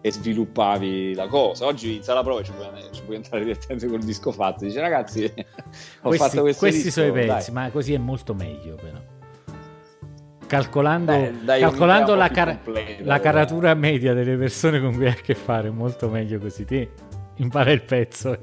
e 0.00 0.12
sviluppavi 0.12 1.14
la 1.14 1.26
cosa. 1.26 1.66
Oggi 1.66 1.96
in 1.96 2.02
sala 2.02 2.22
prove 2.22 2.44
ci 2.44 2.52
puoi, 2.52 2.68
ci 2.92 3.02
puoi 3.02 3.16
entrare 3.16 3.44
direttamente 3.44 3.86
col 3.86 4.02
disco 4.02 4.30
fatto, 4.30 4.64
dici 4.64 4.78
ragazzi 4.78 5.24
ho 6.02 6.08
questi, 6.08 6.28
fatto 6.28 6.40
questo 6.42 6.60
Questi 6.60 6.82
disco, 6.82 7.00
sono 7.00 7.06
i 7.08 7.26
pezzi, 7.26 7.50
ma 7.50 7.70
così 7.70 7.94
è 7.94 7.98
molto 7.98 8.34
meglio 8.34 8.74
però 8.74 9.16
calcolando, 10.48 11.12
Beh, 11.12 11.60
calcolando 11.60 12.14
la, 12.14 12.30
car- 12.30 12.58
la, 13.02 13.20
caratura 13.20 13.74
media 13.74 14.14
delle 14.14 14.36
persone 14.36 14.80
con 14.80 14.94
cui 14.94 15.06
hai 15.06 15.12
a 15.12 15.14
che 15.14 15.34
fare, 15.34 15.70
molto 15.70 16.08
meglio 16.08 16.40
così. 16.40 16.64
Ti 16.64 16.88
impara 17.36 17.70
il 17.70 17.82
pezzo 17.82 18.32
e, 18.32 18.40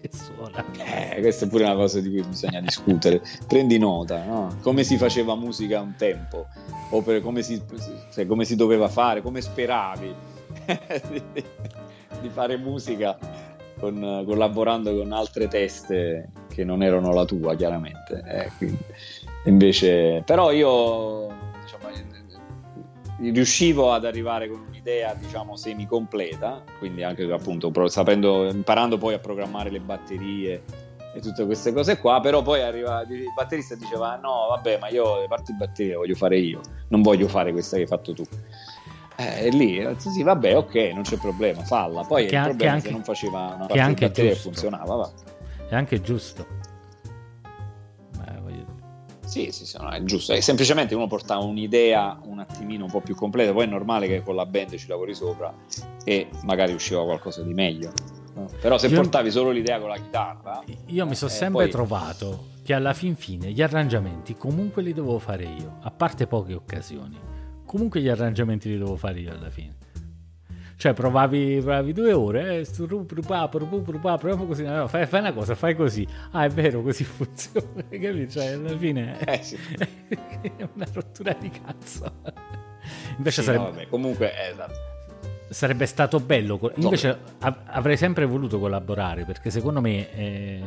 e 0.00 0.10
suona. 0.12 0.64
Eh, 0.76 1.20
questa 1.20 1.46
è 1.46 1.48
pure 1.48 1.64
una 1.64 1.74
cosa 1.74 2.00
di 2.00 2.10
cui 2.10 2.22
bisogna 2.22 2.60
discutere. 2.60 3.22
Prendi 3.48 3.78
nota, 3.78 4.22
no? 4.24 4.58
come 4.60 4.84
si 4.84 4.96
faceva 4.96 5.34
musica 5.34 5.80
un 5.80 5.94
tempo, 5.96 6.46
o 6.90 7.02
per 7.02 7.20
come 7.22 7.42
si, 7.42 7.60
cioè, 8.12 8.26
come 8.26 8.44
si 8.44 8.54
doveva 8.54 8.88
fare, 8.88 9.22
come 9.22 9.40
speravi 9.40 10.14
di, 11.10 11.22
di 12.20 12.28
fare 12.28 12.56
musica 12.58 13.18
con, 13.80 14.22
collaborando 14.24 14.96
con 14.96 15.10
altre 15.12 15.48
teste 15.48 16.28
che 16.48 16.62
non 16.62 16.82
erano 16.82 17.12
la 17.12 17.24
tua, 17.24 17.56
chiaramente. 17.56 18.22
Eh, 18.24 18.50
quindi 18.58 18.84
Invece, 19.44 20.22
però 20.24 20.52
io 20.52 21.26
diciamo, 21.60 21.88
riuscivo 23.30 23.92
ad 23.92 24.04
arrivare 24.04 24.48
con 24.48 24.64
un'idea 24.68 25.14
diciamo 25.14 25.56
semi 25.56 25.86
completa 25.86 26.62
quindi 26.78 27.04
anche 27.04 27.30
appunto 27.30 27.70
sapendo 27.88 28.48
imparando 28.48 28.98
poi 28.98 29.14
a 29.14 29.18
programmare 29.18 29.70
le 29.70 29.78
batterie 29.80 30.62
e 31.14 31.20
tutte 31.20 31.44
queste 31.44 31.72
cose 31.72 31.98
qua 31.98 32.20
però 32.20 32.42
poi 32.42 32.62
arriva 32.62 33.02
il 33.02 33.26
batterista 33.36 33.76
diceva 33.76 34.16
no 34.16 34.46
vabbè 34.50 34.78
ma 34.78 34.88
io 34.88 35.20
le 35.20 35.28
parti 35.28 35.52
di 35.52 35.58
batteria 35.58 35.98
voglio 35.98 36.16
fare 36.16 36.38
io 36.38 36.60
non 36.88 37.02
voglio 37.02 37.28
fare 37.28 37.52
questa 37.52 37.76
che 37.76 37.82
hai 37.82 37.88
fatto 37.88 38.12
tu 38.12 38.24
eh, 39.16 39.46
e 39.46 39.48
lì 39.50 39.78
eh, 39.78 39.94
sì 39.98 40.22
vabbè 40.22 40.56
ok 40.56 40.74
non 40.94 41.02
c'è 41.02 41.16
problema 41.18 41.62
falla 41.62 42.02
poi 42.02 42.26
Che 42.26 42.34
il 42.34 42.42
problema 42.42 42.72
anche- 42.72 42.90
non 42.90 43.04
faceva 43.04 43.38
una 43.54 43.66
parte 43.66 43.94
di 43.94 43.94
batteria 44.00 44.32
che 44.32 44.36
funzionava 44.38 44.94
va. 44.96 45.10
È 45.68 45.74
anche 45.74 46.02
giusto. 46.02 46.46
Sì, 49.32 49.50
sì, 49.50 49.64
sì, 49.64 49.78
no, 49.80 49.88
è 49.88 50.02
giusto. 50.02 50.34
È 50.34 50.40
semplicemente 50.40 50.94
uno 50.94 51.06
porta 51.06 51.38
un'idea 51.38 52.18
un 52.24 52.38
attimino 52.40 52.84
un 52.84 52.90
po' 52.90 53.00
più 53.00 53.14
completa, 53.14 53.52
poi 53.54 53.64
è 53.64 53.66
normale 53.66 54.06
che 54.06 54.22
con 54.22 54.34
la 54.34 54.44
band 54.44 54.76
ci 54.76 54.88
lavori 54.88 55.14
sopra 55.14 55.50
e 56.04 56.28
magari 56.42 56.74
usciva 56.74 57.02
qualcosa 57.02 57.42
di 57.42 57.54
meglio. 57.54 57.92
Però 58.60 58.76
se 58.76 58.88
Io- 58.88 58.96
portavi 59.00 59.30
solo 59.30 59.50
l'idea 59.50 59.80
con 59.80 59.88
la 59.88 59.96
chitarra, 59.96 60.62
Io 60.88 61.06
mi 61.06 61.14
sono 61.14 61.30
Eh, 61.30 61.34
sempre 61.34 61.62
poi- 61.62 61.70
trovato 61.70 62.44
che 62.62 62.74
alla 62.74 62.92
fin 62.92 63.16
fine 63.16 63.50
gli 63.52 63.62
arrangiamenti 63.62 64.36
comunque 64.36 64.82
li 64.82 64.92
dovevo 64.92 65.18
fare 65.18 65.44
io, 65.44 65.78
a 65.80 65.90
parte 65.90 66.26
poche 66.26 66.52
occasioni. 66.52 67.18
Comunque 67.64 68.02
gli 68.02 68.08
arrangiamenti 68.08 68.68
li 68.68 68.76
dovevo 68.76 68.96
fare 68.96 69.18
io 69.20 69.32
alla 69.32 69.48
fine. 69.48 69.76
Cioè 70.82 70.94
provavi, 70.94 71.60
provavi 71.60 71.92
due 71.92 72.12
ore, 72.12 72.58
eh, 72.58 72.66
proviamo 74.18 74.46
così, 74.46 74.64
no, 74.64 74.88
fai, 74.88 75.06
fai 75.06 75.20
una 75.20 75.32
cosa, 75.32 75.54
fai 75.54 75.76
così. 75.76 76.04
Ah, 76.32 76.44
è 76.44 76.48
vero, 76.48 76.82
così 76.82 77.04
funziona, 77.06 77.84
capito? 77.88 78.32
Cioè, 78.32 78.46
alla 78.54 78.76
fine 78.76 79.16
Eh, 79.24 79.40
sì. 79.44 79.56
è 79.78 80.66
una 80.74 80.86
rottura 80.92 81.36
di 81.38 81.50
cazzo. 81.50 82.12
Invece 83.16 83.42
sì, 83.42 83.46
sarebbe, 83.46 83.62
no, 83.64 83.70
vabbè, 83.70 83.86
comunque 83.86 84.32
eh, 84.36 84.50
esatto. 84.50 84.74
sarebbe 85.50 85.86
stato 85.86 86.18
bello. 86.18 86.58
Invece 86.74 87.16
av- 87.38 87.60
avrei 87.66 87.96
sempre 87.96 88.24
voluto 88.24 88.58
collaborare 88.58 89.24
perché 89.24 89.50
secondo 89.50 89.80
me 89.80 90.10
è, 90.10 90.58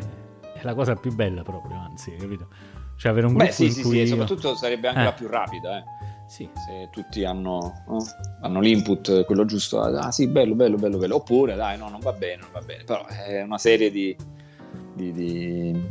è 0.54 0.60
la 0.62 0.74
cosa 0.74 0.96
più 0.96 1.14
bella 1.14 1.42
proprio, 1.44 1.76
anzi, 1.78 2.16
capito? 2.16 2.48
Cioè 2.96 3.12
avere 3.12 3.28
un 3.28 3.34
gruppo 3.34 3.48
Beh, 3.48 3.52
sì, 3.54 3.66
in 3.66 3.72
sì, 3.74 3.82
cui 3.82 3.92
sì, 3.92 3.98
io- 3.98 4.08
soprattutto 4.08 4.56
sarebbe 4.56 4.88
anche 4.88 5.02
Eh. 5.02 5.04
la 5.04 5.12
più 5.12 5.28
rapida, 5.28 5.78
eh. 5.80 5.84
Sì. 6.28 6.50
Se 6.54 6.90
tutti 6.92 7.24
hanno, 7.24 7.84
no? 7.88 7.98
hanno 8.42 8.60
l'input, 8.60 9.26
quello 9.26 9.46
giusto, 9.46 9.82
ah 9.82 10.12
sì, 10.12 10.28
bello, 10.28 10.56
bello, 10.56 10.76
bello, 10.78 10.98
bello. 10.98 11.16
Oppure, 11.18 11.56
dai, 11.56 11.78
no, 11.78 11.90
non 11.90 12.00
va 12.00 12.12
bene, 12.14 12.42
non 12.42 12.50
va 12.52 12.62
bene. 12.62 12.84
Però 12.84 13.06
è 13.06 13.42
una 13.42 13.58
serie 13.60 13.92
di... 13.92 14.16
di- 14.94 15.12
di- 15.12 15.82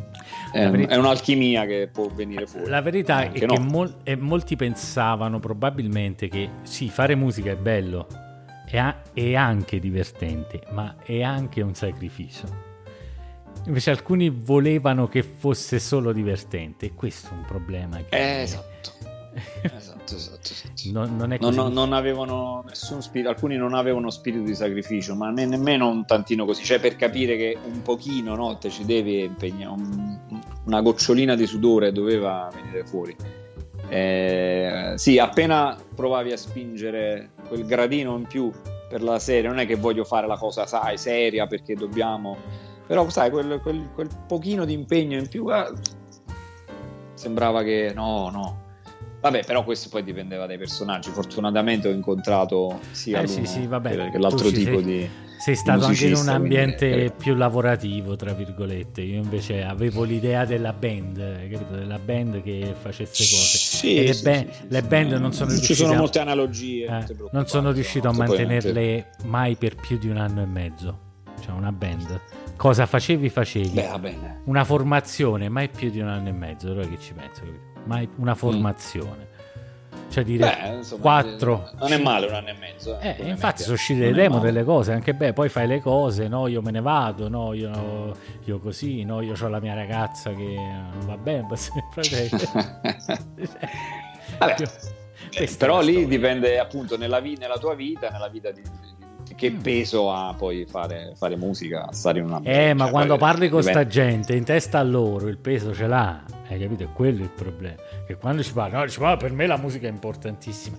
È, 0.52 0.68
verità- 0.68 0.94
è 0.94 0.96
un'alchimia 0.98 1.64
che 1.66 1.88
può 1.92 2.08
venire 2.08 2.46
fuori. 2.46 2.68
La 2.68 2.80
verità 2.82 3.22
è 3.22 3.26
Anche 3.26 3.38
che 3.40 3.46
no. 3.46 3.58
mol- 3.60 3.96
e 4.02 4.16
molti 4.16 4.56
pensavano 4.56 5.38
probabilmente 5.38 6.28
che 6.28 6.48
sì, 6.62 6.88
fare 6.88 7.14
musica 7.14 7.50
è 7.52 7.56
bello, 7.56 8.06
è, 8.66 8.76
a- 8.78 9.02
è 9.12 9.34
anche 9.34 9.78
divertente, 9.78 10.62
ma 10.72 10.96
è 11.04 11.22
anche 11.22 11.60
un 11.62 11.74
sacrificio. 11.74 12.72
Invece 13.66 13.90
alcuni 13.90 14.28
volevano 14.30 15.06
che 15.08 15.22
fosse 15.22 15.78
solo 15.78 16.12
divertente, 16.12 16.92
questo 16.92 17.28
è 17.28 17.32
un 17.36 17.44
problema. 17.46 17.98
Che 17.98 18.16
Eh, 18.16 18.42
esatto. 18.42 18.92
esatto, 19.62 19.93
esatto, 20.12 20.52
esatto. 20.52 20.72
Non, 20.92 21.16
non 21.16 21.32
è 21.32 21.38
Non, 21.40 21.50
così. 21.50 21.56
non- 21.56 21.72
non 21.72 21.92
avevano 21.92 22.64
nessun 22.66 23.00
spirito, 23.02 23.30
alcuni 23.30 23.56
non 23.56 23.74
avevano 23.74 24.10
spirito 24.10 24.44
di 24.44 24.54
sacrificio, 24.54 25.14
ma 25.14 25.30
ne- 25.30 25.46
nemmeno 25.46 25.88
un 25.88 26.04
tantino 26.04 26.44
così, 26.44 26.64
cioè 26.64 26.80
per 26.80 26.96
capire 26.96 27.36
che 27.36 27.56
un 27.64 27.82
pochino 27.82 28.34
no, 28.34 28.58
te 28.58 28.68
ci 28.70 28.84
devi 28.84 29.22
impegnare, 29.22 29.70
un- 29.70 30.18
una 30.64 30.80
gocciolina 30.82 31.34
di 31.34 31.46
sudore 31.46 31.92
doveva 31.92 32.50
venire 32.52 32.84
fuori. 32.84 33.16
Eh, 33.88 34.94
sì, 34.96 35.18
appena 35.18 35.76
provavi 35.94 36.32
a 36.32 36.36
spingere 36.36 37.30
quel 37.48 37.64
gradino 37.66 38.16
in 38.16 38.26
più 38.26 38.50
per 38.88 39.02
la 39.02 39.18
serie, 39.18 39.48
non 39.48 39.58
è 39.58 39.66
che 39.66 39.76
voglio 39.76 40.04
fare 40.04 40.26
la 40.26 40.36
cosa, 40.36 40.66
sai, 40.66 40.96
seria 40.98 41.46
perché 41.46 41.74
dobbiamo, 41.74 42.36
però 42.86 43.08
sai, 43.10 43.30
quel, 43.30 43.60
quel- 43.62 43.90
quel 43.94 44.08
pochino 44.26 44.64
di 44.64 44.72
impegno 44.72 45.18
in 45.18 45.28
più, 45.28 45.46
ah, 45.46 45.70
sembrava 47.14 47.62
che 47.62 47.92
no, 47.94 48.30
no. 48.30 48.62
Vabbè, 49.24 49.42
però 49.46 49.64
questo 49.64 49.88
poi 49.88 50.04
dipendeva 50.04 50.44
dai 50.44 50.58
personaggi. 50.58 51.08
Fortunatamente 51.08 51.88
ho 51.88 51.92
incontrato 51.92 52.80
sia 52.90 53.22
Eh, 53.22 53.26
sì, 53.26 53.46
sì, 53.46 53.66
vabbè, 53.66 54.10
che, 54.10 54.18
l'altro 54.18 54.50
ci 54.50 54.56
tipo 54.56 54.72
sei- 54.72 54.84
di. 54.84 55.08
Sei 55.38 55.56
stato 55.56 55.86
anche 55.86 56.04
in 56.06 56.12
un 56.14 56.20
quindi, 56.24 56.30
ambiente 56.34 57.04
eh, 57.04 57.10
più 57.10 57.34
lavorativo, 57.34 58.16
tra 58.16 58.34
virgolette. 58.34 59.00
Io 59.00 59.16
invece 59.16 59.62
avevo 59.62 60.02
l'idea 60.04 60.44
della 60.44 60.74
band, 60.74 61.16
capito? 61.50 61.74
Della 61.74 61.98
band 61.98 62.42
che 62.42 62.74
facesse 62.78 63.22
cose. 63.24 63.56
Sì, 63.58 64.04
le, 64.06 64.14
ba- 64.22 64.52
le 64.68 64.82
band 64.82 65.12
non 65.12 65.32
sono 65.32 65.48
Ci 65.50 65.56
riuscite 65.56 65.74
sono 65.78 65.92
a- 65.94 65.96
molte 65.96 66.18
analogie, 66.18 66.84
eh, 66.84 67.16
non 67.32 67.46
sono 67.46 67.72
riuscito 67.72 68.08
a 68.08 68.12
mantenerle 68.12 69.10
mai 69.24 69.56
per 69.56 69.74
più 69.76 69.96
di 69.98 70.08
un 70.08 70.18
anno 70.18 70.42
e 70.42 70.46
mezzo. 70.46 70.98
Cioè, 71.40 71.52
una 71.54 71.72
band. 71.72 72.20
Cosa 72.56 72.84
facevi? 72.84 73.30
Facevi 73.30 73.68
Beh, 73.70 73.90
una 74.44 74.64
formazione, 74.64 75.48
mai 75.48 75.70
più 75.70 75.90
di 75.90 76.00
un 76.00 76.08
anno 76.08 76.28
e 76.28 76.32
mezzo. 76.32 76.66
Allora 76.68 76.86
che 76.86 76.98
ci 76.98 77.12
penso, 77.14 77.42
capito? 77.84 77.94
Mai 77.94 78.08
una 78.16 78.34
formazione. 78.34 79.32
Cioè 80.10 80.22
dire 80.24 80.44
Mm. 80.46 80.60
Beh, 80.70 80.76
insomma, 80.76 81.00
4 81.02 81.70
Non 81.78 81.92
è 81.92 81.98
male 82.00 82.26
un 82.26 82.34
anno 82.34 82.48
e 82.48 82.54
mezzo. 82.54 82.98
eh, 83.00 83.16
come 83.16 83.30
infatti 83.30 83.62
sono 83.62 83.74
uscite 83.74 84.00
le 84.00 84.10
è 84.10 84.12
demo 84.12 84.38
delle 84.38 84.62
cose, 84.62 84.92
anche 84.92 85.12
beh, 85.14 85.32
poi 85.32 85.48
fai 85.48 85.66
le 85.66 85.80
cose, 85.80 86.28
no, 86.28 86.46
io 86.46 86.62
me 86.62 86.70
ne 86.70 86.80
vado, 86.80 87.28
no, 87.28 87.52
io, 87.52 88.14
io 88.44 88.58
così, 88.60 89.02
no, 89.04 89.20
io 89.22 89.34
ho 89.40 89.48
la 89.48 89.58
mia 89.60 89.74
ragazza 89.74 90.30
che 90.32 90.54
non 90.54 91.04
va 91.06 91.16
bene. 91.16 91.46
Vabbè, 94.38 94.64
eh, 95.36 95.54
però 95.58 95.80
è 95.80 95.84
lì 95.84 96.06
dipende 96.06 96.58
appunto 96.58 96.96
nella, 96.96 97.18
vi- 97.20 97.36
nella 97.36 97.58
tua 97.58 97.74
vita, 97.74 98.08
nella 98.10 98.28
vita 98.28 98.50
di- 98.50 98.62
che 99.36 99.50
Mm. 99.50 99.60
peso 99.60 100.12
ha 100.12 100.34
poi 100.36 100.64
fare, 100.68 101.12
fare 101.16 101.36
musica, 101.36 101.88
stare 101.92 102.18
in 102.20 102.26
una 102.26 102.40
Eh, 102.42 102.74
ma 102.74 102.84
cioè, 102.84 102.92
quando 102.92 103.16
parli 103.16 103.48
con 103.48 103.62
sta 103.62 103.86
gente, 103.86 104.34
in 104.34 104.44
testa 104.44 104.78
a 104.78 104.82
loro 104.82 105.28
il 105.28 105.38
peso 105.38 105.74
ce 105.74 105.86
l'ha, 105.86 106.22
hai 106.48 106.58
capito? 106.60 106.84
È 106.84 106.88
quello 106.92 107.22
il 107.22 107.30
problema. 107.30 107.76
Che 108.06 108.16
quando 108.16 108.42
ci 108.42 108.52
parli, 108.52 108.76
no, 108.76 108.84
dici, 108.84 109.00
"Ma 109.00 109.16
per 109.16 109.32
me 109.32 109.46
la 109.46 109.56
musica 109.56 109.86
è 109.86 109.90
importantissima. 109.90 110.76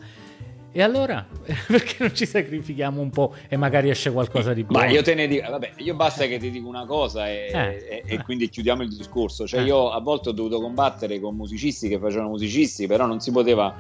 E 0.72 0.82
allora, 0.82 1.26
perché 1.68 1.96
non 2.00 2.14
ci 2.14 2.26
sacrifichiamo 2.26 3.00
un 3.02 3.10
po' 3.10 3.34
e 3.48 3.56
magari 3.56 3.90
esce 3.90 4.12
qualcosa 4.12 4.54
di 4.54 4.64
buono? 4.66 4.84
Ma 4.86 4.92
io 4.92 5.02
te 5.02 5.14
ne 5.16 5.26
dico, 5.26 5.50
vabbè, 5.50 5.72
io 5.78 5.96
basta 5.96 6.26
che 6.26 6.38
ti 6.38 6.52
dico 6.52 6.68
una 6.68 6.86
cosa 6.86 7.30
e, 7.30 7.50
Eh. 7.54 7.88
e- 7.90 8.04
e 8.06 8.22
quindi 8.24 8.50
chiudiamo 8.50 8.84
il 8.84 8.90
discorso. 8.96 9.48
Cioè, 9.48 9.62
Eh. 9.62 9.66
io 9.66 9.90
a 9.92 10.00
volte 10.02 10.30
ho 10.30 10.32
dovuto 10.34 10.60
combattere 10.60 11.20
con 11.22 11.34
musicisti 11.36 11.88
che 11.88 11.98
facevano 11.98 12.30
musicisti, 12.30 12.88
però 12.88 13.06
non 13.06 13.22
si 13.22 13.32
poteva. 13.32 13.74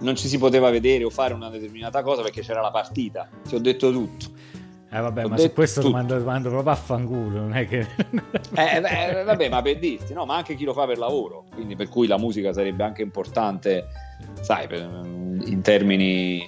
Non 0.00 0.16
ci 0.16 0.28
si 0.28 0.38
poteva 0.38 0.70
vedere 0.70 1.04
o 1.04 1.10
fare 1.10 1.34
una 1.34 1.48
determinata 1.50 2.02
cosa 2.02 2.22
perché 2.22 2.40
c'era 2.42 2.60
la 2.60 2.70
partita. 2.70 3.28
Ti 3.46 3.54
ho 3.54 3.58
detto 3.60 3.90
tutto. 3.92 4.26
Eh 4.92 5.00
vabbè, 5.00 5.24
Ho 5.24 5.28
ma 5.28 5.36
su 5.38 5.52
questo 5.52 5.80
tutto. 5.82 5.92
mando, 5.92 6.18
mando 6.24 6.48
proprio 6.48 6.72
a 6.72 6.76
fanculo, 6.76 7.38
non 7.38 7.54
è 7.54 7.64
che... 7.68 7.86
Eh, 8.56 8.80
beh, 8.80 9.22
vabbè, 9.24 9.48
ma 9.48 9.62
per 9.62 9.78
dirti, 9.78 10.12
no, 10.12 10.24
ma 10.26 10.34
anche 10.34 10.56
chi 10.56 10.64
lo 10.64 10.72
fa 10.72 10.84
per 10.84 10.98
lavoro, 10.98 11.44
quindi 11.54 11.76
per 11.76 11.88
cui 11.88 12.08
la 12.08 12.18
musica 12.18 12.52
sarebbe 12.52 12.82
anche 12.82 13.02
importante, 13.02 13.84
sai, 14.40 14.66
per- 14.66 14.90
in 15.44 15.60
termini, 15.62 16.42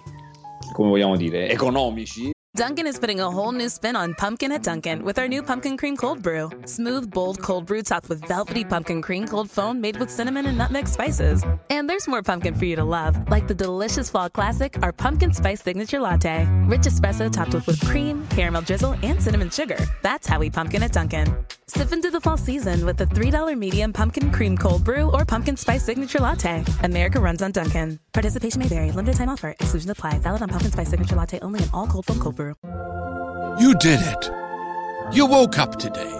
come 0.73 0.89
vogliamo 0.89 1.15
dire, 1.17 1.49
economici. 1.51 2.32
Dunkin' 2.55 2.87
is 2.87 2.99
putting 2.99 3.19
a 3.19 3.31
whole 3.31 3.51
new 3.51 3.71
spin 3.71 3.97
on 3.97 4.13
pumpkin 4.13 4.53
at 4.53 4.63
Dunkin' 4.63 5.03
with 5.05 5.19
our 5.19 5.27
new 5.27 5.43
pumpkin 5.43 5.79
cream 5.79 5.97
cold 5.97 6.23
brew. 6.23 6.51
Smooth, 6.67 7.11
bold 7.11 7.41
cold 7.41 7.65
brew 7.65 7.83
topped 7.83 8.11
with 8.11 8.23
velvety 8.29 8.63
pumpkin 8.63 9.01
cream 9.01 9.27
cold 9.27 9.51
foam 9.51 9.81
made 9.81 9.97
with 9.97 10.11
cinnamon 10.11 10.45
and 10.45 10.59
nutmeg 10.59 10.87
spices. 10.87 11.43
And 11.71 11.89
there's 11.89 12.07
more 12.07 12.23
pumpkin 12.23 12.55
for 12.55 12.67
you 12.67 12.77
to 12.77 12.85
love, 12.85 13.17
like 13.31 13.49
the 13.49 13.55
delicious 13.55 14.11
fall 14.11 14.29
classic, 14.29 14.77
our 14.83 14.93
pumpkin 14.93 15.33
spice 15.33 15.63
signature 15.63 15.99
latte. 15.99 16.47
Rich 16.67 16.83
espresso 16.83 17.33
topped 17.33 17.55
with 17.55 17.67
whipped 17.67 17.87
cream, 17.87 18.29
caramel 18.29 18.61
drizzle, 18.61 18.97
and 19.03 19.23
cinnamon 19.23 19.49
sugar. 19.49 19.79
That's 20.03 20.27
how 20.27 20.39
we 20.39 20.51
pumpkin 20.51 20.83
at 20.83 20.93
Dunkin'. 20.93 21.35
Sip 21.69 21.91
into 21.91 22.11
the 22.11 22.21
fall 22.21 22.37
season 22.37 22.85
with 22.85 22.99
the 22.99 23.07
$3 23.07 23.57
medium 23.57 23.95
pumpkin 23.95 24.31
cream 24.31 24.59
cold 24.59 24.85
brew 24.85 25.11
or 25.13 25.25
pumpkin 25.25 25.57
spice 25.57 25.83
signature 25.83 26.19
latte. 26.19 26.63
America 26.83 27.19
runs 27.19 27.41
on 27.41 27.53
Dunkin'. 27.53 27.99
Participation 28.13 28.61
may 28.61 28.69
vary. 28.69 28.93
Limited 28.93 29.17
time 29.17 29.31
offer. 29.31 29.51
Exclusion 29.59 29.91
apply. 29.91 30.19
Valid 30.19 30.43
on 30.43 30.49
pumpkin 30.49 30.71
spice 30.71 30.91
signature 30.91 31.17
latte 31.17 31.39
only 31.41 31.63
in 31.63 31.71
all 31.73 31.87
cold 31.87 32.05
foam 32.05 32.19
cold 32.19 32.37
brew. 32.37 32.42
You 33.61 33.75
did 33.79 34.01
it. 34.03 34.31
You 35.13 35.27
woke 35.27 35.59
up 35.59 35.79
today. 35.79 36.11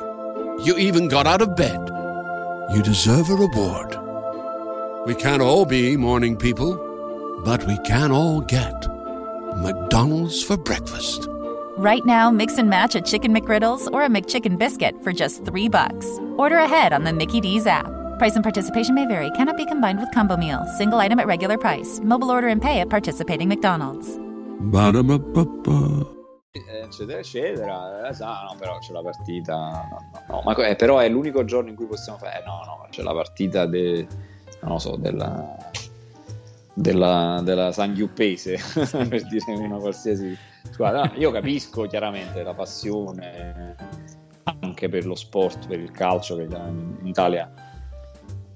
You 0.65 0.77
even 0.79 1.09
got 1.09 1.27
out 1.27 1.43
of 1.43 1.57
bed. 1.57 1.81
You 2.75 2.83
deserve 2.83 3.31
a 3.31 3.35
reward. 3.35 3.99
We 5.07 5.15
can't 5.15 5.43
all 5.43 5.65
be 5.65 5.97
morning 5.97 6.37
people, 6.37 6.77
but 7.45 7.67
we 7.67 7.77
can 7.79 8.13
all 8.13 8.41
get 8.41 8.87
McDonald's 9.57 10.43
for 10.43 10.57
breakfast. 10.57 11.27
Right 11.77 12.05
now, 12.05 12.31
mix 12.31 12.59
and 12.59 12.71
match 12.71 12.95
a 12.95 13.01
chicken 13.01 13.35
McGriddles 13.35 13.91
or 13.93 14.05
a 14.05 14.09
McChicken 14.09 14.59
biscuit 14.59 14.95
for 15.03 15.13
just 15.13 15.45
three 15.45 15.69
bucks. 15.69 16.07
Order 16.37 16.59
ahead 16.59 16.93
on 16.93 17.05
the 17.05 17.13
Mickey 17.13 17.41
D's 17.41 17.67
app. 17.67 17.87
Price 18.19 18.37
and 18.37 18.45
participation 18.45 18.95
may 18.95 19.07
vary. 19.07 19.31
Cannot 19.33 19.57
be 19.57 19.67
combined 19.67 19.99
with 19.99 20.13
combo 20.13 20.37
meal. 20.37 20.65
Single 20.79 21.01
item 21.01 21.19
at 21.19 21.27
regular 21.27 21.59
price. 21.59 21.99
Mobile 22.05 22.31
order 22.31 22.49
and 22.49 22.63
pay 22.63 22.81
at 22.81 22.91
participating 22.91 23.49
McDonald's. 23.49 24.22
Ba-da-ba-ba-ba. 24.63 26.21
eccetera 26.85 27.19
eccetera 27.19 28.09
eh, 28.09 28.13
sa, 28.15 28.47
no 28.49 28.57
però 28.59 28.79
c'è 28.79 28.93
la 28.93 29.03
partita 29.03 29.55
no, 29.91 30.11
no, 30.13 30.35
no, 30.37 30.43
ma 30.45 30.55
eh, 30.67 30.77
però 30.77 30.99
è 30.99 31.09
l'unico 31.09 31.45
giorno 31.45 31.71
in 31.71 31.77
cui 31.77 31.87
possiamo 31.87 32.19
fare 32.19 32.41
eh, 32.41 32.45
no 32.47 32.63
no 32.65 32.87
c'è 32.91 33.03
la 33.03 33.13
partita 33.13 33.67
de, 33.67 34.07
non 34.61 34.73
lo 34.73 34.79
so 34.79 34.97
della 34.97 35.57
della, 36.75 37.41
della 37.43 37.73
San 37.73 37.95
Giuppese, 37.95 38.57
per 39.09 39.27
dire 39.27 39.53
una 39.55 39.77
qualsiasi 39.77 40.37
squadra. 40.71 41.05
No, 41.05 41.13
io 41.17 41.31
capisco 41.31 41.87
chiaramente 41.87 42.43
la 42.43 42.55
passione 42.55 43.77
anche 44.61 44.89
per 44.89 45.07
lo 45.07 45.15
sport, 45.15 45.67
per 45.67 45.79
il 45.79 45.91
calcio 45.91 46.37
che 46.37 46.43
in 46.45 46.99
Italia 47.05 47.53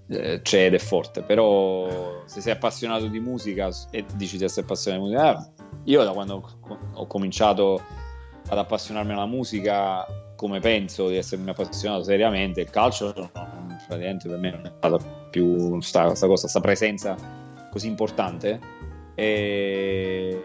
eh, 0.09 0.41
c'è 0.43 0.67
ed 0.67 0.75
è 0.75 0.79
forte, 0.79 1.23
però 1.23 2.23
se 2.27 2.41
sei 2.41 2.53
appassionato 2.53 3.07
di 3.07 3.21
musica 3.21 3.69
e 3.91 4.05
dici 4.15 4.37
di 4.37 4.45
essere 4.45 4.63
appassionato 4.63 5.05
di 5.05 5.11
musica, 5.11 5.39
eh, 5.39 5.65
io 5.85 6.05
da 6.05 6.13
quando 6.13 6.49
ho 6.95 7.07
cominciato 7.07 7.81
ad 8.49 8.59
appassionarmi 8.59 9.13
alla 9.13 9.27
musica 9.27 10.07
come 10.37 10.61
penso 10.61 11.09
di 11.09 11.17
essermi 11.17 11.51
appassionato 11.51 12.03
seriamente, 12.05 12.61
il 12.61 12.71
calcio 12.71 13.13
praticamente 13.87 14.29
per 14.29 14.39
me 14.39 14.51
non 14.51 14.67
è 14.67 14.73
stata 14.77 14.99
più 15.31 15.71
questa 15.71 16.07
cosa, 16.07 16.27
questa 16.27 16.61
presenza 16.61 17.17
così 17.71 17.89
importante. 17.89 18.61
E 19.15 20.43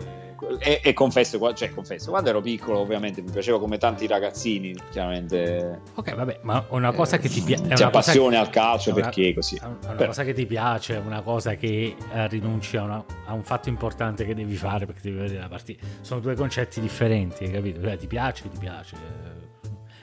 e, 0.59 0.81
e, 0.83 0.93
confesso, 0.93 1.53
cioè, 1.53 1.69
confesso, 1.71 2.09
quando 2.09 2.29
ero 2.29 2.41
piccolo 2.41 2.79
ovviamente 2.79 3.21
mi 3.21 3.29
piaceva 3.29 3.59
come 3.59 3.77
tanti 3.77 4.07
ragazzini, 4.07 4.75
chiaramente. 4.89 5.81
Ok, 5.95 6.15
vabbè, 6.15 6.39
ma 6.43 6.65
una 6.69 6.91
cosa 6.91 7.17
che 7.17 7.29
ti 7.29 7.41
piace... 7.41 7.89
Passione 7.89 8.35
che, 8.35 8.41
al 8.41 8.49
calcio 8.49 8.91
una, 8.91 9.01
perché 9.01 9.33
così. 9.33 9.55
È 9.57 9.65
una 9.65 9.75
Però. 9.93 10.05
cosa 10.07 10.23
che 10.23 10.33
ti 10.33 10.45
piace, 10.45 11.01
una 11.03 11.21
cosa 11.21 11.55
che 11.55 11.95
eh, 12.13 12.27
rinunci 12.27 12.77
a, 12.77 12.83
una, 12.83 13.05
a, 13.25 13.33
un 13.33 13.43
fatto 13.43 13.69
importante 13.69 14.25
che 14.25 14.33
devi 14.33 14.55
fare 14.55 14.85
perché 14.85 15.01
devi 15.03 15.17
vedere 15.17 15.39
la 15.39 15.47
partita. 15.47 15.85
Sono 16.01 16.19
due 16.19 16.35
concetti 16.35 16.79
differenti, 16.79 17.49
capito? 17.49 17.81
Cioè, 17.81 17.97
ti 17.97 18.07
piace, 18.07 18.49
ti 18.49 18.57
piace. 18.57 18.95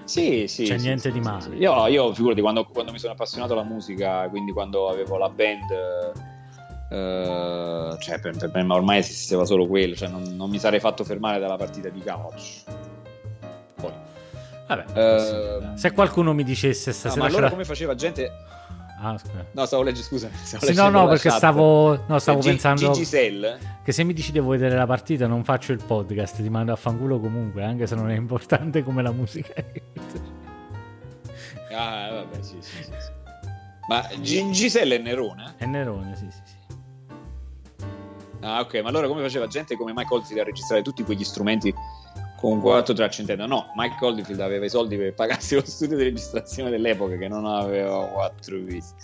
Sì, 0.04 0.46
sì. 0.46 0.64
C'è 0.64 0.78
sì, 0.78 0.84
niente 0.84 1.08
sì, 1.08 1.12
di 1.12 1.20
male. 1.20 1.56
Io, 1.56 1.86
io 1.88 2.14
figurati, 2.14 2.40
quando, 2.40 2.64
quando 2.64 2.92
mi 2.92 2.98
sono 2.98 3.12
appassionato 3.12 3.52
alla 3.52 3.64
musica, 3.64 4.28
quindi 4.28 4.52
quando 4.52 4.88
avevo 4.88 5.16
la 5.18 5.28
band 5.28 6.36
Uh, 6.88 7.98
cioè 7.98 8.18
per, 8.18 8.34
per, 8.50 8.64
me 8.64 8.72
ormai 8.72 8.98
esisteva 8.98 9.44
solo 9.44 9.66
quello, 9.66 9.94
cioè 9.94 10.08
non, 10.08 10.22
non, 10.36 10.48
mi 10.48 10.58
sarei 10.58 10.80
fatto 10.80 11.04
fermare 11.04 11.38
dalla 11.38 11.56
partita 11.56 11.90
di 11.90 12.00
calcio. 12.00 12.62
Poi, 13.74 13.92
vabbè, 14.66 15.66
uh, 15.66 15.76
se 15.76 15.92
qualcuno 15.92 16.32
mi 16.32 16.44
dicesse 16.44 16.92
stasera, 16.92 17.22
no, 17.22 17.28
ma 17.28 17.36
allora 17.36 17.50
come 17.50 17.64
faceva 17.66 17.94
gente? 17.94 18.32
Ah, 19.00 19.16
scusa. 19.16 19.46
No, 19.52 19.64
stavo 19.66 19.82
leggendo, 19.82 20.06
scusa. 20.06 20.28
Sì, 20.42 20.74
no, 20.74 20.88
no, 20.88 21.06
perché 21.06 21.30
stavo, 21.30 22.04
no, 22.06 22.18
stavo 22.18 22.40
G- 22.40 22.44
pensando 22.44 22.90
Giselle. 22.90 23.58
che 23.84 23.92
se 23.92 24.02
mi 24.02 24.12
dici 24.12 24.32
devo 24.32 24.48
vedere 24.50 24.74
la 24.74 24.86
partita 24.86 25.26
non 25.26 25.44
faccio 25.44 25.72
il 25.72 25.82
podcast, 25.84 26.42
ti 26.42 26.48
mando 26.48 26.72
a 26.72 26.76
fanculo 26.76 27.20
comunque, 27.20 27.62
anche 27.62 27.86
se 27.86 27.94
non 27.94 28.10
è 28.10 28.16
importante 28.16 28.82
come 28.82 29.02
la 29.02 29.12
musica. 29.12 29.52
ah, 31.72 32.10
vabbè, 32.12 32.42
sì, 32.42 32.56
sì, 32.60 32.82
sì. 32.82 32.90
Ma 33.88 34.00
G- 34.20 34.50
Giselle 34.50 34.96
è 34.96 34.98
Nerone? 34.98 35.54
È 35.56 35.64
Nerone, 35.64 36.16
sì, 36.16 36.26
sì. 36.30 36.40
sì. 36.44 36.57
Ah, 38.40 38.60
ok, 38.60 38.80
ma 38.82 38.88
allora 38.88 39.08
come 39.08 39.22
faceva 39.22 39.46
gente 39.46 39.76
come 39.76 39.92
Mike 39.94 40.12
Oldfield 40.12 40.40
a 40.40 40.44
registrare 40.44 40.82
tutti 40.82 41.02
quegli 41.02 41.24
strumenti 41.24 41.74
con 42.36 42.60
4 42.60 42.94
tracce 42.94 43.22
interne? 43.22 43.46
No, 43.46 43.72
Mike 43.74 44.04
Oldfield 44.04 44.40
aveva 44.40 44.64
i 44.64 44.70
soldi 44.70 44.96
per 44.96 45.14
pagarsi 45.14 45.54
lo 45.54 45.62
studio 45.64 45.96
di 45.96 46.04
registrazione 46.04 46.70
dell'epoca 46.70 47.16
che 47.16 47.28
non 47.28 47.46
aveva 47.46 48.06
4 48.06 48.62
piste. 48.64 48.94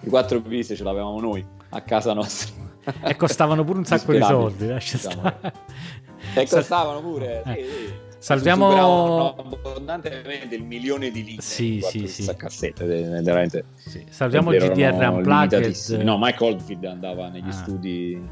I 0.00 0.08
4 0.08 0.40
piste 0.42 0.76
ce 0.76 0.84
l'avevamo 0.84 1.20
noi 1.20 1.44
a 1.70 1.80
casa 1.82 2.12
nostra. 2.12 2.70
E 3.04 3.14
costavano 3.14 3.62
pure 3.62 3.78
un 3.78 3.84
sacco 3.84 4.10
di 4.12 4.20
soldi, 4.20 4.66
lascia 4.66 4.96
diciamo. 4.96 5.32
E 6.34 6.48
costavano 6.48 7.00
pure, 7.00 7.42
eh. 7.44 7.64
sì, 7.64 7.92
Salviamo 8.22 9.34
abbondantemente 9.34 10.54
il 10.54 10.62
milione 10.62 11.10
di 11.10 11.24
litri 11.24 11.42
sì, 11.42 11.80
sì, 11.82 12.06
sì. 12.06 12.32
cassette, 12.36 12.84
veramente. 12.84 13.64
Sì. 13.74 14.06
Salviamo 14.08 14.52
GDR 14.52 15.08
Unplugged. 15.10 16.02
No, 16.02 16.18
Mike 16.18 16.44
Oldfield 16.44 16.84
andava 16.84 17.26
negli 17.30 17.48
ah. 17.48 17.52
studi 17.52 18.22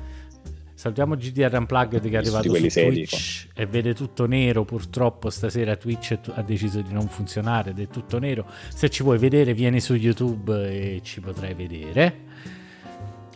Salutiamo 0.80 1.14
GDR 1.14 1.54
Unplugged 1.58 2.00
che 2.08 2.08
è 2.08 2.16
arrivato 2.16 2.54
su 2.54 2.58
Twitch 2.58 2.70
seri, 2.70 3.06
e 3.54 3.66
vede 3.66 3.92
tutto 3.92 4.24
nero. 4.24 4.64
Purtroppo 4.64 5.28
stasera 5.28 5.76
Twitch 5.76 6.18
ha 6.32 6.40
deciso 6.40 6.80
di 6.80 6.90
non 6.94 7.06
funzionare 7.06 7.72
ed 7.72 7.80
è 7.80 7.88
tutto 7.88 8.18
nero. 8.18 8.46
Se 8.68 8.88
ci 8.88 9.02
vuoi 9.02 9.18
vedere, 9.18 9.52
vieni 9.52 9.78
su 9.78 9.92
YouTube 9.92 10.54
e 10.70 11.02
ci 11.02 11.20
potrai 11.20 11.52
vedere. 11.52 12.20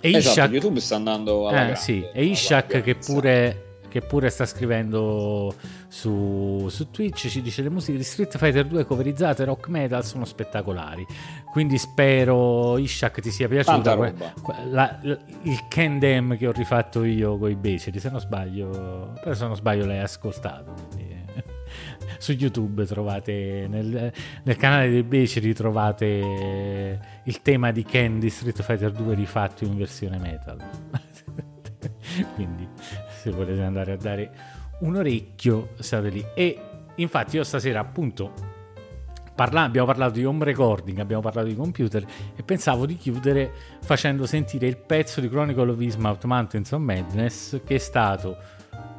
E 0.01 0.09
esatto, 0.09 0.41
Ishak, 0.41 0.53
YouTube 0.53 0.81
sta 0.81 0.97
andando 0.97 1.47
alla 1.47 1.51
eh, 1.51 1.61
grande, 1.61 1.77
sì. 1.77 2.03
E 2.15 2.25
Ishak 2.25 2.81
che 2.81 2.95
pure 2.95 3.64
che 3.95 4.01
pure 4.01 4.29
sta 4.29 4.45
scrivendo 4.45 5.55
su, 5.87 6.67
su, 6.69 6.91
Twitch, 6.91 7.29
ci 7.29 7.41
dice 7.41 7.63
le 7.63 7.71
musiche 7.71 7.97
di 7.97 8.03
Street 8.03 8.37
Fighter 8.37 8.67
2 8.67 8.85
coverizzate 8.85 9.45
rock 9.45 9.69
metal 9.69 10.05
sono 10.05 10.25
spettacolari. 10.25 11.07
Quindi 11.53 11.79
spero 11.79 12.77
Ishak 12.77 13.21
ti 13.21 13.31
sia 13.31 13.47
piaciuta 13.47 13.95
que- 13.95 14.15
la, 14.69 14.99
la, 15.01 15.17
il 15.43 15.69
Kendem 15.69 16.37
che 16.37 16.49
ho 16.49 16.51
rifatto 16.51 17.05
io 17.05 17.39
con 17.39 17.51
i 17.51 17.55
beceri, 17.55 18.01
se 18.01 18.11
non 18.11 18.19
sbaglio, 18.19 19.13
però 19.23 19.33
se 19.33 19.47
non 19.47 19.55
sbaglio 19.55 19.87
l'hai 19.87 20.01
ascoltato. 20.01 20.75
Quindi, 20.91 21.23
su 22.19 22.33
YouTube 22.33 22.87
trovate 22.87 23.67
nel, 23.69 24.13
nel, 24.43 24.57
canale 24.57 24.91
dei 24.91 25.05
beceri 25.05 25.55
trovate 25.55 27.01
il 27.23 27.43
tema 27.43 27.71
di 27.71 27.85
Ken 27.85 28.19
di 28.19 28.29
Street 28.29 28.61
Fighter 28.61 28.91
2 28.91 29.15
rifatto 29.15 29.63
in 29.63 29.77
versione 29.77 30.19
metal. 30.19 30.59
quindi 32.35 32.69
se 33.25 33.31
volete 33.31 33.63
andare 33.63 33.93
a 33.93 33.97
dare 33.97 34.31
un 34.81 34.97
orecchio 34.97 35.71
state 35.79 36.11
lì. 36.11 36.25
E 36.35 36.61
infatti 36.97 37.37
io 37.37 37.45
stasera 37.45 37.81
appunto 37.81 38.33
parla- 39.35 39.63
abbiamo 39.63 39.87
parlato 39.87 40.13
di 40.13 40.25
home 40.25 40.45
recording 40.45 41.01
abbiamo 41.01 41.23
parlato 41.23 41.49
di 41.49 41.57
computer 41.57 42.07
e 42.37 42.43
pensavo 42.45 42.87
di 42.87 42.97
chiudere 42.97 43.53
facendo 43.81 44.27
sentire 44.27 44.69
il 44.69 44.77
pezzo 44.77 45.21
di 45.21 45.29
Chronicle 45.29 45.73
of 45.73 45.81
Ismouth 45.81 46.25
Mountains 46.25 46.71
of 46.71 46.81
Madness 46.81 47.61
che 47.65 47.75
è 47.75 47.79
stato 47.79 48.37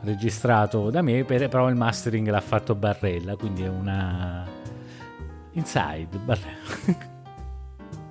registrato 0.01 0.89
da 0.89 1.01
me 1.01 1.23
però 1.23 1.69
il 1.69 1.75
mastering 1.75 2.29
l'ha 2.29 2.41
fatto 2.41 2.75
Barrella 2.75 3.37
quindi 3.37 3.63
è 3.63 3.69
una 3.69 4.45
inside 5.53 6.17
Barrella 6.17 7.13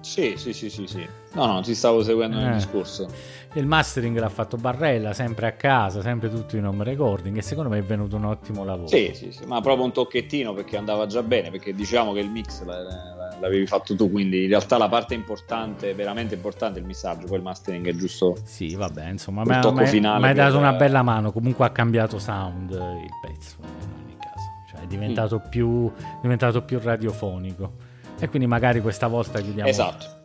sì 0.04 0.34
sì 0.36 0.52
sì 0.52 0.68
sì 0.68 0.86
sì 0.86 1.06
no 1.32 1.46
no 1.46 1.60
ti 1.62 1.74
stavo 1.74 2.02
seguendo 2.02 2.36
nel 2.36 2.52
eh. 2.52 2.56
discorso 2.56 3.08
il 3.56 3.66
mastering 3.66 4.18
l'ha 4.18 4.28
fatto 4.28 4.56
Barrella, 4.56 5.12
sempre 5.12 5.46
a 5.46 5.52
casa, 5.52 6.00
sempre 6.00 6.28
tutto 6.28 6.56
in 6.56 6.66
home 6.66 6.82
recording 6.82 7.36
e 7.36 7.42
secondo 7.42 7.70
me 7.70 7.78
è 7.78 7.82
venuto 7.82 8.16
un 8.16 8.24
ottimo 8.24 8.64
lavoro. 8.64 8.88
Sì, 8.88 9.12
sì, 9.14 9.30
sì, 9.30 9.44
ma 9.44 9.60
proprio 9.60 9.84
un 9.84 9.92
tocchettino 9.92 10.52
perché 10.54 10.76
andava 10.76 11.06
già 11.06 11.22
bene, 11.22 11.50
perché 11.50 11.72
diciamo 11.72 12.12
che 12.12 12.20
il 12.20 12.30
mix 12.30 12.64
l'avevi 12.64 13.66
fatto 13.66 13.94
tu, 13.94 14.10
quindi 14.10 14.42
in 14.42 14.48
realtà 14.48 14.76
la 14.76 14.88
parte 14.88 15.14
importante, 15.14 15.94
veramente 15.94 16.34
importante 16.34 16.78
è 16.78 16.80
il 16.80 16.86
missaggio, 16.86 17.26
poi 17.26 17.36
il 17.36 17.42
mastering 17.42 17.86
è 17.86 17.94
giusto. 17.94 18.36
Sì, 18.42 18.74
vabbè, 18.74 19.10
insomma, 19.10 19.44
ma 19.44 19.60
hai 19.60 20.34
dato 20.34 20.58
una 20.58 20.72
bella 20.72 21.02
mano, 21.02 21.30
comunque 21.30 21.64
ha 21.64 21.70
cambiato 21.70 22.18
sound 22.18 22.70
il 22.72 23.10
pezzo 23.22 23.56
in 23.60 23.90
ogni 24.02 24.16
caso, 24.18 24.50
cioè 24.68 24.80
è 24.80 24.86
diventato, 24.86 25.40
mm. 25.44 25.48
più, 25.48 25.92
è 25.94 26.18
diventato 26.22 26.62
più 26.62 26.80
radiofonico 26.82 27.83
e 28.18 28.28
quindi 28.28 28.46
magari 28.46 28.80
questa 28.80 29.06
volta 29.06 29.40
chiudiamo. 29.40 29.68
Esatto 29.68 30.22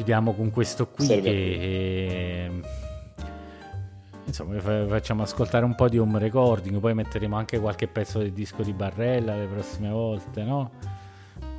chiudiamo 0.00 0.32
con 0.32 0.50
questo 0.50 0.88
qui 0.88 1.04
Serve 1.04 1.22
che 1.22 2.44
eh, 2.44 2.50
insomma 4.24 4.58
facciamo 4.60 5.22
ascoltare 5.22 5.66
un 5.66 5.74
po' 5.74 5.90
di 5.90 5.98
home 5.98 6.18
recording 6.18 6.80
poi 6.80 6.94
metteremo 6.94 7.36
anche 7.36 7.58
qualche 7.58 7.86
pezzo 7.86 8.18
del 8.18 8.32
disco 8.32 8.62
di 8.62 8.72
Barrella 8.72 9.36
le 9.36 9.44
prossime 9.44 9.90
volte 9.90 10.42
no? 10.42 10.70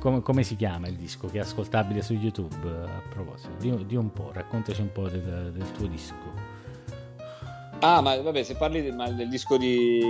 come, 0.00 0.22
come 0.22 0.42
si 0.42 0.56
chiama 0.56 0.88
il 0.88 0.96
disco 0.96 1.28
che 1.28 1.38
è 1.38 1.40
ascoltabile 1.42 2.02
su 2.02 2.14
youtube 2.14 2.68
a 2.68 3.02
proposito 3.08 3.54
di, 3.60 3.86
di 3.86 3.94
un 3.94 4.12
po' 4.12 4.30
raccontaci 4.32 4.80
un 4.80 4.90
po' 4.90 5.08
del, 5.08 5.52
del 5.52 5.72
tuo 5.72 5.86
disco 5.86 6.50
Ah, 7.84 8.00
ma 8.00 8.16
vabbè, 8.16 8.44
se 8.44 8.54
parli 8.54 8.80
del, 8.80 8.94
del 9.16 9.28
disco 9.28 9.56
di 9.56 10.00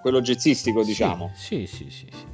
quello 0.00 0.20
jazzistico, 0.20 0.82
diciamo. 0.82 1.30
Sì, 1.34 1.68
sì, 1.68 1.88
sì, 1.88 2.08
sì. 2.10 2.26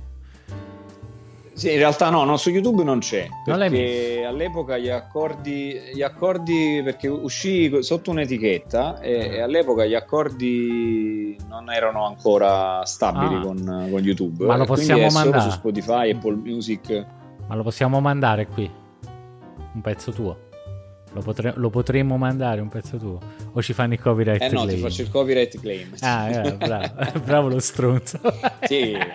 Sì, 1.58 1.72
in 1.72 1.78
realtà 1.78 2.08
no, 2.08 2.22
no, 2.22 2.36
su 2.36 2.50
YouTube 2.50 2.84
non 2.84 3.00
c'è. 3.00 3.28
Perché 3.44 4.24
all'epoca 4.24 4.78
gli 4.78 4.88
accordi, 4.88 5.76
gli 5.92 6.02
accordi, 6.02 6.80
perché 6.84 7.08
uscì 7.08 7.82
sotto 7.82 8.12
un'etichetta 8.12 9.00
e, 9.00 9.12
e 9.12 9.40
all'epoca 9.40 9.84
gli 9.84 9.94
accordi 9.94 11.36
non 11.48 11.68
erano 11.72 12.06
ancora 12.06 12.84
stabili 12.84 13.34
ah. 13.34 13.40
con, 13.40 13.88
con, 13.90 14.00
YouTube. 14.00 14.46
Ma 14.46 14.56
lo 14.56 14.66
possiamo 14.66 15.08
mandare 15.08 15.42
su 15.42 15.50
Spotify, 15.50 16.12
Apple 16.12 16.36
Music. 16.36 17.06
Ma 17.48 17.54
lo 17.56 17.64
possiamo 17.64 17.98
mandare 17.98 18.46
qui? 18.46 18.70
Un 19.74 19.80
pezzo 19.80 20.12
tuo? 20.12 20.46
Lo, 21.12 21.20
potre- 21.22 21.54
lo, 21.56 21.70
potremmo 21.70 22.16
mandare 22.16 22.60
un 22.60 22.68
pezzo 22.68 22.96
tuo? 22.96 23.18
O 23.52 23.62
ci 23.62 23.72
fanno 23.72 23.94
i 23.94 23.98
copyright 23.98 24.42
eh 24.42 24.48
no, 24.50 24.62
claim? 24.62 24.76
ti 24.76 24.82
faccio 24.82 25.02
il 25.02 25.10
copyright 25.10 25.60
claim. 25.60 25.94
Ah, 26.00 26.30
eh, 26.30 26.52
bravo. 26.58 27.20
bravo 27.24 27.48
lo 27.48 27.60
stronzo. 27.60 28.20
sì. 28.62 28.96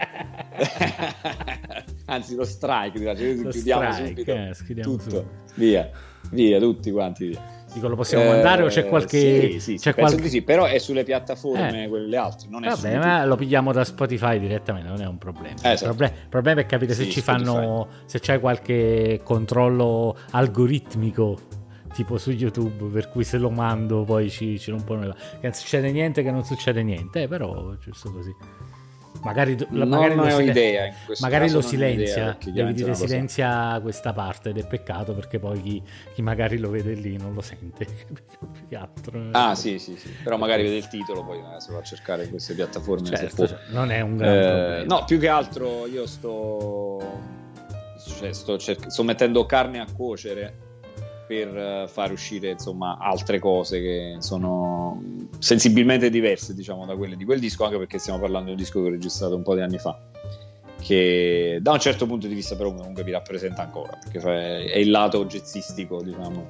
Anzi, 2.06 2.36
lo 2.36 2.44
strike, 2.44 3.00
lo 3.00 3.14
chiudiamo 3.50 3.92
strike, 3.92 4.08
subito. 4.08 4.32
Eh, 4.32 4.82
tutto. 4.82 5.10
Subito. 5.10 5.30
Via, 5.56 5.90
via, 6.32 6.60
tutti 6.60 6.92
quanti 6.92 7.28
via. 7.28 7.62
Dico, 7.74 7.88
lo 7.88 7.96
possiamo 7.96 8.26
mandare 8.26 8.62
o 8.62 8.68
c'è 8.68 8.82
eh, 8.82 8.88
qualche... 8.88 9.52
Sì, 9.54 9.60
sì, 9.60 9.76
c'è 9.78 9.96
qualche... 9.96 10.30
sì, 10.30 10.44
però 10.44 10.66
è 10.66 10.78
sulle 10.78 11.04
piattaforme, 11.04 11.86
eh. 11.86 11.88
quelle 11.88 12.16
altre, 12.18 12.48
non 12.50 12.64
è 12.64 12.70
Vabbè, 12.70 12.98
ma 13.00 13.26
lo 13.26 13.36
pigliamo 13.36 13.72
da 13.72 13.84
Spotify 13.84 14.38
direttamente, 14.38 14.90
non 14.90 15.02
è 15.02 15.08
un 15.08 15.18
problema. 15.18 15.56
Eh, 15.64 15.72
esatto. 15.72 15.90
il, 15.92 15.96
problema 15.96 16.14
il 16.14 16.30
problema 16.30 16.62
è 16.62 16.66
capire 16.68 16.94
se 16.94 17.06
ci 17.10 17.22
Spotify. 17.22 17.46
fanno... 17.46 17.88
se 18.06 18.20
c'è 18.20 18.40
qualche 18.40 19.22
controllo 19.24 20.16
algoritmico 20.32 21.62
tipo 21.94 22.18
su 22.18 22.32
YouTube, 22.32 22.92
per 22.92 23.10
cui 23.10 23.24
se 23.24 23.38
lo 23.38 23.50
mando 23.50 24.04
poi 24.04 24.30
ci, 24.30 24.60
ci 24.60 24.72
rompono 24.72 25.06
le 25.06 25.14
Che 25.14 25.40
non 25.44 25.54
succede 25.54 25.92
niente, 25.92 26.24
che 26.24 26.32
non 26.32 26.44
succede 26.44 26.84
niente, 26.84 27.24
eh, 27.24 27.28
però 27.28 27.76
giusto 27.80 28.12
così. 28.12 28.36
Magari, 29.22 29.56
non 29.70 29.88
magari 29.88 30.14
ho 30.14 30.24
lo, 30.24 30.30
silen- 30.30 30.50
idea. 30.50 30.94
magari 31.20 31.50
lo 31.50 31.62
silenzia. 31.62 32.38
Devi 32.44 32.74
dire 32.74 32.94
silenzia 32.94 33.80
questa 33.82 34.12
parte 34.12 34.50
ed 34.50 34.58
è 34.58 34.68
peccato 34.68 35.14
perché 35.14 35.40
poi 35.40 35.62
chi, 35.62 35.82
chi, 36.14 36.22
magari 36.22 36.58
lo 36.58 36.70
vede 36.70 36.94
lì 36.94 37.18
non 37.18 37.34
lo 37.34 37.40
sente. 37.42 37.86
Più 37.86 38.68
che 38.68 38.76
altro. 38.76 39.30
Ah, 39.32 39.56
sì, 39.56 39.80
sì, 39.80 39.96
sì. 39.96 40.10
Però 40.24 40.38
magari 40.38 40.64
vede 40.64 40.76
il 40.76 40.88
titolo, 40.90 41.24
poi 41.24 41.40
se 41.60 41.72
va 41.72 41.80
a 41.80 41.84
cercare 41.84 42.28
queste 42.28 42.54
piattaforme. 42.54 43.08
Certo, 43.08 43.48
cioè, 43.48 43.60
non 43.70 43.92
è 43.92 44.02
un 44.02 44.18
gran 44.18 44.34
eh. 44.34 44.84
No, 44.86 45.06
più 45.06 45.20
che 45.20 45.30
altro 45.30 45.88
io 45.88 46.06
sto. 46.06 47.00
Cioè, 48.06 48.34
sto, 48.34 48.58
cerc- 48.58 48.88
sto 48.88 49.04
mettendo 49.04 49.46
carne 49.46 49.80
a 49.80 49.86
cuocere 49.90 50.72
per 51.26 51.88
fare 51.90 52.14
uscire 52.14 52.52
insomma 52.52 52.98
altre 53.00 53.40
cose 53.40 53.82
che 53.82 54.16
sono 54.20 55.02
sensibilmente 55.40 56.10
diverse 56.10 56.54
diciamo 56.54 56.86
da 56.86 56.96
quelle 56.96 57.16
di 57.16 57.26
quel 57.26 57.40
disco 57.40 57.64
anche 57.64 57.78
perché 57.78 57.98
stiamo 57.98 58.20
parlando 58.20 58.48
di 58.48 58.52
un 58.52 58.58
disco 58.58 58.82
che 58.82 58.88
ho 58.88 58.92
registrato 58.92 59.36
un 59.36 59.44
po' 59.44 59.56
di 59.56 59.62
anni 59.62 59.78
fa 59.78 59.98
che 60.82 61.60
da 61.62 61.72
un 61.72 61.80
certo 61.80 62.06
punto 62.06 62.28
di 62.28 62.34
vista 62.34 62.56
però 62.56 62.74
comunque 62.74 63.04
mi 63.04 63.12
rappresenta 63.12 63.62
ancora 63.62 63.98
perché 64.04 64.66
è 64.66 64.78
il 64.78 64.90
lato 64.90 65.26
jazzistico 65.26 66.02
diciamo 66.02 66.48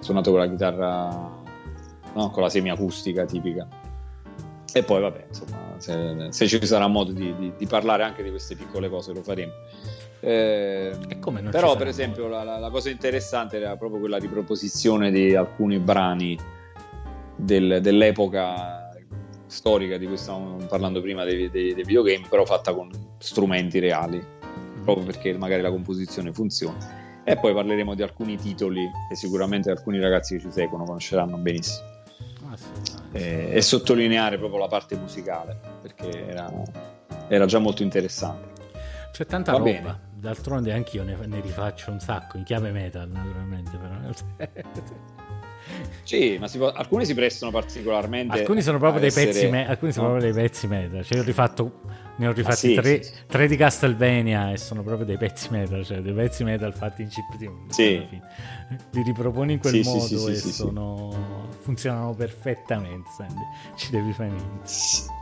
suonato 0.00 0.30
con 0.30 0.40
la 0.40 0.48
chitarra 0.48 1.40
no? 2.14 2.30
con 2.30 2.42
la 2.42 2.48
semiacustica 2.48 3.24
tipica 3.24 3.68
e 4.72 4.82
poi 4.82 5.00
vabbè 5.02 5.26
insomma 5.28 5.74
se, 5.76 6.28
se 6.30 6.48
ci 6.48 6.64
sarà 6.64 6.86
modo 6.86 7.12
di, 7.12 7.34
di, 7.36 7.52
di 7.58 7.66
parlare 7.66 8.04
anche 8.04 8.22
di 8.22 8.30
queste 8.30 8.56
piccole 8.56 8.88
cose 8.88 9.12
lo 9.12 9.22
faremo 9.22 9.52
eh, 10.24 10.96
però, 11.50 11.74
per 11.74 11.88
esempio, 11.88 12.28
la, 12.28 12.44
la, 12.44 12.56
la, 12.56 12.70
cosa 12.70 12.90
interessante 12.90 13.56
era 13.56 13.76
proprio 13.76 13.98
quella 13.98 14.18
riproposizione 14.18 15.10
di 15.10 15.34
alcuni 15.34 15.80
brani 15.80 16.38
del, 17.34 17.80
dell'epoca 17.82 18.88
storica 19.46 19.96
di 19.96 20.06
cui 20.06 20.16
stavamo 20.16 20.58
parlando 20.68 21.00
prima 21.00 21.24
dei, 21.24 21.50
dei, 21.50 21.74
dei, 21.74 21.82
videogame, 21.82 22.24
però 22.28 22.44
fatta 22.44 22.72
con 22.72 22.88
strumenti 23.18 23.80
reali, 23.80 24.24
proprio 24.84 25.04
perché 25.04 25.36
magari 25.36 25.60
la 25.60 25.70
composizione 25.70 26.32
funziona. 26.32 27.22
E 27.24 27.36
poi 27.36 27.52
parleremo 27.52 27.96
di 27.96 28.02
alcuni 28.02 28.36
titoli 28.36 28.88
che 29.08 29.16
sicuramente 29.16 29.72
alcuni 29.72 29.98
ragazzi 29.98 30.36
che 30.36 30.42
ci 30.42 30.52
seguono 30.52 30.84
conosceranno 30.84 31.36
benissimo. 31.36 31.84
Ah, 32.48 32.56
sì, 32.56 32.92
e, 33.10 33.48
e, 33.54 33.60
sottolineare 33.60 34.38
proprio 34.38 34.60
la 34.60 34.68
parte 34.68 34.96
musicale, 34.96 35.58
perché 35.80 36.28
era, 36.28 36.48
era 37.26 37.46
già 37.46 37.58
molto 37.58 37.82
interessante. 37.82 38.50
C'è 39.10 39.26
tanta 39.26 39.50
Va 39.50 39.58
roba. 39.58 39.70
Bene. 39.70 40.10
D'altronde 40.22 40.72
anch'io 40.72 41.02
ne, 41.02 41.16
ne, 41.26 41.40
rifaccio 41.40 41.90
un 41.90 41.98
sacco, 41.98 42.36
in 42.36 42.44
chiave 42.44 42.70
metal 42.70 43.10
naturalmente. 43.10 43.76
Però. 43.76 43.92
sì, 46.04 46.38
ma 46.38 46.46
si 46.46 46.58
può, 46.58 46.70
alcuni 46.70 47.04
si 47.04 47.12
prestano 47.12 47.50
particolarmente. 47.50 48.38
Alcuni 48.38 48.62
sono 48.62 48.78
proprio, 48.78 49.00
dei, 49.00 49.08
essere... 49.08 49.32
pezzi 49.32 49.48
me, 49.48 49.68
alcuni 49.68 49.90
sono 49.90 50.06
no? 50.06 50.12
proprio 50.12 50.32
dei 50.32 50.42
pezzi 50.44 50.68
metal. 50.68 51.04
Cioè, 51.04 51.24
rifatto, 51.24 51.80
ne 52.18 52.28
ho 52.28 52.30
rifatti 52.30 52.52
ah, 52.52 52.54
sì, 52.54 52.74
tre, 52.74 53.02
sì, 53.02 53.10
sì. 53.12 53.14
tre, 53.26 53.48
di 53.48 53.56
Castlevania 53.56 54.52
e 54.52 54.58
sono 54.58 54.84
proprio 54.84 55.06
dei 55.06 55.16
pezzi 55.16 55.48
metal, 55.50 55.84
cioè 55.84 55.98
dei 55.98 56.12
pezzi 56.12 56.44
metal 56.44 56.72
fatti 56.72 57.02
in 57.02 57.08
chiptune. 57.08 57.72
Sì. 57.72 58.08
Li 58.92 59.02
riproponi 59.02 59.54
in 59.54 59.58
quel 59.58 59.82
modo 59.82 60.28
e 60.28 60.36
sono... 60.36 61.50
funzionano 61.62 62.14
perfettamente. 62.14 63.10
Senti. 63.16 63.42
Ci 63.74 63.90
devi 63.90 64.12
fare 64.12 64.28
niente. 64.28 65.20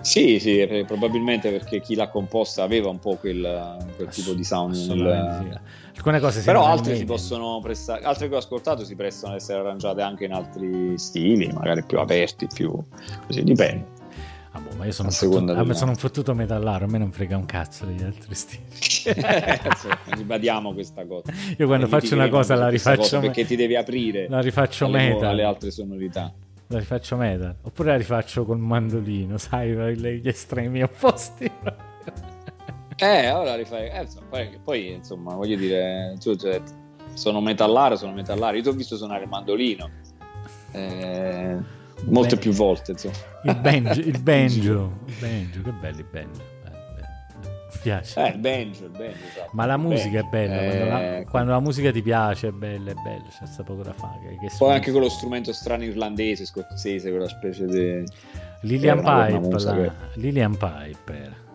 Sì, 0.00 0.38
sì, 0.38 0.84
probabilmente 0.86 1.50
perché 1.50 1.80
chi 1.80 1.94
l'ha 1.94 2.08
composta 2.08 2.62
aveva 2.62 2.88
un 2.88 2.98
po' 2.98 3.16
quel, 3.16 3.76
quel 3.96 4.08
tipo 4.08 4.32
di 4.32 4.44
sound. 4.44 4.74
Nel... 4.74 5.60
Alcune 5.94 6.20
cose 6.20 6.42
Però 6.42 6.64
altre 6.64 6.96
si 6.96 7.04
possono 7.04 7.58
prestare, 7.60 8.04
altre 8.04 8.28
che 8.28 8.34
ho 8.34 8.38
ascoltato 8.38 8.84
si 8.84 8.94
prestano 8.94 9.32
ad 9.32 9.40
essere 9.40 9.58
arrangiate 9.58 10.00
anche 10.00 10.24
in 10.26 10.32
altri 10.32 10.96
stili, 10.96 11.48
magari 11.48 11.82
più 11.84 11.98
aperti, 11.98 12.46
più 12.46 12.72
così, 13.26 13.42
dipende. 13.42 13.96
Ah, 14.52 14.60
boh, 14.60 14.76
ma 14.76 14.86
io 14.86 14.92
sono, 14.92 15.08
un 15.08 15.14
fottuto, 15.14 15.52
ah, 15.52 15.74
sono 15.74 15.90
un 15.90 15.96
fottuto 15.96 16.34
metallaro, 16.34 16.84
a 16.84 16.88
me 16.88 16.98
non 16.98 17.12
frega 17.12 17.36
un 17.36 17.44
cazzo 17.44 17.84
degli 17.84 18.02
altri 18.02 18.34
stili. 18.34 18.62
ribadiamo 20.16 20.72
questa 20.72 21.04
cosa. 21.04 21.32
Io 21.56 21.66
quando 21.66 21.86
faccio 21.86 22.14
una 22.14 22.28
cosa 22.28 22.54
la 22.54 22.68
rifaccio 22.68 23.00
cosa 23.00 23.18
perché 23.20 23.44
ti 23.44 23.56
devi 23.56 23.76
aprire 23.76 24.26
la 24.28 24.40
rifaccio 24.40 24.86
alle, 24.86 25.08
metal. 25.08 25.30
alle 25.30 25.42
altre 25.42 25.70
sonorità 25.70 26.32
la 26.68 26.78
rifaccio 26.78 27.16
metal 27.16 27.56
oppure 27.62 27.90
la 27.90 27.96
rifaccio 27.96 28.44
col 28.44 28.58
mandolino 28.58 29.36
sai 29.38 29.96
gli 29.96 30.28
estremi 30.28 30.82
opposti. 30.82 31.50
Eh 33.00 33.30
ora 33.30 33.54
rifai 33.54 33.88
eh, 33.88 34.02
insomma, 34.02 34.38
poi 34.64 34.92
insomma 34.92 35.34
voglio 35.34 35.56
dire 35.56 36.16
cioè, 36.18 36.60
sono 37.14 37.40
metallaro 37.40 37.96
sono 37.96 38.12
metallaro 38.12 38.56
io 38.56 38.62
ti 38.62 38.68
ho 38.68 38.72
visto 38.72 38.96
suonare 38.96 39.22
il 39.22 39.28
mandolino 39.28 39.88
eh, 40.72 41.56
molte 42.06 42.34
Beh, 42.34 42.40
più 42.40 42.52
volte 42.52 42.92
insomma. 42.92 43.14
Il 43.44 43.54
banjo 43.54 44.00
il 44.00 44.18
banjo, 44.22 44.98
il 45.06 45.14
banjo 45.20 45.62
che 45.62 45.70
belli 45.70 46.04
banjo 46.10 46.47
piace. 47.88 48.20
Eh, 48.20 48.28
il 48.28 48.38
banjo, 48.38 48.84
il 48.84 48.90
banjo 48.90 49.24
esatto. 49.26 49.50
Ma 49.52 49.66
la 49.66 49.76
musica 49.76 50.22
banjo. 50.22 50.26
è 50.26 50.30
bella, 50.30 50.60
eh, 50.60 50.68
quando, 50.68 50.84
la, 50.84 51.24
quando, 51.24 51.50
la, 51.52 51.60
musica 51.60 51.90
ti 51.90 52.02
piace 52.02 52.48
è 52.48 52.50
bella, 52.52 52.90
è 52.90 52.94
bella, 52.94 53.24
c'è 53.38 53.46
sta 53.46 53.62
poco 53.62 53.82
da 53.82 53.92
fare. 53.92 54.36
Che 54.40 54.50
Poi 54.56 54.72
anche 54.72 54.92
con 54.92 55.00
lo 55.00 55.08
strumento 55.08 55.52
strano 55.52 55.84
irlandese, 55.84 56.44
scozzese, 56.44 57.10
quella 57.10 57.28
specie 57.28 57.66
di... 57.66 58.04
Lilian 58.62 58.98
Pipe, 58.98 59.64
la... 59.64 59.92
Lilian 60.14 60.56
Pipe 60.56 61.16
era. 61.16 61.46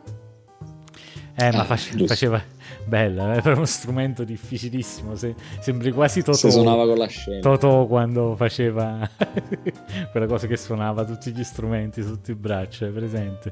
Eh, 1.36 1.52
ma 1.52 1.62
ah, 1.62 1.66
face... 1.66 2.06
faceva 2.06 2.42
bella, 2.86 3.34
era 3.34 3.54
uno 3.54 3.66
strumento 3.66 4.24
difficilissimo. 4.24 5.16
Se... 5.16 5.36
Sembri 5.60 5.92
quasi 5.92 6.22
Totò. 6.22 6.38
Si 6.38 6.52
suonava 6.52 6.86
con 6.86 6.98
la 6.98 7.08
scena. 7.08 7.40
Totò 7.40 7.86
quando 7.88 8.36
faceva 8.36 9.10
quella 10.12 10.28
cosa 10.28 10.48
che 10.48 10.58
suonava 10.58 11.04
tutti 11.06 11.32
gli 11.32 11.44
strumenti 11.44 12.04
sotto 12.04 12.32
il 12.32 12.38
braccio, 12.38 12.86
è 12.86 12.90
presente? 12.90 13.52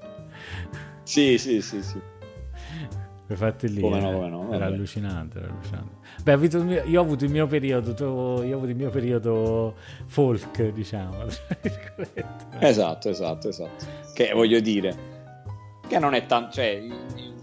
Sì, 1.03 1.37
sì, 1.37 1.61
sì, 1.61 1.81
sì. 1.81 1.99
Quei 3.31 3.39
fatti 3.39 3.71
lì 3.71 3.79
come 3.79 4.01
no, 4.01 4.09
eh, 4.09 4.13
come 4.13 4.29
no, 4.29 4.51
era 4.51 4.65
allucinante, 4.65 5.37
era 5.37 5.47
allucinante. 5.47 5.95
Beh, 6.21 6.37
mio, 6.37 6.83
io 6.83 6.99
ho 6.99 7.03
avuto 7.03 7.23
il 7.23 7.31
mio 7.31 7.47
periodo, 7.47 8.43
io 8.43 8.55
ho 8.55 8.57
avuto 8.57 8.71
il 8.71 8.75
mio 8.75 8.89
periodo 8.89 9.75
folk, 10.07 10.73
diciamo. 10.73 11.23
esatto, 12.59 13.07
esatto, 13.07 13.47
esatto. 13.47 13.85
Che 14.13 14.33
voglio 14.33 14.59
dire, 14.59 14.93
che 15.87 15.97
non 15.97 16.13
è 16.13 16.25
tanto, 16.25 16.55
cioè, 16.55 16.83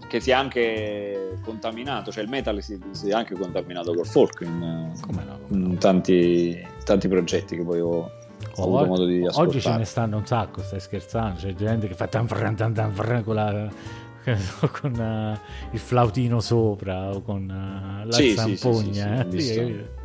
che 0.07 0.19
si 0.19 0.29
è 0.29 0.33
anche 0.33 1.39
contaminato, 1.41 2.11
cioè 2.11 2.21
il 2.21 2.29
metal 2.29 2.61
si, 2.61 2.79
si 2.91 3.09
è 3.09 3.13
anche 3.13 3.33
contaminato 3.33 3.91
col 3.91 4.05
folk 4.05 4.41
in, 4.41 4.93
come 5.01 5.23
no, 5.23 5.39
in 5.47 5.77
tanti, 5.79 6.63
tanti 6.83 7.07
progetti 7.07 7.55
che 7.55 7.63
poi 7.63 7.79
ho, 7.79 8.11
ho 8.57 8.63
avuto 8.63 8.85
modo 8.85 9.05
di 9.05 9.25
ascoltare. 9.25 9.47
Oggi 9.47 9.59
ce 9.59 9.75
ne 9.75 9.85
stanno 9.85 10.17
un 10.17 10.25
sacco, 10.27 10.61
stai 10.61 10.81
scherzando? 10.81 11.39
C'è 11.39 11.55
gente 11.55 11.87
che 11.87 11.95
fa 11.95 12.05
tan 12.05 12.27
fran 12.27 12.55
tan 12.55 12.75
tan 12.75 12.91
fran 12.91 13.23
con 13.23 13.33
la 13.33 13.97
con 14.81 14.93
uh, 14.93 15.73
il 15.73 15.79
flautino 15.79 16.39
sopra 16.39 17.09
o 17.09 17.21
con 17.21 17.43
uh, 17.43 18.05
la 18.07 18.11
sì, 18.11 18.33
zampogna. 18.35 19.25
Sì, 19.29 19.41
sì, 19.41 19.53
eh? 19.59 19.89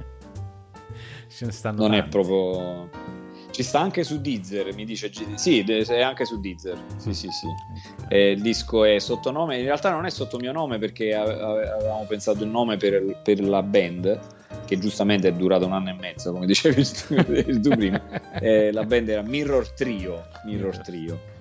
Ce 1.29 1.45
ne 1.47 1.53
stanno 1.53 1.81
non 1.81 1.91
tanti. 1.91 2.07
è 2.07 2.11
proprio 2.11 2.89
ci 3.55 3.63
sta 3.63 3.79
anche 3.79 4.03
su 4.03 4.21
Deezer, 4.21 4.75
mi 4.75 4.85
dice 4.85 5.13
sì, 5.37 5.61
è 5.61 6.01
anche 6.01 6.25
su 6.25 6.41
Deezer. 6.41 6.77
Sì, 6.97 7.15
sì, 7.15 7.29
sì. 7.29 7.47
Eh, 8.09 8.33
il 8.33 8.43
disco 8.43 8.85
è 8.85 8.99
sotto 8.99 9.31
nome, 9.31 9.59
in 9.59 9.65
realtà 9.65 9.93
non 9.93 10.07
è 10.07 10.11
sotto 10.11 10.39
mio 10.39 10.51
nome 10.51 10.79
perché 10.79 11.15
avevamo 11.15 12.05
pensato 12.09 12.43
il 12.43 12.51
nome 12.51 12.79
per, 12.79 13.21
per 13.23 13.41
la 13.41 13.63
band, 13.63 14.19
che 14.65 14.77
giustamente 14.77 15.29
è 15.29 15.33
durata 15.35 15.67
un 15.67 15.73
anno 15.73 15.91
e 15.91 15.93
mezzo, 15.93 16.33
come 16.33 16.47
dicevi 16.47 16.83
tu 17.61 17.69
prima. 17.71 18.03
Eh, 18.41 18.73
la 18.73 18.83
band 18.83 19.09
era 19.09 19.23
Mirror 19.23 19.71
Trio. 19.71 20.27
Mirror 20.47 20.79
Trio. 20.79 21.34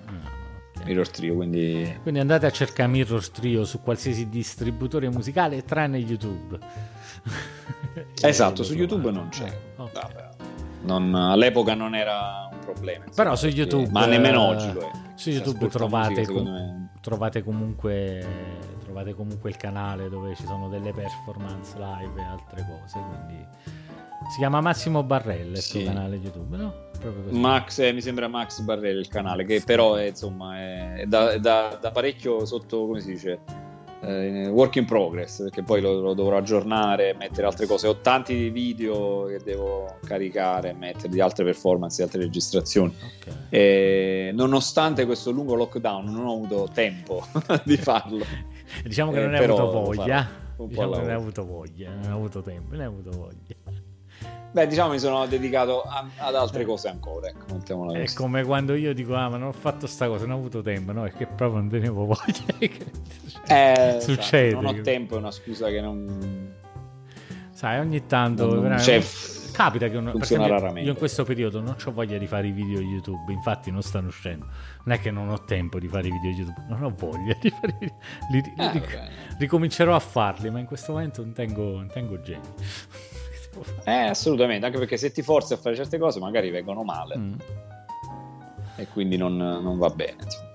Mirror 0.86 1.10
Trio. 1.10 1.36
Quindi... 1.36 2.00
quindi 2.02 2.20
andate 2.20 2.46
a 2.46 2.52
cercare 2.52 2.90
Mirror 2.90 3.30
Trio 3.30 3.66
su 3.66 3.82
qualsiasi 3.82 4.30
distributore 4.30 5.10
musicale 5.10 5.64
tranne 5.64 5.98
YouTube. 5.98 6.60
esatto, 8.22 8.64
su 8.64 8.74
YouTube 8.74 9.12
non 9.12 9.30
c'è. 9.30 9.58
Oh, 9.78 9.84
okay. 9.84 10.30
non, 10.82 11.14
all'epoca 11.16 11.74
non 11.74 11.96
era 11.96 12.50
un 12.52 12.60
problema. 12.60 13.06
Insomma, 13.06 13.30
Però 13.30 13.36
su 13.36 13.48
YouTube, 13.48 13.90
ma 13.92 14.06
nemmeno 14.06 14.42
oggi 14.42 14.72
lo 14.72 14.82
è. 14.82 14.92
Su 15.16 15.30
YouTube 15.30 15.68
trovate, 15.68 16.26
com- 16.26 16.90
trovate, 17.02 17.44
comunque, 17.44 18.26
trovate 18.94 19.16
comunque 19.16 19.50
il 19.50 19.58
canale 19.58 20.08
dove 20.08 20.36
ci 20.36 20.46
sono 20.46 20.70
delle 20.70 20.94
performance 20.94 21.76
live 21.78 22.22
e 22.22 22.24
altre 22.24 22.64
cose. 22.64 23.00
Quindi 23.00 23.46
si 24.30 24.38
chiama 24.38 24.62
Massimo 24.62 25.02
Barrella 25.02 25.58
il 25.58 25.58
sì. 25.58 25.82
suo 25.82 25.84
canale 25.84 26.16
YouTube, 26.18 26.56
no? 26.56 26.92
Max, 27.32 27.80
eh, 27.80 27.92
mi 27.92 28.02
sembra 28.02 28.28
Max 28.28 28.62
Barrella 28.62 29.00
il 29.00 29.08
canale, 29.08 29.46
che 29.46 29.62
però 29.66 29.96
è, 29.96 30.06
insomma, 30.06 30.58
è 30.60 31.04
da, 31.08 31.38
da, 31.40 31.78
da, 31.82 31.92
parecchio 31.92 32.46
sotto, 32.46 32.86
come 32.86 33.02
si 33.02 33.12
dice, 33.14 33.40
eh, 34.02 34.48
work 34.48 34.76
in 34.78 34.86
progress, 34.86 35.42
perché 35.42 35.64
poi 35.64 35.82
lo, 35.82 36.00
lo, 36.00 36.14
dovrò 36.14 36.38
aggiornare, 36.38 37.16
mettere 37.18 37.48
altre 37.48 37.66
cose. 37.66 37.88
Ho 37.88 38.00
tanti 38.00 38.50
video 38.52 39.26
che 39.26 39.40
devo 39.44 39.98
caricare, 40.06 40.72
mettere 40.74 41.10
di 41.10 41.20
altre 41.20 41.44
performance, 41.44 41.98
di 41.98 42.04
altre 42.04 42.22
registrazioni. 42.22 42.96
Okay. 43.20 43.34
E, 43.50 44.32
nonostante 44.34 45.06
questo 45.06 45.32
lungo 45.32 45.56
lockdown, 45.56 46.06
non 46.06 46.26
ho 46.26 46.34
avuto 46.34 46.70
tempo 46.72 47.26
di 47.66 47.76
farlo. 47.76 48.53
diciamo 48.84 49.12
che 49.12 49.20
non 49.20 49.34
eh, 49.34 49.38
hai 49.38 49.44
avuto 49.44 49.72
voglia. 49.72 50.42
Diciamo 50.58 50.92
che 50.92 50.98
non 51.00 51.10
hai 51.10 51.16
avuto 51.16 51.46
voglia, 51.46 51.90
non 51.90 52.04
hai 52.04 52.12
avuto 52.12 52.42
tempo, 52.42 52.72
non 52.72 52.80
hai 52.82 52.88
avuto 52.88 53.10
voglia. 53.12 53.82
Beh, 54.54 54.68
diciamo 54.68 54.92
mi 54.92 55.00
sono 55.00 55.26
dedicato 55.26 55.82
a, 55.82 56.08
ad 56.18 56.36
altre 56.36 56.64
cose 56.64 56.88
ancora. 56.88 57.28
Ecco, 57.28 57.56
È 57.92 58.02
così. 58.02 58.16
come 58.16 58.44
quando 58.44 58.76
io 58.76 58.94
dico, 58.94 59.16
ah, 59.16 59.28
ma 59.28 59.38
non 59.38 59.48
ho 59.48 59.52
fatto 59.52 59.88
sta 59.88 60.08
cosa, 60.08 60.26
non 60.28 60.36
ho 60.36 60.40
avuto 60.40 60.62
tempo, 60.62 60.92
no? 60.92 61.06
È 61.06 61.12
che 61.12 61.26
proprio 61.26 61.60
non 61.60 61.70
tenevo 61.70 62.06
voglia. 62.06 62.78
eh, 63.48 63.98
Succede. 64.00 64.48
Esatto, 64.50 64.62
non 64.62 64.78
ho 64.78 64.82
tempo, 64.82 65.16
è 65.16 65.18
una 65.18 65.32
scusa 65.32 65.70
che 65.70 65.82
non. 65.82 66.54
Sai, 67.50 67.80
ogni 67.80 68.06
tanto. 68.06 68.54
Non, 68.54 68.68
non, 68.68 68.80
cioè, 68.80 69.02
capita 69.54 69.88
che 69.88 70.02
funziona 70.02 70.48
raramente. 70.48 70.82
Io 70.82 70.92
in 70.92 70.98
questo 70.98 71.24
periodo 71.24 71.62
non 71.62 71.76
ho 71.82 71.92
voglia 71.92 72.18
di 72.18 72.28
fare 72.28 72.48
i 72.48 72.52
video 72.52 72.80
YouTube, 72.80 73.32
infatti 73.32 73.72
non 73.72 73.82
stanno 73.82 74.08
uscendo. 74.08 74.48
Non 74.84 74.96
è 74.96 75.00
che 75.00 75.12
non 75.12 75.30
ho 75.30 75.44
tempo 75.46 75.80
di 75.80 75.88
fare 75.88 76.08
i 76.08 76.12
video 76.12 76.32
YouTube, 76.32 76.66
non 76.68 76.84
ho 76.84 76.90
voglia 76.90 77.38
di 77.40 77.50
fare 77.50 77.74
i 77.74 77.78
video. 77.80 77.98
Li, 78.32 78.42
li, 78.42 78.54
eh, 78.58 78.72
ric- 78.72 79.02
ricomincerò 79.38 79.96
a 79.96 80.00
farli, 80.00 80.50
ma 80.50 80.60
in 80.60 80.66
questo 80.66 80.92
momento 80.92 81.22
non 81.22 81.32
tengo, 81.32 81.76
non 81.78 81.88
tengo 81.88 82.20
genio. 82.22 82.54
Eh, 83.84 83.92
assolutamente, 83.92 84.66
anche 84.66 84.80
perché 84.80 84.98
se 84.98 85.12
ti 85.12 85.22
forzi 85.22 85.54
a 85.54 85.58
fare 85.58 85.76
certe 85.76 86.00
cose 86.00 86.20
magari 86.20 86.50
vengono 86.50 86.82
male. 86.82 87.16
Mm. 87.16 87.34
E 88.78 88.88
quindi 88.88 89.16
non, 89.16 89.38
non 89.38 89.78
va 89.78 89.92
bene. 89.92 90.16
Insomma. 90.24 90.52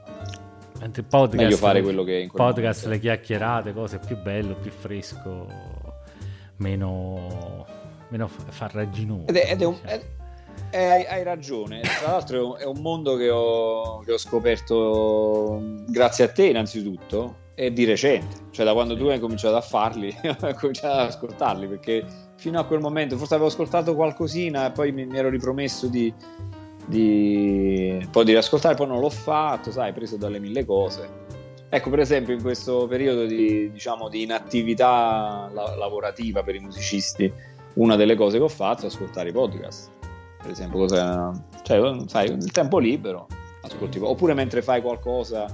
Mentre 0.80 1.02
podcast, 1.04 1.42
Meglio 1.42 1.56
fare 1.56 1.80
quello 1.80 2.02
che 2.02 2.14
in 2.14 2.30
podcast, 2.30 2.84
momento. 2.84 2.88
le 2.88 2.98
chiacchierate, 2.98 3.72
cose 3.72 3.98
più 3.98 4.16
bello, 4.16 4.54
più 4.56 4.72
fresco, 4.72 5.46
meno 6.56 7.66
meno 8.08 8.28
farraginoso. 8.28 9.26
Ed 9.26 9.36
è, 9.36 9.50
ed 9.50 9.62
è 9.62 9.64
un, 9.64 9.76
è, 9.82 10.00
è, 10.70 10.84
hai, 10.84 11.04
hai, 11.06 11.22
ragione, 11.22 11.80
tra 11.80 12.12
l'altro 12.12 12.56
è 12.56 12.64
un 12.64 12.80
mondo 12.80 13.16
che 13.16 13.30
ho, 13.30 14.00
che 14.00 14.12
ho, 14.12 14.18
scoperto 14.18 15.62
grazie 15.86 16.24
a 16.24 16.28
te 16.28 16.46
innanzitutto 16.46 17.46
e 17.54 17.72
di 17.72 17.84
recente, 17.84 18.36
cioè 18.50 18.64
da 18.64 18.72
quando 18.72 18.96
tu 18.96 19.06
hai 19.06 19.18
cominciato 19.18 19.56
a 19.56 19.60
farli, 19.60 20.14
ho 20.22 20.54
cominciato 20.54 20.98
ad 20.98 21.06
ascoltarli 21.08 21.66
perché 21.66 22.04
fino 22.36 22.58
a 22.58 22.64
quel 22.64 22.80
momento 22.80 23.16
forse 23.16 23.34
avevo 23.34 23.48
ascoltato 23.48 23.94
qualcosina 23.94 24.68
e 24.68 24.70
poi 24.70 24.92
mi, 24.92 25.06
mi 25.06 25.18
ero 25.18 25.28
ripromesso 25.28 25.88
di, 25.88 26.12
di, 26.86 28.06
poi 28.10 28.24
di 28.24 28.32
riascoltare, 28.32 28.74
poi 28.74 28.86
non 28.86 29.00
l'ho 29.00 29.10
fatto, 29.10 29.70
sai, 29.70 29.92
preso 29.92 30.16
dalle 30.16 30.38
mille 30.38 30.64
cose. 30.64 31.26
Ecco, 31.70 31.90
per 31.90 31.98
esempio, 31.98 32.32
in 32.32 32.40
questo 32.40 32.86
periodo 32.86 33.26
di, 33.26 33.70
diciamo, 33.70 34.08
di 34.08 34.22
inattività 34.22 35.50
la- 35.52 35.76
lavorativa 35.76 36.42
per 36.42 36.54
i 36.54 36.60
musicisti, 36.60 37.30
una 37.78 37.96
delle 37.96 38.14
cose 38.14 38.38
che 38.38 38.44
ho 38.44 38.48
fatto 38.48 38.84
è 38.84 38.86
ascoltare 38.86 39.30
i 39.30 39.32
podcast. 39.32 39.90
Per 40.40 40.50
esempio, 40.50 40.78
cosa, 40.78 41.32
cioè, 41.62 42.06
sai, 42.06 42.28
nel 42.30 42.52
tempo 42.52 42.78
libero 42.78 43.26
ascolti, 43.62 43.98
oppure 44.00 44.34
mentre 44.34 44.62
fai 44.62 44.80
qualcosa 44.80 45.46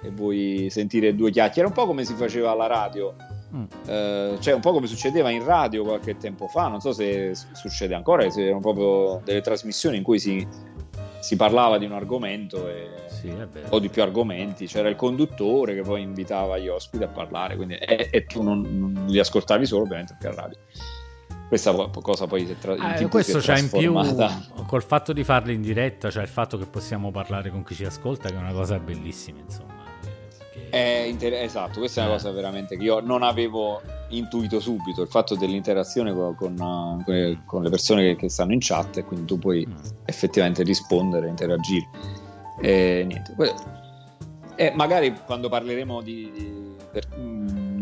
e 0.00 0.10
vuoi 0.10 0.68
sentire 0.70 1.14
due 1.14 1.30
chiacchiere, 1.30 1.66
un 1.66 1.74
po' 1.74 1.86
come 1.86 2.04
si 2.04 2.14
faceva 2.14 2.52
alla 2.52 2.66
radio. 2.66 3.14
Mm. 3.54 3.64
Eh, 3.86 4.36
cioè 4.40 4.54
un 4.54 4.60
po' 4.60 4.72
come 4.72 4.86
succedeva 4.86 5.30
in 5.30 5.42
radio 5.42 5.82
qualche 5.82 6.16
tempo 6.18 6.48
fa, 6.48 6.68
non 6.68 6.80
so 6.80 6.92
se 6.92 7.32
succede 7.52 7.94
ancora, 7.94 8.28
se 8.28 8.44
erano 8.44 8.60
proprio 8.60 9.22
delle 9.24 9.40
trasmissioni 9.40 9.96
in 9.96 10.02
cui 10.02 10.18
si, 10.18 10.46
si 11.20 11.34
parlava 11.34 11.78
di 11.78 11.86
un 11.86 11.92
argomento 11.92 12.68
e, 12.68 12.90
sì, 13.06 13.32
o 13.70 13.78
di 13.78 13.88
più 13.88 14.02
argomenti, 14.02 14.66
c'era 14.66 14.90
il 14.90 14.96
conduttore 14.96 15.74
che 15.74 15.80
poi 15.80 16.02
invitava 16.02 16.58
gli 16.58 16.68
ospiti 16.68 17.04
a 17.04 17.08
parlare, 17.08 17.56
quindi, 17.56 17.76
e, 17.76 18.10
e 18.12 18.26
tu 18.26 18.42
non, 18.42 18.60
non, 18.60 19.06
li 19.08 19.18
ascoltavi 19.18 19.64
solo 19.64 19.84
ovviamente 19.84 20.14
perché 20.18 20.38
a 20.38 20.42
radio 20.42 20.58
questa 21.48 21.72
cosa 21.72 22.26
poi 22.26 22.56
tra- 22.58 22.96
eh, 22.96 23.06
questo 23.08 23.38
c'è 23.38 23.58
in 23.58 23.70
più 23.70 23.94
col 24.66 24.82
fatto 24.82 25.12
di 25.12 25.24
farli 25.24 25.54
in 25.54 25.62
diretta 25.62 26.10
cioè 26.10 26.22
il 26.22 26.28
fatto 26.28 26.58
che 26.58 26.66
possiamo 26.66 27.10
parlare 27.10 27.50
con 27.50 27.64
chi 27.64 27.74
ci 27.74 27.84
ascolta 27.84 28.28
che 28.28 28.34
è 28.34 28.38
una 28.38 28.52
cosa 28.52 28.78
bellissima 28.78 29.40
insomma 29.40 29.76
è 30.70 31.06
inter- 31.08 31.32
esatto 31.42 31.78
questa 31.78 32.02
è 32.02 32.04
una 32.04 32.14
eh. 32.14 32.16
cosa 32.16 32.30
veramente 32.32 32.76
che 32.76 32.84
io 32.84 33.00
non 33.00 33.22
avevo 33.22 33.80
intuito 34.08 34.60
subito 34.60 35.02
il 35.02 35.08
fatto 35.08 35.34
dell'interazione 35.34 36.12
con, 36.12 36.34
con, 36.34 37.42
con 37.46 37.62
le 37.62 37.70
persone 37.70 38.02
che, 38.02 38.16
che, 38.16 38.28
stanno 38.28 38.52
in 38.52 38.60
chat 38.60 38.98
e 38.98 39.04
quindi 39.04 39.26
tu 39.26 39.38
puoi 39.38 39.66
mm. 39.66 39.74
effettivamente 40.04 40.62
rispondere 40.62 41.28
interagire 41.28 41.88
e 42.60 43.04
niente 43.06 43.34
e 44.56 44.72
magari 44.74 45.14
quando 45.24 45.48
parleremo 45.48 46.02
di, 46.02 46.30
di 46.34 46.76
per, 46.90 47.06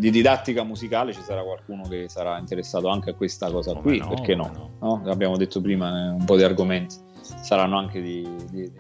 di 0.07 0.13
didattica 0.13 0.63
musicale 0.63 1.13
ci 1.13 1.21
sarà 1.21 1.43
qualcuno 1.43 1.83
che 1.89 2.09
sarà 2.09 2.39
interessato 2.39 2.87
anche 2.87 3.11
a 3.11 3.15
questa 3.15 3.51
cosa 3.51 3.73
come 3.73 3.83
qui, 3.83 3.99
no, 3.99 4.09
perché 4.11 4.37
no, 4.37 4.71
no? 4.79 5.03
Abbiamo 5.07 5.37
detto 5.37 5.61
prima 5.61 5.89
eh, 5.89 6.11
un 6.11 6.25
po' 6.25 6.37
di 6.37 6.45
argomenti, 6.45 6.95
saranno 7.21 7.77
anche 7.77 8.01
di, 8.01 8.25
di, 8.49 8.71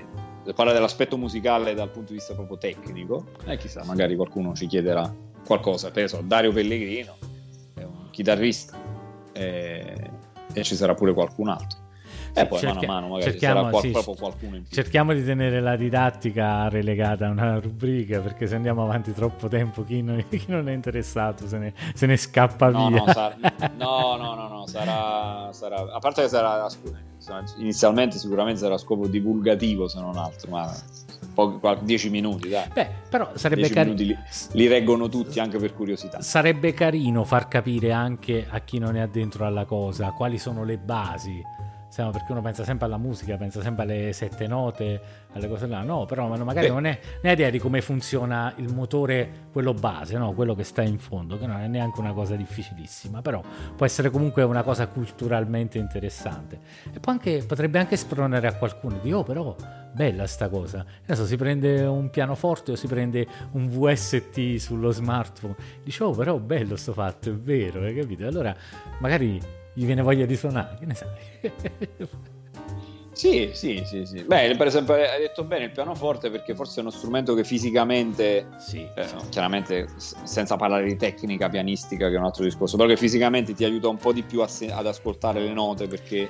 di 0.44 0.52
parla 0.54 0.72
dell'aspetto 0.72 1.16
musicale 1.16 1.74
dal 1.74 1.90
punto 1.90 2.12
di 2.12 2.18
vista 2.18 2.32
proprio 2.34 2.58
tecnico 2.58 3.26
e 3.44 3.56
chissà, 3.56 3.82
magari 3.84 4.14
qualcuno 4.14 4.54
ci 4.54 4.68
chiederà 4.68 5.12
qualcosa, 5.44 5.90
per 5.90 6.04
esempio 6.04 6.28
Dario 6.28 6.52
Pellegrino 6.52 7.16
è 7.74 7.82
un 7.82 8.08
chitarrista 8.10 8.78
e, 9.32 10.10
e 10.52 10.62
ci 10.62 10.76
sarà 10.76 10.94
pure 10.94 11.12
qualcun 11.12 11.48
altro. 11.48 11.85
E 12.36 12.42
eh, 12.42 12.46
poi 12.46 12.58
cerchi- 12.58 12.84
mano 12.84 12.92
a 12.98 13.00
mano 13.00 13.14
magari 13.14 13.30
cerchiamo, 13.30 13.70
qual- 13.70 13.82
sì, 13.82 13.92
qualcuno 13.92 14.56
in 14.56 14.62
più. 14.64 14.76
Cerchiamo 14.76 15.14
di 15.14 15.24
tenere 15.24 15.60
la 15.60 15.74
didattica 15.74 16.68
relegata 16.68 17.26
a 17.26 17.30
una 17.30 17.58
rubrica 17.58 18.20
perché 18.20 18.46
se 18.46 18.54
andiamo 18.56 18.82
avanti 18.82 19.14
troppo 19.14 19.48
tempo 19.48 19.84
chi 19.84 20.02
non, 20.02 20.22
chi 20.28 20.44
non 20.48 20.68
è 20.68 20.72
interessato 20.72 21.48
se 21.48 21.56
ne, 21.56 21.72
se 21.94 22.04
ne 22.04 22.18
scappa 22.18 22.68
no, 22.68 22.88
via. 22.88 22.98
No, 22.98 23.12
sar- 23.12 23.36
no, 23.78 24.16
no, 24.16 24.34
no, 24.34 24.48
no, 24.48 24.66
sarà, 24.66 25.50
sarà... 25.52 25.76
A 25.94 25.98
parte 25.98 26.22
che 26.22 26.28
sarà... 26.28 26.68
Inizialmente 27.56 28.18
sicuramente 28.18 28.60
sarà 28.60 28.76
scopo 28.76 29.06
divulgativo 29.08 29.88
se 29.88 29.98
non 29.98 30.16
altro, 30.16 30.50
ma 30.50 30.72
pochi, 31.32 31.84
10 31.84 32.10
minuti, 32.10 32.48
dai. 32.50 32.68
Beh, 32.72 32.88
però 33.08 33.30
sarebbe 33.34 33.68
carino. 33.70 33.94
Li, 33.94 34.16
li, 34.52 34.66
reggono 34.68 35.08
tutti 35.08 35.40
anche 35.40 35.58
per 35.58 35.74
curiosità. 35.74 36.20
Sarebbe 36.20 36.72
carino 36.74 37.24
far 37.24 37.48
capire 37.48 37.92
anche 37.92 38.46
a 38.48 38.60
chi 38.60 38.78
non 38.78 38.96
è 38.96 39.00
addentro 39.00 39.44
alla 39.44 39.64
cosa 39.64 40.10
quali 40.10 40.38
sono 40.38 40.62
le 40.62 40.78
basi 40.78 41.42
Stiamo 41.96 42.12
perché 42.12 42.30
uno 42.32 42.42
pensa 42.42 42.62
sempre 42.62 42.84
alla 42.84 42.98
musica, 42.98 43.38
pensa 43.38 43.62
sempre 43.62 43.84
alle 43.84 44.12
sette 44.12 44.46
note, 44.46 45.00
alle 45.32 45.48
cose 45.48 45.66
là. 45.66 45.80
No, 45.80 46.04
però 46.04 46.28
magari 46.28 46.68
non, 46.68 46.84
è, 46.84 47.00
non 47.22 47.30
ha 47.30 47.32
idea 47.32 47.48
di 47.48 47.58
come 47.58 47.80
funziona 47.80 48.52
il 48.56 48.70
motore, 48.70 49.46
quello 49.50 49.72
base, 49.72 50.18
no? 50.18 50.34
quello 50.34 50.54
che 50.54 50.62
sta 50.62 50.82
in 50.82 50.98
fondo, 50.98 51.38
che 51.38 51.46
non 51.46 51.58
è 51.58 51.66
neanche 51.68 51.98
una 52.00 52.12
cosa 52.12 52.36
difficilissima, 52.36 53.22
però 53.22 53.42
può 53.74 53.86
essere 53.86 54.10
comunque 54.10 54.42
una 54.42 54.62
cosa 54.62 54.88
culturalmente 54.88 55.78
interessante. 55.78 56.60
E 56.92 57.00
poi 57.00 57.14
anche, 57.14 57.42
potrebbe 57.46 57.78
anche 57.78 57.96
spronare 57.96 58.46
a 58.46 58.52
qualcuno 58.56 58.98
di, 59.00 59.10
oh 59.14 59.22
però, 59.22 59.56
bella 59.90 60.26
sta 60.26 60.50
cosa. 60.50 60.84
Adesso 61.02 61.24
si 61.24 61.36
prende 61.38 61.80
un 61.86 62.10
pianoforte 62.10 62.72
o 62.72 62.76
si 62.76 62.88
prende 62.88 63.26
un 63.52 63.68
VST 63.70 64.56
sullo 64.56 64.90
smartphone, 64.90 65.56
dice, 65.82 66.04
oh 66.04 66.10
però 66.10 66.38
bello 66.38 66.76
sto 66.76 66.92
fatto, 66.92 67.30
è 67.30 67.32
vero, 67.32 67.80
hai 67.80 67.94
capito? 67.94 68.26
Allora 68.26 68.54
magari 68.98 69.64
gli 69.76 69.84
viene 69.84 70.00
voglia 70.00 70.24
di 70.24 70.36
suonare, 70.36 70.78
che 70.78 70.86
ne 70.86 70.94
sai? 70.94 71.08
Sì, 73.12 73.50
sì, 73.52 73.82
sì, 73.84 74.06
sì. 74.06 74.22
Beh, 74.24 74.54
per 74.56 74.66
esempio, 74.66 74.94
hai 74.94 75.20
detto 75.20 75.44
bene 75.44 75.64
il 75.64 75.70
pianoforte 75.70 76.30
perché 76.30 76.54
forse 76.54 76.78
è 76.78 76.80
uno 76.80 76.90
strumento 76.90 77.34
che 77.34 77.44
fisicamente, 77.44 78.46
sì, 78.58 78.86
eh, 78.94 79.06
chiaramente 79.28 79.86
senza 79.96 80.56
parlare 80.56 80.84
di 80.84 80.96
tecnica 80.96 81.50
pianistica 81.50 82.08
che 82.08 82.14
è 82.14 82.18
un 82.18 82.24
altro 82.24 82.44
discorso, 82.44 82.76
però 82.78 82.88
che 82.88 82.96
fisicamente 82.96 83.52
ti 83.52 83.64
aiuta 83.64 83.88
un 83.88 83.96
po' 83.98 84.12
di 84.14 84.22
più 84.22 84.42
se- 84.46 84.72
ad 84.72 84.86
ascoltare 84.86 85.40
le 85.40 85.52
note 85.52 85.88
perché 85.88 86.28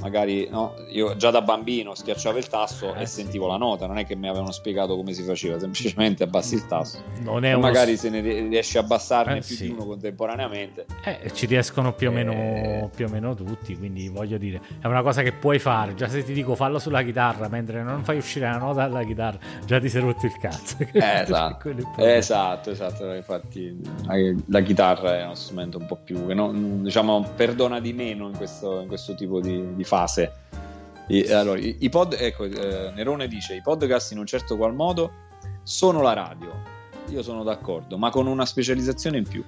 magari 0.00 0.48
no, 0.48 0.74
io 0.90 1.16
già 1.16 1.30
da 1.30 1.42
bambino 1.42 1.94
schiacciavo 1.94 2.38
il 2.38 2.46
tasto 2.48 2.94
eh, 2.94 3.02
e 3.02 3.06
sì. 3.06 3.22
sentivo 3.22 3.46
la 3.46 3.56
nota, 3.56 3.86
non 3.86 3.98
è 3.98 4.06
che 4.06 4.14
mi 4.14 4.28
avevano 4.28 4.52
spiegato 4.52 4.96
come 4.96 5.12
si 5.12 5.22
faceva, 5.22 5.58
semplicemente 5.58 6.24
abbassi 6.24 6.54
il 6.54 6.66
tasto. 6.66 6.98
Non 7.20 7.44
è 7.44 7.52
uno... 7.52 7.66
magari 7.66 7.96
se 7.96 8.10
ne 8.10 8.20
riesci 8.20 8.76
a 8.76 8.80
abbassarne 8.80 9.38
eh, 9.38 9.40
più 9.40 9.56
sì. 9.56 9.66
di 9.66 9.72
uno 9.72 9.86
contemporaneamente. 9.86 10.86
Eh, 11.04 11.30
ci 11.32 11.46
riescono 11.46 11.92
più 11.92 12.08
o, 12.08 12.12
meno, 12.12 12.32
eh... 12.32 12.88
più 12.94 13.06
o 13.06 13.08
meno 13.08 13.34
tutti, 13.34 13.76
quindi 13.76 14.08
voglio 14.08 14.38
dire, 14.38 14.60
è 14.80 14.86
una 14.86 15.02
cosa 15.02 15.22
che 15.22 15.32
puoi 15.32 15.58
fare, 15.58 15.94
già 15.94 16.08
se 16.08 16.22
ti 16.24 16.32
dico 16.32 16.54
fallo 16.54 16.78
sulla 16.78 17.02
chitarra, 17.02 17.48
mentre 17.48 17.82
non 17.82 18.04
fai 18.04 18.18
uscire 18.18 18.46
la 18.46 18.58
nota 18.58 18.86
dalla 18.86 19.04
chitarra, 19.04 19.38
già 19.64 19.78
ti 19.80 19.88
sei 19.88 20.02
rotto 20.02 20.26
il 20.26 20.36
cazzo. 20.40 20.76
Eh, 20.98 21.20
esatto. 21.20 21.70
esatto, 21.96 22.70
esatto, 22.70 23.12
infatti 23.12 23.78
la, 24.46 24.60
chitarra 24.60 25.18
è 25.18 25.24
uno 25.24 25.34
strumento 25.34 25.78
un 25.78 25.86
po' 25.86 25.96
più, 25.96 26.26
che 26.26 26.34
non, 26.34 26.82
diciamo, 26.82 27.32
perdona 27.36 27.80
di 27.80 27.92
meno 27.92 28.26
in 28.26 28.36
questo, 28.36 28.80
in 28.80 28.88
questo 28.88 29.14
tipo 29.14 29.40
di, 29.40 29.74
di 29.74 29.84
fase. 29.88 30.32
I, 31.08 31.32
allora, 31.32 31.58
i, 31.58 31.76
i 31.80 31.88
pod, 31.88 32.12
ecco, 32.12 32.44
eh, 32.44 32.92
Nerone 32.94 33.26
dice: 33.26 33.54
I 33.54 33.62
podcast 33.62 34.12
in 34.12 34.18
un 34.18 34.26
certo 34.26 34.56
qual 34.56 34.74
modo 34.74 35.10
sono 35.62 36.02
la 36.02 36.12
radio. 36.12 36.76
Io 37.08 37.22
sono 37.22 37.42
d'accordo, 37.42 37.96
ma 37.96 38.10
con 38.10 38.26
una 38.26 38.44
specializzazione 38.44 39.16
in 39.16 39.26
più, 39.26 39.42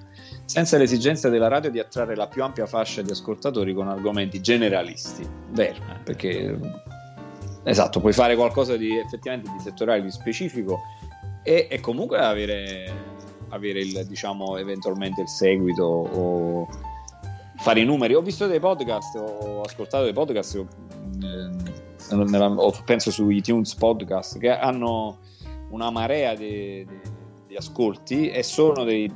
senza 0.46 0.78
l'esigenza 0.78 1.28
della 1.28 1.48
radio 1.48 1.70
di 1.70 1.78
attrarre 1.78 2.16
la 2.16 2.26
più 2.26 2.42
ampia 2.42 2.64
fascia 2.64 3.02
di 3.02 3.10
ascoltatori 3.10 3.74
con 3.74 3.86
argomenti 3.86 4.40
generalisti. 4.40 5.28
Vero, 5.50 5.76
eh. 5.90 5.98
perché 6.02 6.58
esatto, 7.64 8.00
puoi 8.00 8.14
fare 8.14 8.34
qualcosa 8.34 8.78
di 8.78 8.96
effettivamente 8.96 9.50
di 9.50 9.60
settoriale, 9.60 10.00
di 10.00 10.10
specifico 10.10 10.78
e, 11.42 11.68
e 11.70 11.80
comunque 11.80 12.16
avere, 12.18 12.94
avere 13.50 13.80
il, 13.80 14.06
diciamo, 14.06 14.56
eventualmente 14.56 15.20
il 15.20 15.28
seguito 15.28 15.84
o 15.84 16.66
fare 17.60 17.80
i 17.80 17.84
numeri. 17.84 18.14
Ho 18.14 18.22
visto 18.22 18.46
dei 18.46 18.60
podcast, 18.60 19.16
ho 19.16 19.60
ascoltato 19.60 20.04
dei 20.04 20.12
podcast, 20.12 20.56
eh, 20.56 22.14
nella, 22.14 22.54
penso 22.84 23.10
su 23.10 23.28
iTunes 23.30 23.74
Podcast, 23.74 24.38
che 24.38 24.50
hanno 24.50 25.18
una 25.70 25.90
marea 25.90 26.34
di, 26.34 26.84
di, 26.84 27.00
di 27.48 27.56
ascolti 27.56 28.30
e 28.30 28.42
sono 28.42 28.84
dei, 28.84 29.12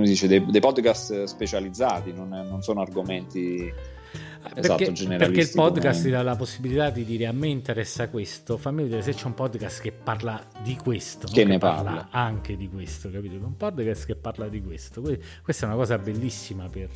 dice, 0.00 0.26
dei, 0.26 0.44
dei 0.46 0.60
podcast 0.60 1.24
specializzati, 1.24 2.12
non, 2.12 2.28
non, 2.28 2.62
sono 2.62 2.80
argomenti 2.80 3.72
esatto, 4.54 4.84
perché, 4.84 5.16
perché 5.16 5.40
il 5.40 5.50
podcast 5.52 6.02
ti 6.02 6.10
dà 6.10 6.22
la 6.22 6.36
possibilità 6.36 6.90
di 6.90 7.04
dire 7.04 7.26
a 7.26 7.32
me 7.32 7.48
interessa 7.48 8.08
questo, 8.08 8.56
fammi 8.56 8.82
vedere 8.82 9.02
se 9.02 9.14
c'è 9.14 9.26
un 9.26 9.34
podcast 9.34 9.80
che 9.80 9.92
parla 9.92 10.42
di 10.62 10.76
questo, 10.76 11.26
che 11.26 11.44
ne 11.44 11.52
che 11.52 11.58
parla. 11.58 11.82
parla 11.82 12.08
anche 12.10 12.56
di 12.56 12.68
questo, 12.68 13.10
capito? 13.10 13.34
Un 13.36 13.56
podcast 13.56 14.06
che 14.06 14.14
parla 14.14 14.48
di 14.48 14.62
questo. 14.62 15.00
Questa 15.00 15.64
è 15.64 15.68
una 15.68 15.76
cosa 15.76 15.98
bellissima 15.98 16.68
per, 16.68 16.88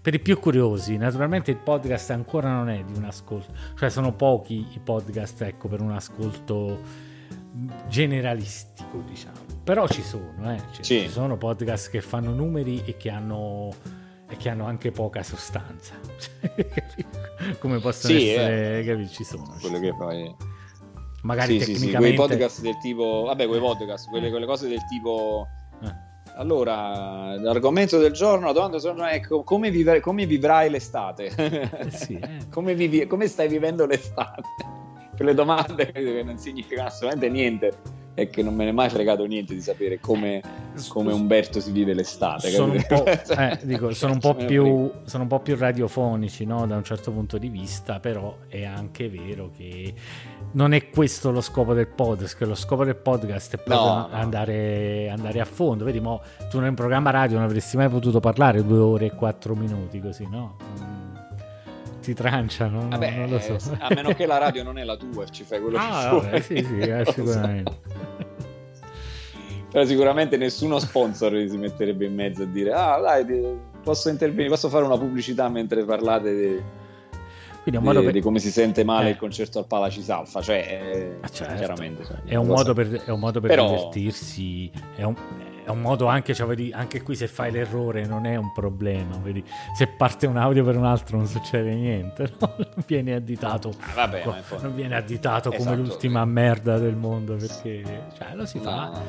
per, 0.00 0.14
i 0.14 0.20
più 0.20 0.38
curiosi. 0.38 0.96
Naturalmente 0.96 1.50
il 1.50 1.58
podcast 1.58 2.10
ancora 2.10 2.52
non 2.52 2.68
è 2.68 2.82
di 2.84 2.96
un 2.96 3.04
ascolto, 3.04 3.52
cioè 3.78 3.90
sono 3.90 4.12
pochi 4.12 4.66
i 4.72 4.80
podcast 4.82 5.42
ecco, 5.42 5.68
per 5.68 5.80
un 5.80 5.92
ascolto 5.92 6.78
generalistico, 7.88 9.02
diciamo. 9.06 9.38
Però 9.62 9.86
ci 9.86 10.02
sono, 10.02 10.52
eh. 10.52 10.58
cioè, 10.72 10.84
sì. 10.84 11.00
ci 11.00 11.08
sono 11.08 11.36
podcast 11.36 11.90
che 11.90 12.00
fanno 12.00 12.32
numeri 12.32 12.82
e 12.84 12.96
che 12.96 13.10
hanno 13.10 13.98
e 14.30 14.36
che 14.36 14.48
hanno 14.48 14.64
anche 14.64 14.92
poca 14.92 15.22
sostanza. 15.22 15.94
Come 17.58 17.80
possono 17.80 18.16
sì, 18.16 18.28
essere, 18.28 18.80
eh. 18.80 18.84
capisci, 18.84 19.14
ci 19.16 19.24
sono. 19.24 19.56
Quello 19.60 19.80
che 19.80 19.94
poi... 19.94 20.34
Magari 21.22 21.60
sì, 21.60 21.72
tecnicamente... 21.72 22.10
sì, 22.10 22.16
quei 22.16 22.28
podcast 22.28 22.60
del 22.60 22.78
tipo... 22.78 23.22
Vabbè, 23.26 23.46
quei 23.46 23.60
podcast, 23.60 24.08
quelle, 24.08 24.30
quelle 24.30 24.46
cose 24.46 24.68
del 24.68 24.86
tipo... 24.88 25.46
Eh. 25.82 26.08
Allora, 26.36 27.36
l'argomento 27.38 27.98
del 27.98 28.12
giorno, 28.12 28.46
la 28.46 28.52
domanda 28.52 28.78
sono, 28.78 29.04
ecco, 29.06 29.42
come, 29.42 29.70
vive, 29.70 30.00
come 30.00 30.24
vivrai 30.26 30.70
l'estate? 30.70 31.26
Eh 31.34 31.90
sì, 31.90 32.14
eh. 32.14 32.46
come, 32.50 32.74
vivi, 32.74 33.06
come 33.06 33.26
stai 33.26 33.48
vivendo 33.48 33.84
l'estate? 33.84 34.42
Quelle 35.20 35.34
domande 35.34 35.84
che 35.92 36.22
non 36.24 36.38
significano 36.38 36.88
assolutamente 36.88 37.28
niente 37.28 37.72
e 38.14 38.30
che 38.30 38.42
non 38.42 38.54
me 38.54 38.64
ne 38.64 38.70
è 38.70 38.72
mai 38.72 38.88
fregato 38.88 39.26
niente 39.26 39.52
di 39.52 39.60
sapere 39.60 40.00
come, 40.00 40.40
come 40.88 41.12
Umberto 41.12 41.60
si 41.60 41.72
vive 41.72 41.92
l'estate. 41.92 42.48
Sono 42.48 42.72
un, 42.72 42.84
po', 42.88 43.04
Cioè, 43.26 43.58
eh, 43.60 43.66
dico, 43.66 43.92
sono, 43.92 44.14
un 44.14 44.18
po 44.18 44.34
più, 44.34 44.90
sono 45.04 45.24
un 45.24 45.28
po' 45.28 45.40
più 45.40 45.56
radiofonici 45.58 46.46
no? 46.46 46.66
da 46.66 46.76
un 46.76 46.84
certo 46.84 47.12
punto 47.12 47.36
di 47.36 47.50
vista, 47.50 48.00
però 48.00 48.34
è 48.48 48.64
anche 48.64 49.10
vero 49.10 49.50
che 49.54 49.92
non 50.52 50.72
è 50.72 50.88
questo 50.88 51.30
lo 51.30 51.42
scopo 51.42 51.74
del 51.74 51.88
podcast, 51.88 52.40
lo 52.40 52.54
scopo 52.54 52.86
del 52.86 52.96
podcast 52.96 53.56
è 53.56 53.62
proprio 53.62 53.88
No, 53.90 54.08
no. 54.08 54.08
andare, 54.12 55.10
andare 55.10 55.38
a 55.38 55.44
fondo. 55.44 55.84
Vedi, 55.84 56.00
mo, 56.00 56.22
tu 56.48 56.56
in 56.56 56.62
un 56.62 56.74
programma 56.74 57.10
radio 57.10 57.36
non 57.36 57.44
avresti 57.44 57.76
mai 57.76 57.90
potuto 57.90 58.20
parlare 58.20 58.64
due 58.64 58.78
ore 58.78 59.06
e 59.06 59.14
quattro 59.14 59.54
minuti 59.54 60.00
così, 60.00 60.26
no? 60.30 61.09
Ti 62.00 62.14
tranciano, 62.14 62.82
no? 62.82 62.88
Vabbè, 62.88 63.10
non 63.16 63.28
lo 63.30 63.38
so. 63.38 63.52
eh, 63.54 63.76
a 63.78 63.88
meno 63.94 64.12
che 64.14 64.24
la 64.26 64.38
radio 64.38 64.62
non 64.62 64.78
è 64.78 64.84
la 64.84 64.96
tua 64.96 65.26
ci 65.28 65.44
fai 65.44 65.60
quello 65.60 65.76
Ah, 65.78 66.00
che 66.02 66.08
vuoi. 66.08 66.20
vabbè, 66.22 66.40
sì, 66.40 66.56
sì, 66.64 66.78
eh, 66.78 66.98
lo 67.04 67.04
so. 67.04 67.12
sicuramente. 67.12 67.78
Però 69.70 69.84
sicuramente 69.84 70.36
nessuno 70.36 70.78
sponsor 70.80 71.44
si 71.48 71.56
metterebbe 71.56 72.04
in 72.06 72.14
mezzo 72.14 72.42
a 72.42 72.46
dire 72.46 72.72
ah 72.72 72.98
dai 72.98 73.24
posso 73.84 74.08
intervenire, 74.08 74.48
posso 74.48 74.68
fare 74.68 74.84
una 74.84 74.98
pubblicità 74.98 75.48
mentre 75.48 75.84
parlate 75.84 76.34
di, 76.34 76.60
Quindi 77.62 77.70
è 77.72 77.76
un 77.76 77.80
di- 77.80 77.86
modo 77.86 78.02
per... 78.02 78.12
di 78.12 78.20
come 78.20 78.40
si 78.40 78.50
sente 78.50 78.82
male 78.82 79.08
Eh. 79.08 79.10
il 79.12 79.16
concerto 79.16 79.58
al 79.60 79.66
Palaci 79.68 80.02
Salfa, 80.02 80.40
cioè 80.42 81.16
Ah, 81.20 81.28
certo. 81.28 81.54
chiaramente 81.54 82.04
cioè, 82.04 82.16
È 82.24 82.34
un, 82.34 82.48
cosa- 82.48 82.72
per, 82.74 82.90
è 83.04 83.10
un 83.10 83.20
modo 83.20 83.40
per 83.40 83.50
Però- 83.50 83.68
divertirsi, 83.68 84.70
è 84.96 85.02
un, 85.04 85.14
è 85.70 85.72
un 85.74 85.80
modo 85.80 86.06
anche, 86.06 86.34
cioè, 86.34 86.46
vedi, 86.46 86.72
anche 86.72 87.02
qui 87.02 87.14
se 87.16 87.26
fai 87.28 87.50
l'errore 87.50 88.04
non 88.04 88.26
è 88.26 88.36
un 88.36 88.52
problema, 88.52 89.16
vedi, 89.22 89.44
se 89.74 89.86
parte 89.86 90.26
un 90.26 90.36
audio 90.36 90.64
per 90.64 90.76
un 90.76 90.84
altro 90.84 91.16
non 91.16 91.26
succede 91.26 91.74
niente, 91.74 92.32
no? 92.38 92.54
non 92.58 92.84
viene 92.86 93.14
additato, 93.14 93.72
Ah, 93.80 93.94
vabbè, 94.06 94.22
co- 94.22 94.60
non 94.60 94.74
viene 94.74 94.96
additato 94.96 95.50
come 95.50 95.72
Esatto. 95.72 95.76
l'ultima 95.76 96.24
merda 96.24 96.78
del 96.78 96.96
mondo 96.96 97.36
perché 97.36 97.82
cioè, 98.16 98.34
lo 98.34 98.46
si 98.46 98.58
fa, 98.58 98.90
no, 98.92 99.02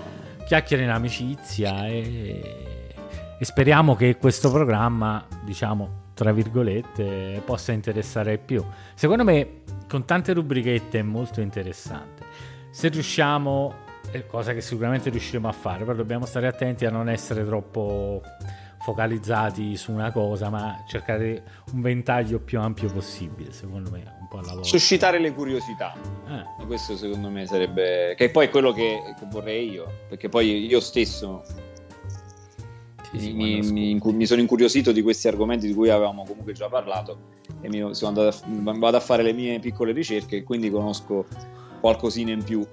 chiacchiere 0.46 0.84
in 0.84 0.90
amicizia 0.90 1.88
e, 1.88 2.94
e 3.38 3.46
speriamo 3.46 3.96
che 3.96 4.18
questo 4.18 4.52
programma, 4.52 5.26
diciamo, 5.44 6.00
tra 6.14 6.32
virgolette, 6.32 7.42
possa 7.44 7.72
interessare 7.72 8.38
più. 8.38 8.64
Secondo 8.94 9.24
me, 9.24 9.62
con 9.90 10.06
tante 10.06 10.34
rubrichette 10.34 11.00
è 11.00 11.02
molto 11.02 11.42
interessante. 11.42 12.24
Se 12.70 12.90
riusciamo, 12.90 13.74
cosa 14.28 14.54
che 14.54 14.62
sicuramente 14.62 15.10
riusciremo 15.10 15.48
a 15.48 15.52
fare, 15.52 15.84
però 15.84 15.96
dobbiamo 15.96 16.26
stare 16.26 16.48
attenti 16.48 16.86
a 16.86 16.90
non 16.90 17.10
essere 17.10 17.46
troppo 17.46 18.22
focalizzati 18.82 19.78
su 19.78 19.92
una 19.92 20.12
cosa, 20.12 20.50
ma 20.50 20.84
cercare 20.88 21.44
un 21.74 21.82
ventaglio 21.82 22.40
più 22.40 22.60
ampio 22.60 22.92
possibile, 22.92 23.52
secondo 23.52 23.92
me, 23.92 24.00
un 24.20 24.28
po' 24.28 24.40
alla 24.40 24.54
volta. 24.54 24.68
suscitare 24.68 25.20
le 25.20 25.34
curiosità. 25.34 25.94
Eh. 26.28 26.66
Questo 26.66 26.98
secondo 26.98 27.30
me 27.30 27.46
sarebbe 27.46 28.16
che 28.18 28.30
poi 28.32 28.48
è 28.48 28.50
quello 28.50 28.72
che, 28.72 29.00
che 29.18 29.26
vorrei 29.30 29.70
io, 29.70 29.86
perché 30.10 30.30
poi 30.30 30.66
io 30.66 30.80
stesso 30.80 31.44
Sì, 33.12 33.20
sì, 33.20 33.34
mi, 33.34 33.60
mi- 33.62 34.00
mi 34.02 34.26
sono 34.26 34.42
incuriosito 34.42 34.92
di 34.92 35.02
questi 35.02 35.28
argomenti 35.28 35.68
di 35.68 35.74
cui 35.74 35.90
avevamo 35.90 36.24
comunque 36.26 36.54
già 36.54 36.68
parlato 36.68 37.40
e 37.62 37.68
mi 37.70 37.94
sono 37.94 38.18
andato 38.18 38.38
a, 38.46 38.74
vado 38.78 38.98
a 38.98 39.02
fare 39.02 39.22
le 39.22 39.34
mie 39.34 39.60
piccole 39.60 39.92
ricerche 39.92 40.38
e 40.38 40.44
quindi 40.44 40.70
conosco 40.72 41.26
qualcosina 41.82 42.32
in 42.32 42.44
più 42.44 42.66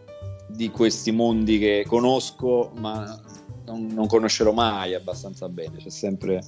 di 0.49 0.71
questi 0.71 1.13
mondi 1.13 1.59
che 1.59 1.85
conosco 1.87 2.73
ma 2.77 3.21
non, 3.67 3.87
non 3.87 4.07
conoscerò 4.07 4.53
mai 4.53 4.95
abbastanza 4.95 5.49
bene 5.49 5.77
c'è 5.77 5.91
sempre, 5.91 6.43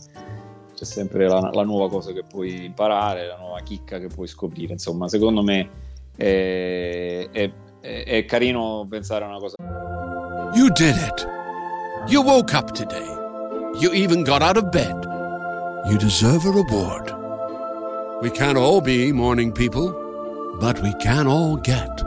c'è 0.75 0.85
sempre 0.85 1.29
la, 1.29 1.51
la 1.53 1.63
nuova 1.65 1.89
cosa 1.89 2.13
che 2.13 2.25
puoi 2.25 2.65
imparare 2.65 3.27
la 3.27 3.37
nuova 3.37 3.61
chicca 3.61 3.99
che 3.99 4.09
puoi 4.09 4.27
scoprire 4.27 4.73
insomma 4.73 5.07
secondo 5.09 5.43
me 5.43 5.69
è, 6.17 7.29
è- 7.31 7.53
è- 7.81 8.25
carino 8.25 8.87
pensare 8.89 9.25
a 9.25 9.29
una 9.29 9.39
cosa 9.39 9.55
You 10.53 10.69
did 10.71 10.97
it. 10.97 11.29
You 12.09 12.23
woke 12.23 12.53
up 12.55 12.73
today. 12.73 13.07
You 13.79 13.93
even 13.93 14.25
got 14.25 14.43
out 14.43 14.57
of 14.57 14.73
bed. 14.73 15.07
You 15.89 15.97
deserve 15.97 16.45
a 16.45 16.51
reward. 16.51 17.15
We 18.21 18.31
can't 18.31 18.59
all 18.59 18.81
be 18.81 19.13
morning 19.13 19.53
people, 19.53 19.93
but 20.59 20.83
we 20.83 20.93
can 20.95 21.29
all 21.29 21.57
get 21.57 22.03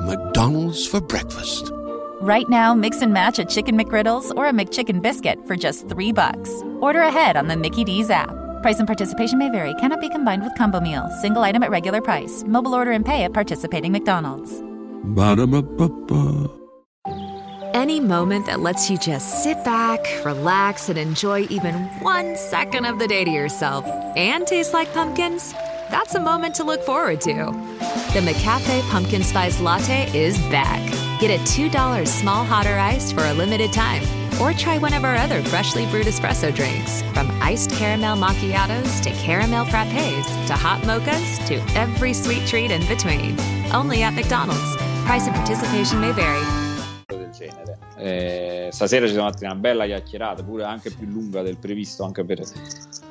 McDonald's 0.00 0.86
for 0.86 1.00
breakfast. 1.00 1.72
Right 2.20 2.48
now, 2.48 2.74
mix 2.74 3.02
and 3.02 3.12
match 3.12 3.38
a 3.38 3.44
Chicken 3.44 3.78
McGriddles 3.78 4.34
or 4.36 4.46
a 4.46 4.52
McChicken 4.52 5.02
biscuit 5.02 5.38
for 5.46 5.56
just 5.56 5.88
three 5.88 6.12
bucks. 6.12 6.50
Order 6.80 7.00
ahead 7.00 7.36
on 7.36 7.48
the 7.48 7.56
Mickey 7.56 7.84
D's 7.84 8.10
app. 8.10 8.30
Price 8.62 8.78
and 8.78 8.86
participation 8.86 9.38
may 9.38 9.50
vary. 9.50 9.74
Cannot 9.74 10.00
be 10.00 10.08
combined 10.08 10.42
with 10.42 10.54
combo 10.56 10.80
meal. 10.80 11.08
Single 11.20 11.42
item 11.42 11.62
at 11.62 11.70
regular 11.70 12.00
price. 12.00 12.44
Mobile 12.46 12.74
order 12.74 12.92
and 12.92 13.04
pay 13.04 13.24
at 13.24 13.32
participating 13.32 13.92
McDonald's. 13.92 14.62
Ba-da-ba-ba-ba. 15.04 16.48
Any 17.74 18.00
moment 18.00 18.46
that 18.46 18.60
lets 18.60 18.90
you 18.90 18.98
just 18.98 19.44
sit 19.44 19.62
back, 19.64 20.00
relax, 20.24 20.88
and 20.88 20.98
enjoy 20.98 21.46
even 21.50 21.74
one 22.02 22.36
second 22.36 22.86
of 22.86 22.98
the 22.98 23.06
day 23.06 23.24
to 23.24 23.30
yourself 23.30 23.84
and 24.16 24.46
taste 24.46 24.72
like 24.72 24.92
pumpkins, 24.92 25.54
that's 25.90 26.14
a 26.14 26.20
moment 26.20 26.54
to 26.56 26.64
look 26.64 26.82
forward 26.82 27.20
to. 27.22 27.34
The 27.34 28.20
McCafe 28.20 28.80
Pumpkin 28.90 29.22
Spice 29.22 29.60
Latte 29.60 30.10
is 30.16 30.38
back. 30.50 30.80
Get 31.20 31.30
a 31.30 31.42
$2 31.44 32.06
small 32.06 32.44
hot 32.44 32.66
or 32.66 32.78
iced 32.78 33.14
for 33.14 33.24
a 33.24 33.34
limited 33.34 33.72
time. 33.72 34.02
Or 34.40 34.52
try 34.52 34.78
one 34.78 34.94
of 34.94 35.04
our 35.04 35.16
other 35.16 35.42
freshly 35.42 35.84
brewed 35.86 36.06
espresso 36.06 36.54
drinks. 36.54 37.02
From 37.12 37.30
iced 37.42 37.70
caramel 37.72 38.16
macchiatos 38.16 39.02
to 39.02 39.10
caramel 39.10 39.64
frappes 39.66 40.46
to 40.46 40.54
hot 40.54 40.80
mochas 40.82 41.44
to 41.48 41.56
every 41.76 42.12
sweet 42.12 42.46
treat 42.46 42.70
in 42.70 42.86
between. 42.86 43.38
Only 43.72 44.02
at 44.02 44.14
McDonald's. 44.14 44.76
Price 45.04 45.26
and 45.26 45.34
participation 45.34 46.00
may 46.00 46.12
vary. 46.12 46.44
Eh, 47.98 48.68
stasera 48.70 49.06
ci 49.06 49.12
siamo 49.12 49.28
fatti 49.28 49.44
una 49.44 49.56
bella 49.56 49.84
chiacchierata, 49.84 50.42
pure 50.44 50.62
anche 50.64 50.90
più 50.90 51.06
lunga 51.08 51.42
del 51.42 51.58
previsto, 51.58 52.04
anche 52.04 52.24
per, 52.24 52.42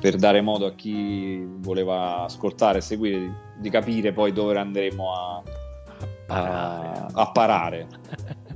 per 0.00 0.16
dare 0.16 0.40
modo 0.40 0.66
a 0.66 0.72
chi 0.72 1.44
voleva 1.46 2.22
ascoltare 2.24 2.78
e 2.78 2.80
seguire 2.80 3.18
di, 3.18 3.32
di 3.58 3.70
capire 3.70 4.12
poi 4.12 4.32
dove 4.32 4.56
andremo 4.58 5.12
a, 5.14 5.42
a, 6.28 7.06
a 7.12 7.30
parare, 7.30 7.86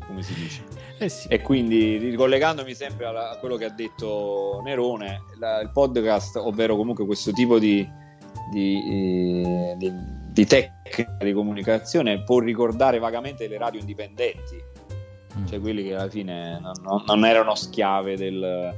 come 0.07 0.23
si 0.23 0.35
dice. 0.35 0.63
Eh 0.99 1.09
sì. 1.09 1.29
E 1.29 1.43
quindi 1.43 1.97
ricollegandomi 1.99 2.75
sempre 2.75 3.07
alla- 3.07 3.31
a 3.31 3.37
quello 3.39 3.57
che 3.57 3.65
ha 3.65 3.71
detto 3.71 4.61
Nerone, 4.65 5.23
la- 5.39 5.61
il 5.61 5.71
podcast, 5.71 6.37
ovvero 6.37 6.77
comunque 6.77 7.05
questo 7.05 7.33
tipo 7.33 7.59
di, 7.59 7.87
di, 8.53 8.77
eh, 8.89 9.75
di- 9.77 9.93
di 10.33 10.47
tecnica 10.47 11.17
di 11.19 11.33
comunicazione, 11.33 12.23
può 12.23 12.39
ricordare 12.39 12.99
vagamente 12.99 13.49
le 13.49 13.59
radio 13.59 13.81
indipendenti, 13.81 14.57
Mm. 15.39 15.47
cioè 15.47 15.61
quelli 15.61 15.83
che 15.85 15.95
alla 15.95 16.09
fine 16.09 16.61
non, 16.61 17.03
non- 17.07 17.25
erano 17.25 17.55
schiave 17.55 18.17
del, 18.17 18.75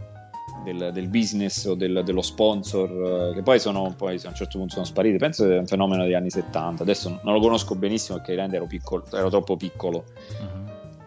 del- 0.64 0.90
del 0.93 1.09
business 1.09 1.64
o 1.66 1.74
del- 1.74 2.02
dello 2.05 2.22
sponsor, 2.22 3.31
eh, 3.31 3.35
che 3.35 3.43
poi, 3.43 3.59
sono, 3.59 3.93
poi 3.97 4.20
a 4.22 4.28
un 4.28 4.35
certo 4.35 4.59
punto 4.59 4.74
sono 4.74 4.85
spariti. 4.85 5.16
Penso 5.18 5.47
che 5.47 5.56
è 5.56 5.59
un 5.59 5.66
fenomeno 5.66 6.05
degli 6.05 6.14
anni 6.14 6.31
70. 6.31 6.82
Adesso 6.82 7.20
non 7.22 7.35
lo 7.35 7.40
conosco 7.40 7.74
benissimo 7.74 8.18
perché 8.20 8.35
ero, 8.40 8.66
piccolo, 8.66 9.05
ero 9.12 9.28
troppo 9.31 9.56
piccolo 9.56 10.05
Mhm. 10.40 10.62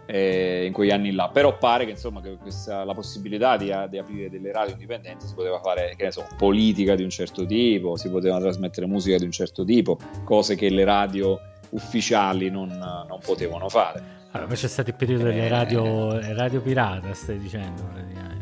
eh, 0.10 0.66
in 0.66 0.74
quegli 0.74 0.92
anni 0.92 1.12
là. 1.12 1.30
Però 1.30 1.58
pare 1.58 1.86
che 1.86 1.92
insomma 1.92 2.22
che 2.22 2.38
questa, 2.42 2.84
la 2.84 2.94
possibilità 2.94 3.58
di, 3.58 3.74
di 3.90 3.98
aprire 3.98 4.30
delle 4.30 4.52
radio 4.52 4.74
indipendenti 4.74 5.26
si 5.28 5.34
poteva 5.34 5.60
fare, 5.60 5.94
che 5.98 6.04
ne 6.06 6.12
so, 6.12 6.26
politica 6.38 6.96
di 6.96 7.04
un 7.04 7.10
certo 7.10 7.46
tipo, 7.46 7.96
si 7.98 8.10
poteva 8.10 8.40
trasmettere 8.40 8.86
musica 8.86 9.18
di 9.18 9.26
un 9.26 9.32
certo 9.32 9.64
tipo, 9.66 9.98
cose 10.24 10.56
che 10.56 10.70
le 10.70 10.84
radio 10.84 11.40
ufficiali 11.70 12.50
non, 12.50 12.70
non 12.70 13.20
potevano 13.24 13.68
fare. 13.70 14.16
Allora, 14.38 14.48
poi 14.48 14.56
c'è 14.58 14.68
stato 14.68 14.90
il 14.90 14.96
periodo 14.96 15.24
delle 15.24 15.46
Eh. 15.46 15.50
radio, 15.50 16.20
radio 16.36 16.62
pirata, 16.62 17.14
stai 17.14 17.40
dicendo 17.40 17.84
praticamente. 17.84 18.36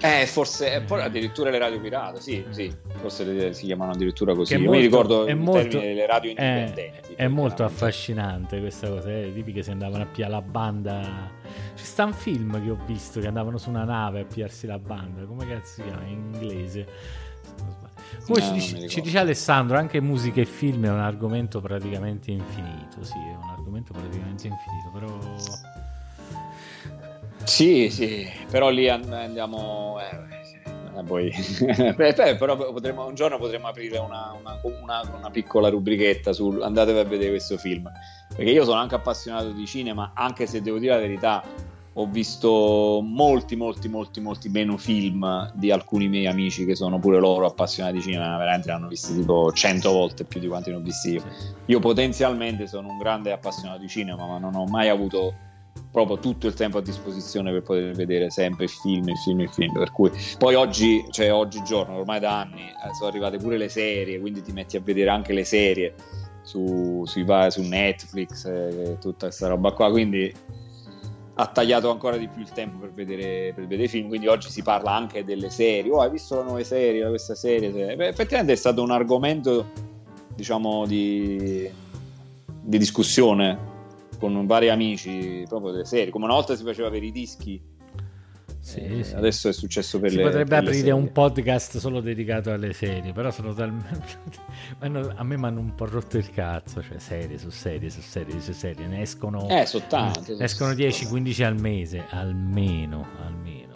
Eh, 0.00 0.26
forse, 0.26 0.82
poi 0.86 1.00
addirittura 1.00 1.48
le 1.48 1.56
radio 1.58 1.80
pirata, 1.80 2.20
sì, 2.20 2.44
sì, 2.50 2.70
forse 2.96 3.54
si 3.54 3.64
chiamano 3.64 3.92
addirittura 3.92 4.34
così. 4.34 4.52
È 4.52 4.56
Io 4.58 4.64
molto- 4.64 4.78
mi 4.78 4.84
ricordo 4.86 5.24
è 5.24 5.30
il 5.30 5.36
molto- 5.38 5.68
termine 5.68 5.86
delle 5.94 6.06
radio 6.06 6.30
Eh, 6.30 6.32
indipendenti. 6.58 7.14
è 7.14 7.26
molto 7.26 7.64
affascinante 7.64 8.60
questa 8.60 8.88
cosa, 8.90 9.08
eh, 9.10 9.30
tipiche 9.32 9.62
si 9.62 9.70
andavano 9.70 10.02
a 10.02 10.06
pigliare 10.06 10.32
la 10.32 10.42
banda. 10.42 11.30
Ci 11.74 11.84
sta 11.84 12.04
un 12.04 12.12
film 12.12 12.62
che 12.62 12.70
ho 12.70 12.78
visto 12.86 13.18
che 13.20 13.26
andavano 13.28 13.56
su 13.56 13.70
una 13.70 13.84
nave 13.84 14.20
a 14.20 14.24
pigliarsi 14.24 14.66
la 14.66 14.78
banda, 14.78 15.24
come 15.24 15.46
cazzo 15.48 15.80
si 15.80 15.82
chiama 15.82 16.02
in 16.04 16.18
inglese? 16.34 16.86
Come 18.26 18.38
Eh, 18.38 18.42
ci, 18.42 18.52
dice, 18.52 18.88
ci 18.88 19.00
dice 19.00 19.18
Alessandro, 19.18 19.78
anche 19.78 20.00
musica 20.00 20.40
e 20.40 20.44
film 20.44 20.84
è 20.84 20.90
un 20.90 20.98
argomento 21.00 21.60
praticamente 21.62 22.30
infinito, 22.30 23.02
sì, 23.02 23.14
è 23.14 23.36
un 23.42 23.48
argomento 23.74 23.92
praticamente 23.92 24.46
infinito, 24.46 24.90
però... 24.92 25.18
Sì, 27.44 27.90
sì, 27.90 28.30
però 28.50 28.70
lì 28.70 28.88
and- 28.88 29.12
andiamo... 29.12 29.98
eh, 30.00 30.98
eh, 30.98 31.02
poi... 31.02 31.30
Beh, 31.96 32.36
però 32.36 32.56
potremmo, 32.56 33.06
un 33.06 33.14
giorno 33.14 33.38
potremmo 33.38 33.66
aprire 33.68 33.98
una, 33.98 34.32
una- 34.38 34.58
una- 34.62 35.02
una 35.18 35.30
piccola 35.30 35.68
rubrichetta 35.68 36.32
su 36.32 36.48
andatevi 36.62 36.98
a 36.98 37.04
vedere 37.04 37.30
questo 37.30 37.58
film. 37.58 37.90
Perché 38.34 38.50
io 38.50 38.64
sono 38.64 38.78
anche 38.78 38.94
appassionato 38.94 39.50
di 39.50 39.66
cinema, 39.66 40.12
anche 40.14 40.46
se 40.46 40.62
devo 40.62 40.78
dire 40.78 40.94
la 40.94 41.00
verità, 41.00 41.42
ho 41.96 42.06
visto 42.06 43.00
molti, 43.04 43.54
molti, 43.54 43.88
molti, 43.88 44.20
molti 44.20 44.48
meno 44.48 44.76
film 44.76 45.50
di 45.54 45.70
alcuni 45.70 46.08
miei 46.08 46.26
amici 46.26 46.64
che 46.64 46.74
sono 46.74 46.98
pure 46.98 47.18
loro 47.18 47.46
appassionati 47.46 47.96
di 47.96 48.02
cinema, 48.02 48.36
veramente 48.36 48.68
ne 48.68 48.74
hanno 48.74 48.88
visti 48.88 49.14
tipo 49.14 49.52
100 49.52 49.92
volte 49.92 50.24
più 50.24 50.40
di 50.40 50.48
quanti 50.48 50.70
ne 50.70 50.76
ho 50.76 50.80
visti 50.80 51.10
io. 51.12 51.22
Io 51.66 51.78
potenzialmente 51.78 52.66
sono 52.66 52.88
un 52.88 52.98
grande 52.98 53.30
appassionato 53.30 53.80
di 53.80 53.88
cinema, 53.88 54.26
ma 54.26 54.38
non 54.38 54.56
ho 54.56 54.64
mai 54.64 54.88
avuto 54.88 55.34
proprio 55.90 56.18
tutto 56.18 56.48
il 56.48 56.54
tempo 56.54 56.78
a 56.78 56.82
disposizione 56.82 57.52
per 57.52 57.62
poter 57.62 57.94
vedere 57.94 58.28
sempre 58.30 58.66
film 58.66 59.08
e 59.08 59.14
film 59.24 59.40
e 59.40 59.48
film. 59.48 59.72
Per 59.72 59.92
cui 59.92 60.10
poi 60.36 60.56
oggi, 60.56 61.04
cioè 61.10 61.32
oggigiorno, 61.32 61.98
ormai 61.98 62.18
da 62.18 62.40
anni, 62.40 62.62
eh, 62.62 62.94
sono 62.94 63.08
arrivate 63.08 63.38
pure 63.38 63.56
le 63.56 63.68
serie, 63.68 64.18
quindi 64.18 64.42
ti 64.42 64.50
metti 64.50 64.76
a 64.76 64.80
vedere 64.80 65.10
anche 65.10 65.32
le 65.32 65.44
serie 65.44 65.94
su, 66.42 67.04
sui 67.06 67.24
su 67.50 67.62
Netflix 67.62 68.44
e 68.46 68.96
tutta 69.00 69.26
questa 69.26 69.46
roba 69.46 69.70
qua. 69.70 69.90
Quindi 69.92 70.34
ha 71.36 71.46
tagliato 71.46 71.90
ancora 71.90 72.16
di 72.16 72.28
più 72.28 72.42
il 72.42 72.50
tempo 72.50 72.78
per 72.78 72.92
vedere, 72.92 73.52
per 73.54 73.66
vedere 73.66 73.88
film. 73.88 74.08
Quindi 74.08 74.26
oggi 74.26 74.50
si 74.50 74.62
parla 74.62 74.94
anche 74.94 75.24
delle 75.24 75.50
serie. 75.50 75.90
Oh, 75.90 76.00
hai 76.00 76.10
visto 76.10 76.36
la 76.36 76.42
nuova 76.42 76.62
serie? 76.62 77.06
Questa 77.08 77.34
serie? 77.34 77.72
Se- 77.72 77.96
Beh, 77.96 78.08
effettivamente 78.08 78.52
è 78.52 78.56
stato 78.56 78.82
un 78.82 78.90
argomento, 78.90 79.66
diciamo, 80.34 80.86
di, 80.86 81.68
di 82.60 82.78
discussione 82.78 83.72
con 84.18 84.46
vari 84.46 84.70
amici 84.70 85.44
proprio 85.48 85.72
delle 85.72 85.84
serie. 85.84 86.10
Come 86.10 86.26
una 86.26 86.34
volta 86.34 86.54
si 86.54 86.62
faceva 86.62 86.88
per 86.88 87.02
i 87.02 87.10
dischi, 87.10 87.60
Sì, 88.64 88.80
eh, 88.80 89.04
sì. 89.04 89.14
adesso 89.14 89.48
è 89.50 89.52
successo 89.52 90.00
per 90.00 90.08
si 90.08 90.16
le 90.16 90.22
potrebbe 90.22 90.48
per 90.48 90.58
aprire 90.60 90.76
serie. 90.76 90.92
un 90.92 91.12
podcast 91.12 91.76
solo 91.76 92.00
dedicato 92.00 92.50
alle 92.50 92.72
serie, 92.72 93.12
però 93.12 93.30
sono 93.30 93.52
talmente... 93.52 94.16
a 94.80 95.22
me 95.22 95.36
mi 95.36 95.44
hanno 95.44 95.60
un 95.60 95.74
po' 95.74 95.84
rotto 95.84 96.16
il 96.16 96.30
cazzo, 96.30 96.82
cioè 96.82 96.98
serie 96.98 97.36
su 97.36 97.50
serie 97.50 97.90
su 97.90 98.00
serie 98.00 98.40
su 98.40 98.52
serie, 98.52 98.86
ne 98.86 99.02
escono... 99.02 99.46
Eh, 99.50 99.66
sono 99.66 99.84
tante, 99.86 100.32
sono- 100.32 100.38
Escono 100.42 100.72
10-15 100.72 101.42
al 101.44 101.60
mese, 101.60 102.04
almeno, 102.08 103.06
almeno. 103.22 103.72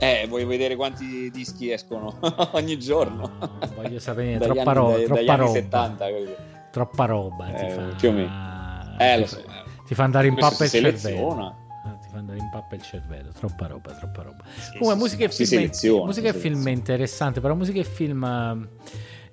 Eh, 0.00 0.26
vuoi 0.28 0.44
vedere 0.44 0.74
quanti 0.74 1.30
dischi 1.30 1.70
escono 1.70 2.18
ogni 2.54 2.76
giorno? 2.76 3.30
voglio 3.76 4.00
sapere, 4.00 4.38
troppa 4.44 4.62
anni- 4.62 4.74
roba, 4.74 4.96
dai- 4.96 5.04
troppa 5.04 5.20
dagli 5.20 5.28
anni 5.30 5.40
roba. 5.40 5.52
70, 5.52 6.04
capito? 6.06 6.36
Troppa 6.72 7.04
roba, 7.04 7.44
ti 7.46 7.64
Eh, 7.64 7.70
fa... 7.70 7.82
più 7.96 8.08
o 8.08 8.12
meno. 8.12 8.96
Eh, 8.98 9.14
ti 9.14 9.20
lo 9.20 9.26
fa- 9.26 9.36
so. 9.36 9.42
Ti 9.86 9.94
fa 9.94 10.02
andare 10.02 10.26
in 10.26 10.34
pappa 10.34 10.64
il 10.64 10.70
cervello. 10.70 11.56
Seleziona. 12.18 12.34
Eh, 12.34 12.34
Ti 12.34 12.34
fa 12.34 12.34
andare 12.34 12.38
in 12.38 12.48
pappa 12.50 12.74
il 12.74 12.82
cervello, 12.82 13.30
troppa 13.30 13.66
roba, 13.66 13.92
troppa 13.92 14.22
roba. 14.22 14.44
Sì, 14.56 14.78
Comunque, 14.78 15.08
sì, 15.08 15.16
musica 15.16 15.24
e 15.24 15.28
film, 15.28 16.04
musica 16.04 16.28
e 16.28 16.32
film 16.34 16.66
è 16.66 16.70
interessante, 16.70 17.40
però 17.40 17.54
musica 17.54 17.78
e 17.80 17.84
film 17.84 18.24
eh, 18.24 18.68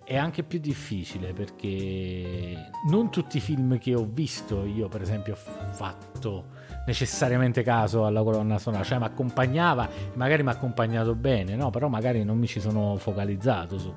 è 0.03 0.17
anche 0.17 0.43
più 0.43 0.59
difficile 0.59 1.33
perché 1.33 2.69
non 2.89 3.09
tutti 3.09 3.37
i 3.37 3.39
film 3.39 3.77
che 3.79 3.95
ho 3.95 4.07
visto 4.09 4.63
io, 4.65 4.87
per 4.87 5.01
esempio, 5.01 5.33
ho 5.33 5.71
fatto 5.71 6.45
necessariamente 6.85 7.63
caso 7.63 8.05
alla 8.05 8.21
colonna 8.21 8.59
sonora, 8.59 8.83
cioè 8.83 8.99
mi 8.99 9.05
accompagnava, 9.05 9.89
magari 10.13 10.43
mi 10.43 10.49
ha 10.49 10.51
accompagnato 10.51 11.15
bene, 11.15 11.55
no? 11.55 11.71
Però 11.71 11.87
magari 11.87 12.23
non 12.23 12.37
mi 12.37 12.45
ci 12.45 12.59
sono 12.59 12.95
focalizzato 12.97 13.79
su. 13.79 13.91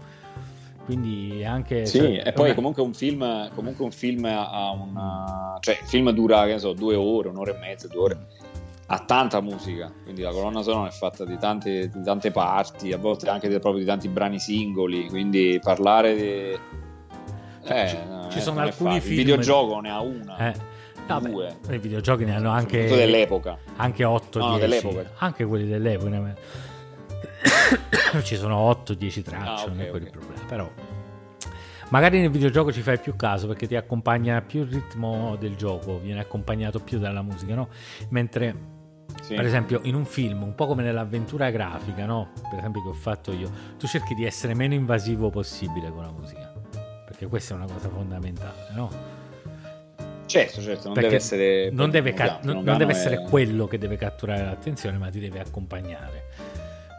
Quindi 0.87 1.45
anche 1.45 1.85
Sì, 1.85 1.99
cioè, 1.99 2.23
e 2.25 2.33
poi 2.33 2.47
una- 2.47 2.55
comunque 2.55 2.83
un 2.83 2.95
film, 2.95 3.51
comunque 3.55 3.85
un 3.85 3.91
film 3.91 4.25
ha 4.25 4.71
una... 4.71 5.59
cioè 5.61 5.77
il 5.83 5.87
film 5.87 6.11
dura, 6.13 6.47
che 6.47 6.53
ne 6.53 6.59
so, 6.59 6.73
due 6.73 6.95
ore, 6.95 7.29
un'ora 7.29 7.55
e 7.55 7.59
mezza, 7.59 7.89
due 7.89 8.01
ore. 8.01 8.27
Ha 8.91 8.99
tanta 9.01 9.41
musica, 9.43 9.93
quindi 10.03 10.23
la 10.23 10.31
colonna 10.31 10.63
sonora 10.63 10.89
è 10.89 10.93
fatta 10.93 11.25
di 11.27 11.37
tante, 11.37 11.91
di 11.91 12.03
tante 12.03 12.31
parti, 12.31 12.91
a 12.93 12.97
volte 12.97 13.29
anche 13.29 13.47
di- 13.49 13.59
proprio 13.59 13.81
di 13.83 13.85
tanti 13.87 14.09
brani 14.09 14.39
singoli, 14.39 15.09
quindi 15.11 15.61
parlare 15.63 16.15
di... 16.17 16.59
Ci- 17.67 17.73
Eh, 17.75 17.99
no, 18.09 18.29
ci 18.31 18.39
eh, 18.39 18.41
sono 18.41 18.61
alcuni 18.61 18.99
film- 19.01 19.13
Il 19.19 19.25
videogioco 19.27 19.81
ne 19.81 19.91
ha 19.91 20.01
una, 20.01 20.39
Eh, 20.39 20.55
vabbè, 21.07 21.29
due. 21.29 21.57
I 21.69 21.79
videogiochi 21.79 22.25
ne 22.25 22.35
hanno 22.37 22.49
anche 22.49 22.87
dell'epoca. 22.87 23.59
Anche 23.77 24.05
8 24.05 24.39
No, 24.39 24.47
no, 24.53 24.57
10. 24.57 24.71
dell'epoca. 24.71 25.11
Anche 25.19 25.45
quelli 25.45 25.67
dell'epoca. 25.69 26.35
Ci 28.23 28.37
sono 28.37 28.57
8 28.57 28.95
10 28.95 29.23
tracce, 29.23 29.47
Ah, 29.47 29.63
ok, 29.65 29.69
non 29.69 29.81
è 29.83 29.89
quello 29.91 30.07
ok. 30.07 30.13
il 30.15 30.19
problema, 30.19 30.45
però 30.49 30.71
magari 31.91 32.21
nel 32.21 32.31
videogioco 32.31 32.73
ci 32.73 32.81
fai 32.81 32.99
più 32.99 33.17
caso 33.17 33.47
perché 33.47 33.67
ti 33.67 33.77
accompagna 33.77 34.41
più 34.41 34.63
il 34.63 34.69
ritmo 34.73 35.37
del 35.37 35.57
gioco, 35.57 35.99
viene 35.99 36.21
accompagnato 36.21 36.81
più 36.81 36.99
dalla 36.99 37.21
musica, 37.23 37.55
no? 37.55 37.69
Mentre 38.11 38.77
Sì. 39.23 39.35
per 39.35 39.45
esempio 39.45 39.81
in 39.83 39.95
un 39.95 40.05
film, 40.07 40.43
un 40.43 40.55
po' 40.55 40.67
come 40.67 40.83
nell'avventura 40.83 41.51
grafica, 41.51 42.07
no? 42.07 42.29
Per 42.49 42.59
esempio 42.59 42.83
che 42.83 42.89
ho 42.89 42.93
fatto 42.95 43.33
io, 43.33 43.51
tu 43.79 43.87
cerchi 43.87 44.15
di 44.15 44.25
essere 44.25 44.55
meno 44.55 44.75
invasivo 44.75 45.29
possibile 45.31 45.91
con 45.91 46.03
la 46.03 46.11
musica. 46.11 46.53
Perché 47.05 47.27
questa 47.27 47.55
è 47.55 47.57
una 47.57 47.67
cosa 47.67 47.89
fondamentale, 47.89 48.67
no? 48.75 48.91
Certo, 50.27 50.61
certo, 50.61 50.85
non 50.85 50.93
Perché 50.95 51.09
deve 51.09 51.17
essere... 51.17 51.71
non 51.71 51.91
deve, 51.91 52.13
ca- 52.13 52.39
non- 52.43 52.63
non 52.63 52.77
deve 52.77 52.93
è- 52.93 52.97
essere 52.97 53.23
quello 53.23 53.67
che 53.67 53.79
deve 53.79 53.97
catturare 53.97 54.45
l'attenzione, 54.45 54.99
ma 54.99 55.09
ti 55.11 55.19
deve 55.21 55.41
accompagnare. 55.41 56.25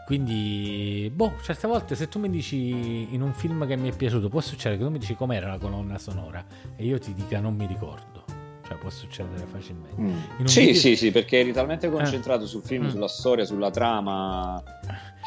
Quindi, 0.06 1.12
boh, 1.14 1.34
certe 1.44 1.68
volte 1.68 1.94
se 1.94 2.08
tu 2.08 2.18
mi 2.18 2.32
dici 2.32 3.14
in 3.14 3.22
un 3.22 3.32
film 3.34 3.68
che 3.68 3.76
mi 3.76 3.92
è 3.92 3.96
piaciuto, 3.96 4.28
può 4.28 4.42
succedere 4.42 4.78
che 4.80 4.84
tu 4.84 4.90
mi 4.90 4.98
dici 4.98 5.14
com'era 5.14 5.48
la 5.48 5.60
colonna 5.60 6.00
sonora 6.00 6.44
e 6.76 6.84
io 6.84 6.98
ti 6.98 7.14
dica 7.14 7.40
non 7.40 7.54
mi 7.56 7.68
ricordo. 7.68 8.19
Cioè, 8.70 8.78
può 8.78 8.90
succedere 8.92 9.46
facilmente. 9.52 10.00
Mm. 10.00 10.46
Sì, 10.46 10.60
video- 10.60 10.80
sì, 10.80 10.96
sì, 10.96 11.10
perché 11.12 11.40
eri 11.40 11.52
talmente 11.52 11.88
Eh. 11.88 11.90
concentrato 11.90 12.46
sul 12.46 12.62
film, 12.64 12.86
Mm. 12.86 12.90
sulla 12.90 13.08
storia, 13.08 13.44
sulla 13.46 13.72
trama, 13.72 14.62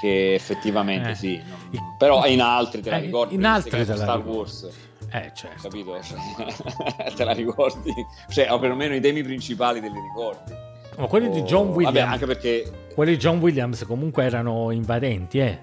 che 0.01 0.35
effettivamente 0.35 1.11
Eh. 1.11 1.15
sì. 1.17 1.43
non- 1.71 1.97
Però 1.99 2.25
in 2.27 2.41
altri 2.41 2.83
te 2.83 2.91
la 2.91 2.99
Eh, 2.99 3.01
ricordi. 3.01 3.35
in 3.35 3.45
altri 3.45 3.71
te 3.71 3.85
la 3.85 3.97
Star 3.97 4.17
ricordi. 4.19 4.37
Wars, 4.37 4.69
Eh, 5.11 5.33
certo. 5.35 5.69
capito? 5.69 5.99
Te 7.17 7.25
la 7.25 7.33
ricordi? 7.33 7.93
Cioè, 8.31 8.51
o 8.53 8.59
perlomeno 8.61 8.95
i 8.95 9.01
temi 9.01 9.23
principali 9.25 9.81
te 9.81 9.89
li 9.89 10.01
ricordi. 10.01 10.53
Ma 10.99 11.07
quelli 11.07 11.29
di 11.31 11.41
O- 11.41 11.45
John 11.45 11.69
Williams, 11.69 11.95
Vabbè, 11.99 12.13
anche 12.13 12.27
perché... 12.27 12.71
quelli 12.95 13.13
di 13.13 13.17
John 13.19 13.39
Williams 13.39 13.85
comunque 13.87 14.25
erano 14.25 14.71
invadenti, 14.71 15.39
eh. 15.39 15.59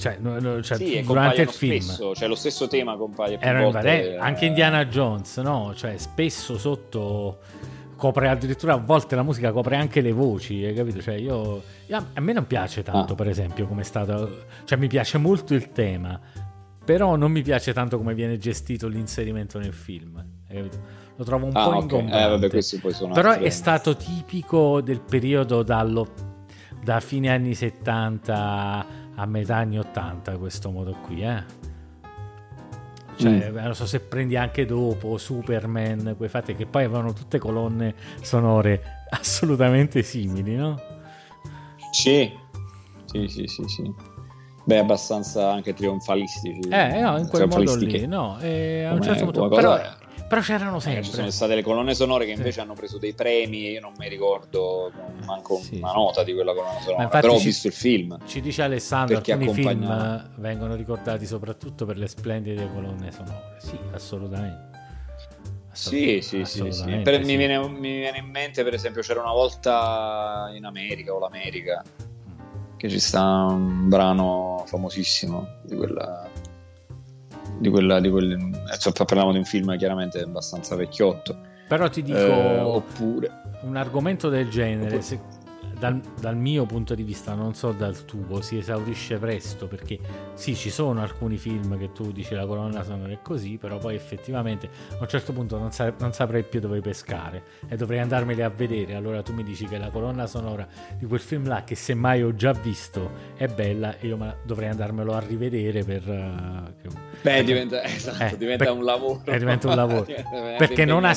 Cioè, 0.00 0.18
cioè, 0.62 0.76
sì, 0.78 1.02
durante 1.02 1.42
il 1.42 1.48
film. 1.50 1.78
spesso, 1.78 2.14
cioè 2.14 2.26
lo 2.26 2.34
stesso 2.34 2.66
tema 2.66 2.96
compaia 2.96 3.36
più 3.38 3.46
Erano 3.46 3.70
volte. 3.70 4.16
Anche 4.16 4.46
Indiana 4.46 4.86
Jones, 4.86 5.36
no? 5.38 5.72
Cioè, 5.76 5.96
spesso 5.98 6.56
sotto 6.58 7.38
copre 7.96 8.28
addirittura 8.30 8.72
a 8.72 8.76
volte 8.78 9.14
la 9.14 9.22
musica 9.22 9.52
copre 9.52 9.76
anche 9.76 10.00
le 10.00 10.12
voci, 10.12 10.64
hai 10.64 10.72
capito? 10.74 11.02
Cioè, 11.02 11.14
io, 11.16 11.62
a 11.90 12.20
me 12.20 12.32
non 12.32 12.46
piace 12.46 12.82
tanto, 12.82 13.12
Ah. 13.12 13.16
per 13.16 13.28
esempio, 13.28 13.66
come 13.66 13.82
è 13.82 13.84
stato. 13.84 14.44
Cioè, 14.64 14.78
mi 14.78 14.88
piace 14.88 15.18
molto 15.18 15.52
il 15.54 15.70
tema, 15.72 16.18
però 16.82 17.16
non 17.16 17.30
mi 17.30 17.42
piace 17.42 17.72
tanto 17.74 17.98
come 17.98 18.14
viene 18.14 18.38
gestito 18.38 18.88
l'inserimento 18.88 19.58
nel 19.58 19.74
film. 19.74 20.16
Hai 20.48 20.56
capito? 20.56 20.78
Lo 21.16 21.24
trovo 21.24 21.44
un 21.44 21.52
Ah, 21.54 21.64
po' 21.64 21.70
ok. 21.76 21.82
ingombrante. 21.82 22.24
Eh, 22.24 22.28
vabbè, 22.30 23.12
Però 23.12 23.32
è 23.32 23.50
stato 23.50 23.94
tipico 23.94 24.80
del 24.80 25.00
periodo 25.02 25.62
dallo, 25.62 26.08
da 26.82 26.98
fine 27.00 27.28
anni 27.28 27.54
70 27.54 28.86
a 29.16 29.26
metà 29.26 29.56
anni 29.56 29.78
80, 29.78 30.36
questo 30.38 30.70
modo 30.70 30.96
qui, 31.04 31.22
eh. 31.22 31.42
Cioè, 33.16 33.50
Mm. 33.50 33.56
non 33.58 33.74
so 33.74 33.84
se 33.86 34.00
prendi 34.00 34.36
anche 34.36 34.64
dopo 34.64 35.18
Superman, 35.18 36.14
quei 36.16 36.28
fatti 36.30 36.54
che 36.54 36.64
poi 36.64 36.84
avevano 36.84 37.12
tutte 37.12 37.38
colonne 37.38 37.94
sonore 38.22 39.02
assolutamente 39.10 40.02
simili, 40.02 40.56
no? 40.56 40.80
Sì, 41.90 42.32
sì, 43.04 43.28
sì, 43.28 43.46
sì, 43.46 43.64
sì. 43.66 43.94
Beh, 44.64 44.78
abbastanza 44.78 45.50
anche 45.52 45.74
trionfalistici. 45.74 46.68
Eh, 46.68 47.00
no, 47.00 47.18
in 47.18 47.26
quel 47.28 47.48
modo 47.48 47.74
lì, 47.74 48.06
no. 48.06 48.38
E 48.40 48.84
a 48.84 48.92
un 48.94 49.02
certo 49.02 49.24
punto, 49.24 49.48
però, 49.48 49.78
però 50.30 50.42
c'erano 50.42 50.76
Eh, 50.76 50.80
sempre. 50.80 51.02
ci 51.02 51.10
sono 51.10 51.30
state 51.30 51.56
le 51.56 51.62
colonne 51.64 51.92
sonore 51.92 52.24
che 52.24 52.30
Sì. 52.30 52.36
invece 52.38 52.60
hanno 52.60 52.74
preso 52.74 52.98
dei 52.98 53.14
premi 53.14 53.70
io 53.70 53.80
non 53.80 53.94
mi 53.98 54.08
ricordo 54.08 54.92
manco 55.26 55.56
Sì, 55.56 55.78
una 55.78 55.88
sì. 55.90 55.96
nota 55.96 56.22
di 56.22 56.32
quella 56.34 56.54
colonna 56.54 56.78
sonora, 56.80 57.02
infatti 57.02 57.20
però 57.22 57.34
ho 57.34 57.38
ci- 57.38 57.46
visto 57.46 57.66
il 57.66 57.72
film. 57.72 58.16
Ci 58.24 58.40
dice 58.40 58.62
Alessandro, 58.62 59.16
alcuni 59.16 59.52
film 59.52 59.66
accompagna- 59.66 60.24
eh, 60.24 60.28
vengono 60.36 60.74
ricordati 60.76 61.26
soprattutto 61.26 61.84
per 61.84 61.96
le 61.98 62.06
splendide 62.06 62.70
colonne 62.72 63.10
sonore. 63.10 63.56
Sì, 63.58 63.76
assolutamente. 63.92 64.68
Sì, 65.72 66.20
sì, 66.22 66.44
sì, 66.44 66.70
sì. 66.70 67.00
Per- 67.02 67.20
sì. 67.20 67.26
Mi, 67.26 67.36
viene, 67.36 67.58
mi 67.68 67.98
viene 67.98 68.18
in 68.18 68.26
mente, 68.30 68.62
per 68.62 68.74
esempio, 68.74 69.02
c'era 69.02 69.20
una 69.20 69.32
volta 69.32 70.50
in 70.54 70.64
America 70.64 71.12
o 71.12 71.18
l'America 71.18 71.82
che 72.76 72.88
ci 72.88 73.00
sta 73.00 73.22
un 73.48 73.88
brano 73.88 74.62
famosissimo 74.66 75.46
di 75.64 75.74
quella 75.76 76.28
di 77.60 77.68
quella 77.68 78.00
di 78.00 78.10
quel, 78.10 78.30
insomma, 78.32 79.04
parliamo 79.04 79.32
di 79.32 79.38
un 79.38 79.44
film 79.44 79.76
chiaramente 79.76 80.20
abbastanza 80.20 80.74
vecchiotto 80.74 81.36
però 81.70 81.88
ti 81.88 82.02
dico 82.02 82.18
eh, 82.18 82.58
oppure 82.58 83.42
un 83.60 83.76
argomento 83.76 84.28
del 84.28 84.48
genere 84.48 85.02
se, 85.02 85.20
dal, 85.78 86.00
dal, 86.18 86.36
mio 86.36 86.66
punto 86.66 86.96
di 86.96 87.04
vista, 87.04 87.34
non 87.34 87.54
so 87.54 87.70
dal 87.70 88.04
tuo, 88.04 88.40
si 88.42 88.58
esaurisce 88.58 89.18
presto 89.18 89.68
perché 89.68 89.98
sì, 90.34 90.56
ci 90.56 90.68
sono 90.68 91.00
alcuni 91.00 91.36
film 91.36 91.78
che 91.78 91.92
tu 91.92 92.10
dici 92.10 92.34
la 92.34 92.44
colonna 92.44 92.82
sonora 92.82 93.12
è 93.12 93.20
così, 93.22 93.56
però 93.56 93.78
poi 93.78 93.94
effettivamente 93.94 94.68
a 94.90 94.98
un 94.98 95.06
certo 95.06 95.32
punto 95.32 95.58
non, 95.58 95.70
sa- 95.70 95.94
non 95.98 96.12
saprei 96.12 96.42
più 96.42 96.58
dove 96.58 96.80
pescare 96.80 97.44
e 97.68 97.76
dovrei 97.76 98.00
andarmeli 98.00 98.42
a 98.42 98.48
vedere. 98.48 98.96
Allora 98.96 99.22
tu 99.22 99.32
mi 99.32 99.44
dici 99.44 99.66
che 99.66 99.78
la 99.78 99.90
colonna 99.90 100.26
sonora 100.26 100.66
di 100.98 101.06
quel 101.06 101.20
film 101.20 101.46
là, 101.46 101.62
che 101.62 101.76
semmai 101.76 102.22
ho 102.24 102.34
già 102.34 102.50
visto, 102.52 103.10
è 103.36 103.46
bella 103.46 103.96
e 103.96 104.08
io 104.08 104.36
dovrei 104.44 104.68
andarmelo 104.68 105.12
a 105.12 105.20
rivedere 105.20 105.84
per... 105.84 106.02
Uh, 106.04 106.72
che... 106.82 107.09
Beh, 107.22 107.44
diventa, 107.44 107.82
esatto, 107.84 108.34
eh, 108.34 108.38
diventa 108.38 108.64
per, 108.64 108.72
un 108.72 108.84
lavoro. 108.84 109.22
Eh, 109.24 109.38
diventa 109.38 109.68
un 109.68 109.76
lavoro. 109.76 110.06
perché 110.58 110.84
non 110.84 111.04
ha, 111.04 111.14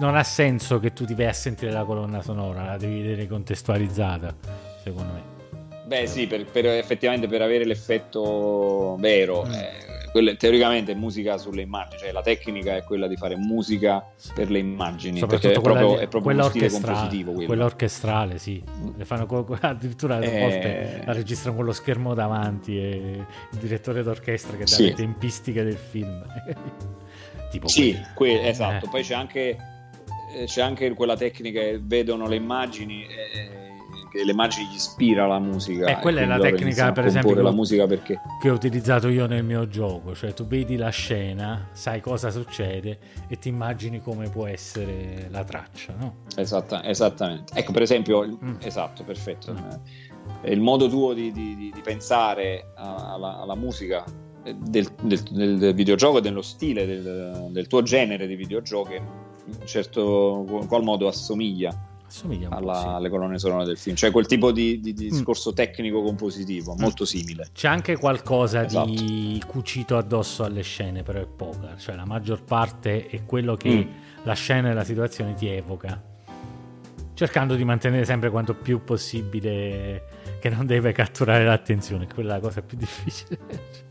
non 0.00 0.16
ha 0.16 0.24
senso 0.24 0.78
che 0.80 0.92
tu 0.92 1.04
ti 1.04 1.14
vai 1.14 1.26
a 1.26 1.32
sentire 1.32 1.72
la 1.72 1.84
colonna 1.84 2.22
sonora, 2.22 2.64
la 2.64 2.76
devi 2.76 3.02
vedere 3.02 3.26
contestualizzata 3.26 4.34
secondo 4.82 5.12
me. 5.12 5.34
Beh, 5.86 6.06
sì, 6.06 6.26
per, 6.26 6.44
per, 6.46 6.66
effettivamente 6.66 7.28
per 7.28 7.42
avere 7.42 7.64
l'effetto 7.64 8.96
vero, 8.98 9.44
mm. 9.44 9.52
eh, 9.52 9.85
quelle, 10.16 10.36
teoricamente 10.36 10.94
musica 10.94 11.36
sulle 11.36 11.60
immagini, 11.60 12.00
cioè 12.00 12.12
la 12.12 12.22
tecnica 12.22 12.74
è 12.74 12.82
quella 12.84 13.06
di 13.06 13.16
fare 13.16 13.36
musica 13.36 14.02
per 14.34 14.50
le 14.50 14.58
immagini, 14.60 15.20
perché 15.26 15.52
è 15.52 15.60
proprio, 15.60 15.96
di, 15.96 16.04
è 16.04 16.08
proprio 16.08 16.38
compositivo. 16.38 17.32
Quello. 17.32 17.46
Quella 17.46 17.64
orchestrale, 17.66 18.38
sì, 18.38 18.62
le 18.96 19.04
fanno 19.04 19.26
addirittura 19.60 20.16
a 20.16 20.20
volte 20.20 21.02
la 21.04 21.12
registrano 21.12 21.56
con 21.56 21.66
lo 21.66 21.72
schermo 21.72 22.14
davanti 22.14 22.78
e 22.78 23.26
il 23.52 23.58
direttore 23.58 24.02
d'orchestra 24.02 24.52
che 24.56 24.64
dà 24.64 24.66
sì. 24.70 24.84
le 24.84 24.92
tempistiche 24.94 25.62
del 25.62 25.76
film. 25.76 26.24
tipo 27.52 27.68
sì, 27.68 27.94
que- 28.14 28.48
esatto, 28.48 28.86
eh. 28.86 28.88
poi 28.88 29.02
c'è 29.02 29.14
anche, 29.14 29.58
eh, 30.34 30.44
c'è 30.46 30.62
anche 30.62 30.90
quella 30.94 31.16
tecnica 31.16 31.60
che 31.60 31.78
vedono 31.82 32.26
le 32.26 32.36
immagini. 32.36 33.04
Eh, 33.04 33.66
che 34.16 34.24
le 34.24 34.32
immagini 34.32 34.68
gli 34.70 34.74
ispira 34.74 35.26
la 35.26 35.38
musica. 35.38 35.86
Eh, 35.86 36.00
quella 36.00 36.20
è 36.20 36.26
la 36.26 36.38
tecnica, 36.38 36.92
per 36.92 37.06
esempio, 37.06 37.34
la 37.40 37.52
musica 37.52 37.86
perché... 37.86 38.20
che 38.40 38.50
ho 38.50 38.54
utilizzato 38.54 39.08
io 39.08 39.26
nel 39.26 39.44
mio 39.44 39.68
gioco. 39.68 40.14
Cioè, 40.14 40.32
tu 40.32 40.46
vedi 40.46 40.76
la 40.76 40.88
scena, 40.88 41.68
sai 41.72 42.00
cosa 42.00 42.30
succede 42.30 42.98
e 43.28 43.38
ti 43.38 43.48
immagini 43.48 44.00
come 44.00 44.28
può 44.28 44.46
essere 44.46 45.28
la 45.30 45.44
traccia, 45.44 45.94
no? 45.98 46.14
Esatta, 46.36 46.84
esattamente. 46.84 47.52
Ecco, 47.54 47.72
per 47.72 47.82
esempio, 47.82 48.26
mm. 48.26 48.56
esatto, 48.60 49.04
perfetto. 49.04 49.52
Mm. 49.52 50.50
Il 50.50 50.60
modo 50.60 50.88
tuo 50.88 51.12
di, 51.12 51.30
di, 51.30 51.54
di 51.56 51.80
pensare 51.82 52.72
alla, 52.74 53.40
alla 53.40 53.54
musica 53.54 54.04
del, 54.42 54.88
del, 55.02 55.22
del, 55.22 55.74
videogioco 55.74 56.18
e 56.18 56.20
dello 56.20 56.42
stile 56.42 56.86
del, 56.86 57.48
del, 57.50 57.66
tuo 57.66 57.82
genere 57.82 58.26
di 58.26 58.36
videogiochi 58.36 58.94
in 58.94 59.66
certo 59.66 60.44
qual 60.68 60.82
modo 60.82 61.08
assomiglia 61.08 61.72
Assomiglia 62.16 62.48
alla, 62.50 62.80
sì. 62.80 62.86
alle 62.86 63.08
colonne 63.10 63.38
sonore 63.38 63.66
del 63.66 63.76
film, 63.76 63.94
cioè 63.94 64.10
quel 64.10 64.26
tipo 64.26 64.50
di, 64.50 64.80
di, 64.80 64.94
di 64.94 65.06
mm. 65.06 65.10
discorso 65.10 65.50
mm. 65.50 65.54
tecnico 65.54 66.02
compositivo, 66.02 66.74
molto 66.78 67.04
simile. 67.04 67.48
C'è 67.52 67.68
anche 67.68 67.98
qualcosa 67.98 68.64
esatto. 68.64 68.88
di 68.88 69.42
cucito 69.46 69.98
addosso 69.98 70.42
alle 70.42 70.62
scene, 70.62 71.02
però 71.02 71.20
è 71.20 71.26
poca, 71.26 71.76
cioè 71.76 71.94
la 71.94 72.06
maggior 72.06 72.42
parte 72.42 73.06
è 73.06 73.24
quello 73.26 73.56
che 73.56 73.84
mm. 73.84 74.24
la 74.24 74.32
scena 74.32 74.70
e 74.70 74.72
la 74.72 74.84
situazione 74.84 75.34
ti 75.34 75.46
evoca, 75.46 76.02
cercando 77.12 77.54
di 77.54 77.64
mantenere 77.64 78.06
sempre 78.06 78.30
quanto 78.30 78.54
più 78.54 78.82
possibile 78.82 80.14
che 80.40 80.48
non 80.48 80.64
deve 80.64 80.92
catturare 80.92 81.44
l'attenzione, 81.44 82.06
quella 82.06 82.32
è 82.32 82.36
la 82.36 82.40
cosa 82.40 82.62
più 82.62 82.78
difficile. 82.78 83.84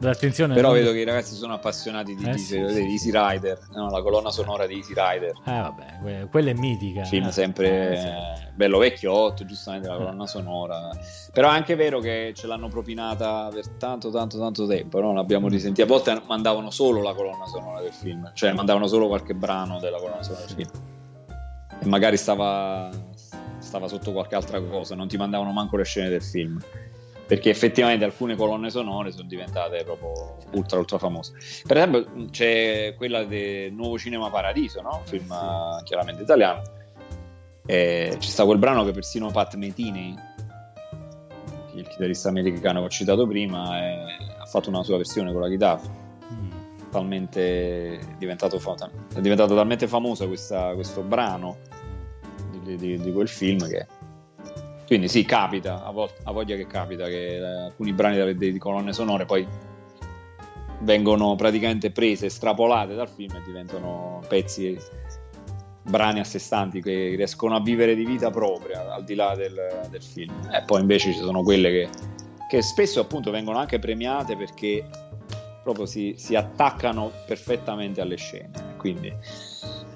L'attenzione 0.00 0.54
Però 0.54 0.72
vedo 0.72 0.92
che 0.92 0.98
i 0.98 1.04
ragazzi 1.04 1.34
sono 1.34 1.54
appassionati 1.54 2.14
di, 2.14 2.24
eh, 2.24 2.32
di, 2.32 2.38
sì, 2.38 2.62
di 2.62 2.92
Easy 2.92 3.10
Rider, 3.10 3.58
no, 3.72 3.88
la 3.88 4.02
colonna 4.02 4.30
sonora 4.30 4.66
di 4.66 4.74
Easy 4.74 4.92
Rider. 4.94 5.34
Eh 5.44 5.60
vabbè, 5.60 5.98
que- 6.02 6.28
quella 6.30 6.50
è 6.50 6.54
mitica. 6.54 7.04
Film 7.04 7.28
eh. 7.28 7.32
sempre 7.32 7.92
eh, 7.92 8.36
sì. 8.36 8.44
bello 8.54 8.76
vecchiotto, 8.78 9.46
giustamente 9.46 9.88
la 9.88 9.96
colonna 9.96 10.26
sonora. 10.26 10.90
Però 11.32 11.48
è 11.48 11.52
anche 11.52 11.76
vero 11.76 12.00
che 12.00 12.32
ce 12.34 12.46
l'hanno 12.46 12.68
propinata 12.68 13.48
per 13.50 13.66
tanto, 13.78 14.10
tanto, 14.10 14.38
tanto 14.38 14.66
tempo, 14.66 15.00
no? 15.00 15.14
L'abbiamo 15.14 15.46
mm. 15.46 15.50
risentita. 15.50 15.84
A 15.84 15.88
volte 15.88 16.22
mandavano 16.26 16.70
solo 16.70 17.00
la 17.00 17.14
colonna 17.14 17.46
sonora 17.46 17.80
del 17.80 17.92
film, 17.92 18.30
cioè 18.34 18.52
mandavano 18.52 18.86
solo 18.86 19.06
qualche 19.06 19.34
brano 19.34 19.78
della 19.78 19.98
colonna 19.98 20.22
sonora 20.22 20.44
del 20.44 20.54
film. 20.54 20.70
E 21.78 21.86
magari 21.86 22.18
stava, 22.18 22.90
stava 23.58 23.88
sotto 23.88 24.12
qualche 24.12 24.34
altra 24.34 24.60
cosa, 24.60 24.94
non 24.94 25.08
ti 25.08 25.16
mandavano 25.16 25.52
manco 25.52 25.78
le 25.78 25.84
scene 25.84 26.10
del 26.10 26.22
film 26.22 26.60
perché 27.26 27.50
effettivamente 27.50 28.04
alcune 28.04 28.36
colonne 28.36 28.70
sonore 28.70 29.10
sono 29.10 29.26
diventate 29.26 29.82
proprio 29.82 30.36
ultra 30.52 30.78
ultra 30.78 30.98
famose. 30.98 31.32
Per 31.66 31.76
esempio 31.76 32.26
c'è 32.30 32.94
quella 32.96 33.24
del 33.24 33.72
Nuovo 33.72 33.98
Cinema 33.98 34.30
Paradiso, 34.30 34.80
no? 34.80 35.02
film 35.04 35.30
uh, 35.30 35.82
chiaramente 35.82 36.22
italiano, 36.22 36.62
e 37.66 38.16
ci 38.20 38.30
sta 38.30 38.44
quel 38.44 38.58
brano 38.58 38.84
che 38.84 38.92
persino 38.92 39.30
Pat 39.30 39.54
Metini, 39.56 40.14
il 41.74 41.88
chitarrista 41.88 42.28
americano 42.28 42.80
che 42.80 42.86
ho 42.86 42.90
citato 42.90 43.26
prima, 43.26 43.76
è, 43.76 44.04
ha 44.38 44.46
fatto 44.46 44.68
una 44.68 44.84
sua 44.84 44.96
versione 44.96 45.32
con 45.32 45.40
la 45.40 45.48
chitarra. 45.48 46.04
Mm. 46.32 46.50
Talmente 46.90 47.98
diventato, 48.18 48.56
è 49.14 49.20
diventato 49.20 49.54
talmente 49.54 49.88
famoso 49.88 50.28
questa, 50.28 50.72
questo 50.74 51.02
brano 51.02 51.56
di, 52.62 52.76
di, 52.76 52.98
di 52.98 53.12
quel 53.12 53.28
film 53.28 53.68
che 53.68 53.86
quindi 54.86 55.08
sì, 55.08 55.24
capita, 55.24 55.84
a, 55.84 55.90
volte, 55.90 56.20
a 56.24 56.32
voglia 56.32 56.56
che 56.56 56.66
capita 56.66 57.06
che 57.06 57.36
eh, 57.36 57.44
alcuni 57.64 57.92
brani 57.92 58.36
di 58.36 58.58
colonne 58.58 58.92
sonore 58.92 59.24
poi 59.24 59.46
vengono 60.80 61.34
praticamente 61.34 61.90
prese, 61.90 62.26
estrapolate 62.26 62.94
dal 62.94 63.08
film 63.08 63.34
e 63.34 63.42
diventano 63.44 64.22
pezzi, 64.28 64.78
brani 65.82 66.20
a 66.20 66.24
sé 66.24 66.38
stanti 66.38 66.82
che 66.82 67.14
riescono 67.16 67.56
a 67.56 67.60
vivere 67.60 67.94
di 67.94 68.04
vita 68.04 68.30
propria 68.30 68.92
al 68.92 69.04
di 69.04 69.14
là 69.14 69.34
del, 69.34 69.88
del 69.90 70.02
film. 70.02 70.34
E 70.52 70.62
poi 70.64 70.80
invece 70.80 71.12
ci 71.12 71.18
sono 71.18 71.42
quelle 71.42 71.70
che, 71.70 71.88
che, 72.48 72.62
spesso 72.62 73.00
appunto 73.00 73.30
vengono 73.30 73.58
anche 73.58 73.78
premiate 73.78 74.36
perché 74.36 74.84
proprio 75.62 75.86
si, 75.86 76.14
si 76.16 76.34
attaccano 76.34 77.10
perfettamente 77.26 78.00
alle 78.00 78.16
scene. 78.16 78.50
Quindi 78.76 79.12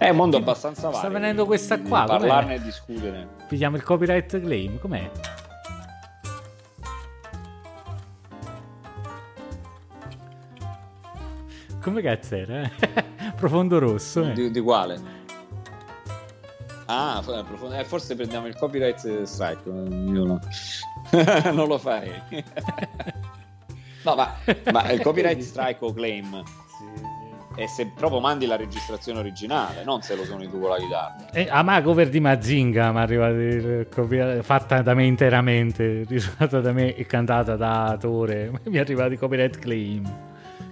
è 0.01 0.09
un 0.09 0.17
mondo 0.17 0.39
abbastanza 0.39 0.85
vario. 0.85 0.99
Sta 0.99 1.09
venendo 1.11 1.45
questa 1.45 1.79
qua. 1.79 2.05
Parlarne 2.05 2.55
e 2.55 2.63
discutere. 2.63 3.29
Pigliamo 3.47 3.77
il 3.77 3.83
copyright 3.83 4.41
claim, 4.41 4.79
com'è? 4.79 5.11
Come 11.83 12.01
cazzo 12.01 12.35
era? 12.35 12.63
Eh? 12.63 13.05
Profondo 13.37 13.79
rosso. 13.79 14.23
Eh? 14.23 14.33
Di, 14.33 14.51
di, 14.51 14.61
quale? 14.61 14.99
Ah, 16.87 17.23
eh, 17.75 17.85
forse 17.85 18.15
prendiamo 18.15 18.47
il 18.47 18.57
copyright 18.57 19.25
strike. 19.25 19.69
Io 19.69 20.25
no. 20.25 20.41
non 21.53 21.69
lo 21.69 21.77
fai. 21.77 22.11
no, 24.05 24.15
ma, 24.15 24.35
ma 24.73 24.91
il 24.93 25.03
copyright 25.03 25.41
strike 25.41 25.85
o 25.85 25.93
claim 25.93 26.43
e 27.61 27.69
se 27.69 27.93
proprio 27.95 28.21
mandi 28.21 28.47
la 28.47 28.57
registrazione 28.57 29.19
originale, 29.19 29.85
non 29.85 30.01
se 30.01 30.17
lo 30.17 30.25
suoni 30.25 30.49
tu 30.49 30.59
con 30.59 30.71
la 30.71 30.79
chitarra. 30.79 31.31
E 31.31 31.47
a 31.51 31.63
ma 31.63 31.83
cover 31.83 32.09
di 32.09 32.19
Mazinga 32.19 32.91
mi 32.91 32.99
è 32.99 33.03
arrivata 33.03 34.43
fatta 34.43 34.81
da 34.81 34.95
me 34.95 35.05
interamente, 35.05 36.05
risuonata 36.09 36.61
da 36.61 36.73
me 36.73 36.95
e 36.95 37.05
cantata 37.05 37.57
da 37.57 37.99
Tore. 38.01 38.51
Mi 38.65 38.77
è 38.77 38.81
arrivato 38.81 39.13
il 39.13 39.19
copyright 39.19 39.59
claim 39.59 40.29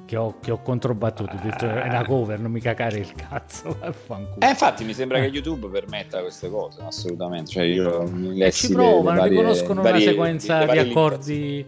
che 0.07 0.17
ho, 0.17 0.37
che 0.41 0.51
ho 0.51 0.63
controbattuto. 0.63 1.37
Ho 1.37 1.41
detto 1.43 1.69
è 1.69 1.89
una 1.89 2.07
cover, 2.07 2.41
non 2.41 2.51
mi 2.51 2.61
cacare 2.61 2.99
il 2.99 3.13
cazzo. 3.15 3.77
Eh, 4.39 4.49
infatti, 4.49 4.85
mi 4.85 4.95
sembra 4.95 5.21
che 5.21 5.27
YouTube 5.27 5.69
permetta 5.69 6.21
queste 6.21 6.49
cose, 6.49 6.81
assolutamente. 6.83 7.51
Cioè, 7.51 7.65
io 7.65 8.51
ci 8.51 8.73
provano, 8.73 9.25
riconoscono 9.25 9.83
varie, 9.83 10.03
una 10.03 10.11
sequenza 10.11 10.65
di 10.65 10.79
accordi 10.79 11.67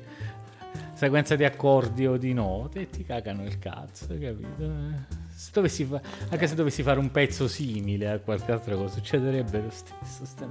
sequenza 1.00 1.34
di 1.34 1.44
accordi 1.44 2.06
o 2.06 2.18
di 2.18 2.34
note 2.34 2.80
e 2.80 2.90
ti 2.90 3.04
cagano 3.04 3.42
il 3.44 3.58
cazzo, 3.58 4.08
capito? 4.08 4.70
Se 5.34 5.50
dovessi 5.50 5.84
fa- 5.84 6.02
anche 6.28 6.46
se 6.46 6.54
dovessi 6.54 6.82
fare 6.82 6.98
un 6.98 7.10
pezzo 7.10 7.48
simile 7.48 8.10
a 8.10 8.18
qualche 8.18 8.52
altra 8.52 8.76
cosa, 8.76 8.96
succederebbe 8.96 9.62
lo 9.62 9.70
stesso. 9.70 10.44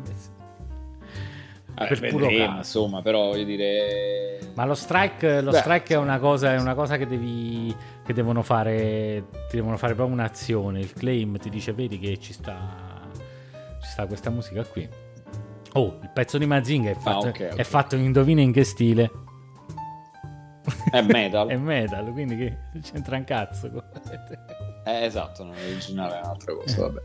Eh, 1.75 1.85
per 1.87 2.09
puro 2.09 2.29
caso. 2.29 2.57
insomma, 2.57 3.03
però 3.03 3.27
voglio 3.27 3.43
dire. 3.43 4.39
Ma 4.55 4.65
lo 4.65 4.73
strike, 4.73 5.41
lo 5.41 5.51
Beh, 5.51 5.57
strike 5.57 5.93
è, 5.93 5.97
una 5.97 6.17
cosa, 6.17 6.53
è 6.53 6.59
una 6.59 6.73
cosa 6.73 6.97
che 6.97 7.05
devi. 7.05 7.73
che 8.03 8.11
devono 8.11 8.41
fare. 8.41 9.25
Ti 9.49 9.55
devono 9.55 9.77
fare 9.77 9.93
proprio 9.93 10.15
un'azione. 10.15 10.79
Il 10.79 10.93
claim 10.93 11.37
ti 11.37 11.51
dice: 11.51 11.73
vedi 11.73 11.99
che 11.99 12.17
ci 12.17 12.33
sta. 12.33 13.07
ci 13.13 13.87
sta 13.87 14.07
questa 14.07 14.31
musica 14.31 14.65
qui. 14.65 14.89
Oh, 15.73 15.99
il 16.01 16.09
pezzo 16.11 16.39
di 16.39 16.47
Mazinga 16.47 16.89
è 16.89 16.95
ah, 16.95 16.99
fatto, 16.99 17.27
ah, 17.27 17.29
okay, 17.29 17.45
okay. 17.45 17.59
è 17.59 17.63
fatto 17.63 17.95
indovina 17.95 18.41
in 18.41 18.51
che 18.51 18.63
stile? 18.63 19.27
È 20.91 21.01
metal. 21.07 21.47
è 21.49 21.55
metal, 21.57 22.11
quindi 22.11 22.35
che 22.37 22.57
c'entra 22.81 23.17
un 23.17 23.23
cazzo. 23.23 23.69
eh, 24.85 25.03
esatto, 25.05 25.43
non 25.43 25.53
originale 25.55 26.17
è 26.17 26.19
un'altra 26.23 26.53
cosa, 26.53 26.81
vabbè. 26.81 27.01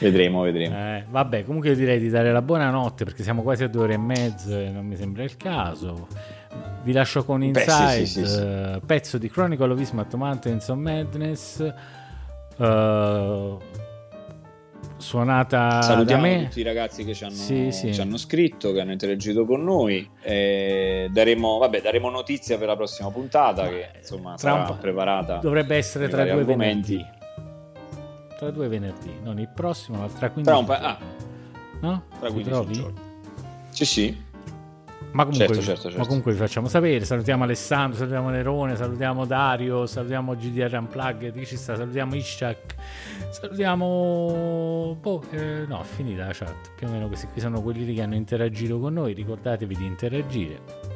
Vedremo, 0.00 0.42
vedremo. 0.42 0.74
Eh, 0.76 1.04
vabbè, 1.08 1.44
comunque 1.44 1.68
io 1.70 1.76
direi 1.76 2.00
di 2.00 2.08
dare 2.08 2.32
la 2.32 2.42
buonanotte 2.42 3.04
perché 3.04 3.22
siamo 3.22 3.42
quasi 3.42 3.62
a 3.62 3.68
due 3.68 3.82
ore 3.82 3.94
e 3.94 3.98
mezzo 3.98 4.58
e 4.58 4.68
non 4.70 4.84
mi 4.84 4.96
sembra 4.96 5.22
il 5.22 5.36
caso. 5.36 6.08
Vi 6.82 6.92
lascio 6.92 7.24
con 7.24 7.42
Inside, 7.42 7.64
Beh, 7.66 8.04
sì, 8.04 8.06
sì, 8.06 8.26
sì, 8.26 8.40
eh, 8.40 8.80
pezzo 8.84 9.16
di 9.18 9.30
Chronicle 9.30 9.72
of 9.72 9.78
Ismat 9.80 10.12
Mountains 10.14 10.66
of 10.68 10.76
Madness. 10.78 11.60
eh, 12.58 13.56
suonata 15.02 15.66
da 15.68 15.82
Salutiamo 15.82 16.22
me. 16.22 16.44
tutti 16.44 16.60
i 16.60 16.62
ragazzi 16.62 17.04
che 17.04 17.12
ci 17.12 17.24
hanno, 17.24 17.34
Sì, 17.34 17.70
sì. 17.72 17.92
ci 17.92 18.00
hanno 18.00 18.16
scritto, 18.16 18.72
che 18.72 18.80
hanno 18.80 18.92
interagito 18.92 19.44
con 19.44 19.62
noi. 19.62 20.08
E 20.22 21.08
daremo, 21.12 21.58
vabbè, 21.58 21.82
daremo 21.82 22.08
notizia 22.08 22.56
per 22.56 22.68
la 22.68 22.76
prossima 22.76 23.10
puntata 23.10 23.68
che 23.68 23.90
insomma 23.98 24.34
Tra 24.36 24.52
un 24.54 24.58
sarà 24.60 24.72
po'. 24.74 24.80
preparata. 24.80 25.36
Dovrebbe 25.36 25.76
essere 25.76 26.08
tra 26.08 26.22
due 26.22 26.32
argomenti. 26.32 26.94
venerdì. 26.96 27.20
Tra 28.38 28.50
due 28.50 28.68
venerdì, 28.68 29.12
non 29.22 29.38
il 29.38 29.48
prossimo, 29.54 29.98
ma 29.98 30.06
tra 30.08 30.30
15 30.30 30.42
Tra 30.42 30.56
un 30.56 30.64
pa- 30.64 30.80
ah, 30.80 30.98
No? 31.80 32.02
tra 32.18 32.28
Ti 32.28 32.32
15 32.34 32.48
trovi? 32.50 32.72
giorni. 32.72 32.98
Sì, 33.70 33.84
sì. 33.84 34.22
Ma 35.12 35.24
comunque, 35.24 35.46
Certo, 35.46 35.62
certo, 35.62 35.82
certo. 35.82 35.98
ma 35.98 36.06
comunque 36.06 36.32
vi 36.32 36.38
facciamo 36.38 36.68
sapere. 36.68 37.04
Salutiamo 37.04 37.44
Alessandro, 37.44 37.98
salutiamo 37.98 38.30
Nerone, 38.30 38.76
salutiamo 38.76 39.24
Dario, 39.26 39.86
salutiamo 39.86 40.34
GDR 40.34 40.74
Unplugged, 40.78 41.34
chi 41.34 41.46
ci 41.46 41.56
sta, 41.56 41.76
salutiamo 41.76 42.14
Ishak, 42.14 42.74
salutiamo... 43.30 44.96
Boh, 45.00 45.22
eh, 45.30 45.64
no, 45.66 45.82
è 45.82 45.84
finita 45.84 46.26
la 46.26 46.32
chat. 46.32 46.70
Più 46.76 46.86
o 46.86 46.90
meno 46.90 47.08
questi 47.08 47.26
qui 47.26 47.40
sono 47.40 47.60
quelli 47.62 47.94
che 47.94 48.02
hanno 48.02 48.14
interagito 48.14 48.78
con 48.78 48.94
noi. 48.94 49.12
Ricordatevi 49.12 49.76
di 49.76 49.84
interagire. 49.86 50.91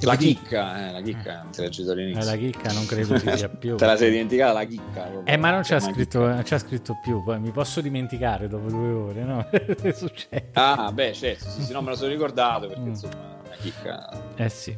La 0.00 0.16
chicca, 0.16 0.88
eh, 0.88 0.92
la 0.92 1.00
chicca, 1.00 1.42
non 1.42 1.50
ti 1.52 1.60
l'ho 1.62 1.68
detto 1.68 1.80
Eh, 1.88 1.92
all'inizio. 1.92 2.24
la 2.30 2.36
chicca 2.36 2.72
non 2.72 2.86
credo 2.86 3.18
ci 3.20 3.36
sia 3.36 3.48
più. 3.48 3.76
Te 3.76 3.86
la 3.86 3.96
sei 3.96 4.10
dimenticata 4.10 4.52
la 4.52 4.64
chicca? 4.64 5.00
proprio. 5.02 5.22
Eh, 5.24 5.36
ma 5.36 5.50
non 5.50 5.60
c'ha, 5.62 5.78
Chiama 5.78 5.92
scritto, 5.92 6.24
scritto 6.58 6.98
più, 7.02 7.22
poi 7.24 7.40
mi 7.40 7.50
posso 7.50 7.80
dimenticare 7.80 8.46
dopo 8.48 8.68
due 8.68 8.88
ore, 8.92 9.22
no? 9.24 9.46
Che 9.50 9.92
succede? 9.94 10.48
Ah, 10.52 10.90
beh, 10.92 11.12
certo, 11.14 11.48
sì, 11.48 11.62
sì, 11.62 11.72
no, 11.72 11.80
me 11.80 11.90
lo 11.90 11.96
sono 11.96 12.10
ricordato 12.10 12.66
perché 12.66 12.82
Mm. 12.82 12.88
insomma 12.88 13.14
la 13.48 13.56
chicca... 13.58 14.08
Eh 14.36 14.48
sì. 14.48 14.76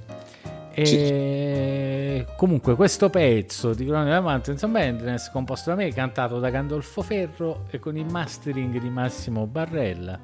E 0.80 2.24
comunque 2.36 2.76
questo 2.76 3.10
pezzo 3.10 3.74
di 3.74 3.84
of 3.84 4.20
Mountains 4.20 4.62
of 4.62 4.70
Madness 4.70 5.30
composto 5.32 5.70
da 5.70 5.76
me, 5.76 5.92
cantato 5.92 6.38
da 6.38 6.50
Gandolfo 6.50 7.02
Ferro 7.02 7.64
e 7.70 7.80
con 7.80 7.96
il 7.96 8.06
mastering 8.06 8.78
di 8.78 8.88
Massimo 8.88 9.46
Barrella. 9.46 10.20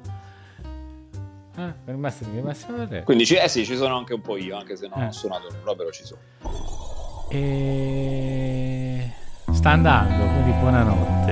Ah, 1.57 1.73
con 1.85 1.93
il 1.93 1.97
mastering 1.99 2.35
di 2.35 2.41
Massimo 2.41 2.77
Barrella. 2.77 3.03
Quindi 3.03 3.25
ci- 3.25 3.35
eh 3.35 3.47
sì, 3.47 3.65
ci 3.65 3.75
sono 3.75 3.97
anche 3.97 4.13
un 4.13 4.21
po' 4.21 4.37
io, 4.37 4.57
anche 4.57 4.75
se 4.75 4.87
non 4.87 5.03
Eh. 5.03 5.07
ho 5.07 5.11
suonato 5.11 5.47
nulla, 5.57 5.75
però 5.75 5.89
ci 5.89 6.03
sono. 6.03 6.19
E 7.29 9.09
sta 9.51 9.69
andando, 9.71 10.25
quindi 10.33 10.51
buonanotte. 10.59 11.31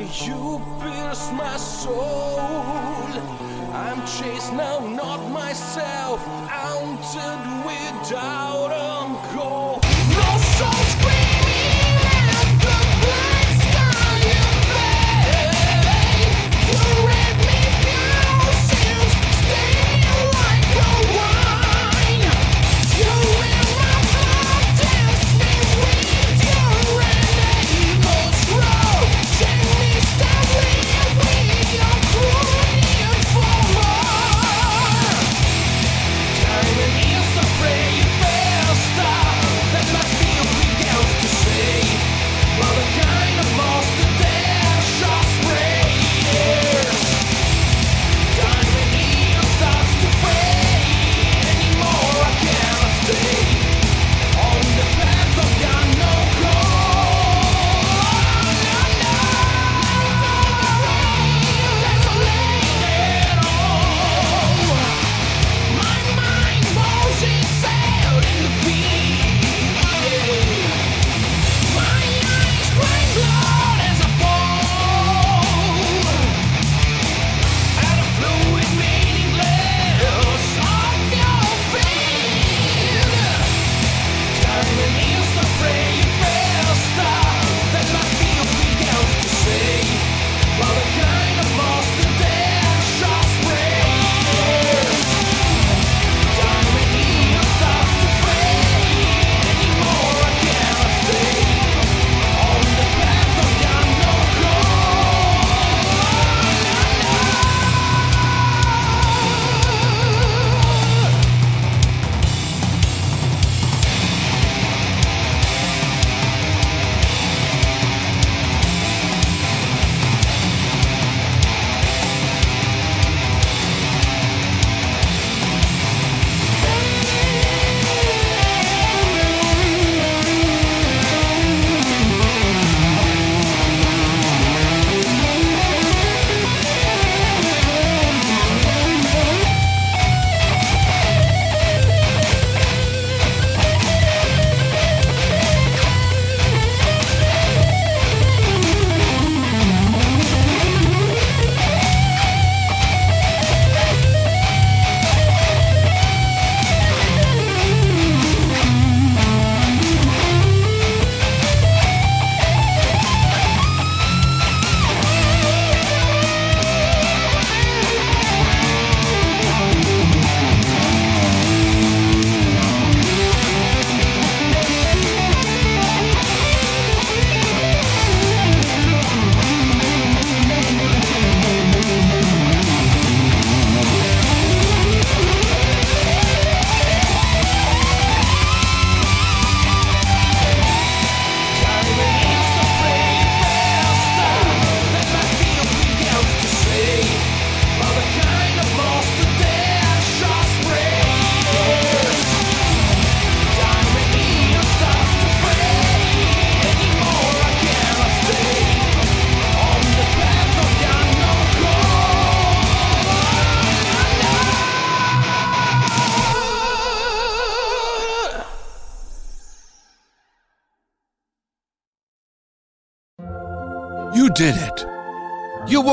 You 0.00 0.60
pierce 0.80 1.30
my 1.32 1.56
soul. 1.56 2.38
I'm 3.72 4.00
chased 4.06 4.52
now, 4.54 4.78
not 4.80 5.20
myself, 5.30 6.20
haunted 6.48 7.40
without 7.66 8.70
a 8.72 9.36
goal. 9.36 9.69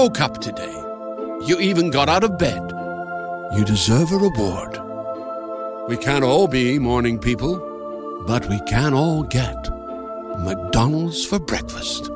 Woke 0.08 0.22
up 0.22 0.40
today. 0.40 0.74
You 1.48 1.60
even 1.60 1.90
got 1.90 2.08
out 2.08 2.24
of 2.24 2.38
bed. 2.38 2.62
You 3.54 3.66
deserve 3.66 4.14
a 4.14 4.16
reward. 4.16 4.80
We 5.90 5.98
can't 5.98 6.24
all 6.24 6.48
be 6.48 6.80
morning 6.80 7.20
people, 7.20 7.58
but 8.26 8.48
we 8.48 8.58
can 8.62 8.94
all 8.94 9.24
get 9.24 9.70
McDonald's 10.40 11.26
for 11.26 11.40
breakfast. 11.40 12.10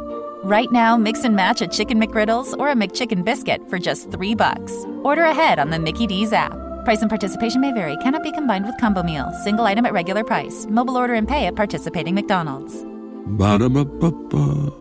Right 0.43 0.71
now, 0.71 0.95
mix 0.95 1.25
and 1.25 1.35
match 1.35 1.61
a 1.61 1.67
chicken 1.67 1.99
McGriddles 2.01 2.57
or 2.57 2.69
a 2.69 2.75
McChicken 2.75 3.25
biscuit 3.25 3.61
for 3.69 3.77
just 3.77 4.09
three 4.09 4.35
bucks. 4.35 4.73
Order 5.03 5.23
ahead 5.23 5.59
on 5.59 5.69
the 5.69 5.79
Mickey 5.79 6.07
D's 6.07 6.31
app. 6.31 6.53
Price 6.85 7.01
and 7.01 7.09
participation 7.09 7.59
may 7.59 7.73
vary. 7.73 7.97
Cannot 7.97 8.23
be 8.23 8.31
combined 8.31 8.65
with 8.65 8.79
combo 8.79 9.03
meal. 9.03 9.29
Single 9.43 9.65
item 9.65 9.85
at 9.85 9.91
regular 9.91 10.23
price. 10.23 10.65
Mobile 10.69 10.95
order 10.95 11.13
and 11.13 11.27
pay 11.27 11.45
at 11.45 11.57
participating 11.57 12.15
McDonald's. 12.15 12.85
Ba-da-ba-ba-ba. 13.37 14.80